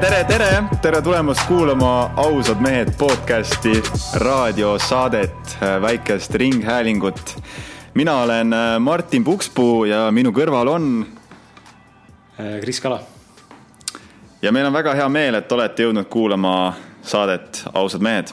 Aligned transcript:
tere, 0.00 0.24
tere, 0.24 0.38
tere, 0.38 0.78
tere 0.82 0.98
tulemast 1.02 1.42
kuulama 1.48 2.12
Ausad 2.22 2.60
mehed 2.62 2.92
podcasti, 2.98 3.80
raadiosaadet, 4.14 5.58
väikest 5.82 6.34
ringhäälingut. 6.34 7.36
mina 7.94 8.22
olen 8.22 8.52
äh, 8.52 8.78
Martin 8.78 9.24
Pukspuu 9.24 9.84
ja 9.84 10.10
minu 10.10 10.30
kõrval 10.30 10.68
on. 10.70 11.06
Äh, 12.38 12.60
Kris 12.60 12.80
Kala. 12.80 13.00
ja 14.42 14.52
meil 14.52 14.66
on 14.66 14.72
väga 14.72 14.94
hea 14.94 15.08
meel, 15.08 15.34
et 15.34 15.52
olete 15.52 15.82
jõudnud 15.82 16.06
kuulama 16.06 16.74
saadet 17.02 17.64
Ausad 17.74 18.02
mehed. 18.02 18.30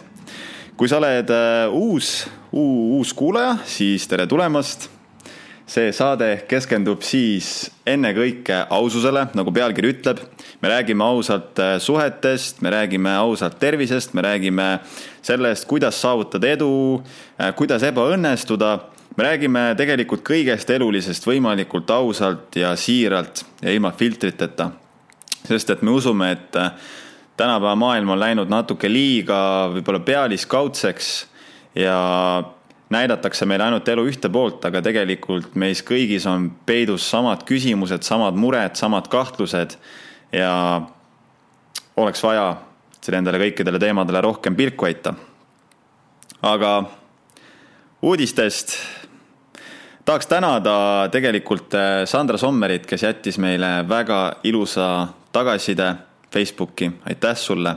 kui 0.78 0.88
sa 0.88 0.98
oled 0.98 1.30
äh, 1.30 1.74
uus, 1.74 2.28
uus 2.52 3.14
kuulaja, 3.14 3.58
siis 3.66 4.08
tere 4.08 4.28
tulemast 4.28 4.90
see 5.76 5.92
saade 5.96 6.28
keskendub 6.48 7.04
siis 7.04 7.68
ennekõike 7.90 8.62
aususele, 8.72 9.26
nagu 9.36 9.52
pealkiri 9.54 9.92
ütleb. 9.96 10.22
me 10.62 10.70
räägime 10.72 11.04
ausalt 11.04 11.60
äh, 11.60 11.76
suhetest, 11.80 12.62
me 12.62 12.72
räägime 12.72 13.12
ausalt 13.20 13.60
tervisest, 13.60 14.14
me 14.14 14.22
räägime 14.22 14.80
sellest, 15.22 15.68
kuidas 15.68 16.00
saavutada 16.02 16.48
edu, 16.48 17.02
äh, 17.40 17.52
kuidas 17.56 17.84
ebaõnnestuda. 17.84 18.80
me 19.18 19.24
räägime 19.24 19.76
tegelikult 19.78 20.24
kõigest 20.24 20.70
elulisest 20.70 21.28
võimalikult 21.28 21.92
ausalt 21.92 22.56
ja 22.56 22.76
siiralt 22.76 23.46
ja 23.62 23.72
ilma 23.72 23.92
filtriteta. 23.92 24.72
sest 25.44 25.70
et 25.70 25.82
me 25.82 25.92
usume, 25.92 26.32
et 26.32 26.56
äh, 26.56 26.72
tänapäeva 27.38 27.76
maailm 27.76 28.10
on 28.10 28.20
läinud 28.20 28.50
natuke 28.50 28.90
liiga 28.90 29.70
võib-olla 29.74 30.00
pealiskaudseks 30.00 31.26
ja 31.76 32.00
näidatakse 32.96 33.46
meile 33.46 33.68
ainult 33.68 33.88
elu 33.92 34.06
ühte 34.10 34.30
poolt, 34.32 34.64
aga 34.66 34.82
tegelikult 34.86 35.56
meis 35.60 35.84
kõigis 35.86 36.26
on 36.30 36.50
peidus 36.66 37.06
samad 37.12 37.44
küsimused, 37.48 38.06
samad 38.08 38.38
mured, 38.40 38.76
samad 38.80 39.10
kahtlused 39.12 39.78
ja 40.36 40.54
oleks 42.02 42.24
vaja 42.24 42.56
nendele 43.12 43.38
kõikidele 43.38 43.80
teemadele 43.80 44.22
rohkem 44.26 44.56
pilku 44.58 44.88
heita. 44.88 45.14
aga 46.42 46.72
uudistest. 48.02 48.76
Tahaks 50.06 50.28
tänada 50.30 51.10
tegelikult 51.12 51.74
eh, 51.74 52.04
Sandra 52.06 52.38
Sommerit, 52.38 52.86
kes 52.86 53.04
jättis 53.04 53.38
meile 53.42 53.86
väga 53.90 54.40
ilusa 54.44 55.08
tagasiside 55.34 55.96
Facebooki, 56.34 56.92
aitäh 57.10 57.38
sulle 57.38 57.76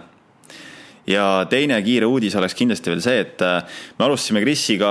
ja 1.08 1.46
teine 1.50 1.78
kiire 1.82 2.06
uudis 2.06 2.36
oleks 2.36 2.56
kindlasti 2.58 2.92
veel 2.92 3.02
see, 3.02 3.22
et 3.24 3.44
äh, 3.44 3.62
me 3.98 4.06
alustasime 4.06 4.42
Krisiga 4.44 4.90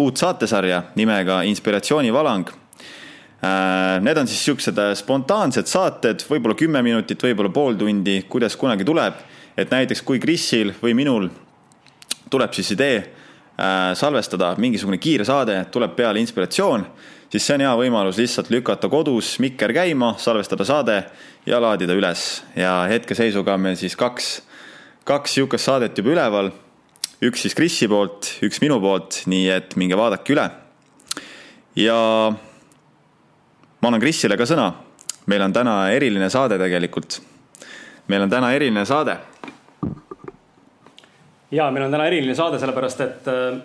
uut 0.00 0.20
saatesarja 0.20 0.82
nimega 0.98 1.42
Inspiratsioonivalang. 1.48 2.48
Äh, 3.38 3.98
need 4.02 4.18
on 4.18 4.30
siis 4.30 4.40
siuksed 4.48 4.78
äh, 4.80 4.94
spontaansed 4.98 5.68
saated, 5.68 6.24
võib-olla 6.30 6.56
kümme 6.58 6.82
minutit, 6.84 7.22
võib-olla 7.22 7.52
pool 7.54 7.76
tundi, 7.78 8.22
kuidas 8.30 8.56
kunagi 8.56 8.86
tuleb. 8.88 9.26
et 9.58 9.72
näiteks 9.74 10.04
kui 10.06 10.20
Krisil 10.22 10.68
või 10.78 10.92
minul 10.94 11.24
tuleb 12.30 12.52
siis 12.54 12.68
idee 12.70 12.98
salvestada 13.98 14.52
mingisugune 14.54 15.00
kiire 15.02 15.24
saade, 15.26 15.64
tuleb 15.74 15.96
peale 15.96 16.20
inspiratsioon, 16.22 16.84
siis 17.26 17.42
see 17.42 17.56
on 17.56 17.64
hea 17.64 17.72
võimalus 17.80 18.20
lihtsalt 18.22 18.52
lükata 18.54 18.86
kodus 18.88 19.32
mikker 19.42 19.72
käima, 19.74 20.12
salvestada 20.22 20.62
saade 20.62 21.00
ja 21.42 21.58
laadida 21.58 21.96
üles 21.98 22.44
ja 22.54 22.84
hetkeseisuga 22.86 23.56
on 23.58 23.64
meil 23.66 23.80
siis 23.80 23.98
kaks 23.98 24.28
kaks 25.08 25.38
sihukest 25.38 25.64
saadet 25.64 25.96
juba 25.98 26.12
üleval. 26.12 26.50
üks 27.24 27.40
siis 27.42 27.54
Krisi 27.56 27.88
poolt, 27.88 28.28
üks 28.44 28.60
minu 28.62 28.76
poolt, 28.80 29.22
nii 29.26 29.48
et 29.50 29.76
minge 29.80 29.96
vaadake 29.96 30.34
üle. 30.34 30.44
ja 31.76 31.96
ma 33.80 33.88
annan 33.88 34.02
Krisile 34.02 34.36
ka 34.36 34.44
sõna. 34.44 34.72
meil 35.26 35.42
on 35.42 35.52
täna 35.52 35.78
eriline 35.94 36.28
saade 36.30 36.58
tegelikult. 36.60 37.20
meil 38.08 38.22
on 38.22 38.30
täna 38.30 38.52
eriline 38.52 38.84
saade. 38.84 39.16
ja 41.50 41.70
meil 41.70 41.86
on 41.86 41.96
täna 41.96 42.06
eriline 42.06 42.34
saade, 42.34 42.60
sellepärast 42.60 43.00
et 43.00 43.32
äh, 43.32 43.58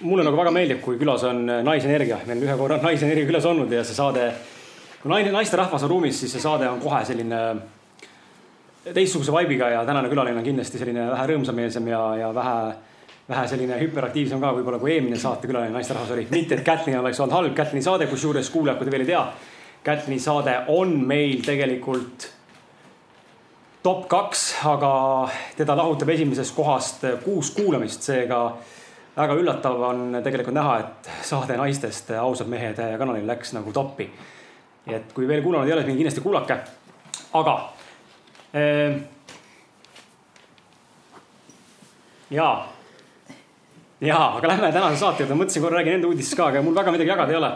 mulle 0.00 0.24
nagu 0.24 0.36
väga 0.36 0.50
meeldib, 0.50 0.80
kui 0.80 0.96
külas 0.96 1.28
on 1.28 1.44
naisenergia. 1.44 2.22
meil 2.26 2.38
on 2.38 2.48
ühe 2.48 2.56
korra 2.56 2.80
naisenergia 2.80 3.28
külas 3.28 3.44
olnud 3.44 3.72
ja 3.72 3.84
see 3.84 4.00
saade, 4.00 4.32
kui 5.02 5.12
naine, 5.12 5.36
naisterahvas 5.36 5.84
on 5.84 5.92
ruumis, 5.92 6.24
siis 6.24 6.32
see 6.32 6.48
saade 6.48 6.72
on 6.72 6.80
kohe 6.80 7.04
selline 7.04 7.44
teistsuguse 8.90 9.32
vibe'iga 9.32 9.68
ja 9.70 9.84
tänane 9.86 10.08
külaline 10.10 10.38
on 10.38 10.44
kindlasti 10.46 10.80
selline 10.80 11.06
vähe 11.10 11.26
rõõmsameelsem 11.30 11.86
ja, 11.88 12.02
ja 12.18 12.34
vähe, 12.34 12.74
vähe 13.28 13.46
selline 13.48 13.78
hüperaktiivsem 13.78 14.42
ka 14.42 14.52
võib-olla 14.56 14.80
kui 14.82 14.96
eelmine 14.96 15.18
saatekülaline 15.22 15.74
naisterahvas 15.76 16.10
oli. 16.16 16.26
mitte, 16.30 16.58
et 16.58 16.64
Kätlin 16.66 16.98
oleks 16.98 17.20
olnud 17.20 17.36
halb, 17.36 17.54
Kätlini 17.56 17.82
saade, 17.82 18.08
kusjuures 18.10 18.50
kuulajad, 18.50 18.80
kui 18.80 18.88
te 18.88 18.94
veel 18.94 19.06
ei 19.06 19.12
tea. 19.12 19.24
Kätlini 19.84 20.18
saade 20.22 20.56
on 20.74 20.96
meil 21.06 21.42
tegelikult 21.46 22.28
top 23.82 24.06
kaks, 24.10 24.44
aga 24.70 24.92
teda 25.58 25.76
lahutab 25.78 26.10
esimesest 26.14 26.54
kohast 26.54 27.06
kuus 27.24 27.50
kuulamist, 27.54 28.02
seega 28.06 28.42
väga 29.16 29.36
üllatav 29.38 29.82
on 29.86 30.18
tegelikult 30.24 30.56
näha, 30.58 30.78
et 30.80 31.10
saade 31.26 31.58
naistest 31.58 32.10
Ausad 32.18 32.50
mehed 32.50 32.78
kanalil 32.98 33.26
läks 33.26 33.54
nagu 33.54 33.72
toppi. 33.72 34.10
et 34.86 35.12
kui 35.14 35.28
veel 35.28 35.42
kuulanud 35.42 35.68
ei 35.68 35.72
ole, 35.72 35.84
siis 35.84 35.96
kindlasti 35.96 36.20
kuulake. 36.20 36.56
aga 37.32 37.54
Ehm, 38.52 38.98
jaa, 42.30 42.56
jaa, 44.00 44.26
aga 44.36 44.50
lähme 44.50 44.68
tänase 44.74 45.00
saate 45.00 45.24
juurde, 45.24 45.38
mõtlesin 45.40 45.64
korra 45.64 45.78
räägin 45.78 45.96
enda 45.96 46.10
uudistest 46.10 46.36
ka, 46.36 46.50
aga 46.52 46.60
mul 46.64 46.76
väga 46.76 46.92
midagi 46.92 47.14
jagada 47.14 47.32
ei 47.32 47.38
ole. 47.40 47.52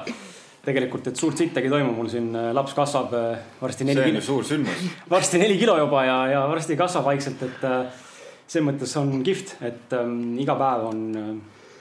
tegelikult, 0.67 1.07
et 1.07 1.21
suurt 1.21 1.39
sittagi 1.39 1.69
ei 1.69 1.71
toimu, 1.71 1.93
mul 1.95 2.09
siin 2.11 2.33
äh, 2.35 2.49
laps 2.57 2.73
kasvab 2.75 3.13
äh, 3.15 3.37
varsti 3.61 3.85
neli. 3.87 4.01
see 4.01 4.11
on 4.11 4.17
ju 4.19 4.23
suur 4.29 4.47
sündmus. 4.49 4.87
varsti 5.11 5.39
neli 5.39 5.59
kilo 5.61 5.77
juba 5.79 6.05
ja, 6.05 6.17
ja 6.33 6.41
varsti 6.49 6.79
kasvab 6.81 7.05
vaikselt, 7.07 7.45
et 7.45 7.69
äh, 7.69 8.01
selles 8.49 8.67
mõttes 8.67 8.97
on 8.99 9.13
kihvt, 9.27 9.55
et 9.69 9.95
ähm, 10.01 10.39
iga 10.43 10.57
päev 10.59 10.89
on. 10.89 11.05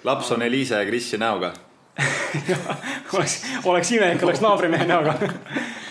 laps 0.04 0.30
on 0.36 0.44
Eliise 0.46 0.84
ja 0.84 0.86
Krisi 0.86 1.18
näoga 1.18 1.54
oleks, 3.16 3.40
oleks 3.64 3.96
imelik, 3.96 4.28
oleks 4.28 4.44
naabrimehe 4.44 4.86
näoga 4.92 5.16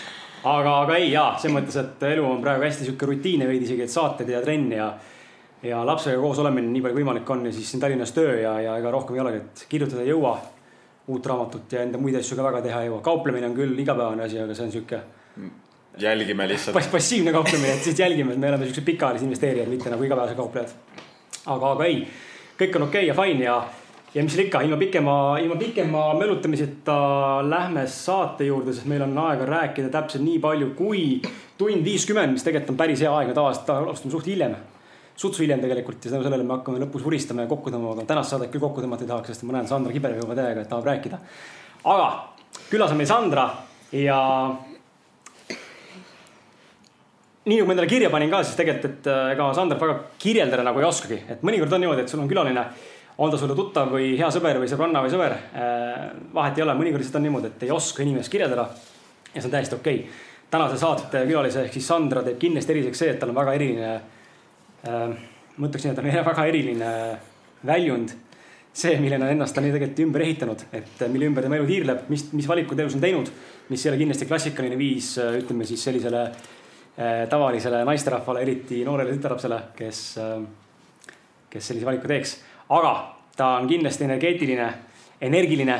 aga, 0.45 0.73
aga 0.83 0.97
ei 0.99 1.11
jaa, 1.11 1.35
selles 1.39 1.55
mõttes, 1.57 1.77
et 1.81 2.03
elu 2.11 2.25
on 2.27 2.41
praegu 2.43 2.65
hästi 2.65 2.87
sihuke 2.87 3.09
rutiinne 3.09 3.47
veidi 3.49 3.67
isegi, 3.67 3.85
et 3.85 3.93
saated 3.93 4.29
ja 4.29 4.41
trenn 4.43 4.71
ja. 4.75 4.89
ja 5.65 5.81
lapsega 5.87 6.19
koos 6.21 6.39
olemine 6.43 6.69
nii 6.71 6.83
palju 6.85 6.99
võimalik 6.99 7.31
on 7.33 7.45
ja 7.49 7.53
siis 7.55 7.71
siin 7.71 7.81
Tallinnas 7.83 8.13
töö 8.15 8.35
ja, 8.41 8.55
ja 8.61 8.77
ega 8.79 8.91
rohkem 8.93 9.17
ei 9.17 9.23
olegi, 9.23 9.43
et 9.43 9.65
kirjutada 9.69 10.03
ei 10.05 10.11
jõua. 10.13 10.37
uut 11.07 11.25
raamatut 11.29 11.73
ja 11.73 11.83
enda 11.85 11.99
muid 12.01 12.15
asju 12.17 12.35
ka 12.37 12.43
väga 12.43 12.63
teha 12.65 12.81
ei 12.81 12.87
jõua, 12.89 13.01
kauplemine 13.05 13.45
on 13.45 13.55
küll 13.57 13.79
igapäevane 13.79 14.23
asi, 14.25 14.39
aga 14.41 14.55
see 14.57 14.65
on 14.65 14.71
sihuke. 14.73 14.99
jälgime 16.01 16.47
lihtsalt 16.47 16.73
Pass. 16.73 16.87
passiivne 16.87 17.31
kauplemine, 17.31 17.73
et 17.73 17.83
siis 17.83 17.99
jälgime, 17.99 18.33
et 18.33 18.39
me 18.39 18.49
oleme 18.49 18.65
siuksed 18.65 18.85
pikaajalised 18.85 19.25
investeerijad, 19.25 19.69
mitte 19.69 19.89
nagu 19.89 20.03
igapäevased 20.03 20.35
kauplejad. 20.35 20.69
aga, 21.45 21.71
aga 21.71 21.85
ei, 21.85 22.07
kõik 22.59 22.75
on 22.75 22.87
okei 22.89 23.09
okay 23.09 23.11
ja 23.11 23.17
fine 23.21 23.45
ja 23.45 23.59
ja 24.15 24.23
mis 24.23 24.31
seal 24.31 24.45
ikka, 24.45 24.61
ilma 24.63 24.77
pikema, 24.79 25.15
ilma 25.43 25.55
pikema 25.59 26.03
mölutamiseta 26.15 26.95
lähme 27.49 27.83
saate 27.91 28.47
juurde, 28.47 28.73
sest 28.73 28.87
meil 28.87 29.03
on 29.03 29.17
aega 29.25 29.47
rääkida 29.49 29.91
täpselt 29.91 30.23
nii 30.23 30.39
palju 30.43 30.71
kui 30.77 31.01
tund 31.59 31.83
viiskümmend, 31.83 32.35
mis 32.35 32.45
tegelikult 32.45 32.73
on 32.73 32.79
päris 32.79 33.03
hea 33.03 33.11
aeg, 33.11 33.31
me 33.31 33.35
tavaliselt 33.35 33.73
alustame 33.75 34.15
suht 34.15 34.31
hiljem. 34.31 34.55
suts 35.15 35.39
hiljem 35.39 35.61
tegelikult 35.63 36.05
ja 36.05 36.11
tänu 36.11 36.23
sellele 36.25 36.43
me 36.43 36.57
hakkame 36.57 36.79
lõpus 36.81 37.03
vuristama 37.03 37.45
ja 37.45 37.47
kokku 37.47 37.71
tõmbama, 37.71 38.03
tänast 38.07 38.33
saadet 38.33 38.51
küll 38.51 38.63
kokku 38.63 38.81
tõmmata 38.83 39.05
ei 39.05 39.07
tahaks, 39.07 39.31
sest 39.31 39.45
ma 39.47 39.55
näen, 39.55 39.67
Sandra 39.67 39.93
kibeleb 39.95 40.19
juba 40.19 40.35
täiega, 40.35 40.61
et 40.61 40.69
tahab 40.69 40.89
rääkida. 40.89 41.19
aga 41.83 42.07
külas 42.69 42.91
on 42.91 42.99
meil 42.99 43.07
Sandra 43.07 43.45
ja 43.95 44.17
nii 47.45 47.59
nagu 47.59 47.67
ma 47.67 47.75
endale 47.77 47.87
kirja 47.87 48.09
panin 48.09 48.31
ka, 48.31 48.43
siis 48.43 48.59
tegelikult, 48.59 48.91
et 48.91 49.07
äh, 49.07 49.31
ega 49.35 49.53
Sandrat 49.53 49.79
väga 49.81 49.95
kirjeldada 50.19 50.67
nagu 50.67 50.83
ei 50.83 50.87
oskagi, 50.89 51.21
et 51.29 51.47
mõnikord 51.47 51.75
on 51.77 51.83
niimoodi, 51.85 52.03
et 52.03 52.11
sul 52.11 52.19
on 52.19 52.27
külaline 52.31 52.67
on 53.17 53.31
ta 53.31 53.37
sulle 53.39 53.55
tuttav 53.55 53.91
või 53.93 54.13
hea 54.19 54.27
sõber 54.33 54.59
või 54.59 54.69
sõbranna 54.69 55.03
või 55.03 55.11
sõber. 55.13 55.35
Äh, 55.55 56.01
vahet 56.35 56.57
ei 56.59 56.65
ole, 56.65 56.75
mõnikord 56.77 57.03
lihtsalt 57.03 57.21
on 57.21 57.27
niimoodi, 57.29 57.51
et 57.53 57.63
ei 57.67 57.71
oska 57.71 58.03
inimest 58.03 58.31
kirjeldada. 58.31 58.67
ja 59.33 59.41
see 59.41 59.47
on 59.47 59.55
täiesti 59.55 59.75
okei 59.75 60.01
okay.. 60.01 60.11
tänase 60.51 60.77
saate 60.77 61.23
külalise 61.27 61.63
ehk 61.65 61.73
siis 61.73 61.87
Sandra 61.87 62.23
teeb 62.23 62.37
kindlasti 62.39 62.71
eriliseks 62.71 62.99
see, 62.99 63.09
et 63.11 63.19
tal 63.19 63.31
on 63.31 63.35
väga 63.35 63.53
eriline 63.53 63.93
äh,. 63.95 65.15
ma 65.57 65.67
ütleksin, 65.67 65.91
et 65.91 65.95
tal 65.95 66.05
on 66.05 66.25
väga 66.31 66.45
eriline 66.45 66.91
väljund. 67.65 68.15
see, 68.75 68.97
millena 68.99 69.29
ennast 69.31 69.55
ta 69.55 69.61
on 69.61 69.69
tegelikult 69.71 69.99
ümber 70.03 70.21
ehitanud, 70.25 70.65
et 70.75 71.05
mille 71.07 71.29
ümber 71.29 71.45
tema 71.45 71.55
elu 71.55 71.67
tiirleb, 71.69 72.09
mis, 72.11 72.25
mis 72.33 72.47
valikud 72.47 72.79
elus 72.79 72.95
on 72.95 73.01
teinud. 73.01 73.31
mis 73.69 73.85
ei 73.85 73.91
ole 73.91 74.01
kindlasti 74.03 74.27
klassikaline 74.27 74.77
viis, 74.77 75.15
ütleme 75.17 75.65
siis 75.65 75.83
sellisele 75.83 76.25
äh, 76.25 77.23
tavalisele 77.31 77.85
naisterahvale, 77.87 78.43
eriti 78.43 78.83
noorele 78.83 79.15
tütarlapsele, 79.15 79.61
kes 79.79 80.03
äh,, 80.19 80.43
kes 81.49 81.71
sellise 81.71 81.87
valiku 81.87 82.11
teeks 82.11 82.35
aga 82.69 82.93
ta 83.37 83.47
on 83.59 83.67
kindlasti 83.67 84.07
energeetiline, 84.07 84.69
energiline, 85.21 85.77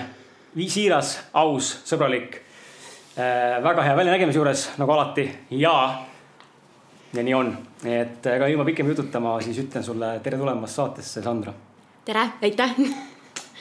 siiras, 0.67 1.17
aus, 1.33 1.71
sõbralik 1.87 2.37
äh,. 3.17 3.63
väga 3.63 3.83
hea 3.83 3.95
väljanägemise 3.97 4.39
juures 4.39 4.67
nagu 4.79 4.91
alati 4.91 5.25
ja, 5.57 5.75
ja 7.13 7.23
nii 7.23 7.35
on, 7.35 7.51
et 7.83 8.25
ega 8.35 8.47
ilma 8.51 8.67
pikema 8.67 8.93
jututa 8.93 9.19
ma 9.23 9.37
siis 9.41 9.59
ütlen 9.63 9.83
sulle 9.83 10.17
tere 10.23 10.37
tulemast 10.37 10.81
saatesse, 10.81 11.23
Sandra. 11.25 11.53
tere, 12.05 12.29
aitäh 12.41 12.79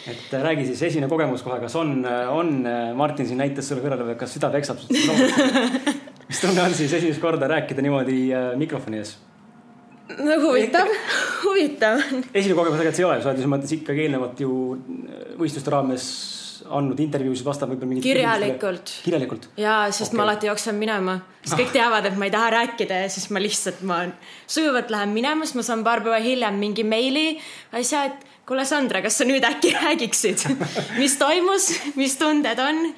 et 0.05 0.33
räägi 0.43 0.67
siis 0.69 0.83
esimene 0.83 1.09
kogemus 1.09 1.43
kohe, 1.43 1.61
kas 1.63 1.77
on, 1.81 2.03
on 2.31 2.57
Martin 2.95 3.27
siin 3.27 3.41
näitas 3.41 3.69
sulle 3.69 3.83
kõrvale 3.85 4.19
kas 4.21 4.37
süda 4.37 4.51
peksab 4.53 4.83
mis 6.29 6.41
tunne 6.41 6.63
on 6.63 6.75
siis 6.77 6.93
esimest 6.93 7.23
korda 7.23 7.49
rääkida 7.49 7.83
niimoodi 7.85 8.19
äh, 8.35 8.51
mikrofoni 8.61 9.01
ees? 9.01 9.17
No 10.09 10.39
huvitav, 10.43 10.89
huvitav. 11.45 12.01
esimene 12.35 12.57
kogemus 12.59 12.79
tegelikult 12.79 12.99
see 12.99 13.05
ei 13.05 13.09
ole, 13.09 13.19
sa 13.23 13.31
oled 13.31 13.41
selles 13.41 13.53
mõttes 13.55 13.77
ikkagi 13.79 14.07
eelnevalt 14.07 14.43
ju 14.45 14.55
äh, 14.75 15.29
võistluste 15.41 15.73
raames 15.73 16.09
andnud 16.65 17.01
intervjuusid, 17.03 17.45
vastanud 17.45 17.75
võib-olla 17.75 17.91
mingit. 17.91 18.07
kirjalikult. 18.07 18.93
kirjalikult? 19.05 19.49
jaa, 19.61 19.89
sest 19.91 20.11
okay. 20.13 20.19
ma 20.21 20.27
alati 20.29 20.49
jooksen 20.51 20.79
minema, 20.79 21.17
sest 21.43 21.59
kõik 21.61 21.75
teavad, 21.75 22.07
et 22.09 22.21
ma 22.21 22.29
ei 22.29 22.35
taha 22.35 22.53
rääkida 22.59 23.03
ja 23.05 23.11
siis 23.13 23.27
ma 23.35 23.43
lihtsalt, 23.43 23.83
ma 23.89 23.99
sujuvalt 24.47 24.93
lähen 24.95 25.13
minema, 25.17 25.49
siis 25.49 25.59
ma 25.61 25.67
saan 25.67 25.85
paar 25.87 26.05
päeva 26.05 26.21
hiljem 26.25 26.57
mingi 26.61 26.87
meili, 26.87 27.27
asja, 27.77 28.07
et 28.11 28.25
kuule, 28.49 28.65
Sandra, 28.69 29.03
kas 29.05 29.21
sa 29.21 29.29
nüüd 29.29 29.45
äkki 29.45 29.75
räägiksid, 29.77 30.47
mis 31.03 31.19
toimus, 31.21 31.71
mis 32.01 32.17
tunded 32.21 32.61
on? 32.65 32.89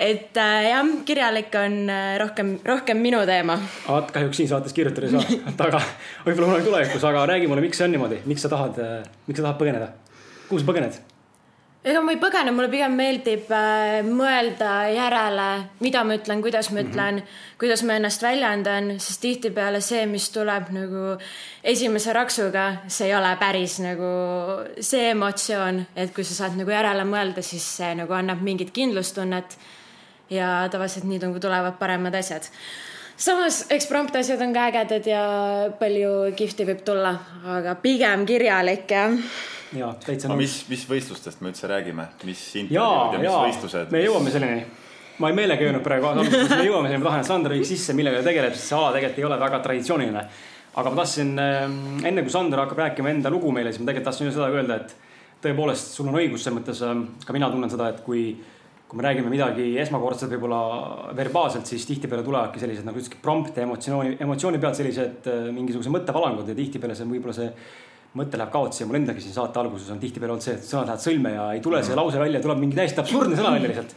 Et 0.00 0.36
äh, 0.40 0.70
jah, 0.70 0.90
kirjalik 1.04 1.54
on 1.60 1.76
äh, 1.92 2.16
rohkem, 2.20 2.54
rohkem 2.64 3.02
minu 3.04 3.20
teema. 3.28 3.58
vot 3.84 4.10
kahjuks 4.14 4.40
siin 4.40 4.48
saates 4.48 4.72
kirjutada 4.76 5.10
ei 5.10 5.12
saa, 5.12 5.38
et 5.52 5.62
aga 5.68 5.82
võib-olla 6.24 6.54
kunagi 6.54 6.68
tulevikus, 6.70 7.06
aga 7.10 7.28
räägi 7.34 7.50
mulle, 7.50 7.64
miks 7.66 7.80
see 7.80 7.88
on 7.88 7.96
niimoodi, 7.96 8.22
miks 8.30 8.46
sa 8.46 8.52
tahad, 8.52 8.80
äh, 8.80 9.00
miks 9.28 9.42
sa 9.42 9.48
tahad 9.48 9.60
põgeneda? 9.60 9.92
kuhu 10.48 10.62
sa 10.62 10.68
põgened? 10.72 11.00
ega 11.80 12.00
ma 12.04 12.12
ei 12.12 12.18
põgene, 12.20 12.52
mulle 12.52 12.68
pigem 12.72 12.96
meeldib 12.96 13.52
äh, 13.56 14.00
mõelda 14.04 14.72
järele, 14.92 15.48
mida 15.84 16.02
ma 16.04 16.16
ütlen, 16.16 16.42
kuidas 16.44 16.68
ma 16.72 16.80
ütlen 16.82 17.20
mm, 17.20 17.24
-hmm. 17.24 17.56
kuidas 17.60 17.82
ma 17.88 17.96
ennast 17.96 18.24
väljendan, 18.24 18.94
sest 19.00 19.20
tihtipeale 19.20 19.80
see, 19.84 20.06
mis 20.06 20.30
tuleb 20.32 20.68
nagu 20.76 21.16
esimese 21.64 22.12
raksuga, 22.16 22.66
see 22.88 23.08
ei 23.08 23.14
ole 23.16 23.34
päris 23.40 23.78
nagu 23.84 24.12
see 24.80 25.10
emotsioon, 25.10 25.84
et 25.96 26.14
kui 26.14 26.24
sa 26.24 26.34
saad 26.40 26.56
nagu 26.60 26.70
järele 26.70 27.04
mõelda, 27.04 27.44
siis 27.44 27.68
see 27.76 27.94
nagu 27.94 28.12
annab 28.16 28.40
mingit 28.44 28.72
kindlustunnet. 28.76 29.56
Ja 30.30 30.68
tavaliselt 30.72 31.08
nii 31.08 31.20
nagu 31.26 31.42
tulevad 31.42 31.78
paremad 31.78 32.14
asjad 32.14 32.48
samas 33.20 33.66
eksprompt 33.70 34.16
asjad 34.16 34.40
on 34.42 34.52
ka 34.56 34.68
ägedad 34.70 35.06
ja 35.06 35.22
palju 35.80 36.12
kihvti 36.36 36.66
võib 36.68 36.84
tulla, 36.86 37.14
aga 37.58 37.74
pigem 37.82 38.26
kirjalik 38.28 38.90
jah 38.90 39.16
jaa, 39.76 39.90
täitsa 40.04 40.30
nõus. 40.30 40.40
mis, 40.40 40.54
mis 40.70 40.84
võistlustest 40.88 41.42
me 41.42 41.52
üldse 41.52 41.68
räägime, 41.70 42.06
mis 42.26 42.42
intervjuud 42.62 43.16
ja 43.16 43.20
mis 43.22 43.28
jaa. 43.28 43.42
võistlused? 43.46 43.92
me 43.94 44.02
jõuame 44.04 44.32
selleni. 44.34 44.64
ma 45.20 45.30
ei 45.30 45.36
meelega 45.36 45.66
öelnud 45.66 45.84
praegu 45.84 46.14
me 46.16 46.24
jõuame 46.26 46.90
selleni, 46.90 47.02
ma 47.02 47.10
tahan, 47.10 47.24
et 47.24 47.30
Sander 47.30 47.56
viiks 47.56 47.72
sisse, 47.74 47.96
millega 47.96 48.22
ta 48.22 48.30
tegeleb, 48.30 48.56
sest 48.56 48.72
see 48.72 48.78
ala 48.78 48.94
tegelikult 48.96 49.22
ei 49.22 49.28
ole 49.28 49.40
väga 49.44 49.60
traditsiooniline. 49.66 50.24
aga 50.80 50.94
ma 50.94 51.02
tahtsin, 51.02 51.34
ähm, 51.44 51.76
enne 52.06 52.24
kui 52.26 52.34
Sander 52.34 52.64
hakkab 52.64 52.82
rääkima 52.86 53.12
enda 53.12 53.32
lugu 53.32 53.52
meile, 53.54 53.72
siis 53.72 53.82
ma 53.82 53.90
tegelikult 53.90 54.10
tahtsin 54.10 54.32
seda 54.34 54.48
öelda, 54.50 54.80
et 54.80 54.96
tõepoolest, 55.44 55.94
sul 55.96 56.10
on 56.10 56.18
õigus 56.20 56.46
selles 56.46 56.58
mõttes, 56.58 56.82
ähm, 56.86 57.06
ka 57.26 57.36
mina 57.36 57.50
tunnen 57.52 57.70
seda, 57.70 57.90
et 57.94 58.02
kui 58.06 58.32
kui 58.90 58.98
me 58.98 59.04
räägime 59.06 59.30
midagi 59.30 59.68
esmakordselt 59.78 60.32
võib-olla 60.34 61.12
verbaalselt, 61.14 61.68
siis 61.70 61.84
tihtipeale 61.86 62.24
tulevadki 62.26 62.58
sellised 62.58 62.82
nagu 62.82 62.98
ütlesidki 62.98 63.20
prompte 63.22 63.62
emotsiooni, 63.62 64.16
emotsiooni 64.24 64.58
pealt 64.62 64.80
sellised 64.80 65.28
äh, 65.30 65.44
mingisuguse 65.54 65.92
mõttevalangud 65.94 66.50
ja 66.50 66.56
tihtipeale 66.58 66.96
see 66.98 67.06
võib-olla 67.06 67.36
see 67.36 67.52
mõte 68.18 68.40
läheb 68.40 68.50
kaotsi 68.50 68.82
ja 68.82 68.88
mul 68.88 68.98
endalgi 68.98 69.22
siin 69.22 69.36
saate 69.36 69.60
alguses 69.60 69.92
on 69.94 70.00
tihtipeale 70.02 70.34
olnud 70.34 70.42
see, 70.42 70.56
et 70.58 70.66
sõnad 70.66 70.88
lähevad 70.88 71.04
sõlme 71.04 71.34
ja 71.36 71.44
ei 71.54 71.62
tule 71.62 71.82
see 71.86 71.98
lause 71.98 72.18
välja, 72.18 72.40
tuleb 72.42 72.58
mingi 72.64 72.78
täiesti 72.80 72.98
absurdne 73.04 73.38
sõna 73.38 73.52
välja 73.54 73.70
lihtsalt. 73.70 73.94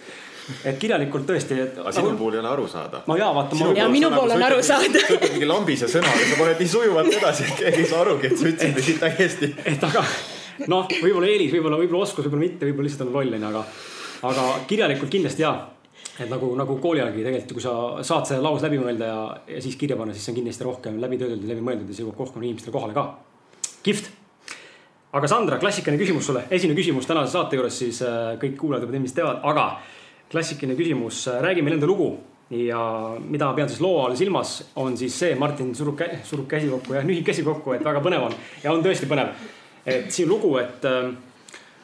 et 0.69 0.77
kirjalikult 0.77 1.25
tõesti, 1.31 1.57
et. 1.63 1.79
aga 1.81 1.95
sinu 1.97 2.13
puhul 2.19 2.37
ei 2.37 2.43
ole 2.43 2.51
aru 2.51 2.67
saada. 2.69 3.01
no 3.09 3.17
jaa, 3.17 3.31
vaata. 3.33 3.71
ja 3.79 3.87
minu 3.89 4.11
puhul 4.13 4.35
on 4.35 4.45
aru 4.51 4.61
saada. 4.61 4.91
sa 4.93 5.17
ütled 5.17 5.33
mingi 5.39 5.49
lambise 5.49 5.89
sõna 5.89 6.13
ja 6.13 6.29
sa 6.29 6.37
paned 6.43 6.61
nii 6.61 6.71
sujuvalt 6.75 7.17
edasi, 7.17 7.47
et 7.49 7.57
keegi 7.63 7.81
ei 7.81 7.89
saa 7.89 8.05
arugi, 8.05 8.29
et 8.29 8.37
sa 8.37 8.51
ütlesid 8.51 8.77
lihtsalt 8.77 9.03
täiesti. 9.07 9.51
et 9.73 9.89
aga 9.89 10.05
noh, 10.67 10.85
võib-olla 10.93 11.33
eelis, 11.33 11.49
võib-olla, 11.55 11.81
võib-olla 11.81 12.05
oskus, 12.05 12.27
võib-olla 12.27 12.45
mitte, 12.45 12.69
võib-olla 12.69 12.91
lihtsalt 12.91 13.07
on 13.07 13.13
loll 13.17 13.39
onju, 13.39 13.49
aga, 13.49 13.65
aga 14.29 14.47
kirjalikult 14.67 15.11
kindlasti 15.11 15.45
jaa. 15.45 15.69
Et 16.19 16.29
nagu, 16.29 16.51
nagu 16.57 16.75
kooli 16.81 17.01
ajalgi 17.01 17.23
tegelikult, 17.25 17.53
kui 17.57 17.63
sa 17.63 18.03
saad 18.05 18.27
selle 18.29 18.43
lause 18.45 18.65
läbi 18.67 18.77
mõelda 18.81 19.07
ja, 19.07 19.21
ja 19.55 19.61
siis 19.63 19.77
kirja 19.79 19.97
panna, 19.97 20.13
siis 20.13 20.27
see 20.27 20.33
on 20.33 20.39
kindlasti 20.41 20.65
rohkem 20.67 20.99
läbi 21.01 21.17
töödeldud, 21.21 21.47
läbi 21.49 21.63
mõeldud 21.65 21.89
ja 21.89 21.95
see 21.97 22.05
jõuab 22.05 22.19
rohkem 22.21 22.43
inimestele 22.45 22.75
kohale 22.75 22.97
ka. 22.97 23.07
kihvt! 23.85 24.11
Aga 25.13 25.29
Sandra, 25.29 25.59
klassikaline 25.61 26.01
küsimus 26.01 26.25
sulle, 26.25 26.41
esimene 26.53 26.77
küsimus 26.77 27.05
tänase 27.05 27.35
saate 27.35 27.57
juures, 27.57 27.75
siis 27.77 27.99
äh, 28.05 28.31
kõik 28.41 28.55
kuulajad 28.57 28.87
juba 28.87 28.97
ilmselt 28.97 29.19
teavad, 29.19 29.41
aga 29.45 29.65
klassikaline 30.31 30.77
küsimus, 30.77 31.27
äh, 31.29 31.41
räägi 31.45 31.65
meile 31.65 31.77
enda 31.77 31.89
lugu 31.89 32.07
ja 32.53 32.79
mida 33.21 33.49
ma 33.49 33.57
pean 33.57 33.69
siis 33.69 33.81
loo 33.81 33.99
all 34.03 34.17
silmas, 34.17 34.55
on 34.81 34.97
siis 34.97 35.17
see, 35.21 35.35
Martin 35.37 35.69
surub, 35.77 36.01
surub 36.25 36.47
käsi 36.49 36.69
kokku 36.71 36.97
ja 36.97 37.03
nühib 37.05 37.25
käsi 37.25 37.45
kokku, 37.45 37.75
et 37.77 37.85
väga 37.85 38.01
põnev 38.05 38.25
on. 38.25 38.33
Ja 38.63 38.73
on 38.73 38.81
tõesti 38.85 39.09
põnev. 39.09 39.33
et 39.85 40.09
sinu 40.15 40.33
lugu, 40.33 40.55
et 40.57 40.85
äh, 40.89 41.13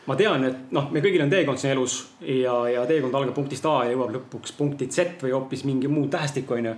ma 0.10 0.18
tean, 0.18 0.46
et 0.48 0.72
noh, 0.74 0.88
me 0.90 1.04
kõigil 1.06 1.22
on 1.22 1.30
teekond 1.30 1.62
siin 1.62 1.76
elus 1.76 2.00
ja, 2.26 2.56
ja 2.74 2.86
teekond 2.90 3.14
algab 3.16 3.36
punktist 3.38 3.68
A 3.70 3.84
ja 3.86 3.94
jõuab 3.94 4.16
lõpuks 4.16 4.56
punkti 4.58 4.90
Z 4.90 5.22
või 5.22 5.36
hoopis 5.36 5.66
mingi 5.70 5.92
muu 5.92 6.08
tähestikku, 6.10 6.58
onju. 6.58 6.74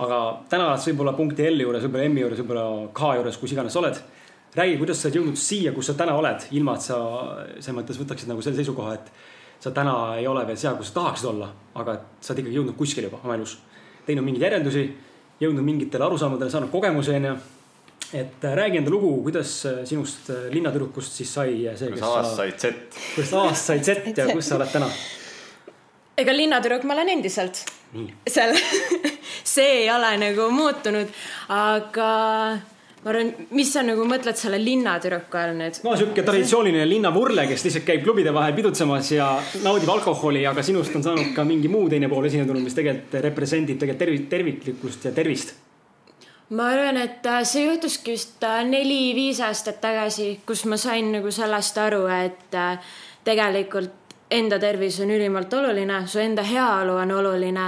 aga 0.00 0.20
täna 0.48 0.70
oled 0.70 0.80
sa 0.80 0.90
võib-olla 0.90 1.12
punkti 1.18 1.44
L 1.50 1.66
juures, 1.66 1.84
võib-olla 1.84 2.08
M 2.08 2.22
juures, 2.22 2.40
võib-olla 2.40 2.88
K 2.96 3.12
juures, 3.18 3.38
kus 3.42 3.52
iganes 3.52 3.76
sa 3.76 3.82
oled 3.82 4.00
räägi, 4.54 4.78
kuidas 4.78 5.02
sa 5.02 5.08
oled 5.08 5.18
jõudnud 5.20 5.38
siia, 5.38 5.72
kus 5.74 5.90
sa 5.90 5.94
täna 5.98 6.16
oled, 6.18 6.46
ilma 6.56 6.74
et 6.74 6.86
sa 6.86 6.96
selles 7.58 7.76
mõttes 7.76 8.00
võtaksid 8.00 8.30
nagu 8.30 8.42
selle 8.42 8.58
seisukoha, 8.58 8.96
et 8.96 9.12
sa 9.62 9.70
täna 9.76 10.16
ei 10.18 10.26
ole 10.26 10.42
veel 10.48 10.58
seal, 10.58 10.76
kus 10.78 10.90
sa 10.90 11.00
tahaksid 11.00 11.30
olla, 11.30 11.50
aga 11.78 11.98
sa 12.20 12.32
oled 12.32 12.42
ikkagi 12.42 12.58
jõudnud 12.58 12.78
kuskile 12.78 13.10
juba 13.10 13.20
oma 13.22 13.36
elus. 13.38 13.58
teinud 14.06 14.24
mingeid 14.24 14.48
järeldusi, 14.48 14.84
jõudnud 15.40 15.64
mingitele 15.64 16.04
arusaamadele, 16.04 16.50
saanud 16.50 16.70
kogemusi, 16.72 17.12
onju. 17.14 17.34
Et 18.12 18.44
äh, 18.44 18.56
räägi 18.56 18.80
enda 18.80 18.90
lugu, 18.90 19.10
kuidas 19.22 19.52
äh, 19.66 19.84
sinust 19.86 20.30
äh, 20.30 20.48
linnatüdrukust 20.50 21.20
siis 21.20 21.34
sai 21.34 21.52
see, 21.78 21.92
kes 21.94 22.00
sa. 22.00 22.24
said 22.24 22.58
Z. 22.58 22.72
kuidas 23.14 23.34
A-st 23.38 23.66
said 23.66 23.84
Z 23.84 24.18
ja 24.18 24.26
kus 24.32 24.48
sa 24.48 24.58
oled 24.58 24.72
täna? 24.72 24.88
ega 26.18 26.34
linnatüdruk 26.34 26.84
ma 26.88 26.96
olen 26.98 27.14
endiselt. 27.16 27.62
seal 28.28 28.56
see 29.54 29.70
ei 29.84 29.88
ole 29.90 30.10
nagu 30.20 30.50
muutunud, 30.54 31.14
aga 31.54 32.10
ma 33.00 33.12
arvan, 33.14 33.30
mis 33.56 33.70
sa 33.72 33.82
nagu 33.86 34.04
mõtled 34.08 34.36
selle 34.36 34.58
linnatüdruku 34.60 35.40
all 35.40 35.54
nüüd? 35.56 35.80
no 35.86 35.94
sihuke 35.96 36.26
traditsiooniline 36.26 36.84
linnamurle, 36.90 37.46
kes 37.50 37.64
lihtsalt 37.68 37.86
käib 37.88 38.04
klubide 38.04 38.34
vahel 38.36 38.58
pidutsemas 38.58 39.14
ja 39.14 39.32
naudib 39.64 39.90
alkoholi, 39.94 40.44
aga 40.50 40.66
sinust 40.66 40.98
on 40.98 41.06
saanud 41.06 41.32
ka 41.36 41.46
mingi 41.48 41.70
muu 41.72 41.88
teine 41.92 42.10
pool 42.12 42.28
esile 42.28 42.44
tulnud, 42.48 42.66
mis 42.66 42.76
tegelikult 42.76 43.20
represendib 43.30 43.80
tegelikult 43.80 44.04
tervi-, 44.04 44.28
terviklikkust 44.34 45.08
ja 45.08 45.14
tervist. 45.16 45.56
Ma 46.50 46.66
arvan, 46.72 46.98
et 46.98 47.26
äh, 47.26 47.44
see 47.46 47.68
juhtuski 47.68 48.16
vist 48.16 48.42
äh, 48.44 48.64
neli-viis 48.66 49.38
aastat 49.46 49.80
tagasi, 49.82 50.40
kus 50.46 50.64
ma 50.66 50.78
sain 50.80 51.12
nagu 51.14 51.30
sellest 51.30 51.78
aru, 51.78 52.04
et 52.10 52.58
äh, 52.58 52.92
tegelikult 53.24 54.16
enda 54.30 54.58
tervis 54.62 54.98
on 55.02 55.10
ülimalt 55.14 55.52
oluline, 55.54 56.04
su 56.06 56.18
enda 56.22 56.42
heaolu 56.46 56.98
on 57.02 57.12
oluline 57.18 57.66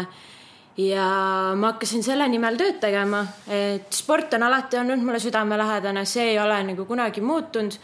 ja 0.79 1.07
ma 1.59 1.73
hakkasin 1.73 2.05
selle 2.05 2.27
nimel 2.31 2.57
tööd 2.59 2.79
tegema, 2.81 3.23
et 3.51 3.93
sport 3.95 4.35
on 4.39 4.47
alati 4.47 4.79
olnud 4.81 5.03
mulle 5.05 5.21
südamelähedane, 5.21 6.05
see 6.09 6.33
ei 6.33 6.39
ole 6.41 6.63
nagu 6.73 6.87
kunagi 6.89 7.21
muutunud. 7.21 7.77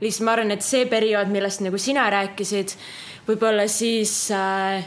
lihtsalt 0.00 0.26
ma 0.26 0.32
arvan, 0.32 0.50
et 0.52 0.62
see 0.62 0.86
periood, 0.86 1.30
millest 1.32 1.62
nagu 1.64 1.78
sina 1.78 2.10
rääkisid, 2.12 2.74
võib-olla 3.26 3.64
siis 3.68 4.30
äh, 4.30 4.84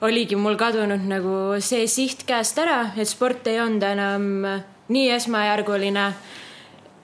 oligi 0.00 0.36
mul 0.36 0.56
kadunud 0.56 1.02
nagu 1.08 1.60
see 1.60 1.86
siht 1.86 2.22
käest 2.26 2.58
ära, 2.58 2.92
et 2.96 3.08
sport 3.08 3.46
ei 3.46 3.60
olnud 3.60 3.82
enam 3.82 4.28
nii 4.92 5.10
esmajärguline. 5.16 6.06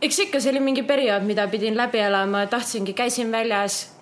eks 0.03 0.19
ikka, 0.27 0.41
see 0.41 0.53
oli 0.53 0.61
mingi 0.61 0.83
periood, 0.83 1.25
mida 1.27 1.49
pidin 1.49 1.77
läbi 1.77 1.99
elama, 1.99 2.47
tahtsingi, 2.47 2.93
käisin 2.93 3.33
väljas. 3.33 3.95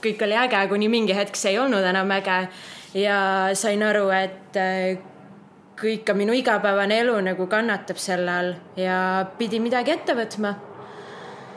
kõik 0.00 0.22
oli 0.24 0.36
äge, 0.36 0.68
kuni 0.68 0.88
mingi 0.88 1.16
hetk 1.16 1.36
see 1.36 1.52
ei 1.52 1.58
olnud 1.58 1.84
enam 1.84 2.10
äge 2.10 2.48
ja 2.94 3.50
sain 3.54 3.82
aru, 3.82 4.08
et 4.10 4.56
äh, 4.56 4.98
kõik 5.80 6.04
ka 6.08 6.14
minu 6.16 6.34
igapäevane 6.36 6.98
elu 7.04 7.14
nagu 7.24 7.46
kannatab 7.50 8.00
selle 8.00 8.32
all 8.32 8.50
ja 8.76 8.96
pidi 9.38 9.60
midagi 9.62 9.94
ette 9.94 10.16
võtma. 10.16 10.54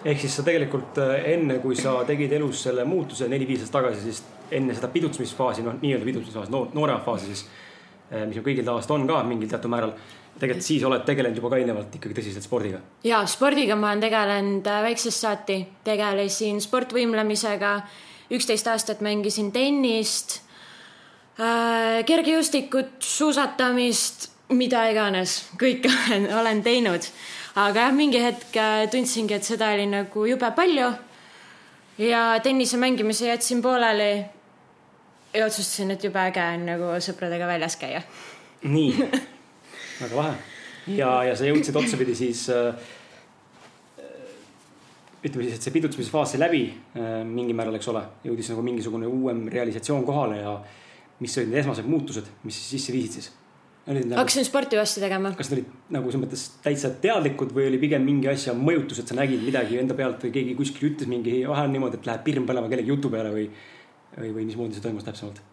ehk 0.05 0.19
siis 0.19 0.35
sa 0.35 0.43
tegelikult 0.43 0.97
äh, 0.99 1.33
enne, 1.33 1.59
kui 1.63 1.75
sa 1.75 2.01
tegid 2.07 2.31
elus 2.35 2.63
selle 2.63 2.83
muutuse 2.83 3.27
neli-viis 3.31 3.63
aastat 3.63 3.79
tagasi, 3.79 4.01
siis 4.01 4.23
enne 4.51 4.75
seda 4.75 4.89
pidutsemisfaasi, 4.91 5.63
noh, 5.63 5.77
nii-öelda 5.81 6.05
pidutsemisfaasi, 6.05 6.51
noor, 6.51 6.67
nooremat 6.75 7.05
faasi 7.05 7.31
siis, 7.31 7.45
äh, 8.11 8.25
mis 8.27 8.37
ju 8.37 8.43
kõigil 8.43 8.65
tavaliselt 8.67 8.97
on 8.97 9.07
ka 9.07 9.23
mingil 9.27 9.49
teatud 9.49 9.71
määral 9.71 9.95
tegelikult 10.43 10.65
siis 10.65 10.83
oled 10.87 11.05
tegelenud 11.07 11.39
juba 11.39 11.51
ka 11.53 11.59
eelnevalt 11.61 11.95
ikkagi 11.97 12.17
tõsiselt 12.17 12.45
spordiga? 12.45 12.81
ja 13.07 13.23
spordiga 13.29 13.77
ma 13.79 13.91
olen 13.91 14.03
tegelenud 14.03 14.67
äh, 14.67 14.81
väiksest 14.87 15.23
saati, 15.25 15.59
tegelesin 15.87 16.59
sportvõimlemisega, 16.63 17.73
üksteist 18.33 18.67
aastat 18.71 19.03
mängisin 19.05 19.51
tennist 19.55 20.39
äh, 21.39 22.03
kergejõustikut, 22.09 22.99
suusatamist, 23.03 24.29
mida 24.53 24.85
iganes, 24.91 25.39
kõike 25.59 25.91
olen, 26.07 26.29
olen 26.41 26.63
teinud. 26.65 27.09
aga 27.55 27.87
jah, 27.87 27.95
mingi 27.95 28.21
hetk 28.21 28.59
äh, 28.59 28.85
tundsingi, 28.91 29.39
et 29.39 29.47
seda 29.47 29.73
oli 29.75 29.87
nagu 29.89 30.25
jube 30.29 30.51
palju. 30.55 30.93
ja 31.97 32.23
tennise 32.43 32.77
mängimise 32.77 33.27
jätsin 33.27 33.61
pooleli. 33.61 34.25
ja 35.33 35.45
otsustasin, 35.45 35.91
et 35.91 36.03
jube 36.03 36.19
äge 36.19 36.43
on 36.55 36.65
nagu 36.65 36.97
sõpradega 36.99 37.47
väljas 37.47 37.79
käia. 37.79 38.01
nii, 38.63 39.09
väga 40.01 40.19
lahe. 40.19 40.35
ja, 40.97 41.11
ja 41.29 41.35
sa 41.37 41.47
jõudsid 41.47 41.77
otsapidi 41.79 42.15
siis 42.17 42.47
äh, 42.53 42.73
ütleme 45.23 45.45
siis, 45.47 45.57
et 45.57 45.67
see 45.67 45.75
pidutsemisfaas 45.75 46.33
sai 46.33 46.41
läbi 46.41 46.65
äh, 46.69 47.21
mingil 47.27 47.55
määral, 47.57 47.77
eks 47.79 47.91
ole, 47.91 48.03
jõudis 48.27 48.51
nagu 48.51 48.65
mingisugune 48.65 49.07
uuem 49.07 49.45
realisatsioon 49.53 50.03
kohale 50.07 50.41
ja 50.41 50.57
mis 51.23 51.37
olid 51.39 51.53
need 51.53 51.61
esmased 51.63 51.87
muutused, 51.87 52.27
mis 52.47 52.59
sisse 52.73 52.95
viisid 52.95 53.21
siis? 53.21 53.31
nagu, 53.83 54.15
hakkasin 54.15 54.45
sporti 54.47 54.79
vastu 54.79 55.03
tegema. 55.03 55.33
kas 55.37 55.51
need 55.51 55.61
olid 55.61 55.95
nagu 55.95 56.11
selles 56.11 56.25
mõttes 56.25 56.43
täitsa 56.63 56.91
teadlikud 57.03 57.51
või 57.55 57.67
oli 57.71 57.79
pigem 57.81 58.03
mingi 58.07 58.31
asja 58.31 58.55
mõjutus, 58.55 59.01
et 59.03 59.11
sa 59.11 59.17
nägid 59.19 59.43
midagi 59.43 59.79
enda 59.79 59.95
pealt 59.97 60.23
või 60.23 60.35
keegi 60.35 60.55
kuskil 60.59 60.91
ütles 60.91 61.11
mingi, 61.11 61.41
vahel 61.47 61.67
on 61.69 61.75
niimoodi, 61.77 61.99
et 61.99 62.11
läheb 62.11 62.23
pirn 62.27 62.47
põlema 62.47 62.71
kellegi 62.71 62.95
jutu 62.95 63.11
peale 63.11 63.33
või, 63.35 63.49
või, 64.17 64.29
või 64.29 64.47
mismoodi 64.47 64.79
see 64.79 64.85
toimus 64.85 65.07
täpsemalt? 65.07 65.43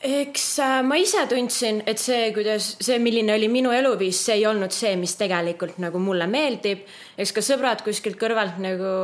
Eks 0.00 0.58
äh, 0.58 0.80
ma 0.82 0.96
ise 0.96 1.26
tundsin, 1.28 1.82
et 1.88 2.00
see, 2.00 2.30
kuidas 2.32 2.72
see, 2.80 2.96
milline 3.02 3.34
oli 3.34 3.50
minu 3.52 3.72
eluviis, 3.74 4.22
see 4.24 4.38
ei 4.38 4.46
olnud 4.48 4.72
see, 4.72 4.94
mis 4.96 5.12
tegelikult 5.20 5.80
nagu 5.82 6.00
mulle 6.00 6.26
meeldib. 6.30 6.86
eks 7.20 7.34
ka 7.36 7.44
sõbrad 7.44 7.84
kuskilt 7.84 8.16
kõrvalt 8.20 8.56
nagu 8.62 8.94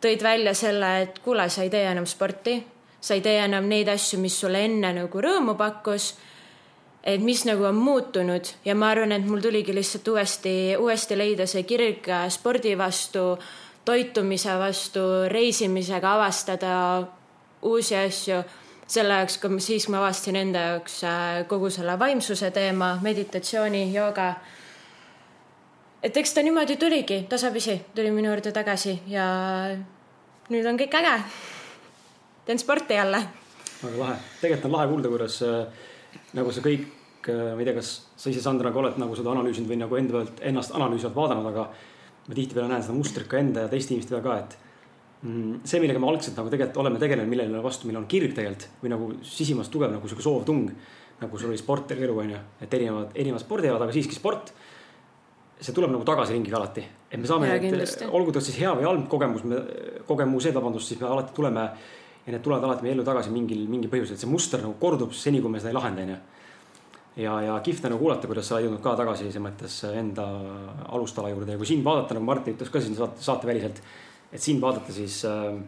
tõid 0.00 0.24
välja 0.24 0.54
selle, 0.56 0.90
et 1.04 1.20
kuule, 1.20 1.48
sa 1.52 1.66
ei 1.66 1.72
tee 1.72 1.84
enam 1.84 2.08
sporti, 2.08 2.56
sa 3.00 3.14
ei 3.14 3.20
tee 3.20 3.36
enam 3.44 3.68
neid 3.68 3.88
asju, 3.92 4.20
mis 4.20 4.38
sulle 4.40 4.64
enne 4.64 4.94
nagu 5.02 5.20
rõõmu 5.20 5.56
pakkus. 5.60 6.14
et 7.04 7.20
mis 7.20 7.44
nagu 7.48 7.64
on 7.64 7.76
muutunud 7.76 8.44
ja 8.64 8.74
ma 8.74 8.90
arvan, 8.90 9.12
et 9.12 9.24
mul 9.24 9.40
tuligi 9.40 9.72
lihtsalt 9.72 10.08
uuesti, 10.08 10.76
uuesti 10.76 11.16
leida 11.16 11.46
see 11.46 11.62
kirg 11.64 12.08
äh, 12.08 12.28
spordi 12.28 12.76
vastu, 12.76 13.36
toitumise 13.84 14.56
vastu, 14.58 15.28
reisimisega 15.28 16.14
avastada 16.14 17.06
uusi 17.62 17.96
asju 17.96 18.42
selle 18.90 19.20
jaoks, 19.20 19.38
kui 19.38 19.52
ma 19.54 19.62
siis 19.62 19.86
ma 19.92 20.00
avastasin 20.00 20.38
enda 20.40 20.64
jaoks 20.72 21.02
äh, 21.06 21.28
kogu 21.50 21.70
selle 21.70 21.96
vaimsuse 21.98 22.50
teema, 22.54 22.96
meditatsiooni, 23.02 23.84
jooga. 23.94 24.32
et 26.02 26.16
eks 26.16 26.34
ta 26.34 26.42
niimoodi 26.42 26.76
tuligi, 26.80 27.22
tasapisi 27.28 27.80
tuli 27.94 28.10
minu 28.10 28.32
juurde 28.32 28.52
tagasi 28.56 28.96
ja 29.10 29.26
nüüd 30.50 30.66
on 30.66 30.80
kõik 30.80 30.96
äge. 31.00 31.16
teen 32.46 32.58
sporti 32.58 32.98
jälle. 32.98 33.22
väga 33.82 33.98
lahe, 33.98 34.16
tegelikult 34.40 34.70
on 34.70 34.72
lahe 34.78 34.88
kuulda, 34.94 35.12
kuidas 35.12 35.42
äh, 35.46 35.86
nagu 36.34 36.52
see 36.52 36.66
kõik, 36.66 36.88
ma 37.30 37.60
ei 37.60 37.68
tea, 37.68 37.76
kas 37.76 37.92
sa 38.16 38.30
ise, 38.32 38.42
Sandra, 38.42 38.70
nagu 38.70 38.82
oled 38.82 38.98
nagu 38.98 39.14
seda 39.16 39.30
analüüsinud 39.36 39.70
või 39.70 39.78
nagu 39.84 39.96
enda 40.00 40.18
pealt 40.18 40.42
ennast 40.50 40.74
analüüsivalt 40.74 41.16
vaadanud, 41.18 41.46
aga 41.52 41.68
ma 42.26 42.34
tihtipeale 42.34 42.72
näen 42.72 42.82
seda 42.82 42.96
mustrit 42.96 43.28
ka 43.30 43.38
enda 43.38 43.66
ja 43.66 43.70
teiste 43.70 43.94
inimeste 43.94 44.16
peal 44.16 44.24
ka, 44.24 44.38
et 44.40 44.69
see, 45.20 45.80
millega 45.82 46.00
me 46.00 46.08
algselt 46.08 46.38
nagu 46.38 46.48
tegelikult 46.52 46.80
oleme 46.80 47.00
tegelenud, 47.02 47.28
millele 47.28 47.60
vastu 47.64 47.88
meil 47.88 48.00
on 48.00 48.08
kirg 48.08 48.32
tegelikult 48.36 48.80
või 48.80 48.92
nagu 48.94 49.10
sisimas 49.26 49.68
tugev 49.72 49.92
nagu 49.92 50.08
sihuke 50.08 50.24
soovtung, 50.24 50.70
nagu 51.20 51.40
sul 51.40 51.52
oli 51.52 51.60
sport 51.60 51.90
terve 51.90 52.06
elu 52.08 52.16
onju, 52.22 52.42
et 52.64 52.76
erinevad, 52.78 53.12
erinevad 53.14 53.44
spordialad, 53.44 53.84
aga 53.84 53.96
siiski 53.96 54.16
sport. 54.16 54.54
see 55.60 55.74
tuleb 55.76 55.90
nagu 55.92 56.04
tagasi 56.08 56.32
ringiga 56.32 56.56
alati, 56.56 56.80
et 57.10 57.20
me 57.20 57.28
saame 57.28 57.50
olgu 58.16 58.32
ta 58.32 58.40
siis 58.40 58.56
hea 58.62 58.70
või 58.72 58.86
halb 58.88 59.08
kogemus, 59.12 59.44
me, 59.44 59.58
kogemused, 60.08 60.54
vabandust, 60.56 60.88
siis 60.88 61.00
me 61.02 61.06
alati 61.06 61.34
tuleme 61.36 61.66
ja 62.24 62.32
need 62.32 62.40
tulevad 62.40 62.64
alati 62.64 62.86
meie 62.86 62.94
ellu 62.96 63.04
tagasi 63.04 63.28
mingil, 63.34 63.66
mingi 63.68 63.90
põhjusel, 63.92 64.16
see 64.16 64.30
muster 64.30 64.62
nagu 64.64 64.78
kordub 64.80 65.12
seni, 65.12 65.42
kui 65.44 65.52
me 65.52 65.60
seda 65.60 65.74
ei 65.74 65.76
lahenda, 65.76 66.06
onju. 66.06 66.16
ja, 67.20 67.34
ja 67.44 67.58
kihvt 67.60 67.84
on 67.84 67.92
nagu 67.92 68.00
kuulata, 68.06 68.30
kuidas 68.30 68.48
sa 68.48 68.56
oled 68.56 68.70
jõudnud 68.70 68.82
ka 68.86 68.96
tagasi 69.02 69.26
selles 69.26 69.44
mõttes 69.44 69.76
enda 69.92 70.26
alustala 70.88 71.28
juurde 71.28 71.52
ja 71.52 71.60
kui 71.60 71.68
siin 71.68 71.84
vaadata, 71.84 72.16
nagu 72.16 72.24
Martin 72.24 72.56
ütles 72.56 72.72
ka 72.72 72.80
siin 72.80 72.96
saate, 72.96 73.20
saateväliselt, 73.20 73.82
et 74.32 74.42
siin 74.42 74.60
vaadata, 74.62 74.92
siis 74.94 75.20
äh, 75.28 75.58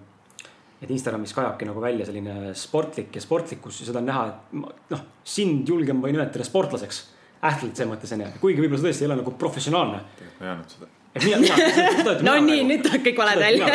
et 0.82 0.90
Instagramis 0.90 1.34
kajabki 1.36 1.68
nagu 1.68 1.82
välja 1.82 2.06
selline 2.08 2.54
sportlik 2.58 3.14
ja 3.14 3.22
sportlikkus 3.22 3.82
ja 3.82 3.90
seda 3.90 4.00
on 4.02 4.08
näha, 4.08 4.24
et 4.30 4.90
noh, 4.94 5.04
sind 5.24 5.68
julgen 5.68 6.00
ma 6.00 6.10
nimetada 6.10 6.46
sportlaseks. 6.46 7.08
ähvalt 7.42 7.74
selles 7.74 7.90
mõttes 7.90 8.12
onju, 8.14 8.26
kuigi 8.38 8.62
võib-olla 8.62 8.78
sa 8.78 8.86
tõesti 8.86 9.02
ei 9.02 9.08
ole 9.08 9.16
nagu 9.18 9.32
professionaalne. 9.38 10.02
tegelikult 10.18 10.40
ma 10.40 10.46
ei 10.46 10.52
öelnud 10.52 10.74
seda. 10.74 10.90
et 11.12 11.24
mina, 11.24 11.38
mina, 11.42 11.56
seda 11.76 12.12
ütlen 12.16 12.26
no 12.26 12.34
mina 12.34 12.44
nii, 12.46 12.52
praegu. 12.52 12.68
nüüd 12.68 12.84
tuleb 12.86 13.06
kõik 13.06 13.22
valed 13.22 13.42
välja. 13.42 13.70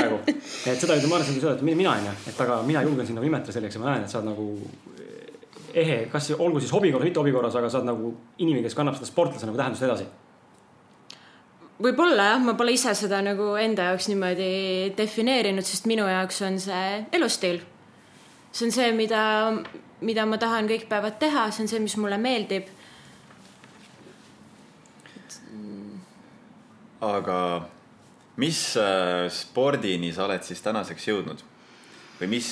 et 0.72 0.84
seda 0.84 1.00
ütlen, 1.00 1.10
ma 1.10 1.20
arvan, 1.20 1.40
seda 1.40 1.56
ütlen 1.58 1.82
mina 1.84 1.96
onju, 1.96 2.14
et 2.32 2.46
aga 2.48 2.62
mina 2.68 2.84
julgen 2.88 3.10
sind 3.10 3.20
nagu 3.20 3.28
nimetada 3.28 3.56
selleks 3.56 3.76
ja 3.76 3.84
ma 3.84 3.92
näen, 3.92 4.08
et 4.08 4.14
sa 4.14 4.22
oled 4.22 4.32
nagu 4.32 4.48
ehe, 5.78 5.98
kas 6.12 6.32
olgu 6.38 6.62
siis 6.64 6.72
hobi 6.74 6.92
korras, 6.92 7.08
mitte 7.08 7.22
hobi 7.22 7.36
korras, 7.36 7.56
aga 7.60 7.70
sa 7.72 7.82
oled 7.82 7.92
nagu 7.92 8.14
inimene, 8.40 8.64
kes 8.66 8.76
kannab 8.78 8.98
seda 8.98 9.10
sportlase 9.10 9.50
nagu 9.50 9.60
tähendust 9.60 9.86
edasi. 9.88 10.08
Võib-olla 11.84 12.32
jah, 12.32 12.44
ma 12.44 12.56
pole 12.58 12.74
ise 12.74 12.94
seda 12.98 13.20
nagu 13.26 13.52
enda 13.62 13.92
jaoks 13.92 14.10
niimoodi 14.12 14.94
defineerinud, 14.98 15.66
sest 15.66 15.88
minu 15.90 16.08
jaoks 16.10 16.42
on 16.48 16.60
see 16.62 17.04
elustiil. 17.14 17.62
see 18.52 18.66
on 18.68 18.74
see, 18.74 18.92
mida, 18.98 19.22
mida 20.02 20.26
ma 20.26 20.40
tahan 20.42 20.70
kõik 20.70 20.88
päevad 20.90 21.20
teha, 21.22 21.50
see 21.52 21.66
on 21.66 21.72
see, 21.74 21.84
mis 21.84 21.98
mulle 21.98 22.18
meeldib. 22.18 22.74
aga 26.98 27.68
mis 28.42 28.60
äh, 28.82 29.28
spordini 29.30 30.10
sa 30.14 30.26
oled 30.26 30.42
siis 30.44 30.64
tänaseks 30.66 31.08
jõudnud? 31.08 31.44
või 32.18 32.32
mis, 32.32 32.48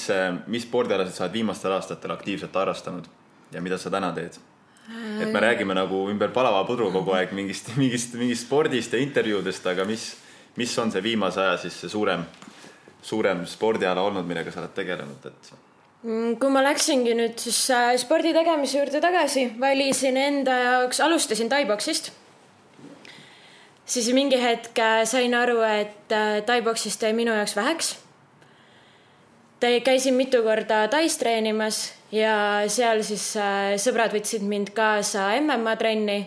mis 0.46 0.68
spordialasid 0.68 1.16
sa 1.18 1.24
oled 1.26 1.34
viimastel 1.34 1.74
aastatel 1.74 2.14
aktiivselt 2.14 2.54
harrastanud 2.54 3.08
ja 3.52 3.62
mida 3.66 3.80
sa 3.82 3.90
täna 3.90 4.12
teed? 4.14 4.38
Et 5.22 5.32
me 5.32 5.42
räägime 5.42 5.74
nagu 5.78 6.06
ümber 6.12 6.34
palava 6.34 6.64
pudru 6.68 6.92
kogu 6.94 7.16
aeg 7.18 7.34
mingist, 7.34 7.72
mingist, 7.82 8.14
mingist 8.20 8.46
spordist 8.46 8.94
ja 8.94 9.02
intervjuudest, 9.02 9.66
aga 9.72 9.86
mis, 9.90 10.12
mis 10.58 10.78
on 10.80 10.92
see 10.94 11.04
viimase 11.04 11.42
aja 11.42 11.58
siis 11.66 11.80
see 11.84 11.90
suurem, 11.90 12.26
suurem 13.02 13.46
spordiala 13.50 14.04
olnud, 14.06 14.28
millega 14.28 14.54
sa 14.54 14.62
oled 14.62 14.76
tegelenud, 14.78 15.26
et 15.26 15.56
Mm, 16.06 16.36
kui 16.38 16.52
ma 16.54 16.62
läksingi 16.62 17.16
nüüd 17.18 17.40
siis 17.42 17.64
äh, 17.74 17.96
spordi 17.98 18.30
tegemise 18.36 18.78
juurde 18.78 19.00
tagasi, 19.02 19.48
valisin 19.58 20.20
enda 20.22 20.58
jaoks, 20.60 21.00
alustasin 21.02 21.50
taiboksist. 21.50 22.12
siis 23.86 24.12
mingi 24.14 24.38
hetk 24.38 24.78
äh, 24.78 25.02
sain 25.10 25.34
aru, 25.34 25.64
et 25.66 26.14
äh, 26.14 26.44
taiboksist 26.46 27.02
jäi 27.02 27.14
minu 27.14 27.34
jaoks 27.34 27.56
väheks. 27.56 27.96
Käisin 29.60 30.14
mitu 30.14 30.44
korda 30.44 30.88
tais 30.88 31.18
treenimas 31.18 31.94
ja 32.12 32.64
seal 32.68 33.04
siis 33.04 33.34
äh, 33.38 33.76
sõbrad 33.82 34.14
võtsid 34.14 34.44
mind 34.46 34.74
kaasa 34.76 35.32
MMA 35.42 35.76
trenni. 35.76 36.20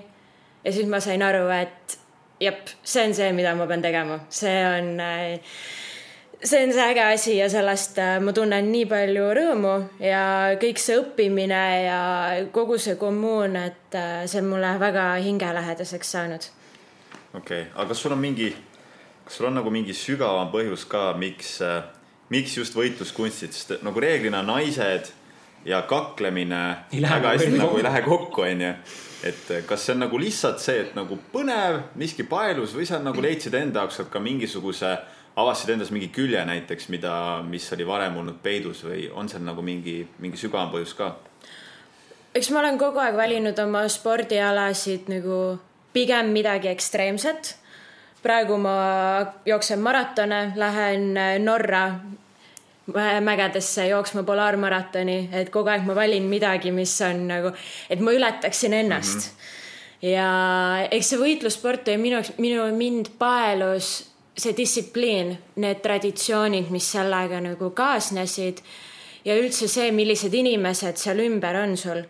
ja 0.64 0.72
siis 0.72 0.86
ma 0.86 1.00
sain 1.00 1.22
aru, 1.22 1.48
et 1.48 1.98
jep, 2.40 2.68
see 2.82 3.06
on 3.06 3.14
see, 3.14 3.32
mida 3.32 3.54
ma 3.54 3.66
pean 3.66 3.82
tegema, 3.82 4.20
see 4.30 4.56
on 4.66 5.00
äh, 5.00 5.40
see 6.42 6.62
on 6.64 6.72
see 6.72 6.84
äge 6.90 7.02
asi 7.02 7.36
ja 7.36 7.48
sellest 7.50 7.98
äh, 7.98 8.20
ma 8.22 8.32
tunnen 8.32 8.70
nii 8.72 8.86
palju 8.90 9.26
rõõmu 9.38 9.74
ja 10.02 10.22
kõik 10.60 10.78
see 10.82 10.98
õppimine 11.00 11.62
ja 11.86 12.00
kogu 12.54 12.78
see 12.78 12.98
kommuun, 13.00 13.58
et 13.58 13.98
äh, 13.98 14.22
see 14.26 14.42
on 14.42 14.52
mulle 14.52 14.72
väga 14.80 15.10
hingelähedaseks 15.24 16.14
saanud. 16.16 16.48
okei 17.34 17.62
okay., 17.62 17.70
aga 17.74 17.88
kas 17.90 18.02
sul 18.02 18.14
on 18.14 18.22
mingi, 18.22 18.52
kas 19.24 19.38
sul 19.38 19.50
on 19.50 19.58
nagu 19.58 19.70
mingi 19.74 19.96
sügavam 19.96 20.52
põhjus 20.54 20.86
ka, 20.88 21.10
miks, 21.18 21.58
miks 22.28 22.56
just 22.56 22.76
võitluskunstid, 22.76 23.54
sest 23.56 23.84
nagu 23.84 24.00
reeglina 24.00 24.42
naised 24.42 25.12
ja 25.64 25.82
kaklemine 25.88 26.62
Ei 26.92 27.02
väga 27.02 27.34
hästi 27.34 27.52
nagu 27.56 27.76
ei 27.76 27.82
kokku. 27.82 27.84
lähe 27.88 28.02
kokku, 28.02 28.42
onju. 28.46 28.72
et 29.22 29.52
kas 29.66 29.86
see 29.86 29.94
on 29.96 30.04
nagu 30.06 30.18
lihtsalt 30.20 30.60
see, 30.62 30.80
et 30.86 30.94
nagu 30.94 31.18
põnev, 31.32 31.80
miski 31.98 32.26
paelus 32.28 32.74
või 32.76 32.86
sa 32.86 33.00
nagu 33.02 33.22
leidsid 33.22 33.54
enda 33.58 33.86
jaoks 33.86 34.04
ka 34.10 34.20
mingisuguse, 34.22 34.92
avastasid 35.38 35.74
endas 35.74 35.90
mingi 35.94 36.10
külje 36.14 36.44
näiteks, 36.44 36.88
mida, 36.94 37.42
mis 37.46 37.66
oli 37.74 37.86
varem 37.86 38.16
olnud 38.16 38.38
peidus 38.42 38.84
või 38.86 39.08
on 39.10 39.28
seal 39.28 39.42
nagu 39.46 39.62
mingi, 39.62 40.04
mingi 40.18 40.38
sügavam 40.38 40.70
põhjus 40.74 40.94
ka? 40.98 41.16
eks 42.38 42.50
ma 42.54 42.60
olen 42.62 42.78
kogu 42.78 43.00
aeg 43.02 43.16
valinud 43.18 43.58
oma 43.58 43.82
spordialasid 43.90 45.08
nagu 45.10 45.58
pigem 45.92 46.30
midagi 46.34 46.70
ekstreemset. 46.70 47.56
Praegu 48.28 48.58
ma 48.60 48.76
jooksen 49.48 49.80
maratone, 49.80 50.52
lähen 50.56 51.16
äh, 51.16 51.38
Norra 51.40 51.94
mä- 52.94 53.20
mägedesse 53.20 53.86
jooksma 53.88 54.22
polaarmaratoni, 54.22 55.28
et 55.32 55.50
kogu 55.50 55.72
aeg 55.72 55.86
ma 55.86 55.94
valin 55.96 56.28
midagi, 56.28 56.72
mis 56.72 56.92
on 57.06 57.24
nagu, 57.28 57.52
et 57.90 58.00
ma 58.00 58.12
ületaksin 58.12 58.74
ennast 58.74 59.14
mm. 59.14 59.30
-hmm. 59.30 60.06
ja 60.12 60.28
eks 60.90 61.08
see 61.14 61.18
võitlussport 61.18 61.88
oli 61.88 61.96
minu 61.96 62.20
jaoks, 62.20 62.32
minu, 62.38 62.68
mind 62.76 63.14
paelus 63.18 64.08
see 64.38 64.54
distsipliin, 64.56 65.32
need 65.56 65.80
traditsioonid, 65.82 66.70
mis 66.70 66.92
sellega 66.92 67.40
nagu 67.42 67.70
kaasnesid 67.70 68.62
ja 69.24 69.34
üldse 69.36 69.68
see, 69.68 69.90
millised 69.92 70.34
inimesed 70.34 70.96
seal 70.96 71.18
ümber 71.26 71.56
on 71.62 71.76
sul. 71.76 72.04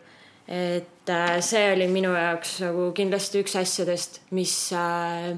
et 0.48 1.10
äh, 1.10 1.40
see 1.40 1.72
oli 1.72 1.86
minu 1.92 2.14
jaoks 2.14 2.60
nagu 2.64 2.92
kindlasti 2.96 3.42
üks 3.42 3.56
asjadest, 3.60 4.20
mis 4.30 4.72
äh, 4.72 5.36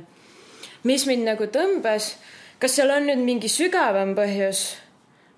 mis 0.84 1.06
mind 1.06 1.28
nagu 1.28 1.49
tõmbas. 1.52 2.14
kas 2.60 2.76
seal 2.76 2.90
on 2.90 3.06
nüüd 3.08 3.25
mingi 3.25 3.49
sügavam 3.49 4.14
põhjus? 4.16 4.76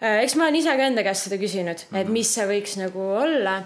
eks 0.02 0.34
ma 0.36 0.48
olen 0.48 0.58
ise 0.58 0.74
ka 0.76 0.88
enda 0.90 1.04
käest 1.06 1.28
seda 1.28 1.38
küsinud, 1.38 1.86
et 1.94 2.08
mis 2.08 2.30
see 2.34 2.46
võiks 2.46 2.76
nagu 2.80 3.00
olla. 3.22 3.62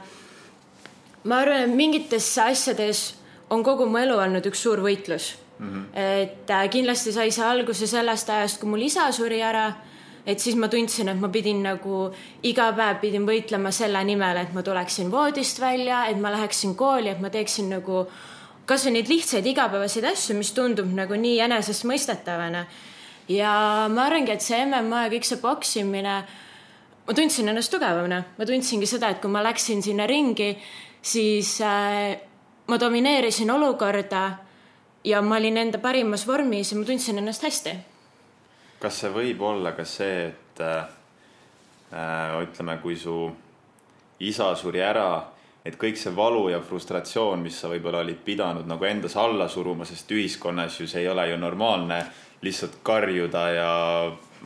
ma 1.24 1.40
arvan, 1.42 1.64
et 1.64 1.74
mingites 1.74 2.38
asjades 2.38 3.14
on 3.50 3.64
kogu 3.64 3.86
mu 3.86 3.98
elu 3.98 4.18
olnud 4.18 4.46
üks 4.46 4.62
suur 4.62 4.82
võitlus 4.82 5.34
mm. 5.58 5.66
-hmm. 5.66 5.98
et 5.98 6.50
äh, 6.50 6.68
kindlasti 6.70 7.12
sai 7.12 7.30
see 7.30 7.44
alguse 7.44 7.86
sellest 7.86 8.30
ajast, 8.30 8.60
kui 8.60 8.68
mul 8.68 8.82
isa 8.82 9.10
suri 9.12 9.42
ära. 9.42 9.72
et 10.26 10.40
siis 10.40 10.56
ma 10.56 10.68
tundsin, 10.68 11.08
et 11.08 11.20
ma 11.20 11.28
pidin 11.28 11.62
nagu 11.62 12.10
iga 12.42 12.72
päev 12.72 12.96
pidin 13.00 13.26
võitlema 13.26 13.70
selle 13.70 14.04
nimel, 14.04 14.36
et 14.36 14.52
ma 14.52 14.62
tuleksin 14.62 15.10
voodist 15.10 15.60
välja, 15.60 16.06
et 16.06 16.18
ma 16.18 16.32
läheksin 16.32 16.74
kooli, 16.74 17.08
et 17.08 17.20
ma 17.20 17.30
teeksin 17.30 17.70
nagu 17.70 18.06
kasvõi 18.66 18.96
neid 18.96 19.10
lihtsaid 19.10 19.46
igapäevaseid 19.46 20.06
asju, 20.10 20.36
mis 20.38 20.52
tundub 20.56 20.90
nagu 20.94 21.14
nii 21.18 21.38
enesestmõistetavana. 21.46 22.66
ja 23.28 23.52
ma 23.90 24.06
arvangi, 24.06 24.32
et 24.32 24.42
see 24.42 24.58
MMA 24.66 25.06
ja 25.06 25.12
kõik 25.12 25.26
see 25.26 25.40
poksimine, 25.42 26.16
ma 27.06 27.14
tundsin 27.14 27.48
ennast 27.48 27.70
tugevamana, 27.70 28.22
ma 28.38 28.46
tundsingi 28.46 28.86
seda, 28.86 29.10
et 29.10 29.20
kui 29.22 29.30
ma 29.30 29.42
läksin 29.42 29.82
sinna 29.82 30.06
ringi, 30.06 30.56
siis 31.02 31.60
äh, 31.62 32.18
ma 32.66 32.78
domineerisin 32.80 33.50
olukorda 33.50 34.24
ja 35.04 35.22
ma 35.22 35.36
olin 35.36 35.56
enda 35.62 35.78
parimas 35.78 36.26
vormis 36.26 36.72
ja 36.72 36.78
ma 36.78 36.84
tundsin 36.84 37.18
ennast 37.18 37.42
hästi. 37.42 37.76
kas 38.80 39.00
see 39.00 39.10
võib 39.10 39.40
olla 39.42 39.72
ka 39.72 39.84
see, 39.84 40.26
et 40.26 40.60
äh, 40.60 40.86
ütleme, 42.42 42.78
kui 42.82 42.96
su 42.98 43.30
isa 44.20 44.54
suri 44.56 44.82
ära, 44.82 45.35
et 45.66 45.76
kõik 45.80 45.98
see 45.98 46.14
valu 46.14 46.46
ja 46.52 46.60
frustratsioon, 46.62 47.42
mis 47.42 47.58
sa 47.60 47.70
võib-olla 47.72 48.04
olid 48.04 48.20
pidanud 48.24 48.68
nagu 48.70 48.86
endas 48.86 49.16
alla 49.18 49.48
suruma, 49.50 49.86
sest 49.88 50.12
ühiskonnas 50.14 50.80
ju 50.80 50.86
see 50.86 51.02
ei 51.02 51.10
ole 51.10 51.28
ju 51.30 51.38
normaalne 51.40 52.00
lihtsalt 52.44 52.78
karjuda 52.86 53.44
ja 53.50 53.70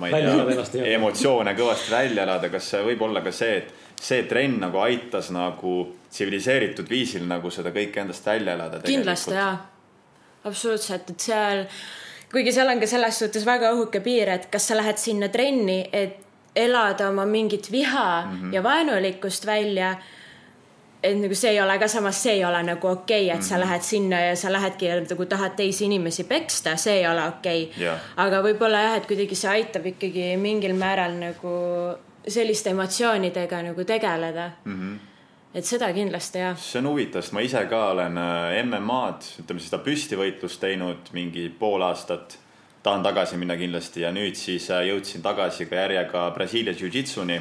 ma 0.00 0.08
ei 0.08 0.24
tea, 0.24 0.84
emotsioone 0.94 1.54
kõvasti 1.58 1.92
välja 1.92 2.24
elada, 2.24 2.48
kas 2.52 2.70
see 2.72 2.82
võib 2.86 3.02
olla 3.08 3.22
ka 3.24 3.32
see, 3.34 3.56
et 3.60 4.00
see 4.00 4.24
trenn 4.30 4.60
nagu 4.62 4.80
aitas 4.80 5.28
nagu 5.34 5.74
tsiviliseeritud 6.10 6.88
viisil 6.88 7.26
nagu 7.28 7.50
seda 7.52 7.74
kõike 7.74 8.04
endast 8.04 8.26
välja 8.26 8.54
elada? 8.56 8.80
kindlasti 8.86 9.36
jaa, 9.36 9.52
absoluutselt, 10.44 11.12
et 11.12 11.28
seal, 11.28 11.66
kuigi 12.32 12.54
seal 12.54 12.72
on 12.72 12.80
ka 12.80 12.88
selles 12.88 13.20
suhtes 13.20 13.44
väga 13.46 13.74
õhuke 13.74 14.00
piir, 14.04 14.32
et 14.32 14.48
kas 14.52 14.70
sa 14.70 14.78
lähed 14.78 15.02
sinna 15.02 15.28
trenni, 15.28 15.82
et 15.92 16.26
elada 16.56 17.10
oma 17.10 17.26
mingit 17.26 17.70
viha 17.70 18.22
mm 18.24 18.40
-hmm. 18.40 18.54
ja 18.54 18.62
vaenulikkust 18.62 19.46
välja 19.46 19.94
et 21.02 21.16
nagu 21.16 21.35
see 21.37 21.54
ei 21.54 21.61
ole 21.61 21.78
ka 21.80 21.88
samas, 21.88 22.19
see 22.23 22.35
ei 22.38 22.45
ole 22.45 22.61
nagu 22.66 22.88
okei 22.88 23.25
okay,, 23.25 23.28
et 23.28 23.35
mm 23.35 23.40
-hmm. 23.40 23.49
sa 23.49 23.54
mhm. 23.54 23.64
lähed 23.64 23.83
sinna 23.83 24.21
ja 24.21 24.37
sa 24.37 24.52
lähedki 24.52 24.87
ja 24.87 25.00
nagu 25.00 25.26
tahad 25.26 25.57
teisi 25.57 25.85
inimesi 25.85 26.25
peksta, 26.25 26.76
see 26.76 26.99
ei 26.99 27.07
ole 27.07 27.28
okei 27.28 27.64
okay. 27.64 27.83
yeah.. 27.83 27.99
aga 28.16 28.42
võib-olla 28.42 28.83
jah, 28.83 28.97
et 28.97 29.07
kuidagi 29.07 29.35
see 29.35 29.50
aitab 29.50 29.87
ikkagi 29.87 30.37
mingil 30.37 30.75
määral 30.75 31.12
nagu 31.12 31.54
selliste 32.28 32.71
emotsioonidega 32.71 33.62
nagu 33.62 33.85
tegeleda 33.85 34.50
mm. 34.64 34.80
-hmm. 34.80 34.99
et 35.54 35.64
seda 35.64 35.92
kindlasti 35.92 36.38
jah. 36.38 36.59
see 36.59 36.78
on 36.78 36.87
huvitav, 36.87 37.23
sest 37.23 37.33
ma 37.33 37.40
ise 37.40 37.64
ka 37.71 37.90
olen 37.90 38.19
äh, 38.19 38.64
MM-ad, 38.64 39.23
ütleme 39.42 39.61
seda 39.61 39.78
püstivõitlust 39.78 40.61
teinud 40.61 41.12
mingi 41.12 41.49
pool 41.59 41.83
aastat. 41.83 42.38
tahan 42.83 43.02
tagasi 43.02 43.37
minna 43.37 43.57
kindlasti 43.57 44.00
ja 44.00 44.12
nüüd 44.12 44.35
siis 44.35 44.71
äh, 44.71 44.87
jõudsin 44.88 45.23
tagasi 45.23 45.66
ka 45.66 45.76
järjega 45.76 46.30
Brasiilia 46.30 46.73
Jiu-Jitsuni 46.73 47.40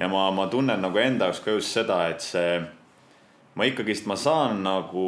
ja 0.00 0.08
ma, 0.08 0.30
ma 0.30 0.46
tunnen 0.48 0.80
nagu 0.80 0.98
enda 0.98 1.28
jaoks 1.28 1.42
ka 1.44 1.54
just 1.54 1.76
seda, 1.76 2.00
et 2.08 2.24
see, 2.24 2.58
ma 3.54 3.68
ikkagist, 3.68 4.08
ma 4.08 4.16
saan 4.16 4.62
nagu 4.64 5.06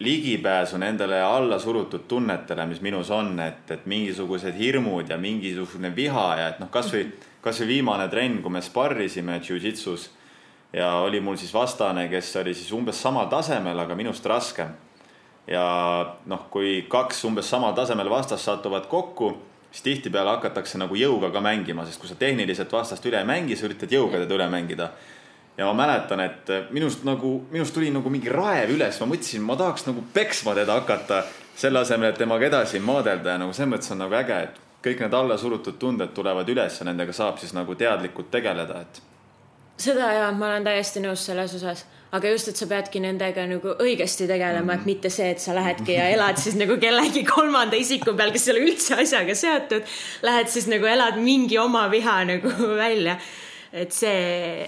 ligipääsu 0.00 0.78
nendele 0.80 1.20
allasurutud 1.22 2.06
tunnetele, 2.08 2.66
mis 2.66 2.80
minus 2.80 3.10
on, 3.14 3.34
et, 3.44 3.70
et 3.70 3.84
mingisugused 3.86 4.56
hirmud 4.56 5.10
ja 5.12 5.18
mingisugune 5.20 5.92
viha 5.96 6.28
ja 6.40 6.46
et 6.50 6.62
noh, 6.62 6.70
kasvõi, 6.72 7.04
kasvõi 7.44 7.68
viimane 7.76 8.08
trenn, 8.10 8.40
kui 8.42 8.54
me 8.54 8.62
sparrisime 8.64 9.36
Jiu-Jitsus 9.44 10.08
ja 10.72 10.94
oli 11.04 11.20
mul 11.20 11.36
siis 11.36 11.52
vastane, 11.54 12.08
kes 12.08 12.32
oli 12.40 12.54
siis 12.56 12.72
umbes 12.72 12.98
samal 13.02 13.28
tasemel, 13.30 13.78
aga 13.78 13.94
minust 13.94 14.26
raskem. 14.26 14.72
ja 15.46 15.62
noh, 16.26 16.48
kui 16.50 16.86
kaks 16.88 17.24
umbes 17.28 17.48
samal 17.50 17.76
tasemel 17.76 18.10
vastast 18.10 18.48
satuvad 18.48 18.88
kokku 18.88 19.34
siis 19.70 19.82
tihtipeale 19.82 20.34
hakatakse 20.36 20.78
nagu 20.78 20.96
jõuga 20.98 21.30
ka 21.32 21.42
mängima, 21.44 21.86
sest 21.86 22.00
kui 22.00 22.10
sa 22.10 22.18
tehniliselt 22.18 22.72
vastast 22.72 23.06
üle 23.06 23.20
ei 23.20 23.28
mängi, 23.28 23.56
sa 23.56 23.68
üritad 23.68 23.92
jõuga 23.92 24.22
teda 24.22 24.36
üle 24.38 24.48
mängida. 24.50 24.90
ja 25.56 25.66
ma 25.66 25.74
mäletan, 25.74 26.20
et 26.20 26.50
minust 26.70 27.04
nagu, 27.04 27.44
minust 27.50 27.74
tuli 27.74 27.90
nagu 27.90 28.10
mingi 28.10 28.30
raev 28.32 28.70
üles, 28.70 29.00
ma 29.00 29.06
mõtlesin, 29.10 29.42
ma 29.44 29.56
tahaks 29.56 29.86
nagu 29.86 30.04
peksma 30.14 30.54
teda 30.54 30.78
hakata, 30.78 31.24
selle 31.56 31.78
asemel, 31.78 32.10
et 32.10 32.18
temaga 32.18 32.46
edasi 32.46 32.80
maadelda 32.80 33.34
ja 33.34 33.38
nagu 33.38 33.52
selles 33.52 33.74
mõttes 33.74 33.92
on 33.92 34.00
nagu 34.00 34.16
äge, 34.16 34.38
et 34.46 34.60
kõik 34.84 35.02
need 35.04 35.14
allasurutud 35.14 35.76
tunded 35.78 36.14
tulevad 36.16 36.48
üles 36.48 36.78
ja 36.80 36.86
nendega 36.88 37.12
saab 37.12 37.38
siis 37.38 37.52
nagu 37.52 37.74
teadlikult 37.74 38.30
tegeleda, 38.30 38.80
et. 38.80 39.02
seda 39.76 40.12
ja 40.12 40.30
ma 40.32 40.48
olen 40.48 40.64
täiesti 40.64 41.02
nõus 41.04 41.26
selles 41.26 41.54
osas 41.54 41.84
aga 42.16 42.32
just, 42.32 42.50
et 42.50 42.58
sa 42.58 42.66
peadki 42.70 43.02
nendega 43.02 43.44
nagu 43.46 43.74
õigesti 43.82 44.26
tegelema 44.30 44.74
et 44.74 44.86
mitte 44.88 45.10
see, 45.12 45.28
et 45.34 45.42
sa 45.42 45.54
lähedki 45.54 45.94
ja 45.94 46.08
elad 46.14 46.40
siis 46.42 46.56
nagu 46.58 46.74
kellegi 46.82 47.22
kolmanda 47.28 47.78
isiku 47.78 48.16
peal, 48.18 48.32
kes 48.34 48.48
ei 48.48 48.54
ole 48.56 48.64
üldse 48.66 48.98
asjaga 48.98 49.36
seotud. 49.38 49.86
Lähed 50.26 50.50
siis 50.50 50.66
nagu 50.70 50.90
elad 50.90 51.20
mingi 51.22 51.58
oma 51.62 51.86
viha 51.92 52.18
nagu 52.32 52.52
välja. 52.80 53.16
et 53.72 53.94
see, 53.94 54.66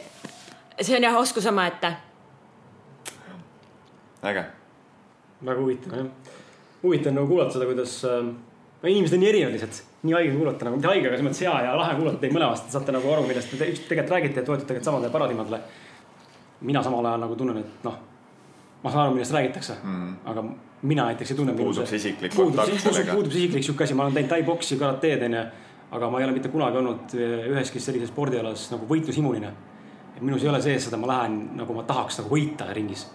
see 0.78 0.96
on 0.96 1.08
jah 1.08 1.18
oskus 1.18 1.46
omaette. 1.50 1.96
äge. 4.22 4.44
väga 5.42 5.60
huvitav 5.60 5.96
jah. 5.98 6.34
huvitav 6.82 7.14
nagu 7.16 7.26
kuulata 7.26 7.56
seda, 7.56 7.66
kuidas 7.66 7.96
äh, 8.06 8.28
inimesed 8.86 9.18
on 9.18 9.24
nii 9.24 9.32
erinevad 9.34 9.56
lihtsalt 9.58 9.82
nii 10.02 10.14
haige 10.14 10.36
kuulata 10.36 10.66
nagu, 10.66 10.78
mitte 10.78 10.90
haige, 10.90 11.06
aga 11.08 11.16
selles 11.16 11.26
mõttes 11.26 11.42
hea 11.42 11.54
ja 11.66 11.74
lahe 11.78 11.94
kuulata 11.98 12.22
teid 12.22 12.34
mõlemast, 12.34 12.70
saate 12.70 12.94
nagu 12.94 13.10
aru, 13.10 13.26
millest 13.26 13.50
te 13.50 13.58
tegelikult 13.58 14.14
räägite 14.14 14.40
ja 14.40 14.46
toetute 14.46 14.68
tegelikult 14.70 14.88
samadele 14.90 15.14
paradigmadele 15.14 15.60
mina 16.62 16.82
samal 16.82 17.06
ajal 17.06 17.24
nagu 17.24 17.36
tunnen, 17.36 17.58
et 17.58 17.86
noh, 17.86 17.96
ma 18.82 18.90
saan 18.90 19.06
aru, 19.06 19.16
millest 19.16 19.34
räägitakse 19.34 19.76
mm., 19.82 20.14
aga 20.32 20.44
mina 20.82 21.06
näiteks 21.10 21.30
ei 21.30 21.36
tunne. 21.36 21.54
puudub 21.58 21.86
see 21.86 22.00
isiklik 22.00 22.34
kontakt 22.34 22.74
sellega. 22.82 23.14
puudub 23.14 23.32
see 23.32 23.44
isiklik 23.44 23.66
sihuke 23.66 23.84
asi, 23.84 23.94
ma 23.94 24.06
olen 24.06 24.18
teinud 24.18 24.32
tai-boksi, 24.34 24.78
karateed 24.80 25.26
onju, 25.28 25.42
aga 25.98 26.10
ma 26.10 26.20
ei 26.20 26.26
ole 26.26 26.36
mitte 26.36 26.50
kunagi 26.52 26.80
olnud 26.80 27.16
eh, 27.18 27.48
üheski 27.52 27.82
sellises 27.82 28.10
spordialas 28.12 28.68
nagu 28.74 28.88
võitlushimuline. 28.90 29.52
et 30.16 30.22
minus 30.22 30.42
ei 30.44 30.50
ole 30.52 30.62
sees 30.62 30.88
seda, 30.88 31.00
ma 31.00 31.10
lähen 31.10 31.42
nagu 31.58 31.74
ma 31.74 31.86
tahaks 31.88 32.22
nagu 32.22 32.34
võita 32.34 32.70
ringis. 32.72 33.06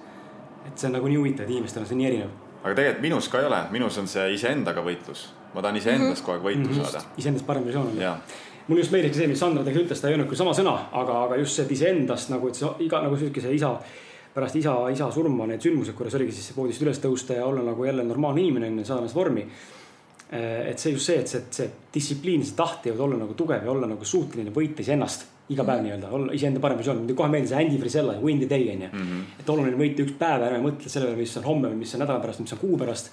et 0.66 0.76
see 0.76 0.90
on 0.90 0.98
nagu 1.00 1.08
nii 1.08 1.18
huvitav, 1.18 1.46
et 1.46 1.56
inimestel 1.56 1.84
on 1.84 1.92
see 1.92 2.00
nii 2.00 2.12
erinev. 2.12 2.36
aga 2.64 2.76
tegelikult 2.76 3.04
minus 3.10 3.30
ka 3.32 3.44
ei 3.44 3.52
ole, 3.52 3.62
minus 3.72 3.98
on 3.98 4.08
see 4.08 4.34
iseendaga 4.40 4.84
võitlus. 4.84 5.30
ma 5.54 5.62
tahan 5.62 5.76
iseendast 5.76 6.08
mm 6.10 6.14
-hmm. 6.14 6.26
kogu 6.26 6.38
aeg 6.38 6.44
võitu 6.50 6.68
mm 6.68 6.74
-hmm. 6.76 6.92
saada. 6.92 7.16
iseendast 7.18 7.46
parem 7.46 7.66
versioon 7.66 7.88
on 7.88 7.98
mulle 8.68 8.84
just 8.84 8.92
meeldis 8.92 9.16
see, 9.18 9.30
mis 9.32 9.40
Sandra 9.40 9.64
tegelikult 9.64 9.92
ütles, 9.92 10.02
ta 10.02 10.10
ei 10.10 10.18
öelnud 10.18 10.30
küll 10.30 10.40
sama 10.40 10.54
sõna, 10.58 10.76
aga, 11.00 11.22
aga 11.28 11.40
just 11.40 11.60
see, 11.60 11.68
iseendast 11.78 12.32
nagu, 12.34 12.50
et 12.52 12.60
see 12.60 12.70
iga 12.88 13.02
nagu 13.04 13.18
sihuke 13.20 13.44
see 13.44 13.56
isa, 13.56 13.72
pärast 14.36 14.60
isa, 14.60 14.76
isa 14.94 15.08
surma 15.14 15.48
need 15.50 15.64
sündmused, 15.64 15.96
kuidas 15.98 16.18
oligi 16.20 16.36
siis 16.36 16.52
voodist 16.58 16.84
üles 16.84 17.00
tõusta 17.04 17.40
ja 17.40 17.48
olla 17.48 17.64
nagu 17.66 17.88
jälle 17.88 18.06
normaalne 18.06 18.44
inimene, 18.44 18.72
onju, 18.74 18.86
saada 18.86 19.06
ennast 19.06 19.18
vormi. 19.18 19.48
Eh, 20.28 20.68
et 20.74 20.84
see 20.84 20.92
just 20.92 21.08
see, 21.08 21.22
et 21.24 21.32
see, 21.32 21.46
see 21.56 21.72
distsipliin, 21.94 22.44
see 22.44 22.58
tahtejõud 22.58 23.00
olla 23.06 23.22
nagu 23.22 23.36
tugev 23.40 23.64
ja 23.64 23.72
olla 23.72 23.88
nagu 23.88 24.06
suuteline 24.06 24.52
võita 24.52 24.84
iseennast 24.84 25.24
iga 25.56 25.64
päev 25.64 25.86
nii-öelda, 25.86 26.10
olla 26.12 26.34
iseenda 26.36 26.60
parem 26.60 26.82
versioon. 26.82 27.00
mulle 27.00 27.16
kohe 27.16 27.32
meeldis 27.32 27.54
Andy 27.56 27.78
Frisella 27.80 28.18
ja 28.18 28.20
Win 28.20 28.42
the 28.42 28.50
day 28.50 28.68
onju 28.74 28.90
mm. 28.92 29.06
-hmm. 29.08 29.40
et 29.40 29.50
oluline 29.50 29.80
võita 29.80 30.04
üks 30.04 30.18
päev, 30.20 30.44
ärme 30.44 30.60
mõtle 30.66 30.92
selle 30.92 31.08
peale, 31.08 31.22
mis 31.22 31.38
on 31.40 31.44
homme 31.48 31.70
või 31.72 31.80
mis 31.86 31.96
on 31.96 32.04
nädala 32.04 32.20
pärast, 32.20 32.44
mis 32.44 32.54
on 32.54 32.60
kuu 32.60 32.78
pärast. 32.78 33.12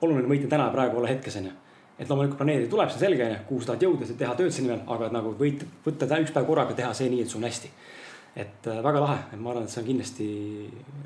oluline 0.00 0.28
võita 0.28 0.48
täna 0.48 0.70
ja 0.70 0.70
praegu 0.70 0.96
olla 0.96 1.08
hetkes 1.08 1.36
onju 1.42 1.50
et 1.98 2.08
loomulikult 2.08 2.38
planeerida 2.40 2.70
tuleb, 2.70 2.90
see 2.92 2.98
on 2.98 3.04
selge, 3.06 3.26
onju, 3.26 3.42
kuhu 3.48 3.62
sa 3.62 3.72
tahad 3.72 3.84
jõuda, 3.86 4.08
teha 4.20 4.34
tööd 4.36 4.52
selle 4.52 4.68
nimel, 4.68 4.82
aga 4.92 5.08
nagu 5.14 5.32
võid 5.38 5.64
võtta 5.84 6.18
üks 6.20 6.32
päev 6.34 6.48
korraga, 6.48 6.76
teha 6.76 6.92
see 6.96 7.08
nii, 7.12 7.24
et 7.24 7.32
sul 7.32 7.40
on 7.40 7.48
hästi. 7.48 7.70
et 8.36 8.66
äh, 8.68 8.82
väga 8.84 9.00
lahe, 9.00 9.20
et 9.32 9.40
ma 9.40 9.48
arvan, 9.50 9.64
et 9.64 9.72
see 9.72 9.80
on 9.80 9.86
kindlasti, 9.86 10.24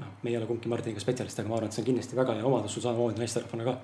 noh, 0.01 0.15
me 0.25 0.33
ei 0.33 0.37
ole 0.37 0.49
kumbki 0.49 0.69
Martiniga 0.69 0.99
spetsialist, 0.99 1.39
aga 1.39 1.49
ma 1.49 1.61
arvan, 1.61 1.71
et 1.71 1.77
see 1.77 1.85
on 1.85 1.87
kindlasti 1.87 2.17
väga 2.19 2.35
hea 2.41 2.47
omadus 2.49 2.75
sul 2.75 2.83
samamoodi 2.83 3.23
naisterahvana 3.23 3.67
ka. 3.69 3.77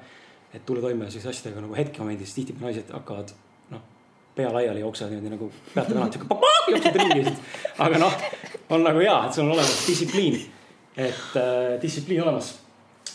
et 0.54 0.64
tulla 0.66 0.82
toime 0.82 1.10
siis 1.10 1.26
asjadega 1.26 1.62
nagu 1.62 1.78
hetkemomendis, 1.78 2.32
tihtipeale 2.34 2.72
naised 2.72 2.90
hakkavad, 2.90 3.30
noh, 3.70 3.86
pea 4.34 4.50
laiali 4.50 4.82
jooksevad 4.82 5.14
niimoodi 5.14 5.34
nagu 5.36 5.50
peate 5.74 5.94
kanad 5.94 6.18
sihuke, 6.18 6.50
jooksete 6.72 6.98
ringi 7.04 7.20
lihtsalt. 7.20 7.46
aga 7.86 8.02
noh, 8.02 8.18
on 8.74 8.82
nagu 8.82 9.04
hea, 9.04 9.16
et 9.28 9.38
sul 9.38 9.46
on 9.46 9.54
olemas 9.54 9.78
distsipliin, 9.86 10.42
et 10.96 11.38
äh, 11.38 11.78
distsipliin 11.82 12.26
olemas. 12.26 12.50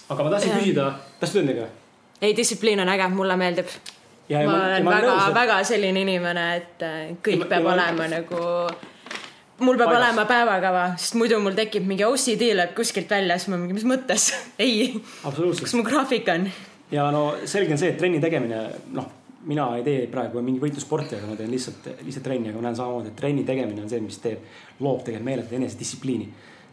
aga 0.08 0.24
ma 0.24 0.36
tahtsin 0.38 0.56
küsida, 0.62 0.94
tahtsid 1.20 1.42
öelda 1.42 1.52
midagi 1.52 1.68
või? 1.68 1.81
Ei, 2.22 2.36
distsipliin 2.38 2.80
on 2.80 2.90
äge, 2.90 3.08
mulle 3.10 3.38
meeldib. 3.38 3.68
ma, 4.30 4.44
ma 4.46 4.58
olen 4.66 4.86
väga-väga 4.86 5.34
väga 5.36 5.60
selline 5.68 6.02
inimene, 6.06 6.48
et 6.56 6.84
äh, 6.88 6.98
kõik 7.24 7.46
ja, 7.46 7.52
peab 7.56 7.68
ja, 7.68 7.74
olema 7.74 8.08
ja, 8.08 8.12
nagu 8.20 8.42
mul 9.62 9.78
peab 9.78 9.90
paigas. 9.90 10.04
olema 10.04 10.26
päevakava, 10.30 10.84
sest 10.98 11.18
muidu 11.20 11.40
mul 11.44 11.58
tekib 11.58 11.88
mingi 11.90 12.06
OCD 12.08 12.52
lööb 12.58 12.76
kuskilt 12.78 13.10
välja, 13.12 13.38
siis 13.40 13.52
ma 13.52 13.60
mingi, 13.62 13.76
mis 13.78 13.88
mõttes 13.90 14.32
ei. 14.66 15.02
kus 15.24 15.74
mu 15.78 15.84
graafik 15.88 16.30
on? 16.34 16.48
ja 16.92 17.10
no 17.14 17.26
selge 17.46 17.76
on 17.76 17.82
see, 17.82 17.92
et 17.96 18.00
trenni 18.00 18.22
tegemine, 18.24 18.64
noh, 18.96 19.10
mina 19.50 19.72
ei 19.80 19.84
tee 19.84 20.06
praegu 20.12 20.44
mingi 20.46 20.62
võitlussporti, 20.62 21.18
aga 21.18 21.32
ma 21.32 21.36
teen 21.40 21.52
lihtsalt, 21.52 21.92
lihtsalt 22.06 22.26
trenni, 22.28 22.52
aga 22.52 22.62
ma 22.62 22.70
näen 22.70 22.78
samamoodi, 22.78 23.12
et 23.12 23.18
trenni 23.18 23.46
tegemine 23.48 23.84
on 23.84 23.90
see, 23.90 24.02
mis 24.04 24.22
teeb, 24.22 24.46
loob 24.80 25.02
tegelikult 25.02 25.28
meeletut 25.32 25.58
enesedistsipliini 25.58 26.30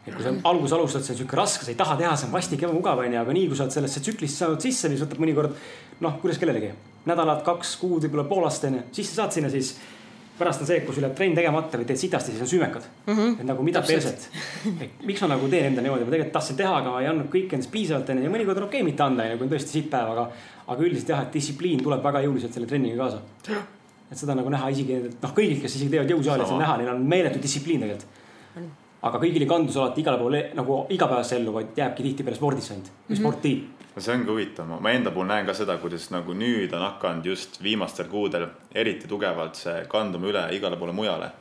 et 0.09 0.15
kui 0.15 0.25
sa 0.25 0.33
alguses 0.49 0.73
alustad, 0.75 1.05
see 1.05 1.13
on 1.13 1.21
sihuke 1.21 1.37
raske, 1.37 1.65
sa 1.65 1.71
ei 1.73 1.77
taha 1.79 1.95
teha, 1.99 2.15
see 2.17 2.27
on 2.27 2.33
vastik, 2.33 2.63
ebamugav 2.65 3.03
onju, 3.03 3.21
aga 3.21 3.35
nii 3.35 3.45
kui 3.51 3.57
sa 3.57 3.65
oled 3.65 3.75
sellesse 3.75 4.01
tsüklisse 4.05 4.43
saanud 4.43 4.65
sisse, 4.65 4.89
siis 4.91 5.05
võtab 5.05 5.21
mõnikord 5.23 5.55
noh, 6.03 6.19
kuidas 6.23 6.41
kellelegi. 6.41 6.73
nädalad, 7.09 7.39
kaks 7.45 7.77
kuud, 7.79 8.03
võib-olla 8.05 8.27
pool 8.27 8.45
aastat 8.45 8.69
onju, 8.69 8.83
siis 8.93 9.09
sa 9.09 9.23
saad 9.23 9.37
sinna 9.37 9.49
siis. 9.53 9.77
pärast 10.39 10.61
on 10.63 10.67
see, 10.69 10.79
kui 10.87 10.95
sul 10.95 11.03
jääb 11.03 11.15
trenn 11.17 11.35
tegemata 11.35 11.77
või 11.77 11.85
teed 11.87 11.99
sitasti, 11.99 12.31
siis 12.31 12.41
on 12.41 12.47
süümekad 12.47 12.83
mm. 13.07 13.15
-hmm. 13.15 13.33
et 13.41 13.47
nagu 13.47 13.63
mida 13.63 13.81
perset. 13.81 14.29
miks 15.09 15.21
ma 15.21 15.27
nagu 15.27 15.49
teen 15.51 15.65
enda 15.65 15.81
niimoodi, 15.81 16.05
ma 16.05 16.11
tegelikult 16.11 16.33
tahtsin 16.37 16.55
teha, 16.55 16.77
aga 16.77 16.93
ma 16.93 17.01
ei 17.01 17.09
andnud 17.09 17.27
kõike 17.33 17.57
endast 17.57 17.71
piisavalt 17.71 18.09
onju 18.09 18.23
ja 18.23 18.29
mõnikord 18.29 18.61
on 18.61 18.67
okei 18.69 18.79
okay 18.79 18.87
mitte 18.87 19.03
anda 19.03 19.25
onju, 19.25 19.37
kui 19.37 19.47
on 19.47 19.51
tõesti 19.51 19.75
sitt 19.75 19.89
päev, 19.91 20.13
aga. 20.13 20.29
aga 20.67 20.85
üldiselt 20.85 21.09
jah, 21.09 21.25
et 21.25 21.33
distsipliin 21.33 21.83
tuleb 21.83 22.03
väga 22.03 22.21
jõuliselt 22.23 22.53
selle 22.53 22.67
trenniga 22.67 23.03
kaasa. 23.03 23.19
et 24.11 24.17
seda 24.17 24.35
nagu 24.35 24.49
näha 24.49 24.69
isegi 24.69 25.01
noh, 25.21 25.33
kõigil, 25.35 25.59
kes 25.61 25.75
isegi 25.75 25.91
teevad 25.91 26.15
jõusaalis, 26.15 26.55
on 26.55 26.63
näha, 26.63 26.77
neil 26.77 26.93
on 26.93 27.03
meeletu 27.03 27.41
distsipliin 27.43 27.83
tegelikult 27.83 28.07
aga 29.07 29.19
kõigil 29.21 29.45
ei 29.45 29.49
kandu 29.49 29.73
see 29.73 29.81
alati 29.81 30.03
igale 30.03 30.19
poole 30.19 30.41
nagu 30.57 30.79
igapäevasse 30.91 31.37
ellu, 31.39 31.53
vaid 31.55 31.77
jääbki 31.77 32.05
tihtipeale 32.05 32.39
spordisse 32.39 32.73
ainult 32.73 32.89
või 32.89 32.95
mm 32.95 33.13
-hmm. 33.13 33.21
sporti. 33.21 33.53
no 33.95 34.01
see 34.01 34.15
ongi 34.15 34.31
huvitav, 34.31 34.73
ma 34.79 34.91
enda 34.91 35.11
puhul 35.11 35.27
näen 35.27 35.45
ka 35.45 35.53
seda, 35.53 35.77
kuidas 35.77 36.09
nagu 36.11 36.33
nüüd 36.33 36.73
on 36.73 36.81
hakanud 36.81 37.25
just 37.25 37.63
viimastel 37.63 38.07
kuudel 38.07 38.47
eriti 38.75 39.07
tugevalt 39.07 39.55
see 39.55 39.85
kanduma 39.87 40.27
üle 40.27 40.49
igale 40.55 40.77
poole 40.77 40.93
mujale. 40.93 41.31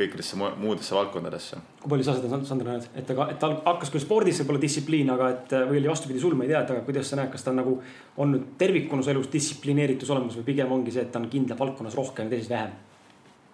kõikidesse 0.00 0.36
mu- 0.36 0.56
muudesse 0.56 0.94
valdkondadesse. 0.94 1.56
kui 1.80 1.88
palju 1.90 2.04
sa 2.04 2.14
seda 2.14 2.44
Sander 2.44 2.66
näed, 2.66 2.86
et 2.94 3.06
ta, 3.06 3.30
et 3.30 3.38
tal 3.38 3.56
hakkas 3.64 3.90
küll 3.90 4.00
spordis 4.00 4.40
võib-olla 4.40 4.60
distsipliin, 4.60 5.10
aga 5.10 5.28
et 5.28 5.50
või 5.50 5.76
oli 5.78 5.88
vastupidi 5.88 6.20
sul, 6.20 6.34
ma 6.34 6.44
ei 6.44 6.48
tea, 6.48 6.60
et 6.60 6.70
aga 6.70 6.80
kuidas 6.80 7.10
sa 7.10 7.16
näed, 7.16 7.30
kas 7.30 7.42
ta 7.42 7.50
on 7.50 7.56
nagu 7.56 7.82
olnud 8.16 8.46
tervikuna 8.58 9.02
su 9.02 9.10
elus 9.10 9.28
distsiplineeritus 9.32 10.10
olemas 10.10 10.36
või 10.36 10.44
pigem 10.44 10.72
ongi 10.72 10.90
see, 10.90 11.02
et 11.02 11.12
ta 11.12 11.18
on 11.18 11.28
kindla 11.28 11.58
valdkonnas 11.58 11.94
rohkem 11.94 12.26
ja 12.26 12.30
teises 12.30 12.50
vähem? 12.50 12.70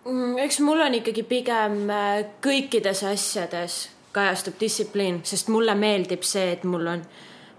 Mm, 0.07 0.39
eks 0.39 0.61
mul 0.61 0.81
on 0.81 0.95
ikkagi 0.95 1.25
pigem 1.27 1.89
äh, 1.91 2.21
kõikides 2.45 3.01
asjades 3.09 3.89
kajastub 4.15 4.55
distsipliin, 4.61 5.19
sest 5.27 5.51
mulle 5.51 5.75
meeldib 5.75 6.23
see, 6.23 6.53
et 6.55 6.63
mul 6.65 6.87
on, 6.93 7.03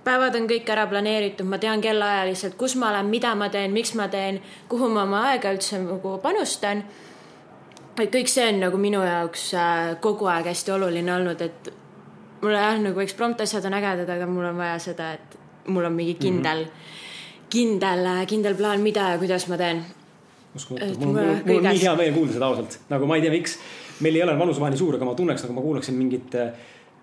päevad 0.05 0.37
on 0.39 0.47
kõik 0.47 0.69
ära 0.71 0.85
planeeritud, 0.87 1.43
ma 1.49 1.59
tean 1.59 1.83
kellaajaliselt, 1.83 2.55
kus 2.57 2.77
ma 2.79 2.93
olen, 2.93 3.09
mida 3.11 3.33
ma 3.35 3.49
teen, 3.51 3.75
miks 3.75 3.91
ma 3.99 4.07
teen, 4.13 4.39
kuhu 4.71 4.87
ma 4.93 5.03
oma 5.03 5.25
aega 5.33 5.51
üldse 5.51 5.81
nagu 5.83 6.15
panustan. 6.23 6.85
et 7.99 8.13
kõik 8.13 8.31
see 8.31 8.47
on 8.53 8.63
nagu 8.63 8.79
minu 8.79 9.03
jaoks 9.03 9.49
äh, 9.57 9.99
kogu 9.99 10.31
aeg 10.31 10.47
hästi 10.47 10.71
oluline 10.71 11.15
olnud, 11.17 11.43
et 11.43 11.71
mulle 12.41 12.63
jah, 12.63 12.79
nagu 12.79 13.03
eksprompt 13.03 13.43
asjad 13.43 13.67
on 13.67 13.75
ägedad, 13.75 14.09
aga 14.15 14.25
mul 14.25 14.47
on 14.53 14.63
vaja 14.63 14.79
seda, 14.79 15.11
et 15.19 15.37
mul 15.67 15.83
on 15.83 15.99
mingi 15.99 16.15
kindel 16.15 16.63
mm, 16.63 16.71
-hmm. 16.71 17.47
kindel, 17.49 18.09
kindel 18.27 18.55
plaan, 18.55 18.81
mida 18.81 19.11
ja 19.11 19.17
kuidas 19.17 19.47
ma 19.51 19.57
teen 19.57 19.83
uskumatu, 20.59 20.87
Et 20.87 21.01
mul 21.01 21.11
on, 21.11 21.17
mulle 21.17 21.35
mul 21.45 21.59
on 21.61 21.69
nii 21.71 21.83
hea 21.83 21.93
meel 21.99 22.15
kuulda 22.15 22.37
seda 22.37 22.49
ausalt, 22.51 22.79
nagu 22.91 23.09
ma 23.09 23.19
ei 23.19 23.25
tea, 23.25 23.33
miks. 23.33 23.57
meil 24.05 24.17
ei 24.17 24.23
ole 24.25 24.37
vanusevahe 24.37 24.73
nii 24.73 24.81
suur, 24.81 24.97
aga 24.97 25.07
ma 25.07 25.15
tunneks 25.17 25.45
nagu 25.45 25.55
ma 25.57 25.63
kuulaksin 25.65 25.97
mingit, 25.97 26.35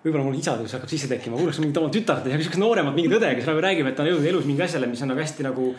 võib-olla 0.05 0.23
mul 0.27 0.37
isadus 0.39 0.75
hakkab 0.77 0.91
sisse 0.91 1.09
tekkima, 1.11 1.39
kuulaks 1.39 1.59
mingit 1.63 1.79
oma 1.81 1.91
tütart 1.91 2.27
ja 2.29 2.37
siukest 2.37 2.61
nooremat 2.61 2.95
mingit 2.95 3.17
õde, 3.17 3.31
kes 3.39 3.49
nagu 3.49 3.63
räägib, 3.65 3.89
et 3.89 3.97
ta 3.97 4.05
on 4.05 4.11
jõudnud 4.11 4.29
elus 4.31 4.45
mingi 4.47 4.63
asjale, 4.63 4.87
mis 4.91 5.01
on 5.01 5.11
nagu 5.11 5.23
hästi 5.23 5.47
nagu 5.47 5.71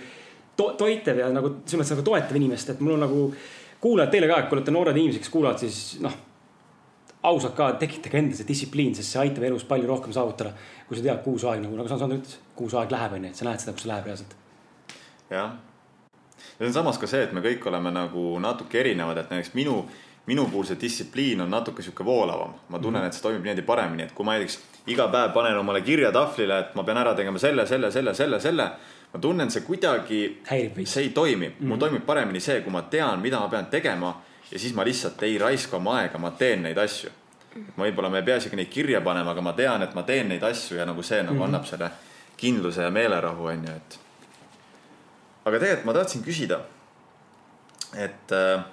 to 0.57 0.71
toitev 0.81 1.21
ja 1.21 1.29
nagu 1.33 1.53
selles 1.65 1.79
mõttes 1.79 1.95
nagu 1.95 2.07
toetav 2.09 2.39
inimest, 2.41 2.73
et 2.73 2.83
mul 2.83 2.97
on 2.97 3.05
nagu 3.07 3.27
kuulajad 3.83 4.15
teile 4.15 4.31
ka, 4.31 4.41
et 4.41 4.49
kui 4.49 4.59
olete 4.59 4.75
noored 4.75 4.97
inimesed, 4.97 5.23
kes 5.25 5.33
kuulavad, 5.33 5.61
siis 5.61 6.01
noh. 6.05 6.17
ausalt 7.27 7.57
ka, 7.59 7.73
tekitage 7.81 8.21
enda 8.21 8.39
see 8.39 8.47
distsipliin, 8.49 8.95
sest 8.95 9.15
see 9.15 9.23
aitab 9.23 9.47
elus 9.49 9.65
palju 9.69 9.89
rohkem 9.89 10.12
saavutada. 10.15 10.53
kui 10.89 10.97
sa 10.97 11.03
tead, 11.03 11.23
kuhu 11.25 11.39
su 11.43 11.49
aeg 11.51 11.62
nagu, 11.65 11.75
nagu 11.75 11.91
Sander 11.91 12.21
ütles, 12.21 12.37
kuhu 12.55 12.71
su 12.71 12.79
aeg 12.79 12.93
läheb, 12.95 13.17
onju, 13.19 13.31
et 13.33 13.39
sa 13.39 13.49
näed 13.49 13.62
seda, 13.62 13.73
kus 13.75 13.83
see 13.83 13.91
läheb 13.91 14.07
reaalselt. 14.07 14.37
jah. 15.31 15.57
Ja 16.37 16.59
see 16.59 16.66
on 16.66 16.72
samas 16.72 16.99
ka 16.99 17.07
see, 17.07 17.22
et 17.27 17.33
me 17.33 17.42
kõik 17.44 17.66
oleme 17.68 17.90
nagu 17.94 18.38
natuke 18.42 18.81
erinevad, 18.81 19.18
et 19.18 19.31
näiteks 19.31 19.55
minu, 19.55 19.79
minu 20.27 20.46
puhul 20.51 20.66
see 20.68 20.81
distsipliin 20.81 21.40
on 21.40 21.51
natuke 21.51 21.83
sihuke 21.83 22.05
voolavam. 22.05 22.55
ma 22.68 22.79
tunnen, 22.79 23.05
et 23.05 23.14
see 23.14 23.22
toimib 23.22 23.44
niimoodi 23.44 23.62
paremini, 23.66 24.03
et 24.09 24.12
kui 24.12 24.27
ma 24.27 24.37
näiteks 24.37 24.59
iga 24.87 25.09
päev 25.09 25.33
panen 25.35 25.59
omale 25.59 25.81
kirja 25.81 26.12
tahvlile, 26.12 26.59
et 26.59 26.75
ma 26.75 26.85
pean 26.85 26.99
ära 26.99 27.14
tegema 27.14 27.38
selle, 27.38 27.66
selle, 27.66 27.90
selle, 27.90 28.14
selle, 28.14 28.40
selle. 28.40 28.70
ma 29.12 29.20
tunnen, 29.20 29.51
see 29.51 29.62
kuidagi, 29.66 30.22
see. 30.85 31.03
ei 31.03 31.11
toimi, 31.14 31.53
mul 31.61 31.79
toimib 31.79 32.07
paremini 32.07 32.40
see, 32.40 32.61
kui 32.61 32.72
ma 32.72 32.83
tean, 32.83 33.20
mida 33.20 33.40
ma 33.40 33.49
pean 33.49 33.66
tegema 33.70 34.14
ja 34.51 34.59
siis 34.59 34.75
ma 34.75 34.85
lihtsalt 34.85 35.22
ei 35.22 35.38
raiska 35.38 35.77
oma 35.77 36.01
aega, 36.01 36.18
ma 36.18 36.31
teen 36.31 36.62
neid 36.62 36.79
asju. 36.79 37.11
ma 37.77 37.87
võib-olla 37.87 38.11
ma 38.12 38.18
ei 38.20 38.27
pea 38.27 38.37
isegi 38.37 38.57
neid 38.59 38.68
kirja 38.68 39.01
panema, 39.01 39.33
aga 39.33 39.40
ma 39.40 39.53
tean, 39.57 39.83
et 39.83 39.94
ma 39.96 40.03
teen 40.05 40.29
neid 40.29 40.42
asju 40.44 40.77
ja 40.77 40.85
nagu 40.85 41.03
see 41.03 41.22
nagu 41.22 41.35
mm 41.35 41.40
-hmm. 41.40 41.44
annab 41.44 41.64
selle 41.64 41.90
kindluse 42.37 42.83
ja 42.83 42.90
meelerahu, 42.90 43.46
onju, 43.46 43.77
et. 43.77 43.99
Aga 45.47 45.61
tegelikult 45.63 45.87
ma 45.87 45.95
tahtsin 45.95 46.25
küsida, 46.27 46.61
et 47.95 48.35
äh, 48.35 48.65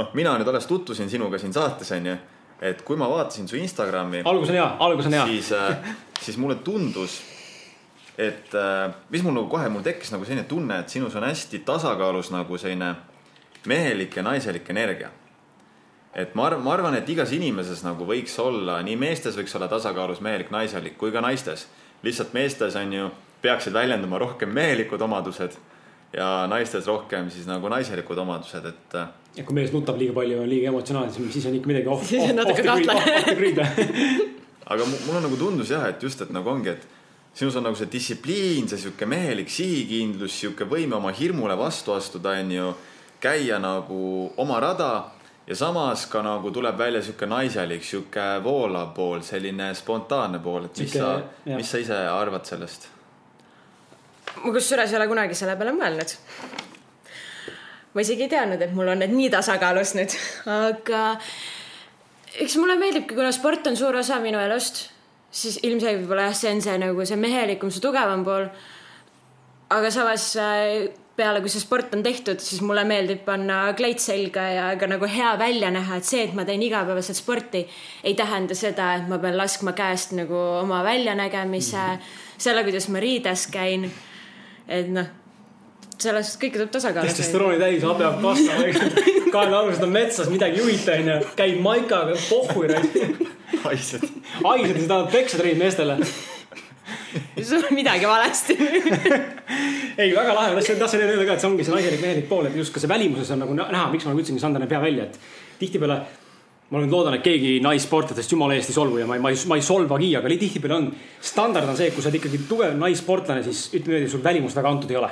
noh, 0.00 0.12
mina 0.16 0.34
nüüd 0.38 0.48
alles 0.48 0.68
tutvusin 0.70 1.10
sinuga 1.12 1.38
siin 1.40 1.52
saates, 1.54 1.92
onju, 1.96 2.16
et 2.64 2.80
kui 2.86 2.98
ma 3.00 3.08
vaatasin 3.10 3.48
su 3.48 3.58
Instagrami, 3.60 4.24
algus 4.28 4.52
on 4.52 4.58
hea, 4.60 4.70
algus 4.86 5.10
on 5.10 5.18
hea. 5.18 5.26
siis, 5.28 5.52
siis 6.20 6.40
mulle 6.40 6.60
tundus, 6.64 7.20
et 8.20 8.56
äh, 8.56 8.90
mis 9.12 9.24
mul 9.24 9.36
nagu 9.36 9.48
kohe, 9.52 9.68
mul 9.72 9.84
tekkis 9.84 10.12
nagu 10.14 10.26
selline 10.28 10.48
tunne, 10.48 10.80
et 10.82 10.92
sinus 10.92 11.16
on 11.16 11.28
hästi 11.28 11.62
tasakaalus 11.68 12.32
nagu 12.34 12.58
selline 12.60 12.94
mehelik 13.68 14.16
ja 14.16 14.24
naiselik 14.24 14.70
energia. 14.70 15.10
et 16.14 16.34
ma 16.34 16.48
arvan, 16.48 16.64
ma 16.64 16.72
arvan, 16.74 16.94
et 16.98 17.08
igas 17.08 17.30
inimeses 17.32 17.84
nagu 17.86 18.06
võiks 18.08 18.32
olla, 18.42 18.80
nii 18.82 18.96
meestes 18.98 19.36
võiks 19.38 19.52
olla 19.54 19.68
tasakaalus 19.70 20.20
mehelik, 20.20 20.50
naiselik 20.50 20.96
kui 20.98 21.12
ka 21.12 21.20
naistes. 21.20 21.68
lihtsalt 22.02 22.32
meestes 22.32 22.76
on 22.76 22.92
ju, 22.92 23.10
peaksid 23.42 23.72
väljenduma 23.72 24.18
rohkem 24.18 24.50
mehelikud 24.52 25.00
omadused 25.02 25.54
ja 26.16 26.46
naistes 26.50 26.86
rohkem 26.90 27.30
siis 27.30 27.46
nagu 27.46 27.68
naiselikud 27.70 28.18
omadused, 28.18 28.64
et 28.66 28.94
äh, 28.98 29.08
ja 29.36 29.44
kui 29.46 29.54
mees 29.54 29.70
nutab 29.72 29.98
liiga 30.00 30.12
palju 30.16 30.36
ja 30.36 30.42
on 30.42 30.48
liiga 30.50 30.68
emotsionaalne, 30.72 31.12
siis 31.32 31.46
on 31.46 31.54
ikka 31.54 31.70
midagi 31.70 31.88
off, 31.92 32.06
Siis 32.10 32.30
on 32.32 32.36
natuke 32.40 32.62
kahtlane. 32.66 33.60
aga 34.70 34.84
mu- 34.86 35.00
mul 35.06 35.16
on 35.20 35.22
nagu 35.28 35.36
tundus 35.38 35.70
jah, 35.70 35.86
et 35.90 36.02
just, 36.02 36.20
et 36.26 36.30
nagu 36.34 36.50
ongi, 36.50 36.74
et 36.74 36.86
sinus 37.34 37.56
on 37.56 37.64
nagu 37.68 37.78
see 37.78 37.86
distsipliin, 37.92 38.66
see 38.70 38.78
sihuke 38.84 39.06
mehelik 39.06 39.50
sihikindlus, 39.50 40.34
sihuke 40.40 40.66
võime 40.68 40.96
oma 40.98 41.12
hirmule 41.14 41.56
vastu 41.58 41.94
astuda, 41.94 42.36
onju. 42.42 42.72
käia 43.20 43.58
nagu 43.60 44.32
oma 44.40 44.60
rada 44.60 44.90
ja 45.46 45.54
samas 45.56 46.06
ka 46.10 46.22
nagu 46.24 46.50
tuleb 46.50 46.78
välja 46.78 47.02
sihuke 47.02 47.26
naiselik, 47.30 47.84
sihuke 47.84 48.28
voolav 48.44 48.94
pool, 48.96 49.20
selline 49.22 49.70
spontaanne 49.74 50.38
pool, 50.42 50.64
et 50.70 50.78
mis 50.80 50.90
Sihuke- 50.94 51.22
sa, 51.46 51.54
mis 51.56 51.70
sa 51.70 51.78
ise 51.78 51.98
arvad 52.08 52.44
sellest? 52.48 52.88
Ma 54.44 54.52
kusjuures 54.54 54.92
ei 54.92 54.98
ole 54.98 55.08
kunagi 55.10 55.36
selle 55.38 55.56
peale 55.60 55.74
mõelnud. 55.76 56.14
ma 57.94 58.04
isegi 58.04 58.26
ei 58.26 58.32
teadnud, 58.32 58.62
et 58.62 58.72
mul 58.74 58.92
on 58.92 59.02
need 59.02 59.14
nii 59.14 59.30
tasakaalus 59.32 59.94
nüüd, 59.98 60.14
aga 60.46 61.04
eks 62.38 62.56
mulle 62.60 62.78
meeldibki, 62.78 63.16
kuna 63.18 63.32
sport 63.34 63.66
on 63.66 63.76
suur 63.76 63.96
osa 64.00 64.20
minu 64.22 64.38
elust, 64.38 64.88
siis 65.30 65.58
ilmselgelt 65.62 66.04
võib-olla 66.04 66.28
jah, 66.28 66.36
see 66.38 66.54
on 66.54 66.62
see 66.64 66.78
nagu 66.82 67.06
see 67.06 67.18
mehelikum, 67.18 67.70
see 67.70 67.82
tugevam 67.82 68.24
pool. 68.26 68.48
aga 69.70 69.90
samas 69.94 70.32
äh, 70.38 70.90
peale, 71.20 71.40
kui 71.42 71.52
see 71.52 71.62
sport 71.62 71.94
on 71.96 72.02
tehtud, 72.04 72.40
siis 72.42 72.62
mulle 72.64 72.84
meeldib 72.88 73.22
panna 73.26 73.62
kleit 73.78 74.02
selga 74.02 74.46
ja 74.54 74.66
ka 74.80 74.88
nagu 74.90 75.08
hea 75.10 75.32
välja 75.40 75.70
näha, 75.74 75.98
et 76.00 76.08
see, 76.08 76.24
et 76.26 76.36
ma 76.36 76.46
teen 76.48 76.62
igapäevaselt 76.64 77.18
sporti, 77.18 77.64
ei 78.04 78.16
tähenda 78.18 78.56
seda, 78.58 78.94
et 78.98 79.10
ma 79.10 79.20
pean 79.22 79.36
laskma 79.38 79.74
käest 79.76 80.14
nagu 80.16 80.38
oma 80.60 80.82
väljanägemise 80.86 81.76
mm, 81.76 81.98
-hmm. 81.98 82.38
selle, 82.38 82.64
kuidas 82.64 82.88
ma 82.88 83.00
riides 83.00 83.46
käin. 83.52 83.90
Et 84.70 84.90
noh, 84.94 85.08
sellest 86.00 86.38
kõike 86.40 86.60
tuleb 86.60 86.72
tasakaalus. 86.74 87.12
testosterooni 87.12 87.60
täis, 87.60 87.84
peab 87.84 88.20
kasvama, 88.22 88.90
kaevealused 89.34 89.86
on 89.86 89.94
metsas, 89.94 90.30
midagi 90.32 90.60
ei 90.60 90.64
juhita, 90.64 90.96
onju, 91.00 91.16
käib 91.38 91.60
maikaga, 91.64 92.16
pohhui 92.28 92.70
haised. 93.64 94.06
haised 94.44 94.68
ja 94.70 94.76
siis 94.76 94.86
tahavad 94.86 95.10
peksa 95.12 95.40
treenida 95.40 95.64
meestele. 95.64 95.98
sul 97.42 97.66
on 97.66 97.74
midagi 97.74 98.08
valesti. 98.08 98.56
ei, 100.00 100.14
väga 100.16 100.34
lahe, 100.34 100.54
tahtsin, 100.54 100.80
tahtsin 100.80 101.04
öelda 101.04 101.26
ka, 101.26 101.36
et 101.36 101.44
see 101.44 101.50
ongi 101.50 101.66
see 101.66 101.74
naiselik 101.74 102.02
mehelik 102.04 102.30
pool, 102.30 102.48
et 102.48 102.56
just 102.56 102.74
ka 102.74 102.82
see 102.82 102.90
välimuses 102.90 103.34
on 103.34 103.44
nagu 103.44 103.58
näha, 103.58 103.86
miks 103.92 104.06
ma 104.06 104.14
nagu 104.14 104.22
ütlesingi, 104.22 104.42
Sander 104.42 104.62
näeb 104.62 104.74
hea 104.76 104.82
välja, 104.86 105.10
et 105.10 105.60
tihtipeale 105.60 106.00
ma 106.70 106.78
nüüd 106.78 106.92
loodan, 106.94 107.16
et 107.18 107.24
keegi 107.26 107.56
naissportlasest 107.64 108.30
jumala 108.30 108.54
eest 108.54 108.70
ei 108.70 108.76
solvu 108.76 109.00
ja 109.00 109.06
ma 109.08 109.16
ei, 109.18 109.22
ma 109.22 109.32
ei, 109.32 109.38
ma 109.50 109.58
ei 109.58 109.64
solvagi, 109.66 110.12
aga 110.18 110.30
tihtipeale 110.30 110.76
on, 110.76 110.86
standard 111.20 111.68
on 111.68 111.78
see, 111.78 111.90
et 111.90 111.96
kui 111.96 112.04
sa 112.04 112.12
oled 112.12 112.20
ikkagi 112.20 112.44
tugev 112.46 112.76
naissportlane, 112.78 113.42
siis 113.46 113.66
ütleme 113.72 113.98
niimoodi, 113.98 114.12
sul 114.12 114.22
välimust 114.22 114.58
väga 114.60 114.70
antud 114.70 114.94
ei 114.94 115.00
ole. 115.00 115.10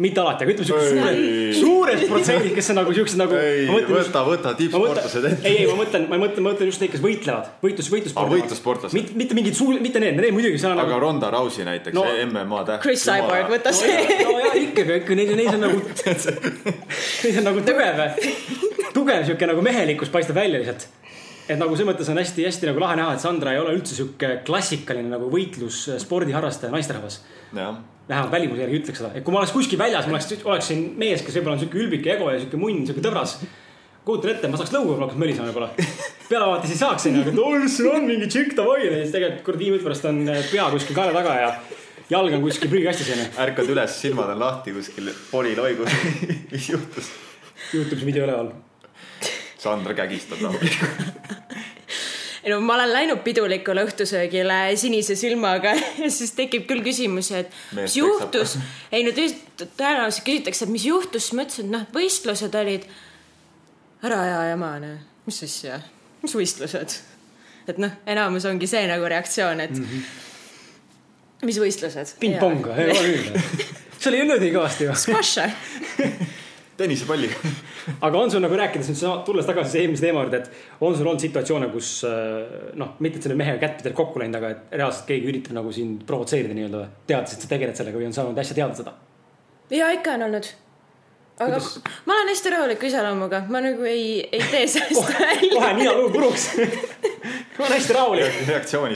Mitte 0.00 0.20
alati, 0.22 0.46
aga 0.46 0.54
ütleme 0.54 0.66
suured, 0.68 1.18
suured 1.58 2.04
protsendid, 2.08 2.54
kes 2.56 2.70
on 2.72 2.78
nagu 2.80 2.94
siuksed 2.96 3.18
nagu. 3.20 3.36
ei, 3.36 3.66
võta, 3.88 4.22
võta 4.24 4.54
tippsportlased 4.56 5.26
ette. 5.28 5.48
ei, 5.48 5.58
ei, 5.62 5.66
ma 5.68 5.76
mõtlen, 5.82 6.06
ma 6.08 6.18
mõtlen, 6.22 6.46
ma 6.46 6.52
mõtlen 6.54 6.70
just 6.70 6.80
neid, 6.80 6.94
kes 6.94 7.02
võitlevad, 7.04 7.50
võitlus, 7.64 7.90
võitlussportlased. 7.92 8.32
Aa, 8.32 8.40
võitlussportlased. 8.40 8.96
mitte, 8.96 9.16
mitte 9.20 9.36
mingid 9.36 9.58
suur, 9.58 9.76
mitte 9.84 10.00
need, 10.02 10.16
need 10.16 10.36
muidugi, 10.36 10.60
seal 10.62 10.72
on 10.72 10.80
aga 10.80 10.94
nagu. 10.94 11.04
Ronda 11.04 11.30
Rousey 11.34 11.66
näiteks 11.68 11.96
No- 11.98 12.06
MMA 12.08 12.64
täht. 12.70 12.82
Chris 12.86 13.04
Cyborg, 13.04 13.52
võta 13.52 13.74
no, 13.74 13.82
see. 13.82 14.18
no 14.24 14.38
ja 14.40 14.54
ikkagi, 14.62 14.98
ikka 15.02 15.18
neil, 15.18 15.36
neil 15.42 15.54
on 15.58 15.64
nagu, 15.68 15.84
neil 17.26 17.42
on 17.42 17.48
nagu 17.50 17.64
tugev, 17.68 18.02
tugev 18.96 19.24
sihuke 19.28 19.52
nagu 19.52 19.68
mehelikkus 19.68 20.12
paistab 20.14 20.40
välja 20.40 20.62
lihtsalt. 20.62 20.88
Et 21.52 21.60
nagu 21.60 21.76
selles 21.76 21.90
mõttes 21.92 22.10
on 22.12 22.20
hästi-hästi 22.20 22.68
nagu 22.70 22.82
lahe 22.82 22.96
näha, 22.98 23.14
et 23.16 23.22
Sandra 23.22 23.54
ei 23.54 23.60
ole 23.60 23.74
üldse 23.76 23.96
sihuke 23.96 24.38
klassikaline 24.46 25.12
nagu 25.12 25.28
võitlus, 25.32 25.84
spordiharrastaja 26.02 26.72
naisterahvas. 26.72 27.20
vähemalt 28.08 28.32
välimuse 28.32 28.64
järgi 28.64 28.80
ütleks 28.80 28.98
seda, 29.02 29.12
et 29.14 29.24
kui 29.24 29.34
ma 29.34 29.42
oleks 29.42 29.52
kuskil 29.54 29.78
väljas, 29.78 30.08
ma 30.08 30.16
oleks, 30.16 30.32
oleksin 30.44 30.80
mees, 30.98 31.22
kes 31.22 31.36
võib-olla 31.38 31.58
on 31.58 31.60
sihuke 31.62 31.78
ülbik 31.84 32.08
ego 32.14 32.30
ja 32.32 32.40
sihuke 32.40 32.58
munn, 32.60 32.86
sihuke 32.88 33.04
tõbras. 33.04 33.36
kujutan 34.04 34.32
ette, 34.32 34.48
ma 34.50 34.58
saaks 34.58 34.72
lõuga 34.74 34.96
hakata 35.04 35.20
mölisema 35.22 35.46
võib-olla. 35.50 35.70
pealevaates 36.30 36.72
ei 36.74 36.80
saaks 36.80 37.06
onju, 37.06 37.22
aga 37.22 37.30
et 37.30 37.38
oi, 37.44 37.68
sul 37.70 37.92
on 37.92 38.08
mingi 38.08 38.26
tšikk 38.32 38.56
davai 38.58 38.80
ja 38.88 38.96
siis 38.96 39.14
tegelikult 39.14 39.44
kuradi 39.46 39.64
viie 39.64 39.76
minuti 39.76 39.86
pärast 39.86 40.08
on 40.10 40.24
pea 40.26 40.66
kuskil 40.74 40.98
kaela 40.98 41.14
taga 41.14 41.36
ja 41.38 41.52
jalg 42.10 42.34
on 42.34 42.42
kuskil 42.42 42.72
prügikastis 42.72 43.12
onju. 43.14 43.28
ärkad 43.46 43.70
üles, 43.76 44.00
silmad 44.02 44.34
on 44.34 44.42
lahti 44.42 44.74
kuskil 44.74 45.12
poriloigus. 45.30 45.94
mis 46.52 46.68
juhtus? 46.74 47.12
Youtube'is 47.70 48.06
video 48.08 48.26
üleval. 48.26 48.50
Sandra 49.62 49.94
kägistab 49.94 50.42
rahulikult. 50.42 51.31
ei 52.44 52.50
no 52.52 52.58
ma 52.64 52.74
olen 52.74 52.92
läinud 52.92 53.22
pidulikule 53.24 53.84
õhtusöögile 53.86 54.58
sinise 54.80 55.16
silmaga 55.18 55.74
ja 56.02 56.10
siis 56.10 56.34
tekib 56.38 56.66
küll 56.70 56.82
küsimusi, 56.84 57.38
et 57.42 57.54
Mees 57.76 57.92
mis 57.92 57.98
juhtus. 58.00 58.56
ei 58.94 59.06
no 59.06 59.14
tõenäoliselt 59.14 60.26
küsitakse, 60.26 60.66
et 60.66 60.74
mis 60.74 60.86
juhtus, 60.88 61.28
siis 61.28 61.38
ma 61.38 61.46
ütlesin, 61.46 61.70
et 61.70 61.76
noh, 61.76 61.86
võistlused 61.94 62.58
olid. 62.58 62.90
ära 64.02 64.20
aja 64.26 64.42
jama, 64.52 64.74
noh, 64.82 64.98
mis 65.28 65.42
asja, 65.46 65.80
mis 66.24 66.36
võistlused? 66.38 66.98
et 67.70 67.78
noh, 67.78 67.94
enamus 68.10 68.44
ongi 68.50 68.66
see 68.66 68.82
nagu 68.90 69.06
reaktsioon, 69.06 69.60
et 69.62 69.76
mm. 69.76 69.84
-hmm. 69.86 71.46
mis 71.46 71.58
võistlused? 71.62 72.16
pingpong, 72.20 72.66
ei 74.18 74.24
olnud 74.24 74.42
nii 74.42 74.54
kõvasti. 74.56 74.88
Squash, 74.98 75.38
tennisepalliga 76.76 77.34
aga 78.06 78.18
on 78.18 78.30
sul 78.30 78.42
nagu 78.44 78.56
rääkides 78.58 78.90
nüüd 78.92 79.24
tulles 79.26 79.46
tagasi 79.48 79.82
eelmise 79.82 80.06
teema 80.06 80.24
juurde, 80.24 80.42
et 80.42 80.80
on 80.80 80.96
sul 80.96 81.06
olnud 81.06 81.22
situatsioone, 81.22 81.68
kus 81.74 81.92
äh, 82.08 82.72
noh, 82.80 82.96
mitte 83.04 83.20
et 83.20 83.28
selle 83.28 83.38
mehega 83.38 83.60
kätt 83.62 83.82
pidanud 83.82 83.98
kokku 83.98 84.22
läinud, 84.22 84.38
aga 84.40 84.52
et 84.54 84.74
reaalselt 84.80 85.08
keegi 85.10 85.30
üritab 85.32 85.58
nagu 85.58 85.72
sind 85.74 86.04
provotseerida 86.08 86.56
nii-öelda, 86.56 86.84
teades, 87.08 87.36
et 87.36 87.44
sa 87.44 87.52
tegeled 87.52 87.78
sellega 87.78 88.00
või 88.00 88.08
on 88.08 88.16
saanud 88.16 88.42
hästi 88.42 88.58
teada 88.58 88.78
seda? 88.78 88.94
ja 89.72 89.90
ikka 89.96 90.16
on 90.16 90.26
olnud. 90.28 90.48
aga 91.38 91.50
Kuidas? 91.50 91.68
ma 92.06 92.16
olen 92.16 92.32
hästi 92.32 92.54
rahuliku 92.56 92.88
iseloomuga, 92.88 93.42
ma 93.52 93.62
nagu 93.64 93.88
ei, 93.88 94.06
ei 94.32 94.48
tee 94.54 94.64
sellest 94.76 95.12
välja. 95.20 95.52
kohe 95.58 95.74
nina 95.80 95.92
luu 95.98 96.08
puruks 96.16 96.48
ma 97.58 97.66
olen 97.66 97.76
hästi 97.76 97.98
rahulik. 97.98 98.42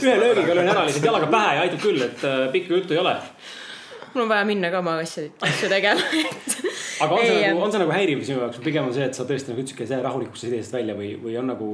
ühe 0.01 0.17
löögiga 0.25 0.59
löön 0.59 0.73
ära 0.73 0.89
lihtsalt 0.89 1.13
jalaga 1.13 1.31
pähe 1.33 1.55
ja 1.61 1.69
aitab 1.69 1.85
küll, 1.85 2.03
et 2.09 2.25
äh, 2.25 2.43
pikka 2.57 2.79
juttu 2.81 2.97
ei 2.97 3.05
ole 3.05 3.19
mul 4.17 4.23
on 4.23 4.29
vaja 4.29 4.45
minna 4.49 4.71
ka 4.73 4.81
oma 4.81 4.97
asju, 5.03 5.29
asju 5.45 5.69
tegema 5.69 6.01
et 6.25 6.57
aga 7.01 7.15
on 7.15 7.27
see 7.27 7.41
nagu, 7.43 7.63
on 7.63 7.73
see 7.73 7.83
nagu 7.83 7.95
häiriv 7.95 8.23
sinu 8.27 8.43
jaoks 8.43 8.61
või 8.61 8.67
pigem 8.71 8.89
on 8.89 8.95
see, 8.97 9.07
et 9.09 9.19
sa 9.19 9.27
tõesti 9.29 9.53
nagu 9.53 9.63
ütlesidki, 9.63 9.85
ei 9.85 9.95
jää 9.95 10.03
rahulikust 10.05 10.47
ideest 10.49 10.75
välja 10.75 10.97
või, 10.99 11.13
või 11.23 11.37
on 11.41 11.51
nagu? 11.53 11.71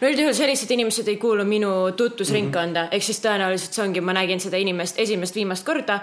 no 0.00 0.10
üldjuhul 0.10 0.36
sellised 0.36 0.72
inimesed 0.76 1.08
ei 1.12 1.18
kuulu 1.22 1.44
minu 1.48 1.72
tutvusringkonda 1.96 2.86
mm 2.86 2.88
-hmm., 2.88 2.96
ehk 2.96 3.06
siis 3.08 3.22
tõenäoliselt 3.24 3.78
see 3.78 3.84
ongi, 3.84 4.04
ma 4.04 4.16
nägin 4.16 4.42
seda 4.42 4.60
inimest 4.60 4.98
esimest 4.98 5.34
viimast 5.34 5.66
korda. 5.66 6.00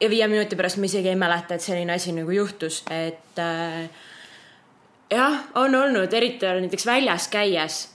ja 0.00 0.10
viie 0.10 0.28
minuti 0.28 0.56
pärast 0.56 0.78
ma 0.78 0.84
isegi 0.84 1.08
ei 1.08 1.16
mäleta, 1.16 1.54
et 1.54 1.60
selline 1.60 1.92
asi 1.92 2.12
nagu 2.12 2.30
juhtus, 2.30 2.84
et 2.90 3.38
äh, 3.38 3.88
jah, 5.10 5.38
on 5.54 5.74
olnud, 5.74 6.12
eriti 6.12 6.46
näiteks 6.46 6.86
väljas 6.86 7.28
käies. 7.28 7.88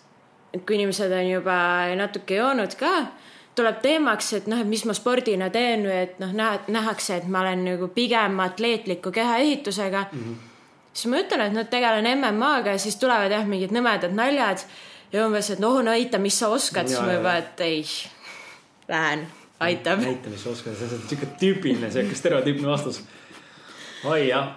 et 0.53 0.65
kui 0.65 0.75
inimesed 0.75 1.11
on 1.11 1.29
juba 1.29 1.95
natuke 1.95 2.35
joonud 2.35 2.75
ka 2.75 3.07
tuleb 3.55 3.81
teemaks, 3.83 4.31
et 4.39 4.47
noh, 4.49 4.61
et 4.61 4.69
mis 4.69 4.83
ma 4.87 4.95
spordina 4.97 5.49
teen 5.53 5.85
või 5.87 5.99
et 6.05 6.17
noh, 6.21 6.31
näha, 6.35 6.63
nähakse, 6.73 7.19
et 7.21 7.27
ma 7.29 7.43
olen 7.43 7.65
nagu 7.67 7.89
pigem 7.93 8.39
atleetliku 8.43 9.11
kehaehitusega 9.13 10.05
mm. 10.11 10.23
-hmm. 10.23 10.35
siis 10.93 11.11
ma 11.11 11.21
ütlen, 11.21 11.45
et 11.47 11.53
noh, 11.53 11.67
tegelen 11.69 12.09
MM-aga 12.17 12.77
ja 12.77 12.81
siis 12.81 12.97
tulevad 13.01 13.31
jah, 13.31 13.45
mingid 13.47 13.75
nõmedad 13.75 14.15
naljad 14.15 14.65
ja 15.13 15.27
umbes, 15.27 15.49
et 15.49 15.59
noh, 15.59 15.81
näita, 15.85 16.19
mis 16.19 16.39
sa 16.39 16.49
oskad, 16.49 16.87
siis 16.87 17.01
ma 17.01 17.13
juba, 17.13 17.35
et 17.37 17.61
ei, 17.61 17.83
lähen, 18.87 19.27
aitab. 19.59 19.99
näita, 19.99 20.29
mis 20.29 20.43
sa 20.43 20.49
oskad, 20.49 20.75
see 20.77 20.89
on 20.95 21.05
siuke 21.09 21.29
tüüpiline, 21.39 21.91
siuke 21.91 22.15
stereotüüpne 22.15 22.67
vastus. 22.67 23.03
oi 24.03 24.27
jah, 24.27 24.49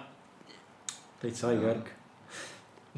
täitsa 1.21 1.47
haige 1.47 1.65
värk 1.65 1.96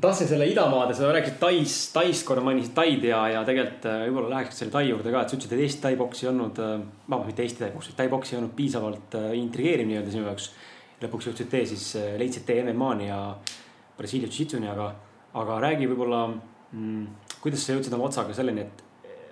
tahtsin 0.02 0.28
selle 0.28 0.48
idamaade, 0.48 0.94
sa 0.94 1.12
rääkisid 1.12 1.40
Tais, 1.40 1.76
Tais 1.94 2.24
korra 2.24 2.44
mainisid 2.44 2.74
Taid 2.76 3.04
ja, 3.04 3.20
ja 3.34 3.44
tegelikult 3.48 3.88
äh, 3.90 4.02
võib-olla 4.08 4.32
läheks 4.36 4.60
selle 4.62 4.74
Tai 4.74 4.84
juurde 4.88 5.14
ka, 5.14 5.24
et 5.24 5.32
sa 5.32 5.38
ütlesid, 5.38 5.56
et 5.56 5.64
Eesti 5.66 5.84
taiboks 5.86 6.24
ei 6.24 6.30
olnud, 6.32 6.60
äh, 6.64 6.76
vabandust, 7.06 7.32
mitte 7.32 7.46
Eesti 7.46 7.64
taiboks, 7.66 7.92
taiboks 7.98 8.34
ei 8.34 8.40
olnud 8.40 8.54
piisavalt 8.58 9.18
äh, 9.20 9.32
intrigeeriv 9.40 9.90
nii-öelda 9.90 10.14
sinu 10.14 10.28
jaoks. 10.30 10.52
lõpuks 11.00 11.30
jõudsid 11.30 11.48
tee 11.52 11.64
siis, 11.66 11.86
leidsid 12.20 12.44
tee 12.48 12.60
MM-ani 12.66 13.08
ja 13.08 13.20
Brasiilia 13.98 14.28
Jiu-Jitsuni, 14.28 14.68
aga, 14.68 14.90
aga 15.40 15.60
räägi 15.64 15.88
võib-olla 15.88 16.26
mm,, 16.28 17.06
kuidas 17.40 17.64
sa 17.64 17.78
jõudsid 17.78 17.96
oma 17.96 18.10
otsaga 18.10 18.36
selleni, 18.36 18.66
et 18.68 18.84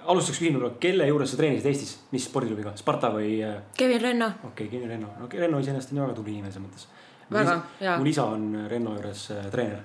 alustuseks 0.08 0.40
küsin 0.40 0.56
võib-olla, 0.56 0.78
kelle 0.80 1.10
juures 1.10 1.32
sa 1.32 1.42
treenisid 1.42 1.68
Eestis, 1.68 1.98
mis 2.14 2.24
spordiklubiga, 2.30 2.72
Sparta 2.80 3.12
või? 3.12 3.36
Kevin 3.76 4.02
Renno. 4.02 4.32
okei 4.40 4.68
okay,, 4.68 4.72
Kevin 4.72 4.96
Renno, 4.96 5.12
no 5.20 5.28
Renno 5.28 5.60
iseenesest 5.60 5.92
on 5.92 6.00
ju 6.00 6.08
väga 6.08 6.18
tubli 6.22 6.38
inimene 6.38 6.56
selles 6.56 6.70
mõttes. 6.70 6.88
väga, 7.36 7.60
jaa. 7.84 8.00
mul 8.00 8.12
isa 8.16 8.32
on 8.32 8.50
Renno 8.72 8.96
juures 8.96 9.28
treener 9.52 9.84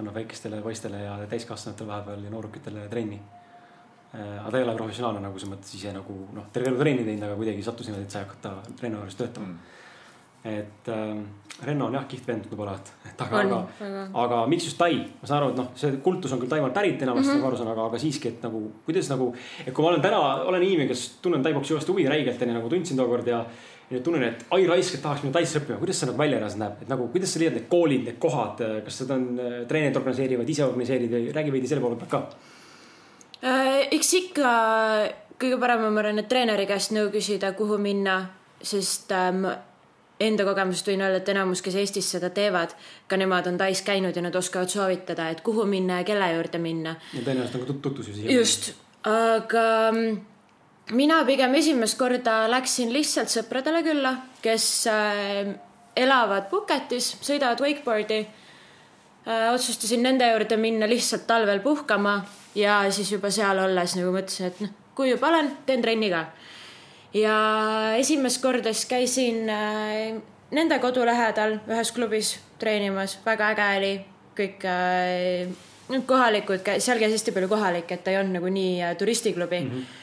annab 0.00 0.16
väikestele 0.20 0.62
poistele 0.64 1.04
ja 1.04 1.18
täiskasvanutele 1.30 1.92
vahepeal 1.92 2.24
ja 2.24 2.32
noorukitele 2.32 2.86
trenni. 2.92 3.20
Äh, 4.14 4.38
aga 4.40 4.50
ta 4.50 4.58
ei 4.58 4.64
ole 4.66 4.78
professionaalne 4.78 5.20
nagu 5.22 5.38
selles 5.38 5.54
mõttes 5.54 5.76
ise 5.78 5.92
nagu 5.94 6.16
noh, 6.34 6.48
terve 6.54 6.72
elu 6.72 6.80
trenni 6.80 7.04
teinud, 7.06 7.28
aga 7.28 7.36
kuidagi 7.38 7.62
sattus 7.62 7.86
niimoodi, 7.86 8.08
et 8.08 8.16
sai 8.16 8.24
hakata 8.24 8.56
Renno 8.80 9.04
juures 9.04 9.18
töötama 9.20 9.46
mm.. 9.46 9.76
et 10.50 10.90
äh, 10.90 11.12
Renno 11.62 11.86
on 11.86 11.94
jah 11.94 12.06
kihvt 12.10 12.26
vend, 12.26 12.48
olevat. 12.56 12.90
et 13.06 13.22
aga, 13.26 13.42
aga, 13.44 14.02
aga 14.24 14.40
miks 14.50 14.66
just 14.66 14.80
Tai, 14.80 14.90
ma 15.20 15.30
saan 15.30 15.44
aru, 15.44 15.52
et 15.52 15.60
noh, 15.60 15.68
see 15.78 16.00
kultus 16.02 16.34
on 16.34 16.42
küll 16.42 16.50
Taimaalt 16.50 16.74
pärit 16.74 17.02
enamasti 17.06 17.28
mm, 17.28 17.36
-hmm. 17.36 17.44
nagu 17.44 17.52
aru 17.52 17.60
saan, 17.60 17.70
aga, 17.76 17.86
aga 17.92 18.00
siiski, 18.02 18.34
et 18.34 18.42
nagu 18.42 18.64
kuidas 18.88 19.12
nagu. 19.12 19.34
et 19.66 19.72
kui 19.74 19.84
ma 19.84 19.92
olen 19.92 20.02
täna, 20.02 20.20
olen 20.50 20.62
inimene, 20.62 20.88
kes 20.90 21.04
tunnen 21.22 21.42
Tai-boksi 21.46 21.76
juurest 21.76 21.92
huvi 21.94 22.08
räigelt 22.08 22.42
onju 22.42 22.56
nagu 22.56 22.68
tundsin 22.68 22.96
tookord 22.96 23.26
ja 23.26 23.44
ja 23.90 24.00
tunnen, 24.04 24.22
et 24.28 24.44
ai 24.54 24.66
raisk, 24.68 24.94
et 24.96 25.02
tahaks 25.02 25.24
minna 25.24 25.38
Taisse 25.38 25.58
õppima, 25.60 25.78
kuidas 25.80 26.02
see 26.02 26.10
nagu 26.10 26.18
välja 26.20 26.38
reaalselt 26.38 26.62
näeb, 26.62 26.84
et 26.84 26.92
nagu 26.92 27.08
kuidas 27.14 27.32
sa 27.34 27.42
leiad 27.42 27.56
need 27.58 27.66
koolid, 27.72 28.04
need 28.06 28.20
kohad, 28.22 28.62
kas 28.86 29.00
seda 29.02 29.16
on 29.18 29.26
äh, 29.38 29.56
treenerid 29.70 29.98
organiseerivad, 30.02 30.52
ise 30.54 30.66
organiseerid 30.68 31.16
või 31.16 31.32
räägi 31.34 31.56
veidi 31.56 31.70
selle 31.70 31.84
poole 31.84 31.98
pealt 32.00 32.14
ka 32.14 32.22
äh,. 33.42 33.88
eks 33.90 34.14
ikka 34.20 34.52
kõige 35.40 35.58
parem 35.60 35.86
on, 35.86 35.96
ma 35.96 36.04
arvan, 36.04 36.20
et 36.20 36.28
treeneri 36.30 36.68
käest 36.68 36.94
nõu 36.94 37.10
küsida, 37.12 37.54
kuhu 37.58 37.78
minna, 37.80 38.20
sest 38.62 39.12
ähm, 39.16 39.46
enda 40.20 40.44
kogemust 40.48 40.88
võin 40.88 41.02
öelda, 41.04 41.22
et 41.22 41.32
enamus, 41.32 41.62
kes 41.64 41.78
Eestis 41.80 42.10
seda 42.14 42.30
teevad, 42.34 42.74
ka 43.08 43.18
nemad 43.20 43.48
on 43.48 43.58
Tais 43.60 43.80
käinud 43.86 44.16
ja 44.16 44.24
nad 44.24 44.36
oskavad 44.36 44.72
soovitada, 44.72 45.30
et 45.32 45.40
kuhu 45.46 45.64
minna 45.68 46.02
ja 46.02 46.08
kelle 46.08 46.32
juurde 46.34 46.60
minna. 46.62 46.96
ja 47.14 47.24
tõenäoliselt 47.24 47.60
on 47.60 47.66
ka 47.66 47.78
tutvusi 47.88 48.16
siia. 48.18 48.36
just, 48.36 48.72
aga 49.08 49.64
mm, 49.92 50.18
mina 50.96 51.20
pigem 51.26 51.54
esimest 51.58 51.98
korda 51.98 52.44
läksin 52.50 52.92
lihtsalt 52.94 53.30
sõpradele 53.32 53.82
külla, 53.86 54.14
kes 54.42 54.66
äh, 54.90 55.52
elavad 55.98 56.48
Phuketis, 56.50 57.14
sõidavad 57.24 57.62
wakeboard'i 57.62 58.20
äh,. 58.24 59.48
otsustasin 59.54 60.02
nende 60.02 60.28
juurde 60.32 60.58
minna 60.60 60.88
lihtsalt 60.90 61.26
talvel 61.28 61.62
puhkama 61.64 62.20
ja 62.58 62.82
siis 62.90 63.12
juba 63.12 63.30
seal 63.34 63.62
olles 63.62 63.96
nagu 63.98 64.12
mõtlesin, 64.14 64.50
et 64.50 64.60
noh, 64.64 64.74
kui 64.96 65.12
juba 65.12 65.30
olen, 65.30 65.52
teen 65.66 65.82
trenni 65.82 66.10
ka. 66.12 66.26
ja 67.14 67.38
esimest 67.98 68.42
korda 68.42 68.74
siis 68.74 68.90
käisin 68.90 69.48
äh, 69.50 70.20
nende 70.50 70.78
kodu 70.82 71.06
lähedal 71.06 71.60
ühes 71.70 71.94
klubis 71.94 72.36
treenimas, 72.58 73.18
väga 73.24 73.54
äge 73.54 73.70
oli, 73.78 73.94
kõik 74.40 74.66
kohalikud, 76.06 76.66
seal 76.78 77.00
käis 77.02 77.16
hästi 77.16 77.32
palju 77.34 77.48
kohalikke, 77.50 77.96
et 77.96 78.04
ta 78.04 78.12
ei 78.12 78.20
olnud 78.20 78.38
nagu 78.38 78.50
nii 78.52 78.94
turistiklubi 78.98 79.60
mm. 79.60 79.72
-hmm 79.72 79.99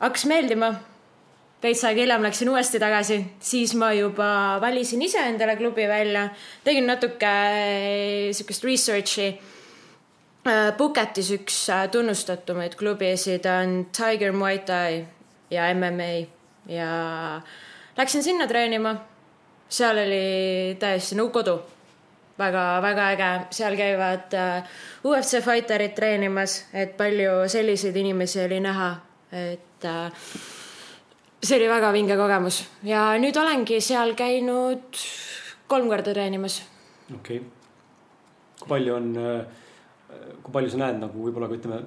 hakkas 0.00 0.26
meeldima. 0.28 0.74
veits 1.62 1.82
aega 1.88 2.02
hiljem 2.04 2.22
läksin 2.22 2.48
uuesti 2.52 2.78
tagasi, 2.78 3.16
siis 3.40 3.72
ma 3.74 3.88
juba 3.96 4.28
valisin 4.62 5.02
ise 5.02 5.18
endale 5.26 5.56
klubi 5.56 5.86
välja, 5.88 6.28
tegin 6.64 6.86
natuke 6.86 7.26
eh, 7.26 8.32
sihukest 8.36 8.64
research'i. 8.64 9.28
Phuketis 10.76 11.32
äh, 11.32 11.40
üks 11.40 11.56
äh, 11.74 11.88
tunnustatumaid 11.90 12.76
klubisid 12.78 13.48
on 13.50 13.88
Tiger 13.90 14.32
Muay 14.32 14.60
Thai 14.62 15.06
ja 15.50 15.64
MMA 15.74 16.12
ja 16.70 17.40
läksin 17.96 18.22
sinna 18.22 18.46
treenima. 18.46 18.96
seal 19.68 19.98
oli 19.98 20.76
täiesti 20.78 21.16
nagu 21.18 21.32
kodu 21.34 21.56
väga-väga 22.38 23.08
äge, 23.16 23.30
seal 23.50 23.74
käivad 23.76 24.36
UFC 25.04 25.40
fighterid 25.42 25.96
treenimas, 25.96 26.60
et 26.72 26.96
palju 26.96 27.48
selliseid 27.48 27.96
inimesi 27.96 28.44
oli 28.44 28.60
näha, 28.60 28.92
et 29.32 29.84
äh, 29.84 30.30
see 31.42 31.58
oli 31.58 31.68
väga 31.70 31.92
vinge 31.94 32.16
kogemus 32.18 32.62
ja 32.86 33.08
nüüd 33.20 33.36
olengi 33.40 33.80
seal 33.84 34.14
käinud 34.18 34.98
kolm 35.66 35.90
korda 35.90 36.14
treenimas. 36.14 36.62
okei 37.14 37.40
okay., 37.40 37.52
kui 38.60 38.70
palju 38.70 38.96
on, 38.96 39.12
äh, 39.18 40.26
kui 40.42 40.54
palju 40.54 40.72
sa 40.72 40.82
näed 40.84 41.00
nagu 41.02 41.26
võib-olla 41.26 41.50
ka 41.50 41.58
ütleme, 41.58 41.82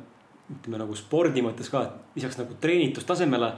ütleme 0.60 0.82
nagu 0.84 0.96
spordi 0.98 1.44
mõttes 1.46 1.72
ka, 1.72 1.86
lisaks 2.16 2.40
nagu 2.42 2.58
treenitustasemele 2.62 3.54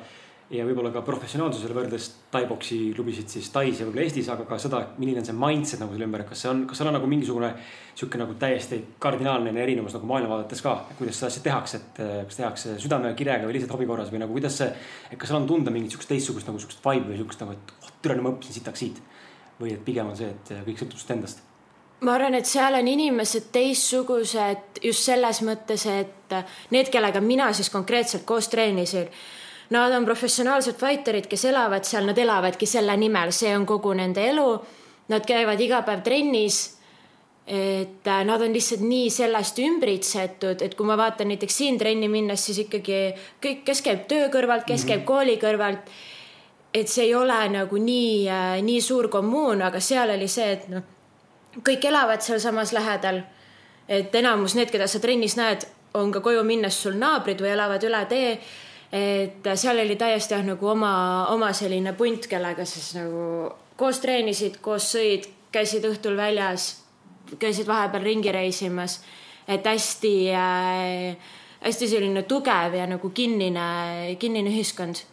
ja 0.52 0.66
võib-olla 0.68 0.90
ka 0.92 1.02
professionaalsusele 1.08 1.76
võrreldes 1.76 2.08
Tai-boksi 2.32 2.78
klubisid 2.96 3.32
siis 3.32 3.48
Tais 3.54 3.80
ja 3.80 3.86
võib-olla 3.88 4.04
Eestis, 4.04 4.28
aga 4.32 4.44
ka 4.48 4.58
seda, 4.60 4.82
milline 5.00 5.22
on 5.22 5.28
see 5.28 5.36
mindset 5.38 5.80
nagu 5.80 5.96
selle 5.96 6.08
ümber, 6.10 6.26
kas 6.28 6.44
see 6.44 6.50
on, 6.52 6.66
kas 6.68 6.82
seal 6.82 6.90
on 6.92 6.98
nagu 6.98 7.08
mingisugune 7.10 7.52
sihuke 7.96 8.20
nagu 8.20 8.36
täiesti 8.40 8.82
kardinaalne 9.02 9.54
erinevus 9.64 9.96
nagu 9.96 10.10
maailmavaadetes 10.12 10.64
ka, 10.66 10.76
kuidas 11.00 11.22
seda 11.22 11.32
asja 11.32 11.46
tehakse, 11.46 11.80
et 11.80 12.02
eh, 12.04 12.14
kas 12.28 12.42
tehakse 12.42 12.76
südame 12.84 13.14
kirega 13.20 13.48
või 13.48 13.58
lihtsalt 13.58 13.78
hobi 13.78 13.88
korras 13.88 14.12
või 14.12 14.24
nagu 14.26 14.36
kuidas 14.36 14.60
see, 14.60 14.68
et 15.10 15.20
kas 15.20 15.32
seal 15.32 15.40
on 15.40 15.48
tunda 15.48 15.72
mingit 15.72 15.96
sihukest 15.96 16.12
teistsugust 16.12 16.52
nagu 16.52 16.60
sihukest 16.60 16.84
vibe'i 16.84 17.14
või 17.14 17.22
sihukest 17.22 17.46
nagu, 17.46 17.56
et 17.56 17.74
oh, 17.80 17.96
türa, 18.04 18.20
ma 18.20 18.36
õppisin 18.36 18.60
sitaks 18.60 18.86
siit. 18.86 19.02
või 19.62 19.76
et 19.76 19.84
pigem 19.86 20.08
on 20.10 20.16
see, 20.18 20.28
et 20.28 20.56
kõik 20.66 20.80
sõltub 20.80 20.98
sinust 20.98 21.12
endast 21.16 21.44
ma 22.02 22.16
arvan, 22.18 22.34
et 22.34 22.50
seal 22.50 22.74
on 22.74 22.88
inimesed 22.88 23.52
teistsugused 23.54 24.82
just 24.84 25.06
selles 25.06 25.44
mõttes, 25.46 25.86
et 25.86 26.34
need, 26.74 26.90
kellega 26.90 27.22
mina 27.22 27.52
siis 27.54 27.70
konkreetselt 27.70 28.26
koos 28.26 28.50
treenisin 28.50 29.06
Nad 29.72 29.94
on 29.96 30.06
professionaalsed 30.06 30.76
fighterid, 30.76 31.30
kes 31.32 31.46
elavad 31.48 31.88
seal, 31.88 32.04
nad 32.10 32.18
elavadki 32.20 32.68
selle 32.68 32.96
nimel, 33.00 33.32
see 33.32 33.54
on 33.56 33.64
kogu 33.66 33.94
nende 33.96 34.26
elu. 34.34 34.48
Nad 35.12 35.24
käivad 35.28 35.60
iga 35.64 35.82
päev 35.88 36.04
trennis. 36.04 36.78
et 37.48 38.08
äh, 38.08 38.24
nad 38.24 38.42
on 38.42 38.54
lihtsalt 38.54 38.84
nii 38.86 39.10
sellest 39.10 39.58
ümbritsetud, 39.60 40.62
et 40.62 40.76
kui 40.78 40.86
ma 40.86 40.96
vaatan 40.96 41.28
näiteks 41.28 41.56
siin 41.58 41.78
trenni 41.78 42.08
minnes, 42.08 42.46
siis 42.46 42.60
ikkagi 42.62 43.00
kõik, 43.44 43.64
kes 43.66 43.82
käib 43.82 44.06
töö 44.08 44.30
kõrvalt, 44.32 44.64
kes 44.64 44.84
mm 44.84 44.88
-hmm. 44.88 44.92
käib 44.92 45.06
kooli 45.06 45.38
kõrvalt. 45.42 45.90
et 46.74 46.88
see 46.88 47.06
ei 47.06 47.16
ole 47.16 47.50
nagu 47.50 47.78
nii, 47.78 48.30
äh, 48.30 48.62
nii 48.62 48.82
suur 48.82 49.08
kommuun, 49.08 49.62
aga 49.62 49.80
seal 49.80 50.10
oli 50.10 50.28
see, 50.28 50.52
et 50.52 50.70
noh, 50.70 50.84
kõik 51.60 51.86
elavad 51.86 52.22
sealsamas 52.22 52.72
lähedal. 52.74 53.22
et 53.88 54.16
enamus 54.16 54.56
need, 54.56 54.72
keda 54.72 54.88
sa 54.88 55.00
trennis 55.00 55.36
näed, 55.36 55.66
on 55.94 56.12
ka 56.12 56.20
koju 56.20 56.44
minnes 56.44 56.84
sul 56.84 56.94
naabrid 56.94 57.42
või 57.42 57.50
elavad 57.52 57.84
üle 57.84 58.06
tee 58.06 58.40
et 58.92 59.48
seal 59.56 59.80
oli 59.80 59.96
täiesti 59.96 60.36
jah, 60.36 60.44
nagu 60.46 60.68
oma, 60.68 60.94
oma 61.32 61.52
selline 61.56 61.94
punt, 61.98 62.28
kellega 62.32 62.66
siis 62.68 62.92
nagu 62.98 63.52
koos 63.80 64.02
treenisid, 64.04 64.60
koos 64.64 64.90
sõid, 64.96 65.30
käisid 65.52 65.88
õhtul 65.88 66.18
väljas, 66.20 66.74
käisid 67.40 67.70
vahepeal 67.70 68.04
ringi 68.04 68.34
reisimas, 68.36 69.00
et 69.48 69.66
hästi 69.66 70.14
äh,, 70.36 71.32
hästi 71.62 71.88
selline 71.88 72.26
tugev 72.28 72.76
ja 72.76 72.88
nagu 72.90 73.10
kinnine, 73.16 74.18
kinnine 74.20 74.52
ühiskond. 74.52 75.06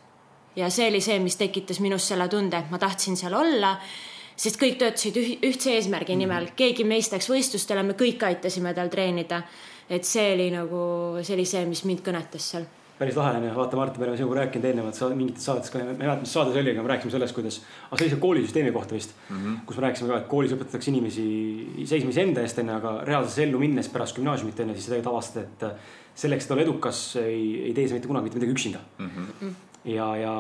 ja 0.57 0.71
see 0.75 0.89
oli 0.91 1.01
see, 1.01 1.19
mis 1.23 1.37
tekitas 1.39 1.79
minus 1.81 2.09
selle 2.09 2.29
tunde, 2.29 2.59
et 2.59 2.71
ma 2.71 2.79
tahtsin 2.83 3.17
seal 3.17 3.35
olla 3.35 3.77
sest 4.39 4.59
kõik 4.59 4.79
töötasid 4.79 5.17
ühtse 5.19 5.73
eesmärgi 5.75 6.17
nimel, 6.17 6.49
mhm. 6.49 6.57
keegi 6.59 6.85
meist 6.87 7.15
läks 7.15 7.31
võistlustele, 7.31 7.83
me 7.83 7.95
kõik 7.99 8.23
aitasime 8.27 8.75
tal 8.75 8.91
treenida. 8.91 9.43
et 9.89 10.05
see 10.05 10.35
oli 10.35 10.51
nagu, 10.53 10.81
see 11.23 11.35
oli 11.35 11.47
see, 11.49 11.65
mis 11.67 11.85
mind 11.89 12.03
kõnetas 12.05 12.51
seal 12.53 12.67
päris 12.99 13.19
lahe 13.19 13.37
on 13.39 13.47
ju, 13.47 13.53
vaata 13.55 13.79
Martin, 13.79 14.01
me 14.01 14.07
oleme 14.09 14.19
sinuga 14.19 14.41
rääkinud 14.41 14.67
eelnevalt 14.71 14.99
sa, 14.99 15.09
mingites 15.15 15.45
saadetes 15.47 15.71
ka, 15.71 15.83
ma 15.83 15.95
ei 15.95 16.01
mäleta, 16.01 16.25
mis 16.25 16.33
saades 16.35 16.59
oli, 16.59 16.73
aga 16.75 16.85
me 16.85 16.93
rääkisime 16.93 17.15
sellest, 17.15 17.37
kuidas, 17.37 17.61
aga 17.89 18.01
see 18.01 18.09
oli 18.09 18.15
see 18.15 18.23
koolisüsteemi 18.25 18.73
kohta 18.75 18.97
vist 18.97 19.15
mm, 19.19 19.37
-hmm. 19.37 19.61
kus 19.69 19.79
me 19.79 19.87
rääkisime 19.87 20.11
ka, 20.11 20.19
et 20.19 20.29
koolis 20.33 20.57
õpetatakse 20.57 20.91
inimesi 20.93 21.29
seisma 21.85 22.11
iseenda 22.15 22.43
eest 22.43 22.59
onju, 22.59 22.75
aga 22.81 22.97
reaalses 23.07 23.39
ellu 23.47 23.63
minnes 23.63 23.89
pärast 23.95 24.19
gümnaasiumit 24.19 24.61
onju, 24.65 24.75
siis 24.75 24.89
sa 24.89 24.95
tegelikult 24.97 25.15
avastad, 25.15 25.47
et 25.47 26.19
selleks, 26.19 26.45
et 26.45 26.57
olla 26.57 26.67
edukas, 26.67 27.07
ei, 27.23 27.69
ei 27.71 27.75
tee 27.75 27.89
sa 27.89 27.95
mitte 27.95 28.11
kunagi 28.11 28.31
mitte 28.31 28.41
midagi 28.41 28.57
üksinda 28.59 28.85
mm. 28.99 29.11
-hmm 29.17 29.57
ja, 29.89 30.07
ja, 30.17 30.33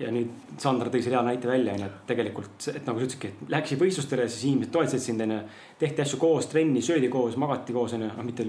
ja 0.00 0.10
nüüd 0.14 0.56
Sandra 0.60 0.90
tõi 0.92 1.02
selle 1.04 1.18
hea 1.18 1.24
näite 1.26 1.48
välja, 1.50 1.74
onju, 1.76 1.88
et 1.88 2.06
tegelikult, 2.08 2.68
et 2.70 2.86
nagu 2.86 3.00
sa 3.00 3.06
ütlesidki, 3.06 3.30
et 3.32 3.52
läksid 3.52 3.80
võistlustele, 3.80 4.24
siis 4.30 4.46
inimesed 4.48 4.72
toetasid 4.72 5.04
sind, 5.04 5.24
onju. 5.26 5.40
tehti 5.80 6.04
asju 6.06 6.20
koos, 6.20 6.48
trenni, 6.48 6.80
söödi 6.84 7.10
koos, 7.12 7.36
magati 7.40 7.76
koos, 7.76 7.92
onju, 7.96 8.08
noh, 8.08 8.24
mitte 8.24 8.46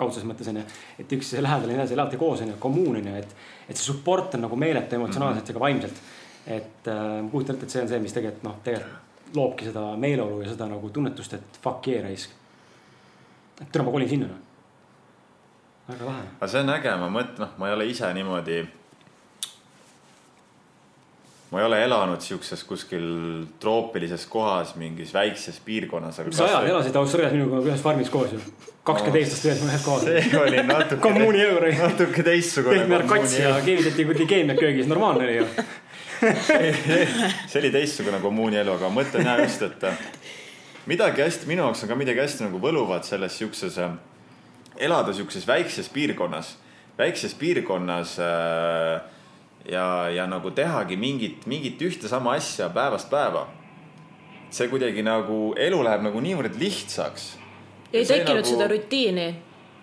kaudses 0.00 0.24
mõttes, 0.28 0.48
onju. 0.52 0.64
et 1.02 1.12
üksteise 1.18 1.44
lähedal 1.44 1.68
ja 1.68 1.74
nii 1.74 1.82
edasi, 1.82 1.98
elate 1.98 2.20
koos, 2.20 2.40
onju, 2.46 2.56
kommuun, 2.62 2.96
onju, 3.02 3.14
et, 3.20 3.36
et 3.68 3.76
see 3.76 3.90
support 3.90 4.38
on 4.38 4.46
nagu 4.46 4.58
meeletu 4.60 4.96
emotsionaalselt 4.96 5.52
ja 5.52 5.58
ka 5.58 5.64
vaimselt. 5.66 6.02
et 6.46 6.88
äh, 6.88 7.20
ma 7.20 7.28
kujutan 7.30 7.58
ette, 7.58 7.68
et 7.68 7.76
see 7.76 7.84
on 7.84 7.92
see, 7.92 8.00
mis 8.00 8.16
tegelikult 8.16 8.46
noh, 8.48 8.58
tegelikult 8.64 9.36
loobki 9.36 9.68
seda 9.68 9.84
meeleolu 10.00 10.40
ja 10.42 10.50
seda 10.50 10.66
nagu 10.66 10.88
tunnetust, 10.90 11.36
et 11.36 11.58
fuck 11.62 11.86
yeah 11.86 12.02
raisk. 12.02 12.32
et 13.60 13.68
täna 13.70 13.84
ma 13.84 13.92
kolin 13.92 14.08
sinna, 14.08 14.32
noh. 14.32 14.40
väga 15.92 16.08
lahe. 16.08 16.28
aga 16.40 16.48
see 16.50 16.64
on 16.64 16.76
äge, 16.78 16.96
ma 17.04 17.10
mõtlen, 17.20 17.44
noh, 17.44 17.56
ma 17.60 17.68
ei 17.68 17.76
ole 17.76 17.90
ise 17.92 18.14
niimoodi 18.16 18.62
ma 21.50 21.60
ei 21.60 21.66
ole 21.66 21.80
elanud 21.84 22.22
siukses 22.22 22.62
kuskil 22.64 23.06
troopilises 23.60 24.26
kohas 24.30 24.76
mingis 24.78 25.14
väikses 25.14 25.60
piirkonnas. 25.64 26.20
mis 26.26 26.40
ajal 26.46 26.68
elasid 26.70 26.96
Austraalias 26.96 27.34
minuga 27.34 27.62
ühes 27.66 27.82
farmis 27.82 28.10
koos 28.10 28.32
ju? 28.36 28.40
kakskümmend 28.86 29.20
eestlast 29.20 29.48
ühes 29.48 29.64
ühes 29.66 29.84
kohas. 29.84 30.06
see 30.30 30.40
oli 30.40 30.62
natuke 30.62 31.00
kommuuni 31.02 31.42
elu. 31.42 31.72
natuke 31.82 32.22
teistsugune. 32.26 32.78
pehme 32.78 32.98
narkots 32.98 33.38
ja 33.38 33.56
keevitati 33.66 34.06
kuradi 34.06 34.28
keemiat 34.34 34.62
köögis, 34.62 34.90
normaalne 34.90 35.26
oli 35.26 35.36
ju 35.40 35.48
see 37.50 37.60
oli 37.60 37.70
teistsugune 37.74 38.20
kommuuni 38.22 38.60
elu, 38.60 38.76
aga 38.76 38.90
mõtlen 38.92 39.26
jah 39.26 39.42
just, 39.42 39.62
et 39.66 39.86
äh, 39.88 40.02
midagi 40.90 41.24
hästi, 41.24 41.48
minu 41.50 41.64
jaoks 41.66 41.84
on 41.84 41.90
ka 41.90 41.98
midagi 41.98 42.22
hästi 42.22 42.46
nagu 42.46 42.60
võluvat 42.62 43.08
selles 43.08 43.38
siukses, 43.40 43.78
äh, 43.80 43.94
elada 44.78 45.14
siukses 45.16 45.46
väikses 45.48 45.88
piirkonnas, 45.92 46.54
väikses 46.98 47.34
piirkonnas 47.40 48.18
äh, 48.22 49.00
ja, 49.68 50.08
ja 50.10 50.26
nagu 50.26 50.50
tehagi 50.50 50.96
mingit, 50.96 51.46
mingit 51.46 51.80
ühte 51.82 52.08
sama 52.08 52.34
asja 52.38 52.68
päevast 52.68 53.10
päeva. 53.10 53.48
see 54.50 54.66
kuidagi 54.68 55.02
nagu, 55.06 55.54
elu 55.54 55.78
läheb 55.86 56.02
nagu 56.02 56.20
niivõrd 56.20 56.56
lihtsaks. 56.58 57.36
ei 57.92 58.04
tekkinud 58.04 58.42
nagu... 58.42 58.50
seda 58.50 58.68
rutiini. 58.68 59.28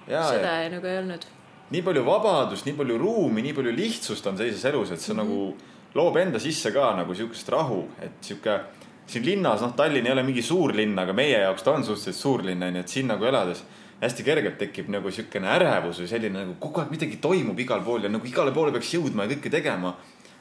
seda 0.08 0.58
ja... 0.63 0.70
nagu 0.70 0.88
ei 0.88 0.98
olnud. 1.04 1.28
nii 1.70 1.82
palju 1.82 2.06
vabadust, 2.06 2.66
nii 2.66 2.76
palju 2.76 2.98
ruumi, 2.98 3.42
nii 3.42 3.54
palju 3.54 3.76
lihtsust 3.76 4.28
on 4.28 4.38
sellises 4.38 4.66
elus, 4.66 4.92
et 4.92 5.02
see 5.02 5.13
mm 5.13 5.20
-hmm. 5.20 5.24
nagu 5.24 5.58
loob 5.96 6.18
enda 6.18 6.40
sisse 6.40 6.72
ka 6.72 6.94
nagu 6.96 7.16
sihukest 7.16 7.50
rahu, 7.50 7.88
et 8.02 8.22
sihuke 8.22 8.60
siin 9.08 9.26
linnas, 9.26 9.62
noh, 9.62 9.74
Tallinn 9.76 10.06
ei 10.06 10.12
ole 10.12 10.24
mingi 10.24 10.42
suur 10.42 10.74
linn, 10.76 11.00
aga 11.00 11.13
meie 11.13 11.40
jaoks 11.40 11.63
ta 11.63 11.72
on 11.72 11.84
suhteliselt 11.84 12.16
suur 12.16 12.44
linn, 12.44 12.63
onju, 12.63 12.80
et 12.80 12.88
siin 12.88 13.08
nagu 13.08 13.26
elades 13.26 13.63
hästi 14.02 14.26
kergelt 14.26 14.60
tekib 14.62 14.92
nagu 14.94 15.12
siukene 15.14 15.50
ärevus 15.56 16.04
või 16.04 16.12
selline 16.12 16.44
nagu 16.44 16.56
kogu 16.62 16.84
aeg 16.84 16.94
midagi 16.94 17.18
toimub 17.22 17.60
igal 17.60 17.82
pool 17.86 18.06
ja 18.06 18.12
nagu 18.14 18.30
igale 18.30 18.54
poole 18.54 18.74
peaks 18.76 18.94
jõudma 18.94 19.26
ja 19.26 19.34
kõike 19.34 19.52
tegema. 19.54 19.96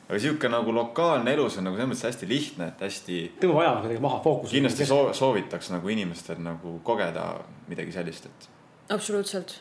aga 0.07 0.19
sihuke 0.23 0.49
nagu 0.53 0.73
lokaalne 0.73 1.33
elus 1.35 1.57
on 1.59 1.64
nagu 1.66 1.77
selles 1.77 1.90
mõttes 1.90 2.07
hästi 2.07 2.29
lihtne, 2.31 2.69
et 2.69 2.83
hästi. 2.85 3.21
tõmbab 3.40 3.62
aja 3.62 3.73
kuidagi 3.81 4.03
maha, 4.05 4.21
fookus. 4.23 4.51
kindlasti 4.53 4.87
soo, 4.87 5.12
soovitaks 5.12 5.71
nagu 5.73 5.88
inimestel 5.88 6.42
nagu 6.45 6.81
kogeda 6.85 7.31
midagi 7.69 7.97
sellist, 7.97 8.29
et. 8.29 8.49
absoluutselt. 8.95 9.57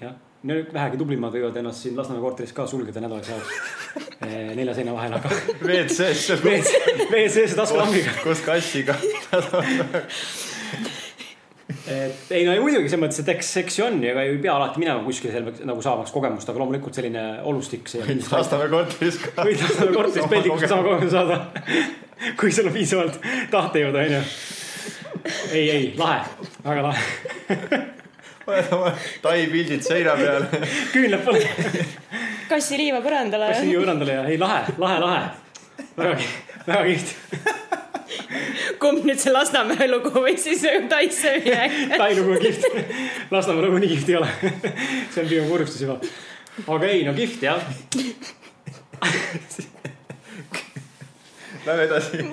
jah, 0.00 0.16
no 0.42 0.58
vähegi 0.72 0.98
tublimad 0.98 1.36
võivad 1.36 1.60
ennast 1.60 1.84
siin 1.84 1.96
Lasnamäe 2.00 2.24
korteris 2.24 2.56
ka 2.56 2.66
sulgeda 2.66 3.04
nädalaks 3.04 3.30
ajaks 3.30 3.48
eh, 4.26 4.50
nelja 4.56 4.74
seina 4.80 4.96
vahel, 4.96 5.20
aga. 5.20 5.28
WC-s. 5.68 6.40
WC-s 7.12 7.54
taskulambiga. 7.60 8.16
koos 8.24 8.40
kassiga 8.48 8.96
et 11.86 12.30
ei 12.32 12.44
no 12.46 12.54
ei, 12.54 12.60
muidugi 12.62 12.88
selles 12.88 13.02
mõttes, 13.02 13.20
et 13.20 13.30
eks, 13.34 13.50
eks 13.60 13.78
ju 13.78 13.86
on 13.86 13.98
ja 14.04 14.14
ega 14.14 14.24
ei 14.24 14.38
pea 14.40 14.54
alati 14.56 14.80
minema 14.80 15.04
kuskile 15.04 15.34
sellega 15.34 15.68
nagu 15.68 15.84
saamaks 15.84 16.14
kogemust, 16.14 16.48
aga 16.48 16.62
loomulikult 16.62 16.96
selline 16.96 17.24
olustik. 17.50 17.90
võid 17.92 18.24
Lasnamäe 18.32 18.70
korteris 18.72 19.20
ka. 19.20 19.34
võid 19.44 19.64
Lasnamäe 19.64 19.96
korteris 19.98 20.30
peldikus 20.32 20.68
sama 20.70 20.86
kogemuse 20.86 21.12
saada. 21.12 21.40
kui 22.40 22.52
sul 22.54 22.70
on 22.70 22.76
piisavalt 22.76 23.18
tahtejõudu, 23.52 24.00
onju. 24.04 24.22
ei, 25.52 25.66
ei, 25.68 25.90
lahe, 26.00 26.22
väga 26.64 26.88
lahe 26.88 27.92
paned 28.46 28.72
oma 28.76 28.92
tai 29.24 29.46
pildid 29.52 29.84
seina 29.84 30.16
peale. 30.20 30.62
küünlad 30.92 31.24
pole. 31.24 31.44
kassiliiva 32.48 33.00
põrandale. 33.04 33.50
kassiliiva 33.52 33.84
põrandale 33.84 34.18
ja 34.20 34.24
ei, 34.30 34.40
lahe, 34.40 34.76
lahe, 34.80 35.00
lahe. 35.04 35.84
väga, 35.98 36.16
väga 36.68 36.82
kihvt 36.88 37.82
kumb 38.82 39.04
nüüd 39.06 39.20
see 39.20 39.32
Lasnamäe 39.32 39.88
lugu 39.90 40.12
või 40.14 40.36
siis 40.40 40.62
Taisse 40.90 41.36
minek? 41.44 41.96
Tai 41.96 42.12
lugu 42.18 42.36
on 42.36 42.40
kihvt. 42.42 42.64
Lasnamäe 43.34 43.66
lugu 43.66 43.82
nii 43.82 43.92
kihvt 43.94 44.12
ei 44.12 44.16
ole. 44.20 44.30
see 45.14 45.22
on 45.22 45.28
pigem 45.28 45.50
kurvustus 45.50 45.84
juba. 45.84 45.98
aga 46.66 46.90
ei, 46.90 47.04
no 47.06 47.14
kihvt 47.16 47.46
jah. 47.48 47.60
Lähme 51.64 51.82
edasi. 51.88 52.24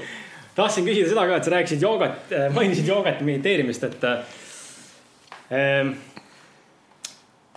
tahtsin 0.56 0.86
küsida 0.86 1.10
seda 1.10 1.26
ka, 1.28 1.40
et 1.40 1.48
sa 1.48 1.52
rääkisid 1.56 1.84
joogat, 1.84 2.32
äh, 2.36 2.48
mainisid 2.54 2.88
joogat 2.88 3.22
ja 3.22 3.28
mediteerimist, 3.28 3.84
et 3.88 4.04
äh,. 4.04 5.94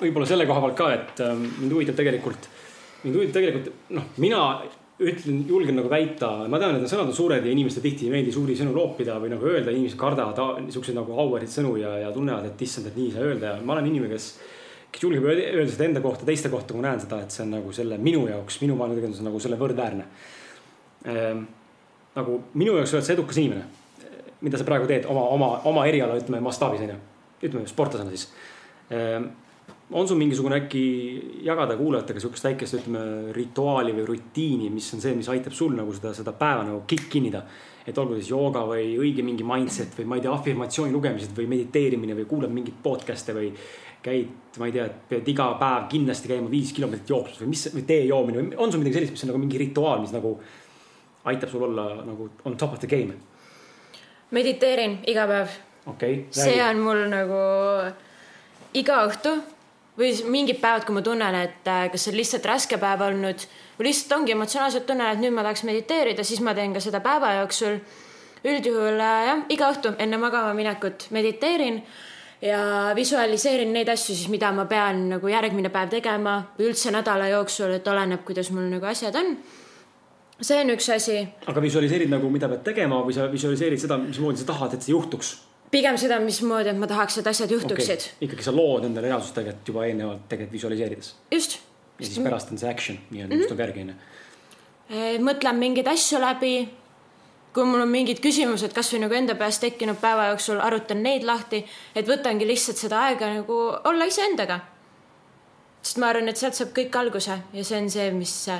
võib-olla 0.00 0.26
selle 0.28 0.46
koha 0.46 0.62
pealt 0.64 0.78
ka, 0.78 0.92
et 0.94 1.20
äh, 1.24 1.34
mind 1.34 1.74
huvitab 1.74 1.98
tegelikult, 1.98 2.48
mind 3.02 3.18
huvitab 3.18 3.40
tegelikult, 3.40 3.66
noh, 3.98 4.08
mina 4.22 4.40
ütlen, 5.02 5.40
julgen 5.48 5.74
nagu 5.78 5.90
väita, 5.90 6.28
ma 6.50 6.58
tean, 6.62 6.76
et 6.76 6.84
need 6.84 6.90
sõnad 6.90 7.10
on 7.10 7.16
suured 7.16 7.42
ja 7.42 7.50
inimestele 7.50 7.88
tihti 7.88 8.06
ei 8.06 8.12
meeldi 8.12 8.34
suuri 8.34 8.54
sõnu 8.58 8.74
loopida 8.76 9.16
või 9.22 9.32
nagu 9.32 9.48
öelda, 9.50 9.72
inimesed 9.74 9.98
kardavad 9.98 10.62
niisuguseid 10.68 10.94
nagu 10.94 11.16
auväärt 11.18 11.50
sõnu 11.50 11.74
ja, 11.80 11.96
ja 12.04 12.12
tunnevad, 12.14 12.46
et 12.46 12.62
issand, 12.62 12.86
et 12.90 12.98
nii 12.98 13.08
ei 13.10 13.16
saa 13.16 13.26
öelda 13.26 13.50
ja 13.50 13.64
ma 13.66 13.74
olen 13.74 13.90
inimene, 13.90 14.12
kes. 14.14 14.28
kes 14.94 15.02
julgeb 15.02 15.26
öelda 15.26 15.66
seda 15.72 15.88
enda 15.88 16.02
kohta, 16.04 16.26
teiste 16.28 16.50
kohta, 16.52 16.70
kui 16.70 16.82
ma 16.82 16.86
näen 16.86 17.02
seda, 17.02 17.18
et 17.24 17.34
see 17.34 17.42
on 17.42 17.56
nagu 17.56 17.72
selle 17.74 17.98
minu 17.98 18.28
jaoks, 18.30 18.60
minu 18.62 18.76
maailmategevus 18.78 19.24
on 19.24 19.30
nagu 19.32 19.42
selle 19.42 19.58
võrdväärne 19.58 20.04
ehm,. 21.10 21.46
nagu 22.14 22.36
minu 22.54 22.76
jaoks 22.78 22.94
oled 22.94 23.08
sa 23.08 23.16
edukas 23.16 23.40
inimene, 23.42 23.64
mida 24.46 24.60
sa 24.60 24.68
praegu 24.68 24.86
teed 24.86 25.10
oma, 25.10 25.26
oma, 25.34 25.48
oma 25.66 25.88
eriala, 25.90 26.20
ütleme 26.22 26.38
mastaabis 26.46 26.86
on 26.86 26.94
ju, 26.94 27.00
ütleme 27.48 27.66
sportlasena 27.66 28.14
siis 28.14 28.28
ehm, 28.94 29.32
on 29.94 30.08
sul 30.08 30.18
mingisugune 30.18 30.56
äkki 30.58 30.80
jagada 31.46 31.76
kuulajatega 31.78 32.20
sihukest 32.20 32.48
väikest, 32.48 32.76
ütleme, 32.80 33.32
rituaali 33.36 33.94
või 33.94 34.08
rutiini, 34.08 34.70
mis 34.74 34.88
on 34.96 35.02
see, 35.04 35.14
mis 35.14 35.28
aitab 35.30 35.54
sul 35.54 35.76
nagu 35.78 35.94
seda, 35.94 36.10
seda 36.16 36.34
päeva 36.34 36.64
nagu 36.66 36.82
kick 36.90 37.14
innida. 37.20 37.44
et 37.86 37.98
olgu 38.00 38.14
siis 38.16 38.30
jooga 38.30 38.62
või 38.64 38.94
õige 38.96 39.20
mingi 39.20 39.44
mindset 39.44 39.92
või 39.98 40.06
ma 40.08 40.16
ei 40.16 40.22
tea, 40.24 40.32
afirmatsiooni 40.32 40.92
lugemised 40.92 41.34
või 41.36 41.44
mediteerimine 41.50 42.14
või 42.16 42.24
kuulad 42.24 42.50
mingeid 42.50 42.78
podcast'e 42.82 43.34
või 43.36 43.50
käid, 44.02 44.30
ma 44.58 44.70
ei 44.70 44.72
tea, 44.72 44.86
pead 45.10 45.28
iga 45.28 45.50
päev 45.60 45.84
kindlasti 45.92 46.30
käima 46.32 46.48
viis 46.50 46.72
kilomeetrit 46.72 47.12
jooksus 47.12 47.42
või 47.42 47.52
mis, 47.52 47.66
või 47.74 47.84
tee 47.84 48.06
joomine 48.08 48.40
või 48.40 48.56
on 48.56 48.72
sul 48.72 48.80
midagi 48.80 48.98
sellist, 48.98 49.12
mis 49.12 49.26
on 49.26 49.32
nagu 49.34 49.42
mingi 49.42 49.60
rituaal, 49.60 50.00
mis 50.00 50.16
nagu 50.16 50.32
aitab 51.28 51.52
sul 51.52 51.68
olla 51.68 51.86
nagu 52.08 52.30
on 52.48 52.56
top 52.56 52.78
of 52.78 52.80
the 52.80 52.88
game? 52.88 53.20
mediteerin 54.30 55.02
iga 55.06 55.28
päev. 55.28 55.58
okei 55.86 56.14
okay,. 56.24 56.32
see 56.32 56.56
on 56.64 56.80
mul 56.88 57.04
nagu 57.12 57.42
iga 58.80 59.04
õhtu 59.04 59.36
või 59.98 60.10
mingid 60.30 60.58
päevad, 60.62 60.86
kui 60.86 60.96
ma 60.96 61.02
tunnen, 61.06 61.36
et 61.38 61.68
äh, 61.70 61.86
kas 61.92 62.06
see 62.06 62.12
on 62.14 62.18
lihtsalt 62.18 62.48
raske 62.50 62.78
päev 62.82 63.04
olnud 63.06 63.44
või 63.78 63.88
lihtsalt 63.88 64.16
ongi 64.18 64.34
emotsionaalselt 64.34 64.86
tunnen, 64.88 65.12
et 65.12 65.22
nüüd 65.22 65.34
ma 65.34 65.44
tahaks 65.46 65.64
mediteerida, 65.68 66.24
siis 66.26 66.42
ma 66.42 66.54
teen 66.54 66.74
ka 66.74 66.82
seda 66.82 67.02
päeva 67.04 67.36
jooksul. 67.40 67.78
üldjuhul 68.44 69.00
äh, 69.00 69.20
jah, 69.30 69.44
iga 69.48 69.70
õhtu 69.72 69.94
enne 69.98 70.18
magama 70.20 70.52
minekut 70.54 71.06
mediteerin 71.10 71.82
ja 72.42 72.92
visualiseerin 72.94 73.72
neid 73.72 73.88
asju 73.88 74.14
siis, 74.14 74.28
mida 74.28 74.52
ma 74.52 74.66
pean 74.68 75.08
nagu 75.14 75.28
järgmine 75.28 75.70
päev 75.72 75.94
tegema 75.94 76.40
või 76.58 76.72
üldse 76.72 76.92
nädala 76.92 77.28
jooksul, 77.32 77.72
et 77.78 77.88
oleneb, 77.88 78.24
kuidas 78.26 78.50
mul 78.50 78.68
nagu 78.68 78.90
asjad 78.90 79.16
on 79.16 79.36
see 80.40 80.60
on 80.60 80.74
üks 80.74 80.90
asi. 80.92 81.22
aga 81.46 81.62
visualiseerid 81.62 82.10
nagu, 82.10 82.28
mida 82.32 82.48
pead 82.50 82.64
tegema 82.66 83.00
või 83.06 83.14
sa 83.16 83.30
visualiseerid 83.30 83.80
seda, 83.80 83.98
mismoodi 84.02 84.42
sa 84.42 84.50
tahad, 84.50 84.74
et 84.74 84.82
see 84.82 84.92
juhtuks? 84.92 85.36
Pigem 85.74 85.98
seda, 86.00 86.18
mismoodi, 86.22 86.72
et 86.72 86.78
ma 86.78 86.88
tahaks, 86.90 87.18
et 87.20 87.30
asjad 87.30 87.52
juhtuksid 87.54 87.96
okay.. 87.96 88.16
ikkagi 88.28 88.46
sa 88.46 88.54
lood 88.54 88.86
endale 88.88 89.10
reaalsust 89.10 89.36
tegelikult 89.38 89.72
juba 89.72 89.86
eelnevalt 89.88 90.28
tegelikult 90.30 90.58
visualiseerides. 90.58 91.14
just. 91.34 91.58
ja 91.98 92.06
siis 92.08 92.20
pärast 92.24 92.52
on 92.54 92.60
see 92.60 92.70
action 92.70 92.98
nii-öelda 93.10 93.34
mm 93.34 93.38
-hmm., 93.38 93.42
mis 93.42 93.52
tuleb 93.52 93.64
järgi 93.64 93.84
onju. 93.86 95.24
mõtlen 95.30 95.60
mingeid 95.62 95.90
asju 95.90 96.20
läbi. 96.20 96.54
kui 97.54 97.64
mul 97.64 97.80
on 97.80 97.88
mingid 97.88 98.20
küsimused 98.20 98.72
kasvõi 98.74 99.00
nagu 99.04 99.14
enda 99.14 99.34
peas 99.34 99.58
tekkinud 99.62 99.96
päeva 100.02 100.26
jooksul, 100.32 100.60
arutan 100.60 101.02
neid 101.02 101.22
lahti, 101.22 101.64
et 101.94 102.08
võtangi 102.08 102.46
lihtsalt 102.46 102.76
seda 102.76 103.02
aega 103.08 103.34
nagu 103.34 103.58
olla 103.84 104.04
iseendaga. 104.04 104.60
sest 105.82 105.98
ma 105.98 106.06
arvan, 106.06 106.28
et 106.28 106.36
sealt 106.36 106.54
saab 106.54 106.72
kõik 106.78 106.98
alguse 106.98 107.38
ja 107.52 107.64
see 107.64 107.78
on 107.82 107.90
see, 107.90 108.10
mis, 108.10 108.50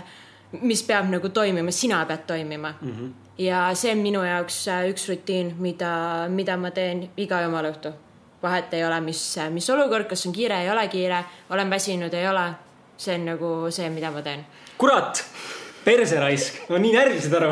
mis 0.62 0.82
peab 0.86 1.10
nagu 1.10 1.28
toimima, 1.28 1.70
sina 1.70 2.04
pead 2.06 2.26
toimima 2.26 2.74
mm. 2.80 2.90
-hmm. 2.90 3.12
ja 3.38 3.70
see 3.74 3.92
on 3.92 3.98
minu 3.98 4.24
jaoks 4.24 4.66
üks 4.90 5.08
rutiin, 5.08 5.54
mida, 5.58 6.28
mida 6.28 6.56
ma 6.56 6.70
teen 6.70 7.08
iga 7.16 7.42
jumal 7.42 7.70
õhtu 7.72 7.92
vahet 8.44 8.74
ei 8.76 8.84
ole, 8.84 9.00
mis, 9.00 9.22
mis 9.54 9.70
olukord, 9.72 10.06
kas 10.10 10.26
on 10.28 10.32
kiire, 10.32 10.60
ei 10.62 10.70
ole 10.70 10.88
kiire, 10.92 11.24
olen 11.50 11.70
väsinud, 11.70 12.14
ei 12.14 12.28
ole. 12.28 12.52
see 12.96 13.14
on 13.18 13.24
nagu 13.26 13.48
see, 13.74 13.88
mida 13.90 14.10
ma 14.14 14.20
teen. 14.22 14.44
kurat 14.78 15.24
perseraisk, 15.84 16.60
ma 16.68 16.76
olen 16.76 16.84
nii 16.86 16.92
närvis, 16.94 17.24
saad 17.24 17.40
aru 17.40 17.48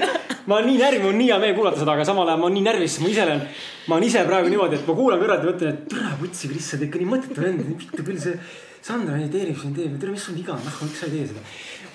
ma 0.48 0.58
olen 0.58 0.66
nii 0.68 0.80
närvi, 0.82 0.98
mul 1.00 1.14
on 1.14 1.18
nii 1.18 1.28
hea 1.30 1.38
meel 1.40 1.54
kuulata 1.56 1.80
seda, 1.80 1.94
aga 1.94 2.04
samal 2.04 2.28
ajal 2.28 2.42
ma 2.42 2.46
olen 2.48 2.58
nii 2.58 2.66
närvis, 2.66 2.98
ma 3.00 3.08
ise 3.08 3.22
olen, 3.24 3.40
ma 3.86 3.96
olen 3.96 4.08
ise 4.08 4.24
praegu 4.28 4.52
niimoodi, 4.52 4.78
et 4.78 4.90
ma 4.90 4.98
kuulan 4.98 5.22
kõrvalt 5.22 5.46
ja 5.46 5.50
mõtlen, 5.50 5.72
et 5.72 5.88
türa 5.94 6.12
putsi, 6.20 6.50
lihtsalt 6.52 6.84
ikka 6.88 7.00
nii 7.00 7.10
mõttetu 7.14 7.46
vend, 7.46 7.64
vittu 7.80 8.04
küll 8.04 8.20
see 8.26 8.36
Sandra 8.82 9.14
mediteerib 9.14 9.58
siin 9.60 9.74
teeb, 9.76 9.94
tere, 10.02 10.10
mis 10.12 10.24
sul 10.26 10.34
viga 10.34 10.56
on, 10.56 10.62
noh, 10.66 10.78
miks 10.82 11.00
sa 11.00 11.06
ei 11.06 11.12
tee 11.14 11.26
seda 11.30 11.42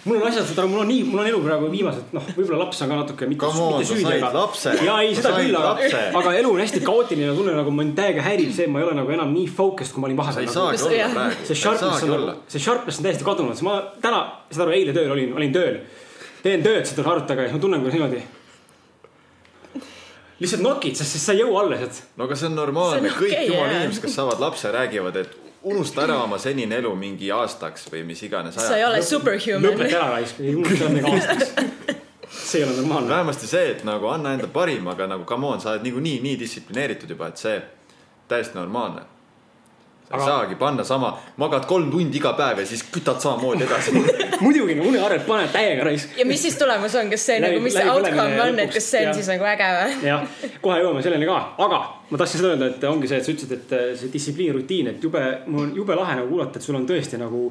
mul 0.07 0.21
on 0.21 0.27
asjad, 0.27 0.61
mul 0.69 0.81
on 0.81 0.87
nii, 0.89 1.03
mul 1.07 1.21
on 1.21 1.27
elu 1.29 1.41
praegu 1.43 1.69
viimased, 1.71 2.13
noh, 2.15 2.29
võib-olla 2.35 2.59
laps 2.63 2.79
on 2.83 2.91
ka 2.91 2.99
natuke 3.01 3.27
mitte, 3.29 3.49
mitte 3.57 3.87
süüdi, 3.89 4.13
aga. 4.27 4.45
ja 4.85 4.95
ei, 5.03 5.11
seda 5.17 5.33
küll, 5.35 5.57
aga, 5.59 5.89
aga 6.21 6.33
elu 6.41 6.53
on 6.53 6.63
hästi 6.63 6.81
kaootiline 6.85 7.35
tunne, 7.37 7.55
nagu 7.57 7.73
mind 7.75 7.95
täiega 7.97 8.23
häirib 8.25 8.53
see, 8.55 8.67
et 8.67 8.73
ma 8.73 8.81
ei 8.81 8.87
ole 8.87 8.95
nagu 9.01 9.13
enam 9.17 9.33
nii 9.35 9.47
focused, 9.59 9.93
kui 9.95 10.03
ma 10.03 10.09
olin 10.09 10.19
vahepeal. 10.21 10.49
sa 10.53 10.65
ei 10.71 10.81
saagi 10.81 11.01
olla 11.03 11.13
praegu. 11.17 11.47
see 11.49 11.61
sharpness 11.61 12.07
on 12.07 12.13
nagu, 12.13 12.35
see 12.53 12.63
sharpness 12.63 13.01
on 13.01 13.09
täiesti 13.09 13.27
kadunud, 13.27 13.63
ma 13.67 13.77
täna, 14.03 14.23
saad 14.51 14.65
aru, 14.67 14.75
eile 14.79 14.95
tööl 14.97 15.13
olin, 15.17 15.33
olin 15.37 15.55
tööl. 15.55 15.79
teen 16.43 16.65
tööd 16.65 16.87
seda 16.87 17.07
arvuti 17.07 17.33
taga 17.33 17.47
ja 17.47 17.55
ma 17.55 17.63
tunnen, 17.63 17.83
kuidas 17.83 17.97
niimoodi 17.97 18.23
lihtsalt 20.37 20.61
nokid, 20.61 20.95
sest 20.99 21.15
siis 21.15 21.25
sa 21.25 21.33
ei 21.33 21.41
jõua 21.41 21.65
alla 21.65 21.81
sealt. 21.81 22.03
no 22.15 22.27
aga 22.27 22.37
see 22.37 22.49
on 22.51 22.57
normaalne, 22.59 23.11
kõik 23.17 23.35
jumala 23.49 23.81
inimesed, 23.81 24.05
kes 24.05 24.17
saavad 24.19 24.41
lapse, 24.43 24.71
räägivad, 24.73 25.17
et 25.23 25.46
unusta 25.68 26.03
ära 26.03 26.18
oma 26.24 26.39
senine 26.39 26.80
elu 26.82 26.93
mingi 26.95 27.32
aastaks 27.34 27.88
või 27.91 28.03
mis 28.07 28.24
iganes. 28.24 28.55
sa 28.55 28.78
ei 28.78 28.86
ole 28.86 29.01
superhuman. 29.03 29.65
lõpeta 29.65 29.99
ära 29.99 30.09
raisk, 30.15 30.39
ei 30.39 30.55
unusta 30.55 30.89
midagi 30.93 31.13
aastaks. 31.18 31.51
see 32.32 32.61
ei 32.61 32.68
ole 32.70 32.80
normaalne. 32.80 33.09
vähemasti 33.09 33.47
see, 33.47 33.72
et 33.76 33.84
nagu 33.88 34.09
anna 34.11 34.34
enda 34.38 34.47
parim, 34.47 34.88
aga 34.88 35.09
nagu 35.13 35.28
come 35.28 35.51
on, 35.51 35.61
sa 35.61 35.76
oled 35.76 35.86
niikuinii 35.88 36.18
nii 36.24 36.39
distsiplineeritud 36.39 37.13
juba, 37.15 37.32
et 37.34 37.43
see 37.43 37.61
täiesti 38.28 38.59
normaalne 38.59 39.05
sa 40.07 40.15
ei 40.15 40.21
aga... 40.21 40.25
saagi 40.25 40.55
panna 40.55 40.83
sama, 40.83 41.11
magad 41.35 41.65
kolm 41.67 41.89
tundi 41.91 42.17
iga 42.17 42.31
päev 42.37 42.61
ja 42.61 42.65
siis 42.65 42.83
kütad 42.93 43.19
samamoodi 43.19 43.65
edasi 43.65 43.91
muidugi, 44.45 44.75
no 44.79 44.85
unearvet 44.87 45.25
paned 45.27 45.51
täiega 45.51 45.83
raisk. 45.83 46.13
ja 46.17 46.25
mis 46.25 46.41
siis 46.41 46.55
tulemus 46.59 46.95
on, 46.95 47.09
kas 47.11 47.25
see 47.27 47.41
läbi, 47.43 47.57
nagu, 47.57 47.63
mis 47.65 47.75
see 47.75 47.89
outcome 47.91 48.37
on, 48.45 48.59
et 48.63 48.71
kas 48.73 48.87
see 48.93 49.01
on 49.03 49.11
ja. 49.11 49.15
siis 49.17 49.31
nagu 49.33 49.49
äge 49.51 49.71
või? 49.77 49.97
jah, 50.11 50.37
kohe 50.63 50.77
jõuame 50.83 51.01
selleni 51.03 51.27
ka, 51.27 51.39
aga 51.65 51.81
ma 52.11 52.21
tahtsin 52.21 52.41
seda 52.41 52.53
öelda, 52.53 52.69
et 52.71 52.85
ongi 52.87 53.09
see, 53.11 53.19
et 53.19 53.27
sa 53.27 53.33
ütlesid, 53.33 53.57
et 53.57 53.75
äh, 53.75 53.89
see 53.99 54.13
distsipliin, 54.13 54.53
rutiin, 54.55 54.93
et 54.93 55.03
jube, 55.03 55.25
mul 55.47 55.65
on 55.65 55.75
jube 55.75 55.99
lahe 55.99 56.15
nagu 56.21 56.31
kuulata, 56.31 56.61
et 56.61 56.69
sul 56.69 56.79
on 56.79 56.87
tõesti 56.87 57.19
nagu 57.19 57.49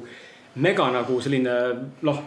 mega 0.57 0.89
nagu 0.95 1.19
selline 1.21 1.59
noh 2.09 2.25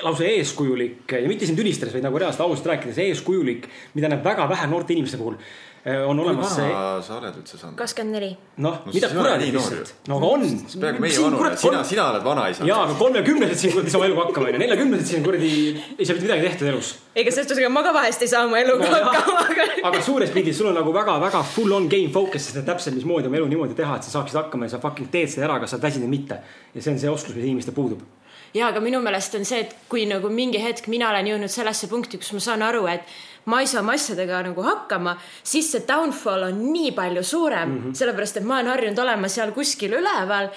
lausa 0.00 0.24
eeskujulik 0.24 1.12
ja 1.12 1.28
mitte 1.28 1.44
sind 1.44 1.60
ülistades, 1.60 1.92
vaid 1.92 2.06
nagu 2.06 2.16
reaalselt 2.16 2.46
ausalt 2.46 2.70
rääkides 2.70 3.02
eeskujulik, 3.04 3.68
mida 3.92 4.08
näeb 4.08 4.24
väga 4.24 4.48
vähe 4.48 4.70
noorte 4.72 4.96
inimeste 4.96 5.20
puhul 5.20 5.36
on 5.84 6.20
olemas 6.20 6.54
see. 6.54 6.68
sa 7.02 7.16
oled 7.18 7.38
üldse 7.40 7.58
saanud? 7.58 7.74
kakskümmend 7.78 8.14
neli. 8.14 8.28
noh 8.62 8.76
no,, 8.86 8.92
mida 8.94 9.08
kuradi 9.10 9.48
lihtsalt. 9.50 9.90
no 10.08 10.18
aga 10.20 10.28
on. 10.36 10.44
peaaegu 10.84 11.02
meie 11.02 11.24
vanune, 11.24 11.50
sina, 11.58 11.80
sina 11.88 12.04
oled 12.12 12.24
vanaisa. 12.26 12.66
jaa, 12.68 12.84
aga 12.86 12.94
kolmekümnesed 13.00 13.58
siin 13.58 13.74
kuradi 13.74 13.94
saavad 13.94 14.10
eluga 14.10 14.28
hakkama 14.28 14.52
onju, 14.52 14.60
neljakümnesed 14.62 15.10
siin 15.10 15.26
kuradi 15.26 15.50
ei 15.98 16.06
saa 16.06 16.14
mitte 16.14 16.28
midagi 16.28 16.46
tehtud 16.46 16.70
elus. 16.74 16.92
ega 17.16 17.34
selles 17.34 17.50
suhtes, 17.50 17.64
ega 17.64 17.72
ma 17.74 17.82
ka 17.88 17.96
vahest 17.98 18.22
ei 18.22 18.30
saa 18.30 18.44
oma 18.46 18.62
eluga 18.62 18.86
no, 18.94 19.02
hakkama, 19.10 19.44
aga. 19.48 19.68
aga 19.90 20.06
suures 20.06 20.30
pildis 20.38 20.62
sul 20.62 20.70
on 20.70 20.78
nagu 20.78 20.94
väga-väga 20.94 21.42
full 21.56 21.74
on 21.74 21.90
game 21.90 22.14
focus, 22.14 22.46
sest 22.46 22.62
täpselt 22.68 23.00
mismoodi 23.00 23.32
oma 23.32 23.42
elu 23.42 23.50
niimoodi 23.56 23.78
teha, 23.82 23.98
et 23.98 24.06
sa 24.06 24.20
saaksid 24.20 24.38
hakkama 24.38 24.70
ja 24.70 24.76
sa 24.76 24.82
fucking 24.86 25.10
teed 25.10 25.34
seda 25.34 25.50
ära, 25.50 25.58
kas 25.64 25.74
sa 25.74 25.80
oled 25.80 25.90
väsinud 25.90 26.06
või 26.06 26.18
mitte. 26.20 26.42
ja 26.74 26.82
see 26.82 26.94
on 26.94 27.02
see 27.02 27.10
oskus, 27.10 27.34
mis 27.34 27.50
inimestel 27.50 27.74
puudub 27.74 28.06
ja 28.54 28.68
aga 28.68 28.80
minu 28.84 29.00
meelest 29.02 29.34
on 29.38 29.46
see, 29.48 29.62
et 29.64 29.74
kui 29.90 30.04
nagu 30.08 30.30
mingi 30.32 30.60
hetk 30.62 30.88
mina 30.92 31.10
olen 31.10 31.30
jõudnud 31.30 31.52
sellesse 31.52 31.88
punkti, 31.90 32.20
kus 32.20 32.32
ma 32.36 32.42
saan 32.44 32.64
aru, 32.66 32.84
et 32.90 33.06
ma 33.44 33.60
ei 33.60 33.66
saa 33.66 33.80
oma 33.82 33.96
asjadega 33.98 34.42
nagu 34.48 34.62
hakkama, 34.62 35.16
siis 35.42 35.72
see 35.72 35.86
downfall 35.88 36.46
on 36.50 36.62
nii 36.72 36.92
palju 36.92 37.22
suurem 37.22 37.68
mm, 37.68 37.80
-hmm. 37.80 37.98
sellepärast 37.98 38.36
et 38.36 38.44
ma 38.46 38.60
olen 38.60 38.70
harjunud 38.74 38.98
olema 38.98 39.28
seal 39.28 39.52
kuskil 39.52 39.98
üleval 39.98 40.50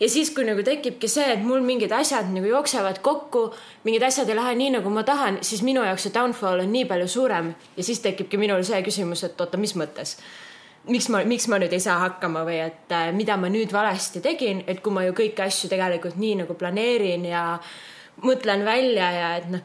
ja 0.00 0.08
siis, 0.08 0.30
kui 0.34 0.44
nagu 0.46 0.62
tekibki 0.62 1.08
see, 1.08 1.26
et 1.32 1.42
mul 1.44 1.62
mingid 1.64 1.92
asjad 1.94 2.30
nagu 2.34 2.48
jooksevad 2.50 3.00
kokku, 3.04 3.46
mingid 3.86 4.02
asjad 4.02 4.28
ei 4.28 4.38
lähe 4.38 4.54
nii, 4.58 4.70
nagu 4.78 4.90
ma 4.90 5.04
tahan, 5.06 5.38
siis 5.42 5.62
minu 5.62 5.84
jaoks 5.86 6.08
see 6.08 6.14
downfall 6.14 6.64
on 6.64 6.72
nii 6.72 6.86
palju 6.90 7.08
suurem 7.08 7.52
ja 7.76 7.86
siis 7.86 8.02
tekibki 8.04 8.40
minul 8.40 8.64
see 8.66 8.82
küsimus, 8.86 9.24
et 9.24 9.40
oota, 9.40 9.60
mis 9.60 9.76
mõttes. 9.78 10.16
miks 10.88 11.08
ma, 11.08 11.22
miks 11.24 11.46
ma 11.48 11.56
nüüd 11.58 11.72
ei 11.72 11.80
saa 11.80 11.98
hakkama 12.02 12.42
või 12.44 12.58
et 12.60 12.92
äh, 12.92 13.12
mida 13.16 13.36
ma 13.40 13.48
nüüd 13.48 13.72
valesti 13.72 14.20
tegin, 14.20 14.64
et 14.66 14.82
kui 14.84 14.92
ma 14.92 15.04
ju 15.06 15.14
kõiki 15.16 15.40
asju 15.46 15.70
tegelikult 15.72 16.16
nii 16.20 16.34
nagu 16.42 16.54
planeerin 16.54 17.24
ja 17.24 17.44
mõtlen 18.22 18.64
välja 18.64 19.12
ja 19.12 19.36
et 19.36 19.48
noh. 19.50 19.62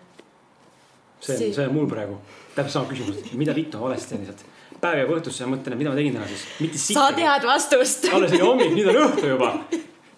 see 1.19 1.35
on, 1.35 1.53
see 1.53 1.65
on 1.67 1.73
mul 1.75 1.89
praegu 1.91 2.21
täpselt 2.59 2.77
sama 2.77 2.89
küsimus, 2.91 3.35
mida 3.39 3.55
vittu 3.57 3.79
ma 3.79 3.89
valesti 3.89 4.13
teen 4.13 4.25
lihtsalt. 4.25 4.45
päev 4.79 5.01
jääb 5.01 5.13
õhtusse 5.17 5.43
ja 5.43 5.49
mõtlen, 5.51 5.75
et 5.75 5.81
mida 5.81 5.93
ma 5.93 5.99
tegin 5.99 6.17
täna 6.17 6.27
siis. 6.29 6.87
sa 6.87 7.09
tead 7.17 7.47
vastust. 7.49 8.09
alles 8.13 8.35
oli 8.37 8.43
hommik, 8.45 8.73
nüüd 8.77 8.91
on 8.93 9.01
õhtu 9.07 9.33
juba. 9.33 9.53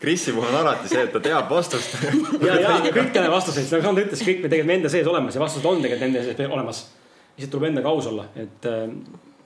Krisi 0.01 0.33
puhul 0.33 0.49
on 0.49 0.55
alati 0.63 0.89
see, 0.89 1.01
et 1.05 1.11
ta 1.13 1.19
teab 1.21 1.49
vastust 1.53 1.97
ja, 2.47 2.55
ja 2.57 2.77
kõik 2.85 3.11
teavad 3.13 3.35
vastuseid, 3.35 3.67
nagu 3.69 3.85
Sandra 3.85 4.05
ütles, 4.07 4.23
kõik 4.25 4.39
me 4.41 4.49
tegelikult 4.49 4.77
enda 4.79 4.93
sees 4.93 5.09
olemas 5.11 5.37
ja 5.37 5.43
vastused 5.43 5.67
on 5.69 5.83
tegelikult 5.83 6.07
enda 6.09 6.23
sees 6.25 6.47
olemas. 6.47 6.85
lihtsalt 7.35 7.53
tuleb 7.53 7.69
endaga 7.69 7.93
aus 7.93 8.07
olla, 8.09 8.25
et 8.41 8.65
äh, 8.69 8.87